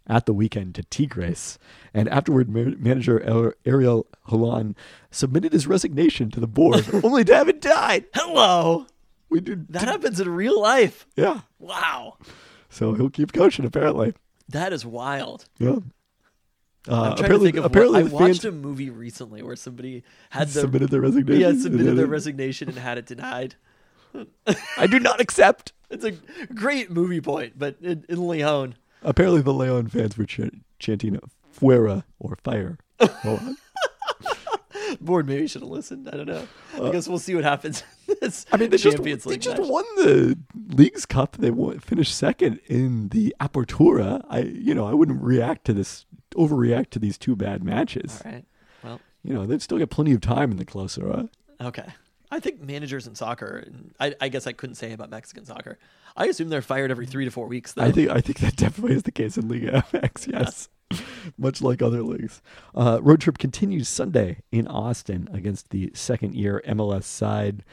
at 0.07 0.27
the 0.27 0.33
weekend 0.35 0.75
to 0.75 0.83
Tigres, 0.85 1.59
and 1.95 2.09
afterward, 2.09 2.49
ma- 2.49 2.75
manager 2.79 3.55
Ariel 3.65 4.07
Holan 4.29 4.75
submitted 5.11 5.53
his 5.53 5.67
resignation 5.67 6.31
to 6.33 6.41
the 6.41 6.47
board, 6.49 6.87
only 7.05 7.25
to 7.25 7.35
have 7.35 7.49
it 7.49 7.61
died. 7.61 8.07
Hello. 8.15 8.87
We 9.29 9.41
did 9.41 9.69
That 9.73 9.83
happens 9.89 10.19
in 10.21 10.29
real 10.29 10.61
life. 10.61 11.07
yeah. 11.17 11.41
Wow. 11.59 12.17
So 12.69 12.95
he'll 12.95 13.11
keep 13.11 13.33
coaching 13.33 13.65
apparently. 13.65 14.15
That 14.49 14.73
is 14.73 14.85
wild. 14.85 15.45
Yeah. 15.59 15.77
Uh, 16.89 17.03
I'm 17.11 17.17
trying 17.17 17.17
to 17.17 17.23
apparently, 17.25 17.47
think 17.53 17.57
of 17.59 17.63
what, 17.65 17.71
apparently 17.73 18.01
I 18.01 18.05
watched 18.05 18.45
a 18.45 18.51
movie 18.53 18.91
recently 18.91 19.43
where 19.43 19.55
somebody 19.55 20.03
had 20.31 20.49
their 20.49 20.63
submitted 20.63 20.91
their 20.91 21.01
resignation. 21.03 21.41
yeah 21.41 21.49
and 21.51 21.61
submitted 21.61 21.95
their 21.97 22.07
resignation 22.07 22.69
and 22.69 22.79
had 22.79 22.97
it 22.99 23.07
denied. 23.07 23.55
I 24.77 24.87
do 24.89 24.99
not 24.99 25.21
accept. 25.21 25.73
It's 25.91 26.05
a 26.05 26.13
great 26.55 26.89
movie 26.89 27.21
point, 27.21 27.55
but 27.59 27.77
in, 27.83 28.05
in 28.09 28.29
Leon. 28.29 28.77
Apparently, 29.03 29.41
the 29.43 29.53
Leon 29.55 29.89
fans 29.89 30.17
were 30.19 30.27
ch- 30.27 30.51
chanting 30.79 31.19
"Fuera" 31.59 32.05
or 32.19 32.37
"Fire." 32.45 32.79
Board 35.01 35.27
maybe 35.29 35.47
should 35.47 35.63
have 35.63 35.71
listened. 35.71 36.09
I 36.13 36.17
don't 36.17 36.27
know. 36.27 36.47
I 36.75 36.91
guess 36.91 37.07
we'll 37.09 37.19
see 37.21 37.35
what 37.35 37.45
happens. 37.45 37.83
this 38.21 38.45
Uh, 38.51 38.55
I 38.55 38.59
mean, 38.59 38.71
they 38.71 38.77
just, 38.77 38.97
Champions 38.97 39.25
they 39.25 39.39
just 39.39 39.59
match. 39.59 39.69
won 39.69 39.85
the 39.97 40.37
League's 40.69 41.07
Cup. 41.07 41.37
They 41.37 41.51
won, 41.51 41.79
finished 41.79 42.15
second 42.15 42.61
in 42.67 43.09
the 43.09 43.35
Apertura. 43.41 44.25
I, 44.29 44.41
you 44.41 44.75
know, 44.75 44.87
I 44.87 44.93
wouldn't 44.93 45.23
react 45.23 45.65
to 45.67 45.73
this, 45.73 46.07
overreact 46.35 46.91
to 46.91 46.99
these 46.99 47.17
two 47.17 47.37
bad 47.37 47.63
matches. 47.63 48.21
All 48.25 48.33
right. 48.33 48.45
Well, 48.83 49.01
You 49.23 49.33
know, 49.33 49.47
they've 49.47 49.63
still 49.63 49.79
got 49.79 49.91
plenty 49.91 50.13
of 50.13 50.21
time 50.21 50.51
in 50.51 50.57
the 50.57 50.65
Clausura. 50.67 51.29
okay. 51.61 51.87
I 52.31 52.41
think 52.41 52.61
managers 52.61 53.07
in 53.07 53.15
soccer. 53.15 53.65
I, 53.99 54.15
I 54.21 54.29
guess 54.29 54.47
I 54.47 54.53
couldn't 54.53 54.77
say 54.77 54.93
about 54.93 55.11
Mexican 55.11 55.45
soccer. 55.45 55.79
I 56.17 56.27
assume 56.27 56.49
they're 56.49 56.63
fired 56.63 56.91
every 56.91 57.07
three 57.07 57.25
to 57.25 57.31
four 57.31 57.47
weeks. 57.47 57.73
Though. 57.73 57.83
I 57.83 57.93
think 57.93 58.11
I 58.11 58.21
think 58.21 58.39
that 58.39 58.57
definitely 58.57 58.97
is 58.97 59.03
the 59.03 59.13
case 59.13 59.37
in 59.37 59.49
Liga 59.49 59.85
MX. 59.93 60.33
Yes, 60.33 60.69
much 61.39 61.61
like 61.61 61.83
other 61.83 62.03
leagues. 62.03 62.41
Uh, 62.75 63.01
road 63.03 63.21
trip 63.21 63.39
continues 63.39 63.89
Sunday 63.89 64.39
in 64.53 64.67
Austin 64.69 65.29
against 65.33 65.71
the 65.71 65.91
second 65.95 66.35
year 66.35 66.63
MLS 66.69 67.05
side. 67.05 67.65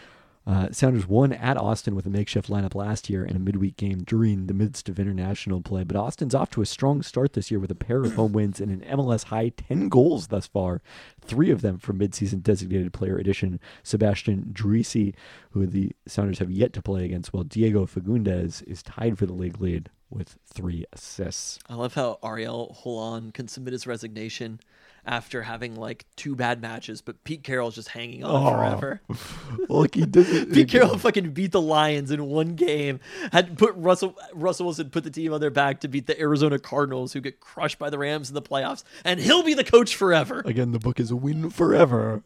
Uh, 0.48 0.72
Sounders 0.72 1.06
won 1.06 1.34
at 1.34 1.58
Austin 1.58 1.94
with 1.94 2.06
a 2.06 2.10
makeshift 2.10 2.50
lineup 2.50 2.74
last 2.74 3.10
year 3.10 3.26
in 3.26 3.36
a 3.36 3.40
midweek 3.40 3.76
game 3.76 4.04
during 4.04 4.48
the 4.48 4.54
midst 4.54 4.88
of 4.88 4.98
international 4.98 5.60
play. 5.60 5.84
But 5.84 5.98
Austin's 5.98 6.34
off 6.34 6.50
to 6.52 6.62
a 6.62 6.66
strong 6.66 7.04
start 7.04 7.34
this 7.34 7.52
year 7.52 7.60
with 7.60 7.70
a 7.70 7.76
pair 7.76 8.02
of 8.02 8.16
home 8.16 8.32
wins 8.32 8.62
and 8.62 8.72
an 8.72 8.98
MLS 8.98 9.26
high 9.26 9.50
10 9.50 9.90
goals 9.90 10.28
thus 10.28 10.48
far, 10.48 10.82
three 11.20 11.52
of 11.52 11.62
them 11.62 11.78
from 11.78 12.00
midseason 12.00 12.42
designated 12.42 12.94
player 12.94 13.18
addition 13.18 13.60
Sebastian 13.84 14.52
Driussi, 14.54 15.14
who 15.52 15.68
the 15.68 15.92
Sounders 16.08 16.40
have 16.40 16.50
yet 16.50 16.72
to 16.74 16.82
play 16.82 17.04
against, 17.04 17.34
while 17.34 17.44
Diego 17.44 17.86
Fagundez 17.86 18.66
is 18.66 18.82
tied 18.82 19.18
for 19.18 19.26
the 19.26 19.34
league 19.34 19.60
lead 19.60 19.90
with 20.10 20.38
three 20.46 20.86
assists. 20.94 21.60
I 21.68 21.76
love 21.76 21.96
how 21.96 22.20
Ariel 22.24 22.78
Holan 22.86 23.34
can 23.34 23.50
submit 23.50 23.74
his 23.74 23.86
resignation 23.86 24.62
after 25.08 25.42
having 25.44 25.76
like 25.76 26.06
two 26.16 26.36
bad 26.36 26.62
matches, 26.62 27.02
but 27.02 27.24
Pete 27.24 27.44
Carroll's 27.44 27.76
just 27.76 27.88
hanging 27.90 28.24
on 28.24 28.36
Oh. 28.46 28.56
forever. 28.58 29.02
Look, 29.70 29.96
he 29.96 30.06
doesn't. 30.06 30.52
Pete 30.54 30.70
Carroll 30.70 30.98
fucking 30.98 31.32
beat 31.32 31.54
the 31.54 31.62
Lions 31.62 32.12
in 32.12 32.26
one 32.26 32.56
game. 32.56 33.00
Had 33.32 33.58
put 33.58 33.74
Russell 33.76 34.16
Russell 34.34 34.66
Wilson 34.68 34.90
put 34.90 35.04
the 35.04 35.10
team 35.10 35.34
on 35.34 35.40
their 35.42 35.50
back 35.50 35.80
to 35.82 35.88
beat 35.88 36.08
the 36.08 36.20
Arizona 36.20 36.60
Cardinals, 36.60 37.14
who 37.14 37.22
get 37.22 37.40
crushed 37.40 37.80
by 37.80 37.90
the 37.90 37.98
Rams 37.98 38.30
in 38.30 38.36
the 38.36 38.42
playoffs, 38.42 38.84
and 39.06 39.20
he'll 39.20 39.44
be 39.44 39.54
the 39.54 39.64
coach 39.64 39.96
forever. 39.96 40.42
Again, 40.46 40.72
the 40.74 40.80
book 40.80 41.00
is 41.00 41.10
a 41.10 41.16
win 41.16 41.50
forever, 41.50 42.22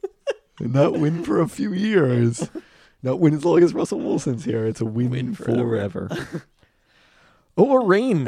and 0.59 0.73
not 0.73 0.93
win 0.93 1.23
for 1.23 1.39
a 1.39 1.47
few 1.47 1.71
years. 1.73 2.49
Not 3.03 3.19
win 3.19 3.33
as 3.33 3.45
long 3.45 3.63
as 3.63 3.73
Russell 3.73 3.99
Wilson's 3.99 4.45
here. 4.45 4.65
It's 4.65 4.81
a 4.81 4.85
win, 4.85 5.09
Win 5.11 5.33
forever. 5.33 6.07
forever. 6.09 6.43
oh, 7.57 7.79
a 7.81 7.85
rain. 7.85 8.25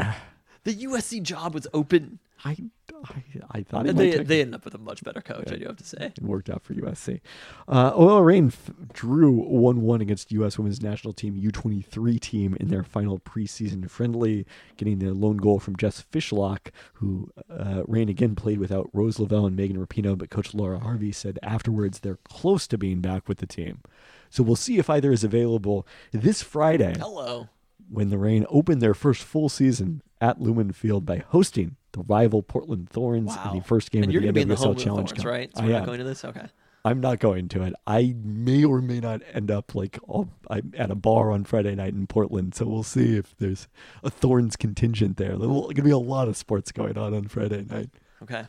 The 0.63 0.75
USC 0.75 1.21
job 1.21 1.53
was 1.53 1.67
open. 1.73 2.19
I, 2.45 2.57
I, 3.03 3.23
I 3.51 3.63
thought 3.63 3.85
it 3.85 3.89
And 3.89 3.97
might 3.97 4.11
they 4.17 4.23
they 4.23 4.41
ended 4.41 4.55
up 4.55 4.65
with 4.65 4.75
a 4.75 4.77
much 4.79 5.03
better 5.03 5.21
coach, 5.21 5.51
I 5.51 5.55
do 5.55 5.65
have 5.65 5.77
to 5.77 5.83
say. 5.83 6.13
It 6.17 6.21
worked 6.21 6.49
out 6.49 6.63
for 6.63 6.73
USC. 6.73 7.21
Uh, 7.67 7.91
OL 7.95 8.21
Reign 8.21 8.47
f- 8.47 8.71
drew 8.93 9.31
1 9.31 9.81
1 9.81 10.01
against 10.01 10.31
U.S. 10.31 10.57
women's 10.57 10.81
national 10.81 11.13
team 11.13 11.39
U23 11.39 12.19
team 12.19 12.57
in 12.59 12.69
their 12.69 12.83
final 12.83 13.19
preseason 13.19 13.89
friendly, 13.89 14.45
getting 14.77 14.99
the 14.99 15.13
lone 15.13 15.37
goal 15.37 15.59
from 15.59 15.75
Jess 15.75 16.03
Fishlock, 16.11 16.69
who 16.93 17.31
uh, 17.49 17.83
Reign 17.87 18.09
again 18.09 18.35
played 18.35 18.59
without 18.59 18.89
Rose 18.93 19.19
Lavelle 19.19 19.45
and 19.45 19.55
Megan 19.55 19.83
Rapinoe, 19.85 20.17
but 20.17 20.29
Coach 20.29 20.53
Laura 20.53 20.79
Harvey 20.79 21.11
said 21.11 21.39
afterwards 21.43 21.99
they're 21.99 22.19
close 22.29 22.67
to 22.67 22.77
being 22.77 23.01
back 23.01 23.27
with 23.27 23.39
the 23.39 23.47
team. 23.47 23.81
So 24.29 24.41
we'll 24.41 24.55
see 24.55 24.79
if 24.79 24.89
either 24.89 25.11
is 25.11 25.23
available 25.23 25.85
this 26.11 26.41
Friday 26.41 26.95
Hello. 26.99 27.49
When 27.89 28.09
the 28.09 28.17
Reign 28.17 28.45
opened 28.49 28.81
their 28.81 28.93
first 28.93 29.23
full 29.23 29.49
season 29.49 30.01
at 30.21 30.41
Lumen 30.41 30.71
Field 30.71 31.05
by 31.05 31.17
hosting 31.17 31.75
the 31.91 32.01
rival 32.01 32.41
Portland 32.41 32.89
Thorns 32.89 33.27
Wow. 33.35 33.51
in 33.51 33.57
the 33.59 33.63
first 33.63 33.91
game 33.91 34.03
and 34.03 34.09
of 34.09 34.13
the 34.13 34.19
gonna 34.27 34.33
be 34.33 34.41
in 34.41 34.47
the 34.47 34.55
NWSL 34.55 34.75
Challenge 34.79 35.09
Thorns, 35.09 35.13
Cup. 35.13 35.25
right? 35.25 35.51
So 35.55 35.61
I 35.61 35.65
we're 35.65 35.71
not 35.73 35.79
am. 35.81 35.85
going 35.85 35.97
to 35.99 36.03
this? 36.05 36.25
Okay. 36.25 36.45
I'm 36.85 36.99
not 36.99 37.19
going 37.19 37.47
to 37.49 37.63
it. 37.63 37.73
I 37.87 38.13
may 38.23 38.65
or 38.65 38.81
may 38.81 38.99
not 38.99 39.21
end 39.31 39.49
up 39.51 39.73
like 39.73 39.99
all, 40.05 40.27
I'm 40.49 40.73
at 40.77 40.91
a 40.91 40.95
bar 40.95 41.31
on 41.31 41.45
Friday 41.45 41.75
night 41.75 41.93
in 41.93 42.07
Portland, 42.07 42.55
so 42.55 42.65
we'll 42.65 42.83
see 42.83 43.15
if 43.15 43.37
there's 43.37 43.67
a 44.03 44.09
Thorns 44.09 44.55
contingent 44.57 45.15
there. 45.17 45.37
There's 45.37 45.49
going 45.49 45.75
to 45.75 45.81
be 45.81 45.91
a 45.91 45.97
lot 45.97 46.27
of 46.27 46.35
sports 46.35 46.71
going 46.73 46.97
on 46.97 47.13
on 47.13 47.27
Friday 47.29 47.63
night. 47.69 47.89
Okay. 48.21 48.43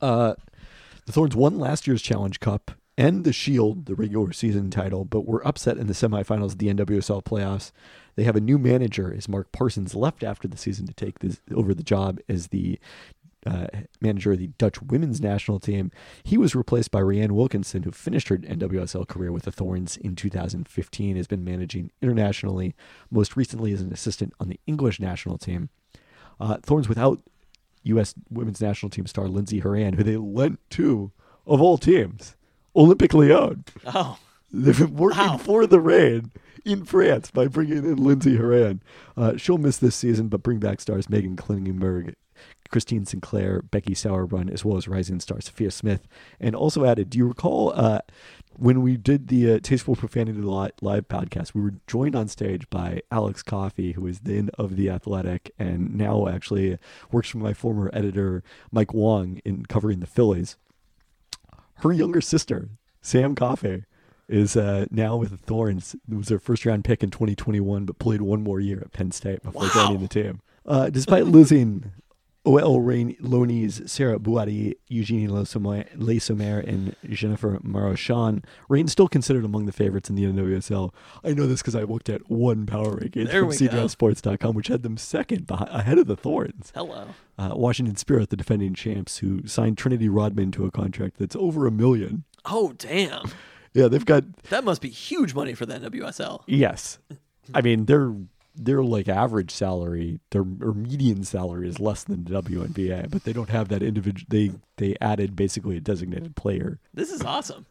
Uh, 0.00 0.34
the 1.06 1.12
Thorns 1.12 1.34
won 1.34 1.58
last 1.58 1.86
year's 1.86 2.02
Challenge 2.02 2.38
Cup 2.40 2.72
and 2.96 3.24
the 3.24 3.32
Shield, 3.32 3.86
the 3.86 3.94
regular 3.94 4.32
season 4.32 4.70
title, 4.70 5.04
but 5.04 5.26
were 5.26 5.46
upset 5.46 5.78
in 5.78 5.86
the 5.86 5.94
semifinals 5.94 6.52
of 6.52 6.58
the 6.58 6.68
NWSL 6.72 7.24
playoffs. 7.24 7.72
They 8.16 8.24
have 8.24 8.36
a 8.36 8.40
new 8.40 8.58
manager 8.58 9.12
as 9.14 9.28
Mark 9.28 9.52
Parsons 9.52 9.94
left 9.94 10.22
after 10.22 10.46
the 10.48 10.56
season 10.56 10.86
to 10.86 10.94
take 10.94 11.20
this 11.20 11.40
over 11.54 11.74
the 11.74 11.82
job 11.82 12.18
as 12.28 12.48
the 12.48 12.78
uh, 13.44 13.66
manager 14.00 14.32
of 14.32 14.38
the 14.38 14.48
Dutch 14.58 14.80
women's 14.82 15.20
national 15.20 15.58
team. 15.58 15.90
He 16.22 16.38
was 16.38 16.54
replaced 16.54 16.90
by 16.90 17.00
Rhian 17.00 17.32
Wilkinson, 17.32 17.82
who 17.82 17.90
finished 17.90 18.28
her 18.28 18.38
NWSL 18.38 19.08
career 19.08 19.32
with 19.32 19.44
the 19.44 19.52
Thorns 19.52 19.96
in 19.96 20.14
2015, 20.14 21.16
has 21.16 21.26
been 21.26 21.44
managing 21.44 21.90
internationally, 22.00 22.74
most 23.10 23.36
recently 23.36 23.72
as 23.72 23.80
an 23.80 23.92
assistant 23.92 24.32
on 24.38 24.48
the 24.48 24.60
English 24.66 25.00
national 25.00 25.38
team. 25.38 25.70
Uh, 26.38 26.58
Thorns 26.62 26.88
without 26.88 27.20
U.S. 27.84 28.14
women's 28.30 28.60
national 28.60 28.90
team 28.90 29.06
star 29.06 29.28
Lindsey 29.28 29.58
Horan, 29.58 29.94
who 29.94 30.04
they 30.04 30.16
lent 30.16 30.60
to, 30.70 31.10
of 31.46 31.60
all 31.60 31.78
teams, 31.78 32.36
Olympique 32.76 33.14
Lyon. 33.14 33.64
Oh. 33.86 34.18
They've 34.52 34.78
been 34.78 34.96
working 34.96 35.38
for 35.38 35.66
the 35.66 35.80
Reign 35.80 36.30
in 36.64 36.84
France 36.84 37.30
by 37.30 37.46
bringing 37.46 37.78
in 37.78 37.96
Lindsey 37.96 38.36
Horan. 38.36 38.82
Uh, 39.16 39.36
she'll 39.36 39.58
miss 39.58 39.78
this 39.78 39.96
season, 39.96 40.28
but 40.28 40.42
bring 40.42 40.58
back 40.58 40.80
stars 40.80 41.06
Meghan 41.06 41.36
Klingenberg, 41.36 42.14
Christine 42.70 43.06
Sinclair, 43.06 43.62
Becky 43.62 43.94
Sauerbrunn, 43.94 44.52
as 44.52 44.64
well 44.64 44.76
as 44.76 44.88
rising 44.88 45.20
star 45.20 45.40
Sophia 45.40 45.70
Smith. 45.70 46.06
And 46.38 46.54
also 46.54 46.84
added, 46.84 47.10
do 47.10 47.18
you 47.18 47.26
recall 47.26 47.72
uh, 47.74 48.00
when 48.54 48.82
we 48.82 48.96
did 48.96 49.28
the 49.28 49.54
uh, 49.54 49.58
Tasteful 49.60 49.96
Profanity 49.96 50.40
Li- 50.40 50.70
Live 50.80 51.08
podcast, 51.08 51.54
we 51.54 51.62
were 51.62 51.74
joined 51.86 52.14
on 52.14 52.28
stage 52.28 52.68
by 52.68 53.00
Alex 53.10 53.42
Coffey, 53.42 53.92
who 53.92 54.06
is 54.06 54.20
then 54.20 54.50
of 54.58 54.76
The 54.76 54.90
Athletic 54.90 55.52
and 55.58 55.94
now 55.94 56.28
actually 56.28 56.78
works 57.10 57.30
for 57.30 57.38
my 57.38 57.54
former 57.54 57.90
editor, 57.92 58.42
Mike 58.70 58.92
Wong, 58.92 59.40
in 59.44 59.64
covering 59.66 60.00
the 60.00 60.06
Phillies 60.06 60.56
her 61.82 61.92
younger 61.92 62.20
sister, 62.20 62.70
Sam 63.00 63.34
Coffey, 63.34 63.84
is 64.28 64.56
uh, 64.56 64.86
now 64.90 65.16
with 65.16 65.30
the 65.30 65.36
Thorns. 65.36 65.94
It 66.10 66.14
was 66.16 66.28
their 66.28 66.38
first 66.38 66.64
round 66.64 66.84
pick 66.84 67.02
in 67.02 67.10
2021, 67.10 67.84
but 67.84 67.98
played 67.98 68.22
one 68.22 68.42
more 68.42 68.60
year 68.60 68.80
at 68.80 68.92
Penn 68.92 69.10
State 69.12 69.42
before 69.42 69.62
Wow. 69.62 69.70
joining 69.74 70.00
the 70.02 70.08
team. 70.08 70.40
Uh, 70.64 70.88
despite 70.90 71.26
losing 71.26 71.92
OL 72.44 72.80
Reign 72.80 73.16
Loney's 73.20 73.82
Sarah 73.90 74.18
Bouhaddi, 74.18 74.74
Eugenie 74.88 75.28
Le 75.28 75.46
Sommer, 75.46 75.84
and 76.58 76.96
Dzsenifer 77.06 77.62
Marozsan, 77.62 78.42
Reign's 78.68 78.90
still 78.92 79.06
considered 79.06 79.44
among 79.44 79.66
the 79.66 79.72
favorites 79.72 80.08
in 80.10 80.16
the 80.16 80.24
NWSL. 80.24 80.92
I 81.24 81.34
know 81.34 81.46
this 81.46 81.62
because 81.62 81.76
I 81.76 81.82
looked 81.82 82.08
at 82.08 82.28
one 82.30 82.66
power 82.66 82.96
rankings 82.96 83.28
from 83.30 83.50
go. 84.38 84.50
Which 84.56 84.68
had 84.68 84.82
them 84.82 84.96
second 84.96 85.46
behind, 85.46 85.70
ahead 85.70 85.98
of 85.98 86.06
the 86.08 86.16
Thorns 86.16 86.72
Hello. 86.74 87.06
uh, 87.38 87.52
Washington 87.54 87.94
Spirit, 87.96 88.30
the 88.30 88.36
defending 88.36 88.74
champs, 88.74 89.18
who 89.18 89.46
signed 89.46 89.78
Trinity 89.78 90.08
Rodman 90.08 90.50
to 90.52 90.64
a 90.64 90.70
contract 90.72 91.18
that's 91.18 91.36
over 91.36 91.66
a 91.66 91.70
million. 91.70 92.24
Oh 92.44 92.72
damn. 92.76 93.30
Yeah, 93.74 93.88
they've 93.88 94.04
got 94.04 94.24
That 94.50 94.64
must 94.64 94.82
be 94.82 94.90
huge 94.90 95.34
money 95.34 95.54
for 95.54 95.64
the 95.66 95.74
NWSL. 95.78 96.42
yes. 96.46 96.98
I 97.54 97.60
mean, 97.62 97.86
their 97.86 98.14
their 98.54 98.82
like 98.84 99.08
average 99.08 99.50
salary, 99.50 100.20
their 100.30 100.42
or 100.42 100.74
median 100.74 101.24
salary 101.24 101.68
is 101.68 101.80
less 101.80 102.04
than 102.04 102.24
the 102.24 102.42
WNBA, 102.42 103.10
but 103.10 103.24
they 103.24 103.32
don't 103.32 103.48
have 103.48 103.68
that 103.68 103.82
individual. 103.82 104.26
They 104.28 104.52
they 104.76 104.96
added 105.00 105.34
basically 105.34 105.76
a 105.76 105.80
designated 105.80 106.36
player. 106.36 106.78
This 106.94 107.10
is 107.10 107.22
awesome. 107.22 107.66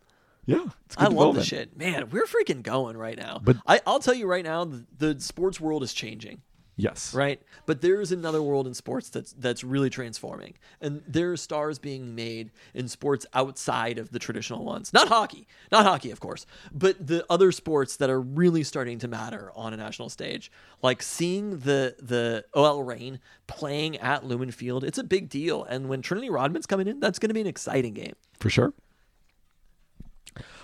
Yeah, 0.48 0.66
I 0.98 1.06
love 1.08 1.36
the 1.36 1.44
shit. 1.44 1.78
Man, 1.78 2.10
we're 2.10 2.26
freaking 2.26 2.64
going 2.64 2.98
right 2.98 3.18
now. 3.18 3.40
But- 3.44 3.58
I, 3.68 3.80
I'll 3.86 4.00
tell 4.00 4.16
you 4.16 4.26
right 4.26 4.44
now, 4.44 4.66
the, 4.66 4.86
the 4.98 5.20
sports 5.22 5.62
world 5.62 5.84
is 5.84 5.94
changing. 5.94 6.42
Yes, 6.82 7.14
right? 7.14 7.40
But 7.68 7.82
there 7.82 8.02
is 8.02 8.12
another 8.12 8.42
world 8.42 8.66
in 8.66 8.74
sports 8.74 9.10
that's 9.10 9.34
that's 9.34 9.64
really 9.64 9.90
transforming, 9.92 10.56
and 10.82 11.04
there 11.08 11.32
are 11.32 11.38
stars 11.38 11.78
being 11.78 12.16
made 12.16 12.50
in 12.74 12.88
sports 12.88 13.26
outside 13.36 14.00
of 14.00 14.10
the 14.12 14.18
traditional 14.18 14.66
ones. 14.66 14.92
Not 14.92 15.08
hockey, 15.10 15.48
not 15.72 15.86
hockey, 15.86 16.10
of 16.10 16.20
course, 16.20 16.48
but 16.74 17.06
the 17.06 17.24
other 17.30 17.52
sports 17.52 17.98
that 17.98 18.10
are 18.10 18.20
really 18.20 18.64
starting 18.64 18.98
to 19.00 19.08
matter 19.08 19.52
on 19.56 19.74
a 19.74 19.78
national 19.78 20.10
stage. 20.10 20.52
Like 20.82 21.04
seeing 21.04 21.60
the 21.60 21.96
the 22.00 22.46
OL 22.56 22.82
Reign 22.84 23.20
playing 23.46 23.98
at 23.98 24.26
Lumen 24.26 24.50
Field, 24.50 24.84
it's 24.84 24.98
a 24.98 25.04
big 25.04 25.30
deal. 25.30 25.64
And 25.64 25.88
when 25.88 26.02
Trinity 26.02 26.32
Rodman's 26.32 26.66
coming 26.66 26.88
in, 26.88 27.00
that's 27.00 27.20
going 27.20 27.30
to 27.30 27.36
be 27.36 27.42
an 27.42 27.48
exciting 27.48 27.94
game. 27.94 28.14
for 28.40 28.50
sure. 28.50 28.74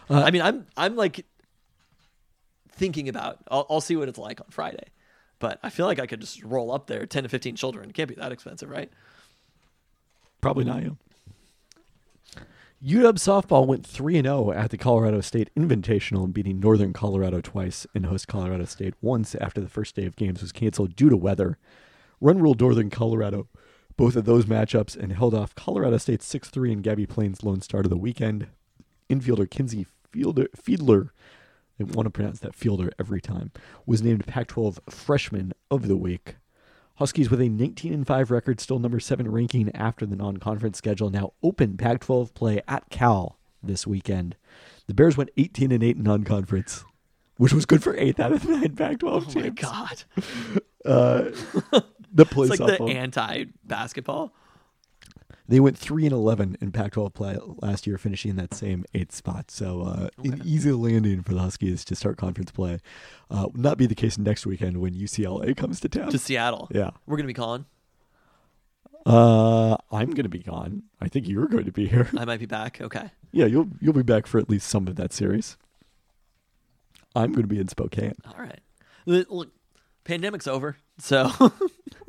Uh, 0.09 0.23
I 0.23 0.31
mean, 0.31 0.41
I'm 0.41 0.65
I'm 0.75 0.95
like 0.95 1.25
thinking 2.71 3.09
about. 3.09 3.37
I'll, 3.49 3.65
I'll 3.69 3.81
see 3.81 3.95
what 3.95 4.07
it's 4.07 4.17
like 4.17 4.39
on 4.41 4.47
Friday, 4.49 4.85
but 5.39 5.59
I 5.63 5.69
feel 5.69 5.85
like 5.85 5.99
I 5.99 6.07
could 6.07 6.21
just 6.21 6.43
roll 6.43 6.71
up 6.71 6.87
there, 6.87 7.05
ten 7.05 7.23
to 7.23 7.29
fifteen 7.29 7.55
children. 7.55 7.89
It 7.89 7.93
can't 7.93 8.09
be 8.09 8.15
that 8.15 8.31
expensive, 8.31 8.69
right? 8.69 8.91
Probably 10.41 10.65
not 10.65 10.83
you. 10.83 10.97
UW 12.83 13.13
softball 13.13 13.65
went 13.65 13.87
3 13.87 14.21
0 14.21 14.51
at 14.51 14.69
the 14.69 14.77
Colorado 14.77 15.19
State 15.19 15.49
Invitational, 15.57 16.31
beating 16.31 16.59
Northern 16.59 16.93
Colorado 16.93 17.41
twice 17.41 17.87
and 17.95 18.05
host 18.05 18.27
Colorado 18.27 18.65
State 18.65 18.93
once 19.01 19.33
after 19.33 19.59
the 19.59 19.67
first 19.67 19.95
day 19.95 20.05
of 20.05 20.15
games 20.15 20.41
was 20.43 20.51
canceled 20.51 20.95
due 20.95 21.09
to 21.09 21.17
weather. 21.17 21.57
Run 22.21 22.39
ruled 22.39 22.61
Northern 22.61 22.91
Colorado 22.91 23.47
both 23.97 24.15
of 24.15 24.25
those 24.25 24.45
matchups 24.45 24.95
and 24.95 25.11
held 25.11 25.33
off 25.33 25.55
Colorado 25.55 25.97
State 25.97 26.21
6 26.21 26.49
3 26.49 26.71
in 26.71 26.81
Gabbie 26.83 27.09
Plain's 27.09 27.43
lone 27.43 27.61
start 27.61 27.85
of 27.85 27.89
the 27.89 27.97
weekend. 27.97 28.47
Infielder 29.09 29.49
Kinsey 29.49 29.87
Fielder, 30.11 30.47
Fiedler, 30.55 31.09
I 31.79 31.83
want 31.83 32.05
to 32.05 32.09
pronounce 32.09 32.39
that 32.39 32.55
Fielder 32.55 32.91
every 32.99 33.21
time, 33.21 33.51
was 33.85 34.01
named 34.01 34.25
Pac 34.25 34.47
12 34.47 34.79
Freshman 34.89 35.53
of 35.69 35.87
the 35.87 35.97
Week. 35.97 36.35
Huskies 36.95 37.29
with 37.29 37.39
a 37.41 37.47
19 37.49 37.93
and 37.93 38.07
5 38.07 38.31
record, 38.31 38.59
still 38.59 38.79
number 38.79 38.99
7 38.99 39.29
ranking 39.31 39.69
after 39.75 40.05
the 40.05 40.15
non 40.15 40.37
conference 40.37 40.77
schedule, 40.79 41.09
now 41.11 41.33
open 41.43 41.77
Pac 41.77 42.01
12 42.01 42.33
play 42.33 42.61
at 42.67 42.89
Cal 42.89 43.37
this 43.61 43.85
weekend. 43.85 44.35
The 44.87 44.95
Bears 44.95 45.15
went 45.17 45.29
18 45.37 45.71
and 45.71 45.83
8 45.83 45.97
in 45.97 46.03
non 46.03 46.23
conference, 46.23 46.83
which 47.37 47.53
was 47.53 47.65
good 47.67 47.83
for 47.83 47.93
8th 47.93 48.19
out 48.19 48.31
of 48.31 48.43
the 48.47 48.57
9 48.57 48.75
Pac 48.75 48.99
12 48.99 49.15
Oh 49.27 49.31
teams. 49.31 49.45
my 49.45 49.49
god. 49.49 50.03
Uh, 50.85 51.31
the 52.13 52.23
play 52.25 52.47
It's 52.47 52.61
like 52.61 52.77
the 52.77 52.85
anti 52.85 53.45
basketball. 53.65 54.33
They 55.49 55.59
went 55.61 55.77
three 55.77 56.03
and 56.05 56.13
eleven 56.13 56.57
in 56.59 56.71
Pac-12 56.73 57.13
play 57.13 57.37
last 57.61 57.87
year, 57.87 57.97
finishing 57.97 58.31
in 58.31 58.37
that 58.37 58.53
same 58.53 58.83
eighth 58.93 59.13
spot. 59.15 59.49
So 59.49 59.81
uh, 59.83 60.09
an 60.23 60.41
easy 60.43 60.71
landing 60.73 61.23
for 61.23 61.33
the 61.33 61.39
Huskies 61.39 61.85
to 61.85 61.95
start 61.95 62.17
conference 62.17 62.51
play. 62.51 62.79
Uh, 63.31 63.47
will 63.53 63.61
not 63.61 63.77
be 63.77 63.85
the 63.85 63.95
case 63.95 64.17
next 64.17 64.45
weekend 64.45 64.81
when 64.81 64.93
UCLA 64.93 65.55
comes 65.57 65.79
to 65.79 65.89
town. 65.89 66.09
To 66.11 66.17
Seattle. 66.17 66.67
yeah, 66.71 66.89
We're 67.05 67.15
gonna 67.17 67.27
be 67.27 67.33
calling. 67.33 67.65
uh, 69.05 69.77
I'm 69.91 70.09
going 70.09 70.23
to 70.23 70.29
be 70.29 70.39
gone. 70.39 70.83
I 70.99 71.07
think 71.07 71.27
you're 71.29 71.47
going 71.47 71.65
to 71.65 71.71
be 71.71 71.87
here. 71.87 72.09
I 72.17 72.25
might 72.25 72.39
be 72.41 72.45
back. 72.45 72.81
Okay. 72.81 73.09
yeah, 73.31 73.45
you'll 73.45 73.69
you'll 73.79 73.93
be 73.93 74.03
back 74.03 74.27
for 74.27 74.37
at 74.39 74.49
least 74.49 74.67
some 74.67 74.87
of 74.87 74.95
that 74.97 75.13
series. 75.13 75.55
I'm 77.15 77.31
going 77.31 77.43
to 77.43 77.47
be 77.47 77.59
in 77.59 77.67
Spokane. 77.69 78.15
All 78.27 78.43
right. 78.43 78.59
Look, 79.05 79.49
pandemic's 80.03 80.45
over, 80.45 80.75
so 80.99 81.31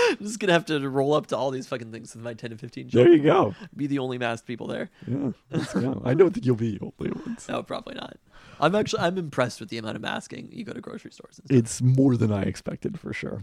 I'm 0.10 0.18
just 0.18 0.38
gonna 0.38 0.52
have 0.52 0.66
to 0.66 0.88
roll 0.88 1.14
up 1.14 1.26
to 1.28 1.36
all 1.36 1.50
these 1.50 1.66
fucking 1.66 1.92
things 1.92 2.14
with 2.14 2.24
my 2.24 2.34
10 2.34 2.50
to 2.50 2.56
15 2.56 2.90
There 2.92 3.08
you 3.08 3.22
go. 3.22 3.54
Be 3.76 3.86
the 3.86 3.98
only 3.98 4.18
masked 4.18 4.46
people 4.46 4.66
there. 4.66 4.90
Yeah. 5.06 5.30
I 6.04 6.14
don't 6.14 6.32
think 6.32 6.44
you'll 6.46 6.56
be 6.56 6.78
the 6.78 6.92
only 6.98 7.12
ones. 7.12 7.48
No, 7.48 7.62
probably 7.62 7.94
not. 7.94 8.16
I'm 8.60 8.74
actually 8.74 9.00
I'm 9.00 9.18
impressed 9.18 9.60
with 9.60 9.68
the 9.68 9.78
amount 9.78 9.96
of 9.96 10.02
masking 10.02 10.48
you 10.52 10.64
go 10.64 10.72
to 10.72 10.80
grocery 10.80 11.12
stores. 11.12 11.40
And. 11.40 11.58
It's 11.58 11.80
more 11.80 12.16
than 12.16 12.32
I 12.32 12.42
expected 12.42 12.98
for 12.98 13.12
sure. 13.12 13.42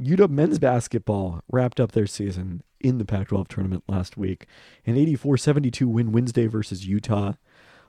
UW 0.00 0.30
men's 0.30 0.60
basketball 0.60 1.42
wrapped 1.50 1.80
up 1.80 1.92
their 1.92 2.06
season 2.06 2.62
in 2.80 2.98
the 2.98 3.04
Pac 3.04 3.28
12 3.28 3.48
tournament 3.48 3.82
last 3.88 4.16
week. 4.16 4.46
An 4.86 4.96
84 4.96 5.38
72 5.38 5.88
win 5.88 6.12
Wednesday 6.12 6.46
versus 6.46 6.86
Utah. 6.86 7.32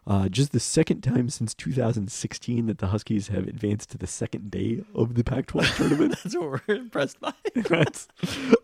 Uh, 0.09 0.27
just 0.27 0.53
the 0.53 0.59
second 0.59 1.01
time 1.01 1.29
since 1.29 1.53
2016 1.53 2.65
that 2.65 2.79
the 2.79 2.87
Huskies 2.87 3.27
have 3.27 3.47
advanced 3.47 3.91
to 3.91 3.97
the 3.99 4.07
second 4.07 4.49
day 4.49 4.83
of 4.95 5.13
the 5.13 5.23
Pac 5.23 5.45
12 5.45 5.67
tournament. 5.77 6.15
That's 6.23 6.35
what 6.35 6.49
we're 6.67 6.75
impressed 6.75 7.19
by. 7.19 7.31
that's, 7.55 8.07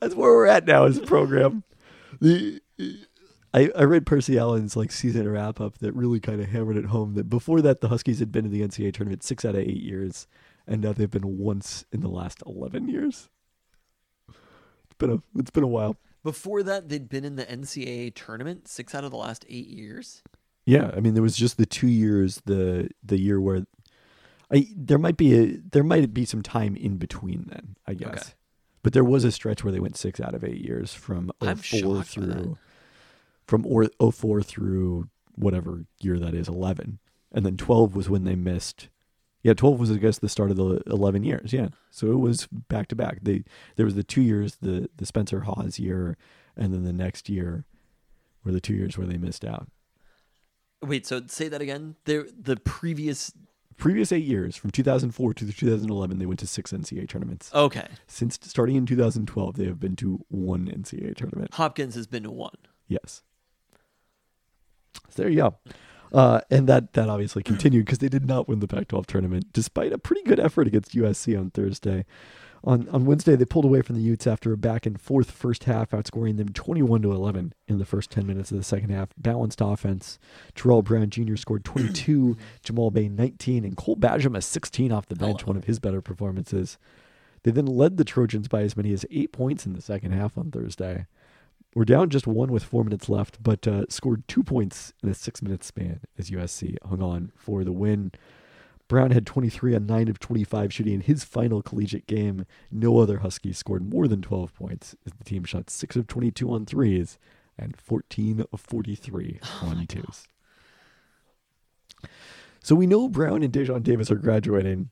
that's 0.02 0.16
where 0.16 0.32
we're 0.32 0.48
at 0.48 0.66
now 0.66 0.86
as 0.86 0.98
a 0.98 1.02
program. 1.02 1.64
The 2.20 2.62
I, 3.54 3.70
I 3.74 3.84
read 3.84 4.08
Percy 4.08 4.38
Allen's 4.38 4.76
like 4.76 4.92
season 4.92 5.32
wrap 5.32 5.62
up 5.62 5.78
that 5.78 5.94
really 5.94 6.20
kind 6.20 6.42
of 6.42 6.50
hammered 6.50 6.78
it 6.78 6.88
home 6.88 7.14
that 7.14 7.30
before 7.30 7.62
that 7.62 7.80
the 7.80 7.90
Huskies 7.90 8.20
had 8.20 8.32
been 8.32 8.46
in 8.46 8.52
the 8.52 8.62
NCAA 8.62 8.94
tournament 8.94 9.24
six 9.24 9.46
out 9.46 9.56
of 9.56 9.62
eight 9.62 9.82
years, 9.82 10.28
and 10.68 10.82
now 10.82 10.92
they've 10.92 11.10
been 11.10 11.38
once 11.38 11.86
in 11.92 12.02
the 12.02 12.10
last 12.10 12.44
eleven 12.46 12.90
years. 12.90 13.30
It's 14.28 14.96
been 14.98 15.10
a 15.12 15.22
it's 15.40 15.52
been 15.52 15.64
a 15.64 15.68
while. 15.68 15.96
Before 16.22 16.64
that, 16.64 16.90
they'd 16.90 17.08
been 17.08 17.24
in 17.24 17.38
the 17.38 17.46
NCAA 17.46 18.14
tournament 18.14 18.68
six 18.68 18.94
out 18.94 19.06
of 19.06 19.12
the 19.12 19.18
last 19.18 19.46
eight 19.48 19.68
years. 19.68 20.22
Yeah, 20.66 20.92
I 20.96 21.00
mean 21.00 21.14
there 21.14 21.24
was 21.24 21.38
just 21.38 21.58
the 21.58 21.66
two 21.66 21.88
years 21.88 22.42
the 22.46 22.90
the 23.04 23.20
year 23.20 23.40
where 23.40 23.66
I 24.52 24.68
there 24.76 24.98
might 24.98 25.18
be 25.18 25.34
a 25.38 25.58
there 25.72 25.84
might 25.84 26.14
be 26.14 26.26
some 26.26 26.42
time 26.42 26.76
in 26.76 26.98
between 26.98 27.46
then 27.50 27.76
I 27.88 27.94
guess, 27.94 28.10
Okay. 28.10 28.24
but 28.84 28.94
there 28.94 29.04
was 29.04 29.24
a 29.24 29.32
stretch 29.32 29.64
where 29.64 29.72
they 29.72 29.80
went 29.80 29.98
six 29.98 30.20
out 30.20 30.34
of 30.36 30.44
eight 30.44 30.62
years 30.62 30.94
from 30.94 31.32
oh 31.42 31.48
I'm 31.48 31.58
04 31.58 31.80
shocked 31.80 31.84
by 31.84 31.98
that. 31.98 32.08
through 32.08 32.58
from 33.46 33.66
or 33.68 33.88
04 34.12 34.42
through 34.42 35.10
whatever 35.36 35.86
year 36.00 36.18
that 36.18 36.34
is 36.34 36.48
11 36.48 36.98
and 37.32 37.46
then 37.46 37.58
12 37.58 37.96
was 37.96 38.10
when 38.10 38.24
they 38.24 38.36
missed 38.36 38.88
yeah 39.44 39.54
12 39.54 39.80
was 39.80 39.92
i 39.92 39.96
guess 39.98 40.18
the 40.18 40.30
start 40.30 40.50
of 40.50 40.58
the 40.58 40.82
11 40.88 41.24
years 41.24 41.54
yeah. 41.54 41.68
So 41.92 42.12
it 42.12 42.18
was 42.20 42.48
back 42.52 42.88
to 42.90 42.96
back. 42.96 43.20
They 43.22 43.44
there 43.76 43.86
was 43.86 43.96
the 43.96 44.04
two 44.04 44.22
years 44.22 44.56
the 44.62 44.90
the 44.98 45.06
spencer 45.06 45.42
hawes 45.42 45.78
year 45.80 46.18
and 46.58 46.74
then 46.74 46.84
the 46.84 46.94
next 46.94 47.30
year 47.30 47.66
were 48.44 48.52
the 48.52 48.60
two 48.62 48.74
years 48.74 48.98
where 48.98 49.08
they 49.08 49.18
missed 49.18 49.46
out 49.46 49.68
Wait, 50.86 51.06
so 51.06 51.22
say 51.28 51.48
that 51.48 51.62
again. 51.62 51.96
There, 52.06 52.26
the 52.38 52.56
previous. 52.58 53.32
previous 53.78 54.12
eight 54.12 54.24
years 54.24 54.56
from 54.56 54.72
2004 54.72 55.34
to 55.34 55.52
2011 55.52 56.18
they 56.18 56.26
went 56.26 56.40
to 56.40 56.48
six 56.48 56.72
ncaa 56.72 57.10
tournaments 57.10 57.52
Okay, 57.54 57.88
since 58.08 58.40
starting 58.42 58.78
in 58.78 58.86
2012 58.86 59.58
they 59.58 59.66
have 59.66 59.80
been 59.82 59.98
to 59.98 60.24
one 60.30 60.66
ncaa 60.68 61.14
tournament 61.16 61.54
Hopkins 61.56 61.96
has 61.96 62.08
been 62.08 62.24
to 62.24 62.32
one. 62.32 62.56
Yes. 62.88 63.22
So 65.10 65.24
there 65.24 65.30
you 65.30 65.38
go. 65.38 65.56
Uh, 66.14 66.40
and 66.50 66.68
that 66.68 66.94
that 66.94 67.10
obviously 67.10 67.44
continued 67.44 67.86
because 67.86 67.98
they 67.98 68.08
did 68.08 68.26
not 68.26 68.48
win 68.48 68.60
the 68.60 68.68
Pac-12 68.68 69.06
tournament, 69.08 69.46
despite 69.52 69.92
a 69.92 69.98
pretty 69.98 70.22
good 70.24 70.40
effort 70.40 70.68
against 70.68 70.94
USC 70.96 71.38
on 71.38 71.50
Thursday. 71.50 72.06
On 72.66 72.90
on 72.90 73.06
Wednesday, 73.06 73.36
they 73.36 73.46
pulled 73.46 73.66
away 73.66 73.84
from 73.84 73.96
the 73.96 74.02
Utes 74.02 74.26
after 74.26 74.52
a 74.52 74.58
back 74.58 74.88
and 74.88 75.00
forth 75.00 75.30
first 75.30 75.66
half, 75.66 75.92
outscoring 75.92 76.38
them 76.38 76.50
21 76.50 77.04
to 77.04 77.12
11 77.12 77.54
in 77.68 77.78
the 77.78 77.86
first 77.86 78.10
10 78.10 78.26
minutes 78.26 78.52
of 78.52 78.58
the 78.58 78.64
second 78.64 78.90
half. 78.90 79.10
Balanced 79.18 79.62
offense. 79.62 80.18
Terrell 80.56 80.82
Brown 80.82 81.10
Jr. 81.12 81.36
scored 81.36 81.64
22, 81.66 82.36
Jamal 82.64 82.90
Bay 82.90 83.08
19, 83.08 83.64
and 83.64 83.78
Cole 83.78 83.96
Bajema 83.96 84.42
16 84.42 84.92
off 84.92 85.06
the 85.06 85.16
bench, 85.16 85.46
one 85.46 85.58
of 85.58 85.66
his 85.66 85.80
better 85.80 86.02
performances. 86.02 86.80
They 87.44 87.52
then 87.52 87.68
led 87.68 87.98
the 87.98 88.04
Trojans 88.04 88.48
by 88.48 88.64
as 88.64 88.76
many 88.76 88.92
as 88.92 89.06
eight 89.12 89.32
points 89.32 89.68
in 89.68 89.74
the 89.74 89.82
second 89.82 90.14
half 90.14 90.36
on 90.36 90.50
Thursday. 90.50 91.06
We're 91.76 91.86
down 91.86 92.10
just 92.10 92.26
one 92.26 92.52
with 92.52 92.64
four 92.64 92.84
minutes 92.84 93.10
left, 93.10 93.44
but 93.44 93.68
uh, 93.68 93.84
scored 93.90 94.28
two 94.28 94.42
points 94.42 94.94
in 95.04 95.10
a 95.10 95.14
six 95.14 95.44
minute 95.44 95.64
span 95.64 96.00
as 96.18 96.32
USC 96.32 96.78
hung 96.84 97.04
on 97.04 97.32
for 97.36 97.64
the 97.64 97.72
win. 97.72 98.14
Brown 98.88 99.12
had 99.12 99.26
23 99.26 99.76
on 99.76 99.86
9 99.86 100.08
of 100.10 100.20
25 100.20 100.72
shooting 100.74 100.94
in 100.94 101.02
his 101.02 101.24
final 101.24 101.62
collegiate 101.62 102.08
game. 102.08 102.46
No 102.72 103.00
other 103.00 103.20
Huskies 103.20 103.58
scored 103.58 103.90
more 103.92 104.08
than 104.08 104.22
12 104.22 104.54
points 104.54 104.96
as 105.06 105.14
the 105.14 105.24
team 105.24 105.44
shot 105.44 105.70
6 105.70 105.96
of 105.96 106.08
22 106.08 106.52
on 106.52 106.66
threes 106.66 107.18
and 107.58 107.76
14 107.78 108.46
of 108.52 108.62
43 108.62 109.40
on 109.62 109.88
twos. 109.88 110.28
So 112.62 112.76
we 112.76 112.88
know 112.88 113.08
Brown 113.08 113.44
and 113.44 113.54
Daejon 113.54 113.84
Davis 113.84 114.12
are 114.12 114.16
graduating. 114.16 114.90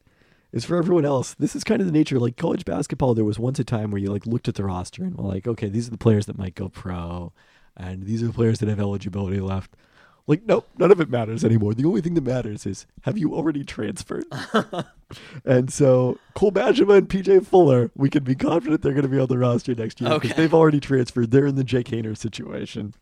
As 0.53 0.65
for 0.65 0.77
everyone 0.77 1.05
else, 1.05 1.33
this 1.33 1.55
is 1.55 1.63
kind 1.63 1.81
of 1.81 1.87
the 1.87 1.93
nature. 1.93 2.19
Like 2.19 2.37
college 2.37 2.65
basketball, 2.65 3.15
there 3.15 3.25
was 3.25 3.39
once 3.39 3.57
a 3.57 3.63
time 3.63 3.89
where 3.89 3.99
you 3.99 4.11
like 4.11 4.27
looked 4.27 4.47
at 4.47 4.55
the 4.55 4.63
roster 4.63 5.03
and 5.03 5.17
were 5.17 5.23
like, 5.23 5.47
okay, 5.47 5.69
these 5.69 5.87
are 5.87 5.91
the 5.91 5.97
players 5.97 6.27
that 6.27 6.37
might 6.37 6.53
go 6.53 6.69
pro, 6.69 7.33
and 7.75 8.03
these 8.03 8.21
are 8.21 8.27
the 8.27 8.33
players 8.33 8.59
that 8.59 8.69
have 8.69 8.79
eligibility 8.79 9.39
left. 9.39 9.75
Like, 10.25 10.43
nope, 10.45 10.69
none 10.77 10.89
of 10.91 11.01
it 11.01 11.09
matters 11.09 11.43
anymore. 11.43 11.73
The 11.73 11.83
only 11.85 11.99
thing 11.99 12.13
that 12.13 12.23
matters 12.23 12.65
is 12.65 12.85
have 13.01 13.17
you 13.17 13.33
already 13.35 13.63
transferred? 13.65 14.23
and 15.45 15.71
so 15.71 16.17
Cole 16.33 16.51
Bajema 16.51 16.97
and 16.97 17.09
PJ 17.09 17.45
Fuller, 17.45 17.91
we 17.95 18.09
can 18.09 18.23
be 18.23 18.33
confident 18.35 18.81
they're 18.81 18.93
going 18.93 19.03
to 19.03 19.09
be 19.09 19.19
on 19.19 19.27
the 19.27 19.37
roster 19.37 19.75
next 19.75 19.99
year 19.99 20.11
because 20.11 20.31
Okay. 20.31 20.41
they've 20.41 20.53
already 20.53 20.79
transferred. 20.79 21.31
They're 21.31 21.45
in 21.45 21.55
the 21.55 21.63
Jake 21.65 21.87
Haener 21.87 22.17
situation. 22.17 22.93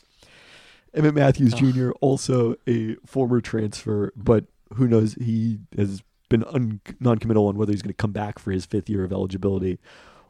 Emmett 0.93 1.14
Matthews 1.14 1.53
Jr., 1.53 1.91
also 2.02 2.56
a 2.68 2.95
former 3.06 3.39
transfer, 3.39 4.11
but 4.15 4.45
who 4.73 4.88
knows? 4.88 5.14
He 5.14 5.60
has 5.77 6.02
been 6.27 6.43
un- 6.45 6.81
non-committal 6.99 7.48
on 7.48 7.56
whether 7.56 7.72
he's 7.72 7.81
going 7.81 7.89
to 7.93 7.93
come 7.93 8.11
back 8.11 8.39
for 8.39 8.52
his 8.52 8.65
fifth 8.65 8.89
year 8.89 9.03
of 9.03 9.11
eligibility 9.14 9.80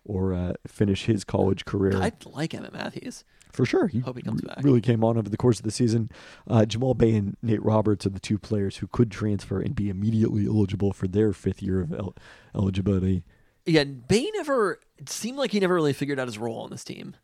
or 0.04 0.34
uh, 0.34 0.54
finish 0.68 1.06
his 1.06 1.24
college 1.24 1.66
career. 1.66 1.96
I 2.02 2.12
like 2.26 2.54
Emmett 2.54 2.74
Matthews. 2.74 3.24
For 3.52 3.66
sure. 3.66 3.88
He 3.88 4.00
Hope 4.00 4.16
he 4.16 4.24
comes 4.24 4.42
back. 4.42 4.60
really 4.64 4.80
came 4.80 5.04
on 5.04 5.18
over 5.18 5.28
the 5.30 5.36
course 5.38 5.60
of 5.60 5.64
the 5.66 5.72
season. 5.72 6.10
Uh, 6.48 6.64
Jamal 6.66 6.94
Bay 6.94 7.14
and 7.16 7.36
Nate 7.42 7.62
Roberts 7.64 8.06
are 8.06 8.10
the 8.12 8.20
two 8.20 8.38
players 8.38 8.78
who 8.78 8.88
could 8.88 9.12
transfer 9.12 9.60
and 9.60 9.76
be 9.76 9.90
immediately 9.90 10.46
eligible 10.48 10.94
for 10.94 11.08
their 11.08 11.34
fifth 11.34 11.62
year 11.62 11.82
of 11.82 11.92
el- 11.92 12.16
eligibility. 12.56 13.24
Yeah, 13.66 13.84
Bay 13.84 14.30
never. 14.36 14.80
It 14.98 15.10
seemed 15.10 15.38
like 15.38 15.52
he 15.52 15.60
never 15.60 15.76
really 15.76 15.92
figured 15.94 16.18
out 16.20 16.28
his 16.28 16.38
role 16.38 16.60
on 16.62 16.70
this 16.70 16.84
team. 16.86 17.16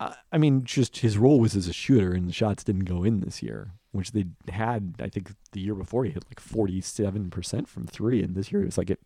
Uh, 0.00 0.14
I 0.32 0.38
mean, 0.38 0.64
just 0.64 0.98
his 0.98 1.18
role 1.18 1.38
was 1.38 1.54
as 1.54 1.68
a 1.68 1.74
shooter, 1.74 2.12
and 2.12 2.26
the 2.26 2.32
shots 2.32 2.64
didn't 2.64 2.86
go 2.86 3.04
in 3.04 3.20
this 3.20 3.42
year, 3.42 3.72
which 3.92 4.12
they 4.12 4.24
had, 4.50 4.94
I 4.98 5.10
think, 5.10 5.30
the 5.52 5.60
year 5.60 5.74
before 5.74 6.06
he 6.06 6.10
hit 6.10 6.24
like 6.26 6.40
47% 6.42 7.68
from 7.68 7.86
three, 7.86 8.22
and 8.22 8.34
this 8.34 8.50
year 8.50 8.62
it 8.62 8.66
was 8.66 8.78
like 8.78 8.90
at 8.90 8.98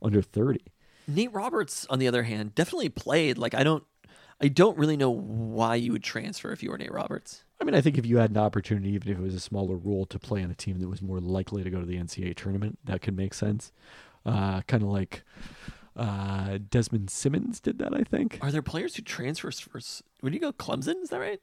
under 0.00 0.22
30. 0.22 0.60
Nate 1.08 1.32
Roberts, 1.32 1.86
on 1.90 1.98
the 1.98 2.06
other 2.06 2.22
hand, 2.22 2.54
definitely 2.54 2.90
played. 2.90 3.38
Like 3.38 3.54
I 3.54 3.64
don't, 3.64 3.84
I 4.40 4.48
don't 4.48 4.78
really 4.78 4.96
know 4.96 5.10
why 5.10 5.74
you 5.74 5.92
would 5.92 6.04
transfer 6.04 6.52
if 6.52 6.62
you 6.62 6.70
were 6.70 6.78
Nate 6.78 6.92
Roberts. 6.92 7.44
I 7.60 7.64
mean, 7.64 7.74
I 7.74 7.80
think 7.80 7.98
if 7.98 8.06
you 8.06 8.18
had 8.18 8.30
an 8.30 8.36
opportunity, 8.36 8.90
even 8.90 9.10
if 9.10 9.18
it 9.18 9.22
was 9.22 9.34
a 9.34 9.40
smaller 9.40 9.76
role, 9.76 10.06
to 10.06 10.18
play 10.18 10.44
on 10.44 10.50
a 10.50 10.54
team 10.54 10.78
that 10.78 10.88
was 10.88 11.02
more 11.02 11.18
likely 11.18 11.64
to 11.64 11.70
go 11.70 11.80
to 11.80 11.86
the 11.86 11.96
NCAA 11.96 12.36
tournament, 12.36 12.78
that 12.84 13.02
could 13.02 13.16
make 13.16 13.34
sense. 13.34 13.72
Uh, 14.24 14.60
kind 14.62 14.82
of 14.82 14.90
like 14.90 15.24
uh, 15.96 16.58
Desmond 16.70 17.10
Simmons 17.10 17.58
did 17.58 17.78
that, 17.78 17.94
I 17.94 18.04
think. 18.04 18.38
Are 18.40 18.52
there 18.52 18.62
players 18.62 18.94
who 18.94 19.02
transfer 19.02 19.50
first? 19.50 20.02
Would 20.22 20.34
you 20.34 20.40
go 20.40 20.52
Clemson? 20.52 21.02
Is 21.02 21.10
that 21.10 21.18
right? 21.18 21.40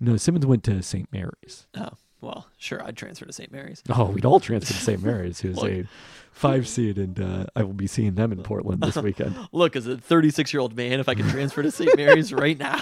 No, 0.00 0.16
Simmons 0.16 0.46
went 0.46 0.64
to 0.64 0.82
St. 0.82 1.12
Mary's. 1.12 1.66
Oh, 1.76 1.90
well, 2.20 2.46
sure, 2.58 2.82
I'd 2.84 2.96
transfer 2.96 3.24
to 3.26 3.32
St. 3.32 3.52
Mary's. 3.52 3.82
Oh, 3.90 4.06
we'd 4.06 4.24
all 4.24 4.40
transfer 4.40 4.72
to 4.74 4.80
St. 4.80 5.02
Mary's, 5.04 5.40
who's 5.40 5.62
a 5.62 5.84
five 6.32 6.66
seed, 6.68 6.98
and 6.98 7.20
uh, 7.20 7.46
I 7.56 7.62
will 7.62 7.72
be 7.74 7.86
seeing 7.86 8.14
them 8.14 8.32
in 8.32 8.42
Portland 8.42 8.80
this 8.82 8.96
weekend. 8.96 9.36
Look, 9.52 9.76
as 9.76 9.86
a 9.86 9.96
36 9.96 10.52
year 10.52 10.60
old 10.60 10.76
man, 10.76 11.00
if 11.00 11.08
I 11.08 11.14
could 11.14 11.28
transfer 11.28 11.62
to 11.62 11.70
St. 11.70 11.96
Mary's 11.96 12.32
right 12.32 12.58
now, 12.58 12.80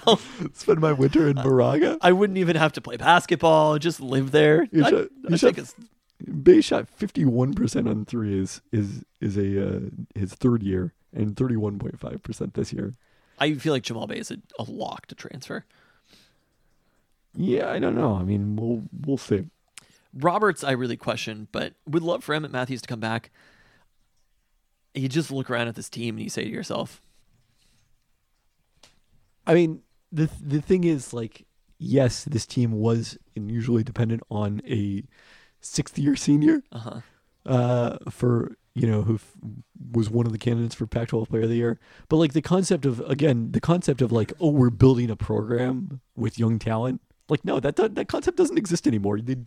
Spend 0.55 0.81
my 0.81 0.93
winter 0.93 1.29
in 1.29 1.37
Moraga. 1.37 1.99
I 2.01 2.13
wouldn't 2.13 2.39
even 2.39 2.57
have 2.57 2.73
to 2.75 2.81
play 2.81 2.97
basketball, 2.97 3.79
just 3.79 4.01
live 4.01 4.31
there. 4.31 4.67
You 4.73 4.85
I'd- 4.85 4.91
should- 4.97 5.11
you 5.23 5.29
I'd 5.33 5.41
should- 5.41 5.55
take 5.57 5.59
a 5.59 5.67
s- 5.67 5.75
Bay 6.43 6.63
shot 6.63 6.89
fifty 6.89 7.27
one 7.27 7.53
percent 7.53 7.87
on 7.87 8.07
threes. 8.07 8.63
Is 8.73 9.05
is 9.21 9.37
a 9.37 9.67
uh, 9.77 9.81
his 10.15 10.33
third 10.33 10.63
year 10.63 10.95
and 11.13 11.37
thirty 11.37 11.57
one 11.57 11.79
point 11.79 12.01
five 12.01 12.23
percent 12.23 12.55
this 12.55 12.73
year. 12.73 12.95
I 13.39 13.53
feel 13.53 13.75
like 13.75 13.83
Jamal 13.83 14.07
Bay 14.07 14.17
is 14.19 14.31
a, 14.31 14.39
a 14.59 14.63
lock 14.63 15.05
to 15.09 15.15
transfer. 15.15 15.67
Yeah, 17.37 17.71
I 17.71 17.79
don't 17.79 17.95
know. 17.95 18.15
I 18.15 18.23
mean, 18.23 18.57
we'll 18.57 18.83
we'll 19.05 19.19
see. 19.19 19.45
Roberts, 20.15 20.65
I 20.65 20.73
really 20.73 20.97
question, 20.97 21.49
but 21.53 21.75
would 21.87 22.03
love 22.03 22.25
for 22.25 22.35
Emmett 22.35 22.51
Matthews 22.51 22.83
to 22.83 22.89
come 22.89 23.01
back. 23.01 23.31
You 24.95 25.09
just 25.09 25.31
look 25.31 25.51
around 25.51 25.69
at 25.69 25.75
this 25.75 25.91
team 25.91 26.17
and 26.17 26.25
you 26.25 26.31
say 26.31 26.45
to 26.45 26.51
yourself, 26.51 27.03
I 29.47 29.55
mean, 29.55 29.83
the 30.11 30.31
the 30.41 30.61
thing 30.61 30.85
is, 30.85 31.13
like, 31.13 31.47
yes, 31.79 32.25
this 32.25 32.47
team 32.47 32.73
was 32.73 33.19
unusually 33.37 33.85
dependent 33.85 34.23
on 34.31 34.63
a 34.67 35.05
sixth 35.61 35.99
year 35.99 36.17
senior 36.17 36.63
uh 36.73 36.79
huh. 36.79 37.01
uh, 37.45 37.99
for 38.11 38.57
you 38.75 38.87
know 38.87 39.03
who 39.03 39.17
f- 39.17 39.37
was 39.93 40.09
one 40.11 40.27
of 40.27 40.33
the 40.33 40.39
candidates 40.39 40.75
for 40.75 40.87
Pac-12 40.87 41.29
Player 41.29 41.43
of 41.43 41.49
the 41.49 41.57
Year. 41.57 41.79
But 42.09 42.17
like 42.17 42.33
the 42.33 42.43
concept 42.43 42.87
of 42.87 43.01
again, 43.01 43.53
the 43.53 43.61
concept 43.61 44.01
of 44.01 44.13
like, 44.13 44.33
oh, 44.41 44.51
we're 44.51 44.71
building 44.71 45.11
a 45.11 45.17
program 45.17 46.01
with 46.15 46.39
young 46.39 46.59
talent. 46.59 47.01
Like, 47.28 47.44
no, 47.44 47.59
that 47.59 47.77
that, 47.77 48.09
concept 48.09 48.36
doesn't 48.36 48.57
exist 48.57 48.86
anymore. 48.86 49.20
The, 49.20 49.39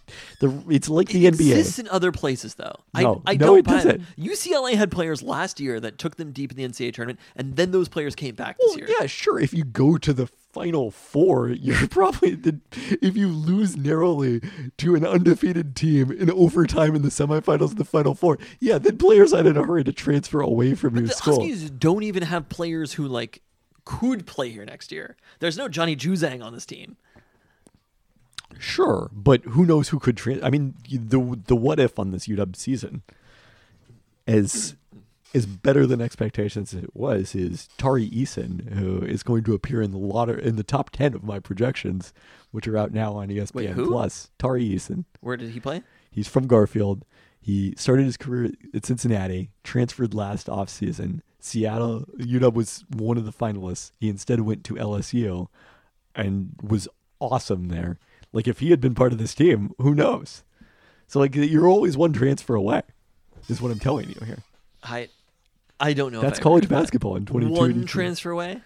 the 0.42 0.64
it's 0.70 0.90
like 0.90 1.08
the 1.10 1.26
it 1.28 1.36
NBA. 1.36 1.52
exists 1.52 1.80
in 1.80 1.88
other 1.88 2.12
places, 2.12 2.56
though. 2.56 2.76
No, 2.94 3.22
I, 3.26 3.32
I 3.32 3.34
no, 3.36 3.46
don't 3.48 3.60
it 3.60 3.66
doesn't. 3.66 4.02
UCLA 4.18 4.74
had 4.74 4.92
players 4.92 5.24
last 5.24 5.62
year 5.62 5.80
that 5.80 5.98
took 5.98 6.18
them 6.18 6.32
deep 6.34 6.52
in 6.52 6.58
the 6.58 6.68
NCAA 6.68 6.94
tournament, 6.94 7.20
and 7.38 7.56
then 7.56 7.72
those 7.72 7.88
players 7.88 8.16
came 8.16 8.36
back 8.36 8.58
this 8.58 8.76
year. 8.76 8.88
yeah, 9.00 9.06
sure. 9.06 9.40
If 9.40 9.54
you 9.54 9.64
go 9.64 9.98
to 9.98 10.12
the 10.12 10.28
final 10.52 10.92
four, 10.92 11.50
you're 11.62 11.88
probably 11.88 12.36
the, 12.36 12.60
if 13.02 13.16
you 13.16 13.30
lose 13.30 13.78
narrowly 13.78 14.42
to 14.78 14.96
an 14.96 15.06
undefeated 15.06 15.76
team 15.76 16.12
in 16.12 16.30
overtime 16.32 16.96
in 16.96 17.02
the 17.02 17.10
semifinals 17.10 17.72
of 17.72 17.78
the 17.78 17.86
final 17.86 18.14
four, 18.14 18.38
yeah, 18.60 18.78
then 18.78 18.98
players 18.98 19.32
aren't 19.32 19.48
in 19.48 19.56
a 19.56 19.66
hurry 19.66 19.86
to 19.86 19.94
transfer 19.94 20.42
away 20.42 20.76
from 20.76 20.98
your 20.98 21.08
school. 21.08 21.36
The 21.36 21.46
school. 21.46 21.50
Huskies 21.50 21.70
don't 21.70 22.04
even 22.04 22.24
have 22.24 22.50
players 22.50 22.94
who 22.94 23.08
like 23.08 23.42
could 23.86 24.28
play 24.28 24.50
here 24.50 24.66
next 24.66 24.92
year. 24.92 25.16
There's 25.40 25.58
no 25.58 25.68
Johnny 25.68 25.96
Juzang 25.96 26.44
on 26.44 26.54
this 26.54 26.66
team. 26.66 26.98
Sure, 28.58 29.10
but 29.14 29.44
who 29.44 29.66
knows 29.66 29.90
who 29.90 30.00
could 30.00 30.18
trans? 30.18 30.44
I 30.44 30.50
mean, 30.50 30.76
the 30.90 31.40
the 31.46 31.56
what 31.56 31.80
if 31.80 32.00
on 32.00 32.12
this 32.12 32.28
UW 32.28 32.56
season 32.56 33.04
is 34.28 34.76
is 35.34 35.46
better 35.46 35.86
than 35.86 36.02
expectations 36.02 36.74
it 36.74 36.96
was. 36.96 37.36
Is 37.36 37.70
Tari 37.78 38.10
Eason, 38.10 38.74
who 38.74 39.02
is 39.02 39.24
going 39.24 39.44
to 39.44 39.54
appear 39.54 39.82
in 39.82 39.92
the 39.92 39.98
lotter 39.98 40.38
in 40.38 40.56
the 40.56 40.64
top 40.64 40.90
ten 40.90 41.14
of 41.14 41.24
my 41.24 41.40
projections, 41.40 42.14
which 42.52 42.68
are 42.68 42.78
out 42.78 42.92
now 42.92 43.14
on 43.14 43.30
ESPN 43.30 43.76
Wait? 43.76 43.88
Plus. 43.88 44.30
Tari 44.40 44.68
Eason. 44.68 45.06
Where 45.22 45.38
did 45.38 45.52
he 45.52 45.60
play? 45.60 45.84
He's 46.12 46.28
from 46.28 46.48
Garfield. 46.48 47.06
He 47.40 47.74
started 47.78 48.06
his 48.06 48.18
career 48.18 48.52
at 48.74 48.86
Cincinnati, 48.86 49.52
transferred 49.64 50.14
last 50.14 50.48
offseason. 50.48 51.22
Seattle, 51.40 52.06
UW 52.18 52.54
was 52.54 52.84
one 52.90 53.18
of 53.18 53.26
the 53.26 53.32
finalists. 53.32 53.92
He 54.00 54.10
instead 54.10 54.42
went 54.42 54.64
to 54.66 54.76
LSU 54.76 55.48
and 56.14 56.52
was 56.62 56.88
awesome 57.22 57.70
there. 57.70 57.98
Like, 58.32 58.48
if 58.48 58.60
he 58.60 58.70
had 58.70 58.80
been 58.82 58.96
part 58.96 59.12
of 59.12 59.18
this 59.18 59.34
team, 59.34 59.72
who 59.80 59.96
knows? 59.96 60.44
So, 61.08 61.20
like, 61.20 61.36
you're 61.36 61.68
always 61.68 61.98
one 61.98 62.14
transfer 62.14 62.56
away, 62.56 62.82
is 63.48 63.62
what 63.62 63.72
I'm 63.72 63.80
telling 63.80 64.10
you 64.10 64.26
here. 64.26 64.44
I 64.84 65.10
I 65.80 65.94
don't 65.94 66.12
know. 66.12 66.20
if 66.20 66.24
That's 66.26 66.40
college 66.40 66.64
with 66.64 66.70
that. 66.70 66.82
basketball 66.82 67.16
in 67.16 67.26
22 67.26 67.52
One 67.54 67.86
transfer 67.86 68.32
away. 68.32 68.62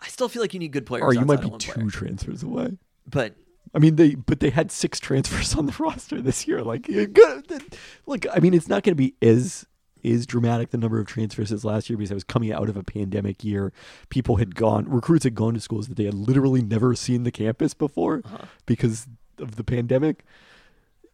I 0.00 0.08
still 0.08 0.28
feel 0.28 0.42
like 0.42 0.52
you 0.52 0.60
need 0.60 0.72
good 0.72 0.86
players. 0.86 1.04
Or 1.04 1.14
you 1.14 1.24
might 1.24 1.40
be 1.40 1.50
two 1.58 1.72
player. 1.72 1.90
transfers 1.90 2.42
away. 2.42 2.78
But 3.08 3.36
I 3.74 3.78
mean, 3.78 3.96
they 3.96 4.14
but 4.16 4.40
they 4.40 4.50
had 4.50 4.70
six 4.72 4.98
transfers 4.98 5.54
on 5.58 5.66
the 5.66 5.76
roster 5.78 6.20
this 6.20 6.46
year. 6.48 6.62
Like, 6.62 6.88
gotta, 7.12 7.60
look, 8.06 8.26
I 8.34 8.40
mean, 8.40 8.54
it's 8.54 8.68
not 8.68 8.82
going 8.82 8.92
to 8.92 8.96
be 8.96 9.14
as 9.22 9.64
is 10.02 10.26
dramatic 10.26 10.70
the 10.70 10.78
number 10.78 10.98
of 10.98 11.06
transfers 11.06 11.52
as 11.52 11.64
last 11.64 11.88
year 11.90 11.96
because 11.96 12.10
I 12.10 12.14
was 12.14 12.24
coming 12.24 12.52
out 12.52 12.68
of 12.68 12.76
a 12.76 12.82
pandemic 12.82 13.42
year. 13.44 13.72
People 14.08 14.36
had 14.36 14.54
gone, 14.54 14.88
recruits 14.88 15.24
had 15.24 15.34
gone 15.34 15.54
to 15.54 15.60
schools 15.60 15.88
that 15.88 15.96
they 15.96 16.04
had 16.04 16.14
literally 16.14 16.62
never 16.62 16.94
seen 16.94 17.22
the 17.24 17.30
campus 17.30 17.74
before 17.74 18.22
Uh-huh. 18.24 18.44
because 18.66 19.06
of 19.38 19.56
the 19.56 19.64
pandemic, 19.64 20.24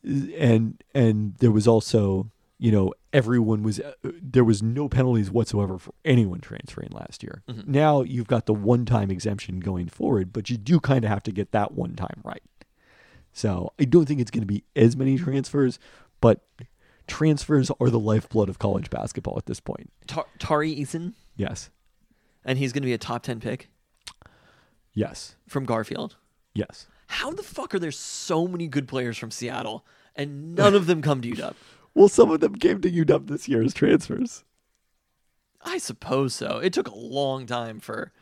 and 0.05 0.83
and 0.95 1.35
there 1.39 1.51
was 1.51 1.67
also 1.67 2.31
you 2.59 2.71
know 2.73 2.93
everyone 3.13 3.63
was 3.63 3.81
uh, 3.81 3.93
there 4.03 4.45
was 4.45 4.63
no 4.63 4.89
penalties 4.89 5.31
whatsoever 5.31 5.79
for 5.79 5.93
anyone 6.05 6.41
transferring 6.41 6.91
last 6.93 7.23
year. 7.23 7.43
Mhm. 7.49 7.67
Now 7.69 8.03
you've 8.03 8.27
got 8.27 8.47
the 8.47 8.55
one 8.55 8.85
time 8.85 9.11
exemption 9.11 9.61
going 9.61 9.89
forward, 9.89 10.33
but 10.33 10.51
you 10.51 10.57
do 10.57 10.81
kind 10.81 11.05
of 11.05 11.11
have 11.11 11.23
to 11.25 11.33
get 11.33 11.53
that 11.53 11.73
one 11.73 11.95
time 11.95 12.21
right. 12.25 12.43
So 13.33 13.73
I 13.79 13.85
don't 13.85 14.07
think 14.07 14.21
it's 14.21 14.31
going 14.31 14.43
to 14.43 14.47
be 14.47 14.65
as 14.75 14.97
many 14.97 15.17
transfers, 15.17 15.79
but 16.21 16.43
transfers 17.09 17.71
are 17.81 17.91
the 17.91 17.99
lifeblood 17.99 18.49
of 18.49 18.59
college 18.59 18.91
basketball 18.91 19.37
at 19.37 19.47
this 19.47 19.59
point. 19.61 19.91
Tar- 20.07 20.27
Tari 20.39 20.75
Eason, 20.75 21.15
Yes, 21.37 21.71
and 22.45 22.59
he's 22.59 22.73
going 22.73 22.83
to 22.83 22.87
be 22.87 22.93
a 22.93 22.99
top 22.99 23.23
ten 23.25 23.41
pick 23.41 23.69
yes, 24.93 25.37
from 25.49 25.65
Garfield. 25.65 26.17
yes. 26.55 26.87
How 27.11 27.31
the 27.31 27.43
fuck 27.43 27.75
are 27.75 27.79
there 27.79 27.91
so 27.91 28.47
many 28.47 28.69
good 28.69 28.87
players 28.87 29.17
from 29.17 29.31
Seattle 29.31 29.87
and 30.15 30.55
none 30.55 30.75
of 30.75 30.87
them 30.87 31.01
come 31.03 31.21
to 31.23 31.31
UW? 31.31 31.55
Well, 31.95 32.09
some 32.09 32.31
of 32.31 32.39
them 32.39 32.55
came 32.55 32.81
to 32.83 32.91
UW 32.91 33.27
this 33.27 33.49
year 33.49 33.61
as 33.61 33.75
transfers. 33.75 34.45
I 35.63 35.79
suppose 35.79 36.33
so. 36.33 36.59
It 36.59 36.73
took 36.73 36.87
a 36.87 36.95
long 36.97 37.45
time 37.45 37.81
for 37.81 38.13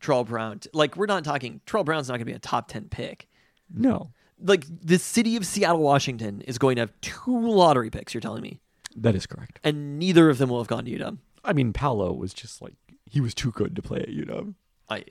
Terrell 0.00 0.24
Brown. 0.24 0.58
To, 0.60 0.70
like, 0.72 0.96
we're 0.96 1.06
not 1.06 1.22
talking. 1.22 1.60
Terrell 1.64 1.84
Brown's 1.84 2.08
not 2.08 2.14
going 2.14 2.20
to 2.20 2.24
be 2.24 2.32
a 2.32 2.40
top 2.40 2.66
ten 2.66 2.88
pick. 2.88 3.28
No, 3.72 4.10
Like, 4.42 4.64
the 4.68 4.98
city 4.98 5.36
of 5.36 5.44
Seattle, 5.46 5.82
Washington, 5.82 6.40
is 6.42 6.58
going 6.58 6.76
to 6.76 6.82
have 6.82 6.92
two 7.00 7.48
lottery 7.48 7.90
picks. 7.90 8.14
You're 8.14 8.20
telling 8.20 8.42
me, 8.42 8.60
that 8.96 9.14
is 9.14 9.26
correct. 9.26 9.60
and 9.62 9.98
neither 9.98 10.30
of 10.30 10.38
them 10.38 10.48
will 10.50 10.58
have 10.58 10.66
gone 10.68 10.84
to 10.86 10.90
UW. 10.90 11.18
I 11.44 11.52
mean, 11.52 11.72
Paolo 11.72 12.12
was 12.12 12.34
just 12.34 12.60
like 12.60 12.74
he 13.10 13.20
was 13.20 13.34
too 13.34 13.50
good 13.50 13.74
to 13.76 13.82
play 13.82 14.00
at 14.00 14.08
UW. 14.08 14.54
I. 14.88 15.04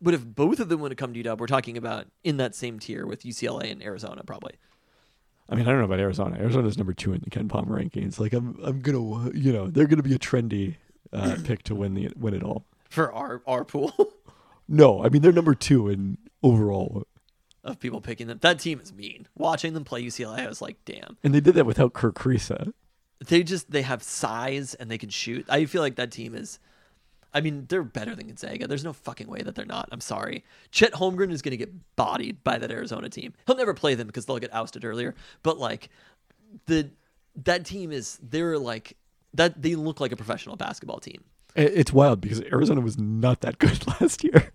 But 0.00 0.14
if 0.14 0.24
both 0.24 0.58
of 0.60 0.68
them 0.68 0.80
would 0.80 0.90
have 0.90 0.98
come 0.98 1.14
to 1.14 1.22
UW, 1.22 1.38
we're 1.38 1.46
talking 1.46 1.76
about 1.76 2.06
in 2.24 2.36
that 2.38 2.54
same 2.54 2.78
tier 2.78 3.06
with 3.06 3.22
UCLA 3.22 3.70
and 3.70 3.82
Arizona, 3.82 4.22
probably. 4.24 4.54
I 5.48 5.54
mean, 5.54 5.66
I 5.66 5.70
don't 5.70 5.78
know 5.78 5.84
about 5.84 6.00
Arizona. 6.00 6.38
Arizona's 6.38 6.78
number 6.78 6.92
two 6.92 7.12
in 7.12 7.20
the 7.22 7.30
Ken 7.30 7.48
Pom 7.48 7.66
rankings. 7.66 8.18
Like, 8.18 8.32
I'm, 8.32 8.58
I'm 8.62 8.80
gonna, 8.80 9.30
you 9.34 9.52
know, 9.52 9.68
they're 9.68 9.86
gonna 9.86 10.02
be 10.02 10.14
a 10.14 10.18
trendy 10.18 10.76
uh, 11.12 11.36
pick 11.44 11.62
to 11.64 11.74
win 11.74 11.94
the 11.94 12.10
win 12.16 12.34
it 12.34 12.42
all. 12.42 12.64
For 12.90 13.12
our 13.12 13.42
our 13.46 13.64
pool 13.64 13.92
No, 14.68 15.02
I 15.04 15.08
mean 15.08 15.22
they're 15.22 15.32
number 15.32 15.54
two 15.54 15.88
in 15.88 16.18
overall, 16.42 17.04
of 17.64 17.78
people 17.78 18.00
picking 18.00 18.26
them, 18.26 18.38
that 18.42 18.58
team 18.58 18.80
is 18.80 18.92
mean. 18.92 19.28
Watching 19.36 19.72
them 19.74 19.84
play 19.84 20.02
UCLA, 20.02 20.40
I 20.40 20.48
was 20.48 20.60
like, 20.62 20.76
damn. 20.84 21.16
and 21.22 21.34
they 21.34 21.40
did 21.40 21.54
that 21.54 21.66
without 21.66 21.92
Kerr 21.92 22.10
Kriisa. 22.12 22.72
they 23.28 23.42
just 23.42 23.70
they 23.70 23.82
have 23.82 24.02
size 24.02 24.74
and 24.74 24.90
they 24.90 24.98
can 24.98 25.10
shoot. 25.10 25.46
I 25.48 25.64
feel 25.66 25.82
like 25.82 25.96
that 25.96 26.10
team 26.10 26.34
is. 26.34 26.58
I 27.34 27.40
mean, 27.40 27.64
they're 27.70 27.82
better 27.82 28.14
than 28.14 28.26
Gonzaga. 28.26 28.66
There's 28.66 28.84
no 28.84 28.92
fucking 28.92 29.26
way 29.26 29.40
that 29.40 29.54
they're 29.54 29.64
not. 29.64 29.88
I'm 29.90 30.02
sorry. 30.02 30.44
Chet 30.70 30.92
Holmgren 30.92 31.32
is 31.32 31.40
going 31.40 31.52
to 31.52 31.56
get 31.56 31.72
bodied 31.96 32.44
by 32.44 32.58
that 32.58 32.70
Arizona 32.70 33.08
team. 33.08 33.32
He'll 33.46 33.56
never 33.56 33.72
play 33.72 33.94
them 33.94 34.06
because 34.06 34.26
they'll 34.26 34.38
get 34.38 34.52
ousted 34.52 34.84
earlier. 34.84 35.14
But 35.42 35.56
like, 35.56 35.88
the 36.66 36.90
that 37.44 37.64
team 37.64 37.90
is 37.90 38.18
they're 38.22 38.58
like 38.58 38.98
that. 39.32 39.62
They 39.62 39.76
look 39.76 39.98
like 40.00 40.12
a 40.12 40.16
professional 40.16 40.56
basketball 40.56 40.98
team. 41.00 41.24
It's 41.54 41.92
wild 41.92 42.20
because 42.20 42.40
Arizona 42.42 42.80
was 42.80 42.98
not 42.98 43.40
that 43.42 43.58
good 43.58 43.86
last 44.00 44.24
year. 44.24 44.52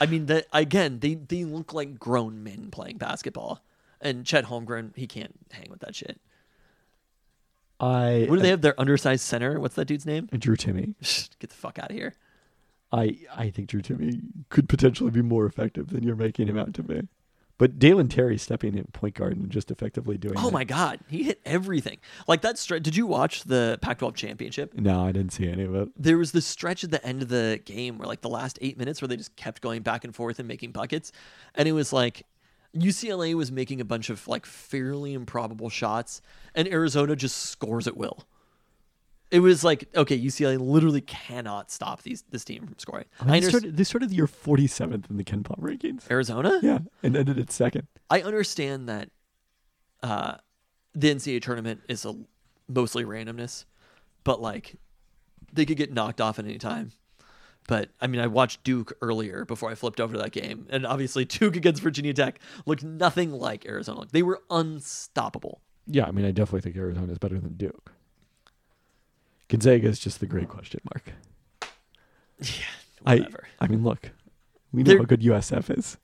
I 0.00 0.06
mean, 0.06 0.26
that 0.26 0.46
again, 0.52 1.00
they 1.00 1.14
they 1.14 1.44
look 1.44 1.72
like 1.72 1.98
grown 1.98 2.42
men 2.42 2.70
playing 2.70 2.98
basketball. 2.98 3.62
And 4.00 4.26
Chet 4.26 4.46
Holmgren, 4.46 4.96
he 4.96 5.06
can't 5.06 5.34
hang 5.52 5.68
with 5.70 5.80
that 5.80 5.94
shit. 5.94 6.20
I 7.78 8.26
What 8.28 8.36
do 8.36 8.42
they 8.42 8.48
have? 8.48 8.60
Their 8.60 8.78
undersized 8.80 9.24
center. 9.24 9.60
What's 9.60 9.74
that 9.76 9.86
dude's 9.86 10.06
name? 10.06 10.28
Drew 10.32 10.56
Timme. 10.56 10.94
Get 11.38 11.50
the 11.50 11.56
fuck 11.56 11.78
out 11.78 11.90
of 11.90 11.96
here. 11.96 12.14
I 12.92 13.18
I 13.34 13.50
think 13.50 13.68
Drew 13.68 13.80
Timme 13.80 14.20
could 14.48 14.68
potentially 14.68 15.10
be 15.10 15.22
more 15.22 15.46
effective 15.46 15.88
than 15.88 16.02
you're 16.02 16.16
making 16.16 16.48
him 16.48 16.58
out 16.58 16.74
to 16.74 16.82
be. 16.82 17.08
But 17.58 17.78
Dalen 17.78 18.08
Terry 18.08 18.38
stepping 18.38 18.76
in 18.76 18.84
point 18.92 19.14
guard 19.14 19.36
and 19.36 19.50
just 19.50 19.70
effectively 19.70 20.18
doing. 20.18 20.34
Oh 20.36 20.46
that. 20.46 20.52
my 20.52 20.64
god, 20.64 21.00
he 21.08 21.22
hit 21.22 21.40
everything. 21.44 21.98
Like 22.26 22.42
that 22.42 22.58
stretch. 22.58 22.82
Did 22.82 22.96
you 22.96 23.06
watch 23.06 23.44
the 23.44 23.78
Pac-12 23.82 24.14
championship? 24.14 24.74
No, 24.74 25.06
I 25.06 25.12
didn't 25.12 25.32
see 25.32 25.48
any 25.48 25.64
of 25.64 25.74
it. 25.74 25.90
There 25.96 26.18
was 26.18 26.32
this 26.32 26.46
stretch 26.46 26.82
at 26.82 26.90
the 26.90 27.04
end 27.06 27.22
of 27.22 27.28
the 27.28 27.60
game 27.64 27.98
where 27.98 28.08
like 28.08 28.22
the 28.22 28.28
last 28.28 28.58
8 28.60 28.78
minutes 28.78 29.00
where 29.00 29.08
they 29.08 29.16
just 29.16 29.36
kept 29.36 29.60
going 29.62 29.82
back 29.82 30.04
and 30.04 30.14
forth 30.14 30.38
and 30.38 30.48
making 30.48 30.72
buckets. 30.72 31.12
And 31.54 31.68
it 31.68 31.72
was 31.72 31.92
like 31.92 32.26
UCLA 32.74 33.34
was 33.34 33.52
making 33.52 33.80
a 33.80 33.84
bunch 33.84 34.10
of 34.10 34.26
like 34.26 34.46
fairly 34.46 35.12
improbable 35.12 35.68
shots 35.68 36.22
and 36.54 36.66
Arizona 36.66 37.14
just 37.14 37.36
scores 37.36 37.86
at 37.86 37.96
will. 37.96 38.24
It 39.32 39.40
was 39.40 39.64
like 39.64 39.88
okay, 39.96 40.18
UCLA 40.20 40.60
literally 40.60 41.00
cannot 41.00 41.70
stop 41.70 42.02
these 42.02 42.22
this 42.30 42.44
team 42.44 42.66
from 42.66 42.78
scoring. 42.78 43.06
I 43.18 43.24
mean, 43.24 43.34
I 43.34 43.40
they, 43.40 43.48
started, 43.48 43.76
they 43.78 43.84
started 43.84 44.10
the 44.10 44.14
year 44.14 44.26
47th 44.26 45.10
in 45.10 45.16
the 45.16 45.24
Ken 45.24 45.42
Pom 45.42 45.56
rankings. 45.58 46.08
Arizona. 46.10 46.60
Yeah, 46.62 46.80
and 47.02 47.16
ended 47.16 47.38
at 47.38 47.50
second. 47.50 47.88
I 48.10 48.20
understand 48.20 48.90
that 48.90 49.08
uh, 50.02 50.34
the 50.94 51.14
NCAA 51.14 51.40
tournament 51.40 51.80
is 51.88 52.04
a 52.04 52.14
mostly 52.68 53.04
randomness, 53.04 53.64
but 54.22 54.42
like 54.42 54.76
they 55.50 55.64
could 55.64 55.78
get 55.78 55.94
knocked 55.94 56.20
off 56.20 56.38
at 56.38 56.44
any 56.44 56.58
time. 56.58 56.92
But 57.66 57.88
I 58.02 58.08
mean, 58.08 58.20
I 58.20 58.26
watched 58.26 58.62
Duke 58.64 58.92
earlier 59.00 59.46
before 59.46 59.70
I 59.70 59.76
flipped 59.76 59.98
over 59.98 60.12
to 60.12 60.18
that 60.18 60.32
game, 60.32 60.66
and 60.68 60.86
obviously 60.86 61.24
Duke 61.24 61.56
against 61.56 61.80
Virginia 61.80 62.12
Tech 62.12 62.38
looked 62.66 62.84
nothing 62.84 63.32
like 63.32 63.64
Arizona. 63.64 64.06
They 64.12 64.22
were 64.22 64.42
unstoppable. 64.50 65.62
Yeah, 65.86 66.04
I 66.04 66.10
mean, 66.10 66.26
I 66.26 66.32
definitely 66.32 66.60
think 66.60 66.76
Arizona 66.76 67.10
is 67.10 67.18
better 67.18 67.40
than 67.40 67.54
Duke. 67.54 67.92
Gonzaga 69.48 69.88
is 69.88 69.98
just 69.98 70.20
the 70.20 70.26
great 70.26 70.48
question 70.48 70.80
mark. 70.92 71.12
I, 73.04 73.16
Whatever. 73.16 73.48
I 73.60 73.66
mean, 73.68 73.82
look, 73.84 74.10
we 74.72 74.82
know 74.82 74.88
They're- 74.88 74.98
how 74.98 75.04
good 75.04 75.20
USF 75.22 75.76
is. 75.78 75.96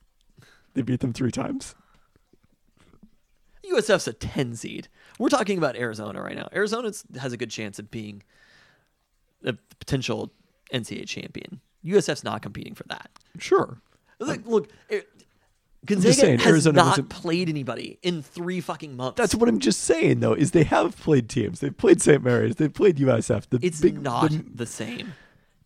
They 0.73 0.81
beat 0.83 0.99
them 0.99 1.13
three 1.13 1.31
times. 1.31 1.75
USF's 3.65 4.07
a 4.07 4.13
10 4.13 4.55
seed. 4.55 4.87
We're 5.17 5.29
talking 5.29 5.57
about 5.57 5.75
Arizona 5.75 6.21
right 6.21 6.35
now. 6.35 6.47
Arizona 6.53 6.91
has 7.19 7.33
a 7.33 7.37
good 7.37 7.51
chance 7.51 7.77
of 7.79 7.91
being 7.91 8.23
a 9.43 9.53
potential 9.79 10.31
NCAA 10.73 11.07
champion. 11.07 11.59
USF's 11.85 12.23
not 12.23 12.41
competing 12.41 12.75
for 12.75 12.83
that. 12.89 13.09
Sure. 13.37 13.79
Look, 14.19 14.45
look 14.45 14.69
Ar- 14.91 15.01
Gonzaga 15.85 16.13
saying, 16.13 16.39
has 16.39 16.47
Arizona 16.47 16.75
not 16.75 16.87
wasn't- 16.89 17.09
played 17.09 17.49
anybody 17.49 17.99
in 18.01 18.21
three 18.21 18.59
fucking 18.61 18.95
months. 18.97 19.17
That's 19.17 19.33
what 19.33 19.47
I'm 19.47 19.59
just 19.59 19.81
saying, 19.81 20.19
though, 20.19 20.33
is 20.33 20.51
they 20.51 20.63
have 20.65 20.97
played 20.99 21.29
teams. 21.29 21.61
They've 21.61 21.75
played 21.75 22.01
St. 22.01 22.21
Mary's. 22.23 22.55
They've 22.57 22.73
played 22.73 22.97
USF. 22.97 23.49
The 23.49 23.59
it's 23.61 23.79
big, 23.79 24.01
not 24.01 24.29
The, 24.31 24.43
the 24.55 24.65
same. 24.65 25.13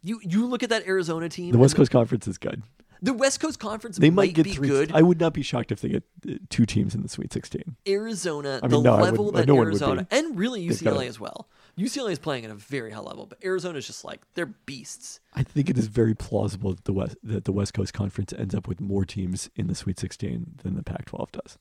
You 0.03 0.19
you 0.23 0.45
look 0.45 0.63
at 0.63 0.69
that 0.69 0.85
Arizona 0.85 1.29
team. 1.29 1.51
the 1.51 1.57
West 1.57 1.75
Coast 1.75 1.89
Conference 1.91 2.27
is 2.27 2.37
good. 2.37 2.61
The 3.03 3.13
West 3.13 3.41
Coast 3.41 3.59
Conference 3.59 3.97
They 3.97 4.09
might 4.09 4.33
get 4.33 4.45
be 4.45 4.53
three. 4.53 4.69
good. 4.69 4.93
I 4.93 5.01
would 5.01 5.19
not 5.19 5.33
be 5.33 5.41
shocked 5.41 5.73
if 5.73 5.81
they 5.81 5.89
get 5.89 6.03
uh, 6.27 6.35
two 6.49 6.65
teams 6.65 6.95
in 6.95 7.01
the 7.01 7.09
Sweet 7.09 7.33
16. 7.33 7.75
Arizona, 7.85 8.61
I 8.63 8.67
mean, 8.67 8.81
the 8.81 8.89
no, 8.89 8.95
level 8.95 9.31
that 9.33 9.45
no 9.45 9.61
Arizona 9.61 10.07
and 10.09 10.37
really 10.37 10.65
UCLA 10.65 11.07
as 11.07 11.19
well. 11.19 11.49
UCLA 11.77 12.11
is 12.11 12.19
playing 12.19 12.45
at 12.45 12.51
a 12.51 12.55
very 12.55 12.91
high 12.91 13.01
level, 13.01 13.25
but 13.25 13.43
Arizona 13.43 13.77
is 13.77 13.87
just 13.87 14.05
like 14.05 14.21
they're 14.35 14.45
beasts. 14.45 15.19
I 15.33 15.43
think 15.43 15.69
it 15.69 15.77
is 15.77 15.87
very 15.87 16.15
plausible 16.15 16.71
that 16.75 16.85
the 16.85 16.93
West 16.93 17.17
that 17.23 17.43
the 17.43 17.51
West 17.51 17.73
Coast 17.73 17.93
Conference 17.93 18.31
ends 18.31 18.55
up 18.55 18.69
with 18.69 18.79
more 18.79 19.03
teams 19.03 19.49
in 19.57 19.67
the 19.67 19.75
Sweet 19.75 19.99
16 19.99 20.59
than 20.63 20.75
the 20.75 20.83
Pac-12 20.83 21.31
does. 21.33 21.57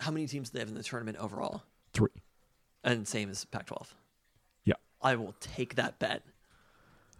How 0.00 0.10
many 0.10 0.26
teams 0.26 0.50
do 0.50 0.54
they 0.54 0.60
have 0.60 0.68
in 0.68 0.74
the 0.74 0.82
tournament 0.82 1.18
overall? 1.18 1.62
Three. 1.92 2.10
And 2.82 3.06
same 3.06 3.30
as 3.30 3.44
Pac-12. 3.44 3.92
Yeah. 4.64 4.74
I 5.00 5.14
will 5.14 5.36
take 5.38 5.76
that 5.76 6.00
bet. 6.00 6.24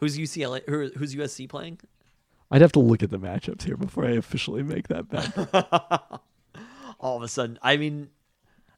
Who's 0.01 0.19
UCLA? 0.19 0.69
Who, 0.69 0.91
who's 0.97 1.15
USC 1.15 1.49
playing? 1.49 1.79
I'd 2.53 2.61
have 2.61 2.73
to 2.73 2.81
look 2.81 3.03
at 3.03 3.11
the 3.11 3.19
matchups 3.19 3.63
here 3.63 3.77
before 3.77 4.05
I 4.05 4.13
officially 4.13 4.63
make 4.63 4.89
that 4.89 5.09
bet. 5.09 6.21
All 7.01 7.17
of 7.17 7.23
a 7.23 7.29
sudden, 7.29 7.59
I 7.63 7.77
mean, 7.79 8.11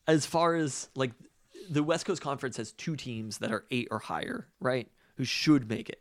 as 0.07 0.25
far 0.25 0.55
as 0.55 0.89
like 0.95 1.11
the 1.69 1.83
West 1.83 2.07
Coast 2.07 2.23
Conference 2.23 2.57
has 2.57 2.73
two 2.73 2.95
teams 2.97 3.39
that 3.39 3.51
are 3.53 3.65
eight 3.71 3.89
or 3.91 3.99
higher, 3.99 4.47
right? 4.61 4.89
Who 5.17 5.25
should 5.25 5.69
make 5.69 5.89
it? 5.89 6.01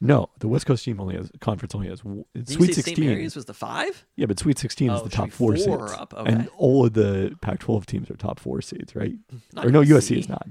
no, 0.00 0.30
the 0.38 0.46
West 0.46 0.64
Coast 0.64 0.84
team 0.84 1.00
only 1.00 1.16
has 1.16 1.28
conference 1.40 1.74
only 1.74 1.88
has 1.88 2.02
Did 2.34 2.48
Sweet 2.48 2.68
say 2.68 2.72
16. 2.74 2.94
St. 2.94 3.06
Mary's 3.06 3.34
was 3.34 3.46
the 3.46 3.54
five? 3.54 4.06
Yeah, 4.14 4.26
but 4.26 4.38
Sweet 4.38 4.56
16 4.58 4.90
is 4.90 5.00
Oh, 5.00 5.04
the 5.04 5.10
top 5.10 5.32
four, 5.32 5.56
four 5.56 5.88
seeds, 5.88 6.00
up, 6.00 6.14
and 6.16 6.48
all 6.56 6.86
of 6.86 6.92
the 6.92 7.36
Pac-12 7.42 7.84
teams 7.84 8.10
are 8.10 8.14
top 8.14 8.38
four 8.38 8.62
seeds, 8.62 8.94
right? 8.94 9.14
Not 9.52 9.66
or 9.66 9.70
no, 9.72 9.82
USC. 9.82 10.16
is 10.16 10.28
not. 10.28 10.46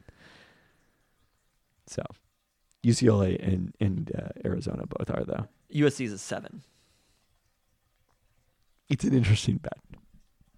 So, 1.85 2.03
UCLA 2.87 3.37
and 3.45 3.73
and 3.79 4.11
uh, 4.17 4.29
Arizona 4.47 4.85
both 4.87 5.09
are 5.09 5.23
though. 5.25 5.47
USC 5.73 6.05
is 6.05 6.13
a 6.13 6.17
seven. 6.17 6.61
It's 8.89 9.03
an 9.03 9.13
interesting 9.13 9.57
bet. 9.57 9.77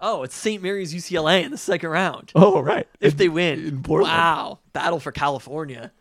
Oh, 0.01 0.23
it's 0.23 0.35
St. 0.35 0.61
Mary's 0.63 0.93
UCLA 0.93 1.43
in 1.43 1.51
the 1.51 1.57
second 1.57 1.89
round. 1.89 2.31
Oh, 2.35 2.61
right. 2.61 2.87
If 3.01 3.13
In- 3.13 3.17
they 3.17 3.29
win, 3.29 3.83
wow, 3.87 4.59
battle 4.71 4.99
for 4.99 5.11
California. 5.11 5.91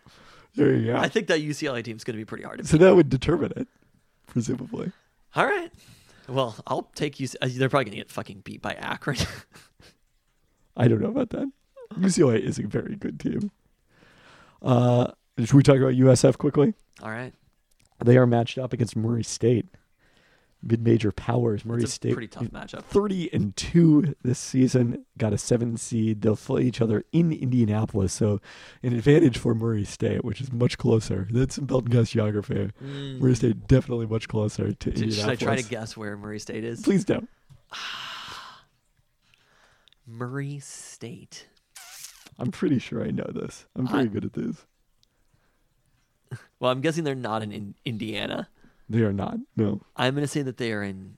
There 0.55 0.73
you 0.75 0.93
go. 0.93 0.97
I 0.99 1.09
think 1.09 1.29
that 1.29 1.41
UCLA 1.41 1.83
team's 1.83 2.05
going 2.05 2.15
to 2.15 2.19
be 2.21 2.25
pretty 2.25 2.45
hard 2.45 2.59
to 2.59 2.65
beat. 2.65 2.69
so 2.71 2.77
that 2.79 2.95
would 2.95 3.09
determine 3.09 3.53
it, 3.57 3.67
presumably. 4.27 4.93
All 5.35 5.47
right. 5.47 5.71
Well, 6.29 6.55
I'll 6.67 6.91
take 6.95 7.17
UC. 7.17 7.37
uh, 7.41 7.49
They're 7.51 7.69
probably 7.69 7.87
going 7.87 7.93
to 7.93 7.97
get 7.99 8.11
fucking 8.11 8.41
beat 8.45 8.61
by 8.63 8.75
Akron. 8.75 9.17
I 10.77 10.87
don't 10.89 11.01
know 11.01 11.09
about 11.09 11.31
that. 11.31 11.51
UCLA 11.99 12.39
is 12.41 12.59
a 12.59 12.67
very 12.67 12.95
good 12.97 13.19
team. 13.19 13.51
Uh, 14.63 15.09
should 15.47 15.55
we 15.55 15.63
talk 15.63 15.77
about 15.77 15.95
USF 15.95 16.39
quickly? 16.39 16.75
All 17.03 17.11
right. 17.11 17.33
They 18.05 18.17
are 18.17 18.27
matched 18.27 18.59
up 18.59 18.73
against 18.73 18.95
Murray 18.97 19.25
State, 19.25 19.67
mid-major 20.63 21.11
powers. 21.13 21.65
Murray 21.65 21.83
It's 21.83 21.91
a 21.93 21.95
State, 21.95 22.13
pretty 22.13 22.29
tough 22.29 22.45
matchup. 22.45 22.83
thirty 22.85 23.29
and 23.33 23.57
two 23.57 24.15
this 24.23 24.39
season, 24.39 25.05
got 25.17 25.33
a 25.33 25.39
seven 25.39 25.77
seed. 25.77 26.23
They'll 26.23 26.37
play 26.37 26.63
each 26.63 26.81
other 26.81 27.05
in 27.13 27.33
Indianapolis, 27.33 28.13
so 28.13 28.41
an 28.85 28.93
advantage 28.95 29.37
for 29.39 29.53
Murray 29.55 29.85
State, 29.85 30.25
which 30.25 30.41
is 30.41 30.53
much 30.53 30.79
closer. 30.79 31.27
That's 31.31 31.57
some 31.57 31.67
belt 31.67 31.85
and 31.85 31.93
gas 31.93 32.11
geography. 32.11 32.71
Murray 32.81 33.35
State 33.35 33.67
definitely 33.67 34.07
much 34.07 34.29
closer 34.29 34.73
to 34.73 34.97
Should, 34.97 35.13
should 35.15 35.29
I 35.29 35.35
try 35.35 35.57
to 35.57 35.69
guess 35.69 35.97
where 35.97 36.17
Murray 36.17 36.39
State 36.39 36.63
is? 36.65 36.83
Please 36.83 37.05
don't. 37.05 37.29
Murray 40.07 40.59
State. 40.61 41.49
I'm 42.39 42.51
pretty 42.51 42.79
sure 42.79 43.05
I 43.05 43.11
know 43.11 43.29
this. 43.33 43.67
I'm 43.77 43.87
very 43.89 44.05
I- 44.05 44.07
good 44.07 44.25
at 44.25 44.33
this. 44.35 44.65
Well, 46.61 46.71
I'm 46.71 46.81
guessing 46.81 47.05
they're 47.05 47.15
not 47.15 47.43
in, 47.43 47.53
in 47.53 47.75
Indiana. 47.85 48.49
They 48.89 49.03
are 49.03 49.13
not. 49.13 49.39
No, 49.57 49.83
I'm 49.97 50.15
going 50.15 50.25
to 50.25 50.29
say 50.29 50.43
that 50.43 50.57
they 50.57 50.73
are 50.73 50.83
in 50.83 51.17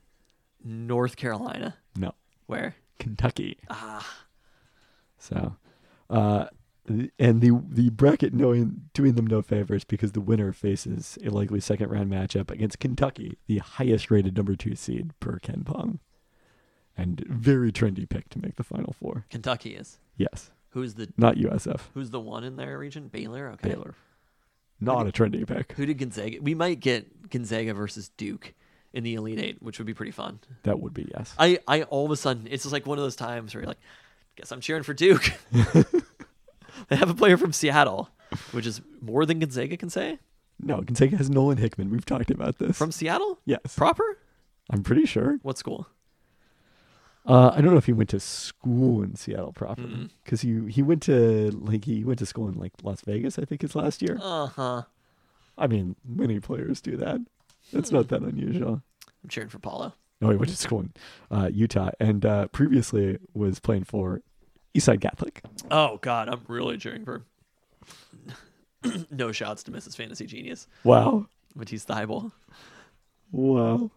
North 0.64 1.16
Carolina. 1.16 1.76
no. 1.96 2.12
Where? 2.46 2.74
Kentucky. 2.98 3.58
Ah, 3.70 4.06
So, 5.18 5.56
uh, 6.10 6.46
and 7.18 7.40
the 7.40 7.62
the 7.68 7.90
bracket 7.90 8.34
knowing 8.34 8.90
doing 8.92 9.14
them 9.14 9.26
no 9.26 9.40
favors 9.40 9.84
because 9.84 10.12
the 10.12 10.20
winner 10.20 10.52
faces 10.52 11.16
a 11.24 11.30
likely 11.30 11.60
second 11.60 11.90
round 11.90 12.10
matchup 12.10 12.50
against 12.50 12.80
Kentucky, 12.80 13.38
the 13.46 13.58
highest 13.58 14.10
rated 14.10 14.36
number 14.36 14.56
two 14.56 14.74
seed 14.74 15.12
per 15.20 15.38
Ken 15.38 15.62
Pom, 15.64 16.00
and 16.96 17.24
very 17.28 17.70
trendy 17.70 18.08
pick 18.08 18.28
to 18.30 18.40
make 18.40 18.56
the 18.56 18.64
final 18.64 18.92
four. 18.92 19.24
Kentucky 19.30 19.76
is. 19.76 19.98
Yes, 20.16 20.50
Who's 20.70 20.94
the 20.94 21.08
not 21.16 21.36
USF, 21.36 21.80
Who's 21.94 22.10
the 22.10 22.20
one 22.20 22.42
in 22.44 22.56
their 22.56 22.76
region? 22.78 23.06
Baylor. 23.08 23.48
Okay. 23.50 23.70
Baylor. 23.70 23.94
Not 24.80 25.06
a 25.06 25.12
trendy 25.12 25.46
pick. 25.46 25.72
Who 25.72 25.86
did 25.86 25.98
Gonzaga? 25.98 26.38
We 26.40 26.54
might 26.54 26.80
get 26.80 27.28
Gonzaga 27.30 27.74
versus 27.74 28.08
Duke 28.16 28.54
in 28.92 29.04
the 29.04 29.14
Elite 29.14 29.38
Eight, 29.38 29.62
which 29.62 29.78
would 29.78 29.86
be 29.86 29.94
pretty 29.94 30.12
fun. 30.12 30.40
That 30.62 30.80
would 30.80 30.94
be 30.94 31.10
yes. 31.14 31.34
I, 31.38 31.58
I 31.68 31.82
all 31.84 32.06
of 32.06 32.10
a 32.10 32.16
sudden, 32.16 32.48
it's 32.50 32.62
just 32.64 32.72
like 32.72 32.86
one 32.86 32.98
of 32.98 33.04
those 33.04 33.16
times 33.16 33.54
where 33.54 33.62
you're 33.62 33.68
like, 33.68 33.80
guess 34.36 34.50
I'm 34.52 34.60
cheering 34.60 34.82
for 34.82 34.94
Duke. 34.94 35.30
they 36.88 36.96
have 36.96 37.10
a 37.10 37.14
player 37.14 37.36
from 37.36 37.52
Seattle, 37.52 38.08
which 38.52 38.66
is 38.66 38.80
more 39.00 39.26
than 39.26 39.38
Gonzaga 39.38 39.76
can 39.76 39.90
say. 39.90 40.18
No, 40.62 40.80
Gonzaga 40.80 41.16
has 41.16 41.30
Nolan 41.30 41.58
Hickman. 41.58 41.90
We've 41.90 42.04
talked 42.04 42.30
about 42.30 42.58
this. 42.58 42.76
From 42.76 42.92
Seattle? 42.92 43.38
yes, 43.44 43.74
Proper? 43.76 44.18
I'm 44.70 44.82
pretty 44.82 45.06
sure. 45.06 45.38
What 45.42 45.58
school? 45.58 45.86
Uh, 47.30 47.52
I 47.54 47.60
don't 47.60 47.70
know 47.70 47.76
if 47.78 47.86
he 47.86 47.92
went 47.92 48.10
to 48.10 48.20
school 48.20 49.02
in 49.02 49.14
Seattle 49.14 49.52
proper 49.52 49.82
because 50.24 50.40
he 50.40 50.68
he 50.68 50.82
went 50.82 51.02
to 51.02 51.50
like 51.52 51.84
he 51.84 52.02
went 52.04 52.18
to 52.18 52.26
school 52.26 52.48
in 52.48 52.54
like 52.58 52.72
Las 52.82 53.02
Vegas. 53.02 53.38
I 53.38 53.44
think 53.44 53.62
his 53.62 53.74
last 53.76 54.02
year. 54.02 54.18
Uh 54.20 54.46
huh. 54.46 54.82
I 55.56 55.66
mean, 55.66 55.94
many 56.04 56.40
players 56.40 56.80
do 56.80 56.96
that. 56.96 57.20
That's 57.72 57.92
not 57.92 58.08
that 58.08 58.22
unusual. 58.22 58.82
I'm 59.22 59.28
cheering 59.28 59.48
for 59.50 59.58
Paolo. 59.58 59.94
No, 60.20 60.30
he 60.30 60.36
went 60.36 60.50
to 60.50 60.56
school 60.56 60.80
in 60.80 60.92
uh, 61.30 61.50
Utah 61.52 61.90
and 62.00 62.26
uh, 62.26 62.48
previously 62.48 63.18
was 63.32 63.58
playing 63.60 63.84
for 63.84 64.22
Eastside 64.74 65.00
Catholic. 65.00 65.42
Oh, 65.70 65.98
God. 66.02 66.28
I'm 66.28 66.42
really 66.48 66.76
cheering 66.78 67.04
for. 67.04 67.22
no 69.10 69.32
shouts 69.32 69.62
to 69.64 69.70
Mrs. 69.70 69.96
Fantasy 69.96 70.26
Genius, 70.26 70.66
Wow. 70.84 71.26
Matisse 71.54 71.84
Thybulle. 71.84 72.32
Wow. 73.32 73.90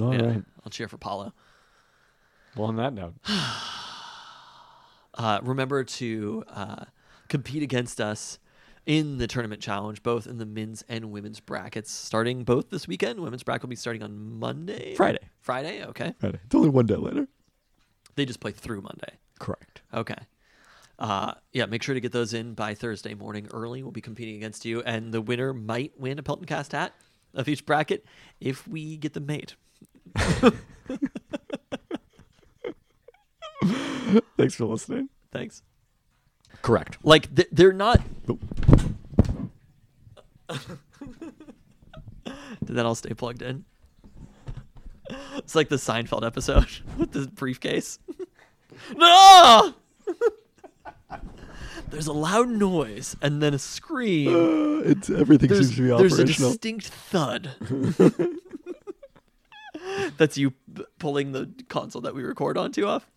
All 0.00 0.10
right. 0.10 0.20
Yeah, 0.20 0.40
I'll 0.64 0.70
cheer 0.70 0.88
for 0.88 0.98
Paolo. 0.98 1.32
Well, 2.56 2.68
on 2.68 2.76
that 2.76 2.92
note, 2.94 3.14
Uh, 5.16 5.40
remember 5.42 5.82
to 5.82 6.44
uh, 6.48 6.84
compete 7.28 7.62
against 7.62 8.00
us 8.00 8.38
in 8.84 9.18
the 9.18 9.26
tournament 9.26 9.60
challenge, 9.60 10.02
both 10.02 10.26
in 10.26 10.38
the 10.38 10.46
men's 10.46 10.84
and 10.88 11.10
women's 11.10 11.40
brackets, 11.40 11.90
starting 11.90 12.44
both 12.44 12.70
this 12.70 12.86
weekend. 12.86 13.20
Women's 13.20 13.42
bracket 13.42 13.64
will 13.64 13.70
be 13.70 13.76
starting 13.76 14.02
on 14.02 14.38
Monday. 14.38 14.94
Friday. 14.94 15.18
Friday. 15.40 15.84
Okay. 15.84 16.14
Friday. 16.18 16.38
It's 16.44 16.54
only 16.54 16.68
one 16.68 16.86
day 16.86 16.96
later. 16.96 17.26
They 18.14 18.24
just 18.24 18.40
play 18.40 18.52
through 18.52 18.82
Monday. 18.82 19.18
Correct. 19.38 19.82
Okay. 19.92 20.16
Uh, 20.98 21.32
yeah, 21.52 21.66
make 21.66 21.82
sure 21.82 21.94
to 21.94 22.00
get 22.00 22.12
those 22.12 22.32
in 22.32 22.54
by 22.54 22.74
Thursday 22.74 23.14
morning 23.14 23.48
early. 23.52 23.82
We'll 23.82 23.92
be 23.92 24.00
competing 24.00 24.36
against 24.36 24.64
you, 24.64 24.82
and 24.82 25.12
the 25.12 25.20
winner 25.20 25.52
might 25.52 25.98
win 25.98 26.18
a 26.18 26.22
Peltoncast 26.22 26.72
hat 26.72 26.94
of 27.34 27.48
each 27.48 27.66
bracket 27.66 28.06
if 28.40 28.66
we 28.66 28.96
get 28.96 29.12
them 29.12 29.26
made. 29.26 29.54
Thanks 34.36 34.54
for 34.54 34.66
listening. 34.66 35.08
Thanks. 35.32 35.62
Correct. 36.62 36.98
Like 37.02 37.34
th- 37.34 37.48
they're 37.52 37.72
not. 37.72 38.00
Did 42.64 42.76
that 42.76 42.86
all 42.86 42.94
stay 42.94 43.14
plugged 43.14 43.42
in? 43.42 43.64
It's 45.36 45.54
like 45.54 45.68
the 45.68 45.76
Seinfeld 45.76 46.26
episode 46.26 46.66
with 46.98 47.12
the 47.12 47.28
briefcase. 47.28 47.98
no! 48.96 49.74
There's 51.88 52.08
a 52.08 52.12
loud 52.12 52.48
noise 52.48 53.14
and 53.22 53.40
then 53.40 53.54
a 53.54 53.58
scream. 53.58 54.34
Uh, 54.34 54.80
it's 54.84 55.08
everything 55.08 55.48
There's, 55.48 55.66
seems 55.68 55.76
to 55.76 55.82
be 55.82 55.92
operational. 55.92 56.24
there's 56.24 56.40
a 56.40 56.48
distinct 56.50 56.88
thud. 56.88 57.50
That's 60.16 60.38
you 60.38 60.52
pulling 60.98 61.32
the 61.32 61.50
console 61.68 62.02
that 62.02 62.14
we 62.14 62.22
record 62.22 62.56
onto 62.56 62.86
off. 62.86 63.04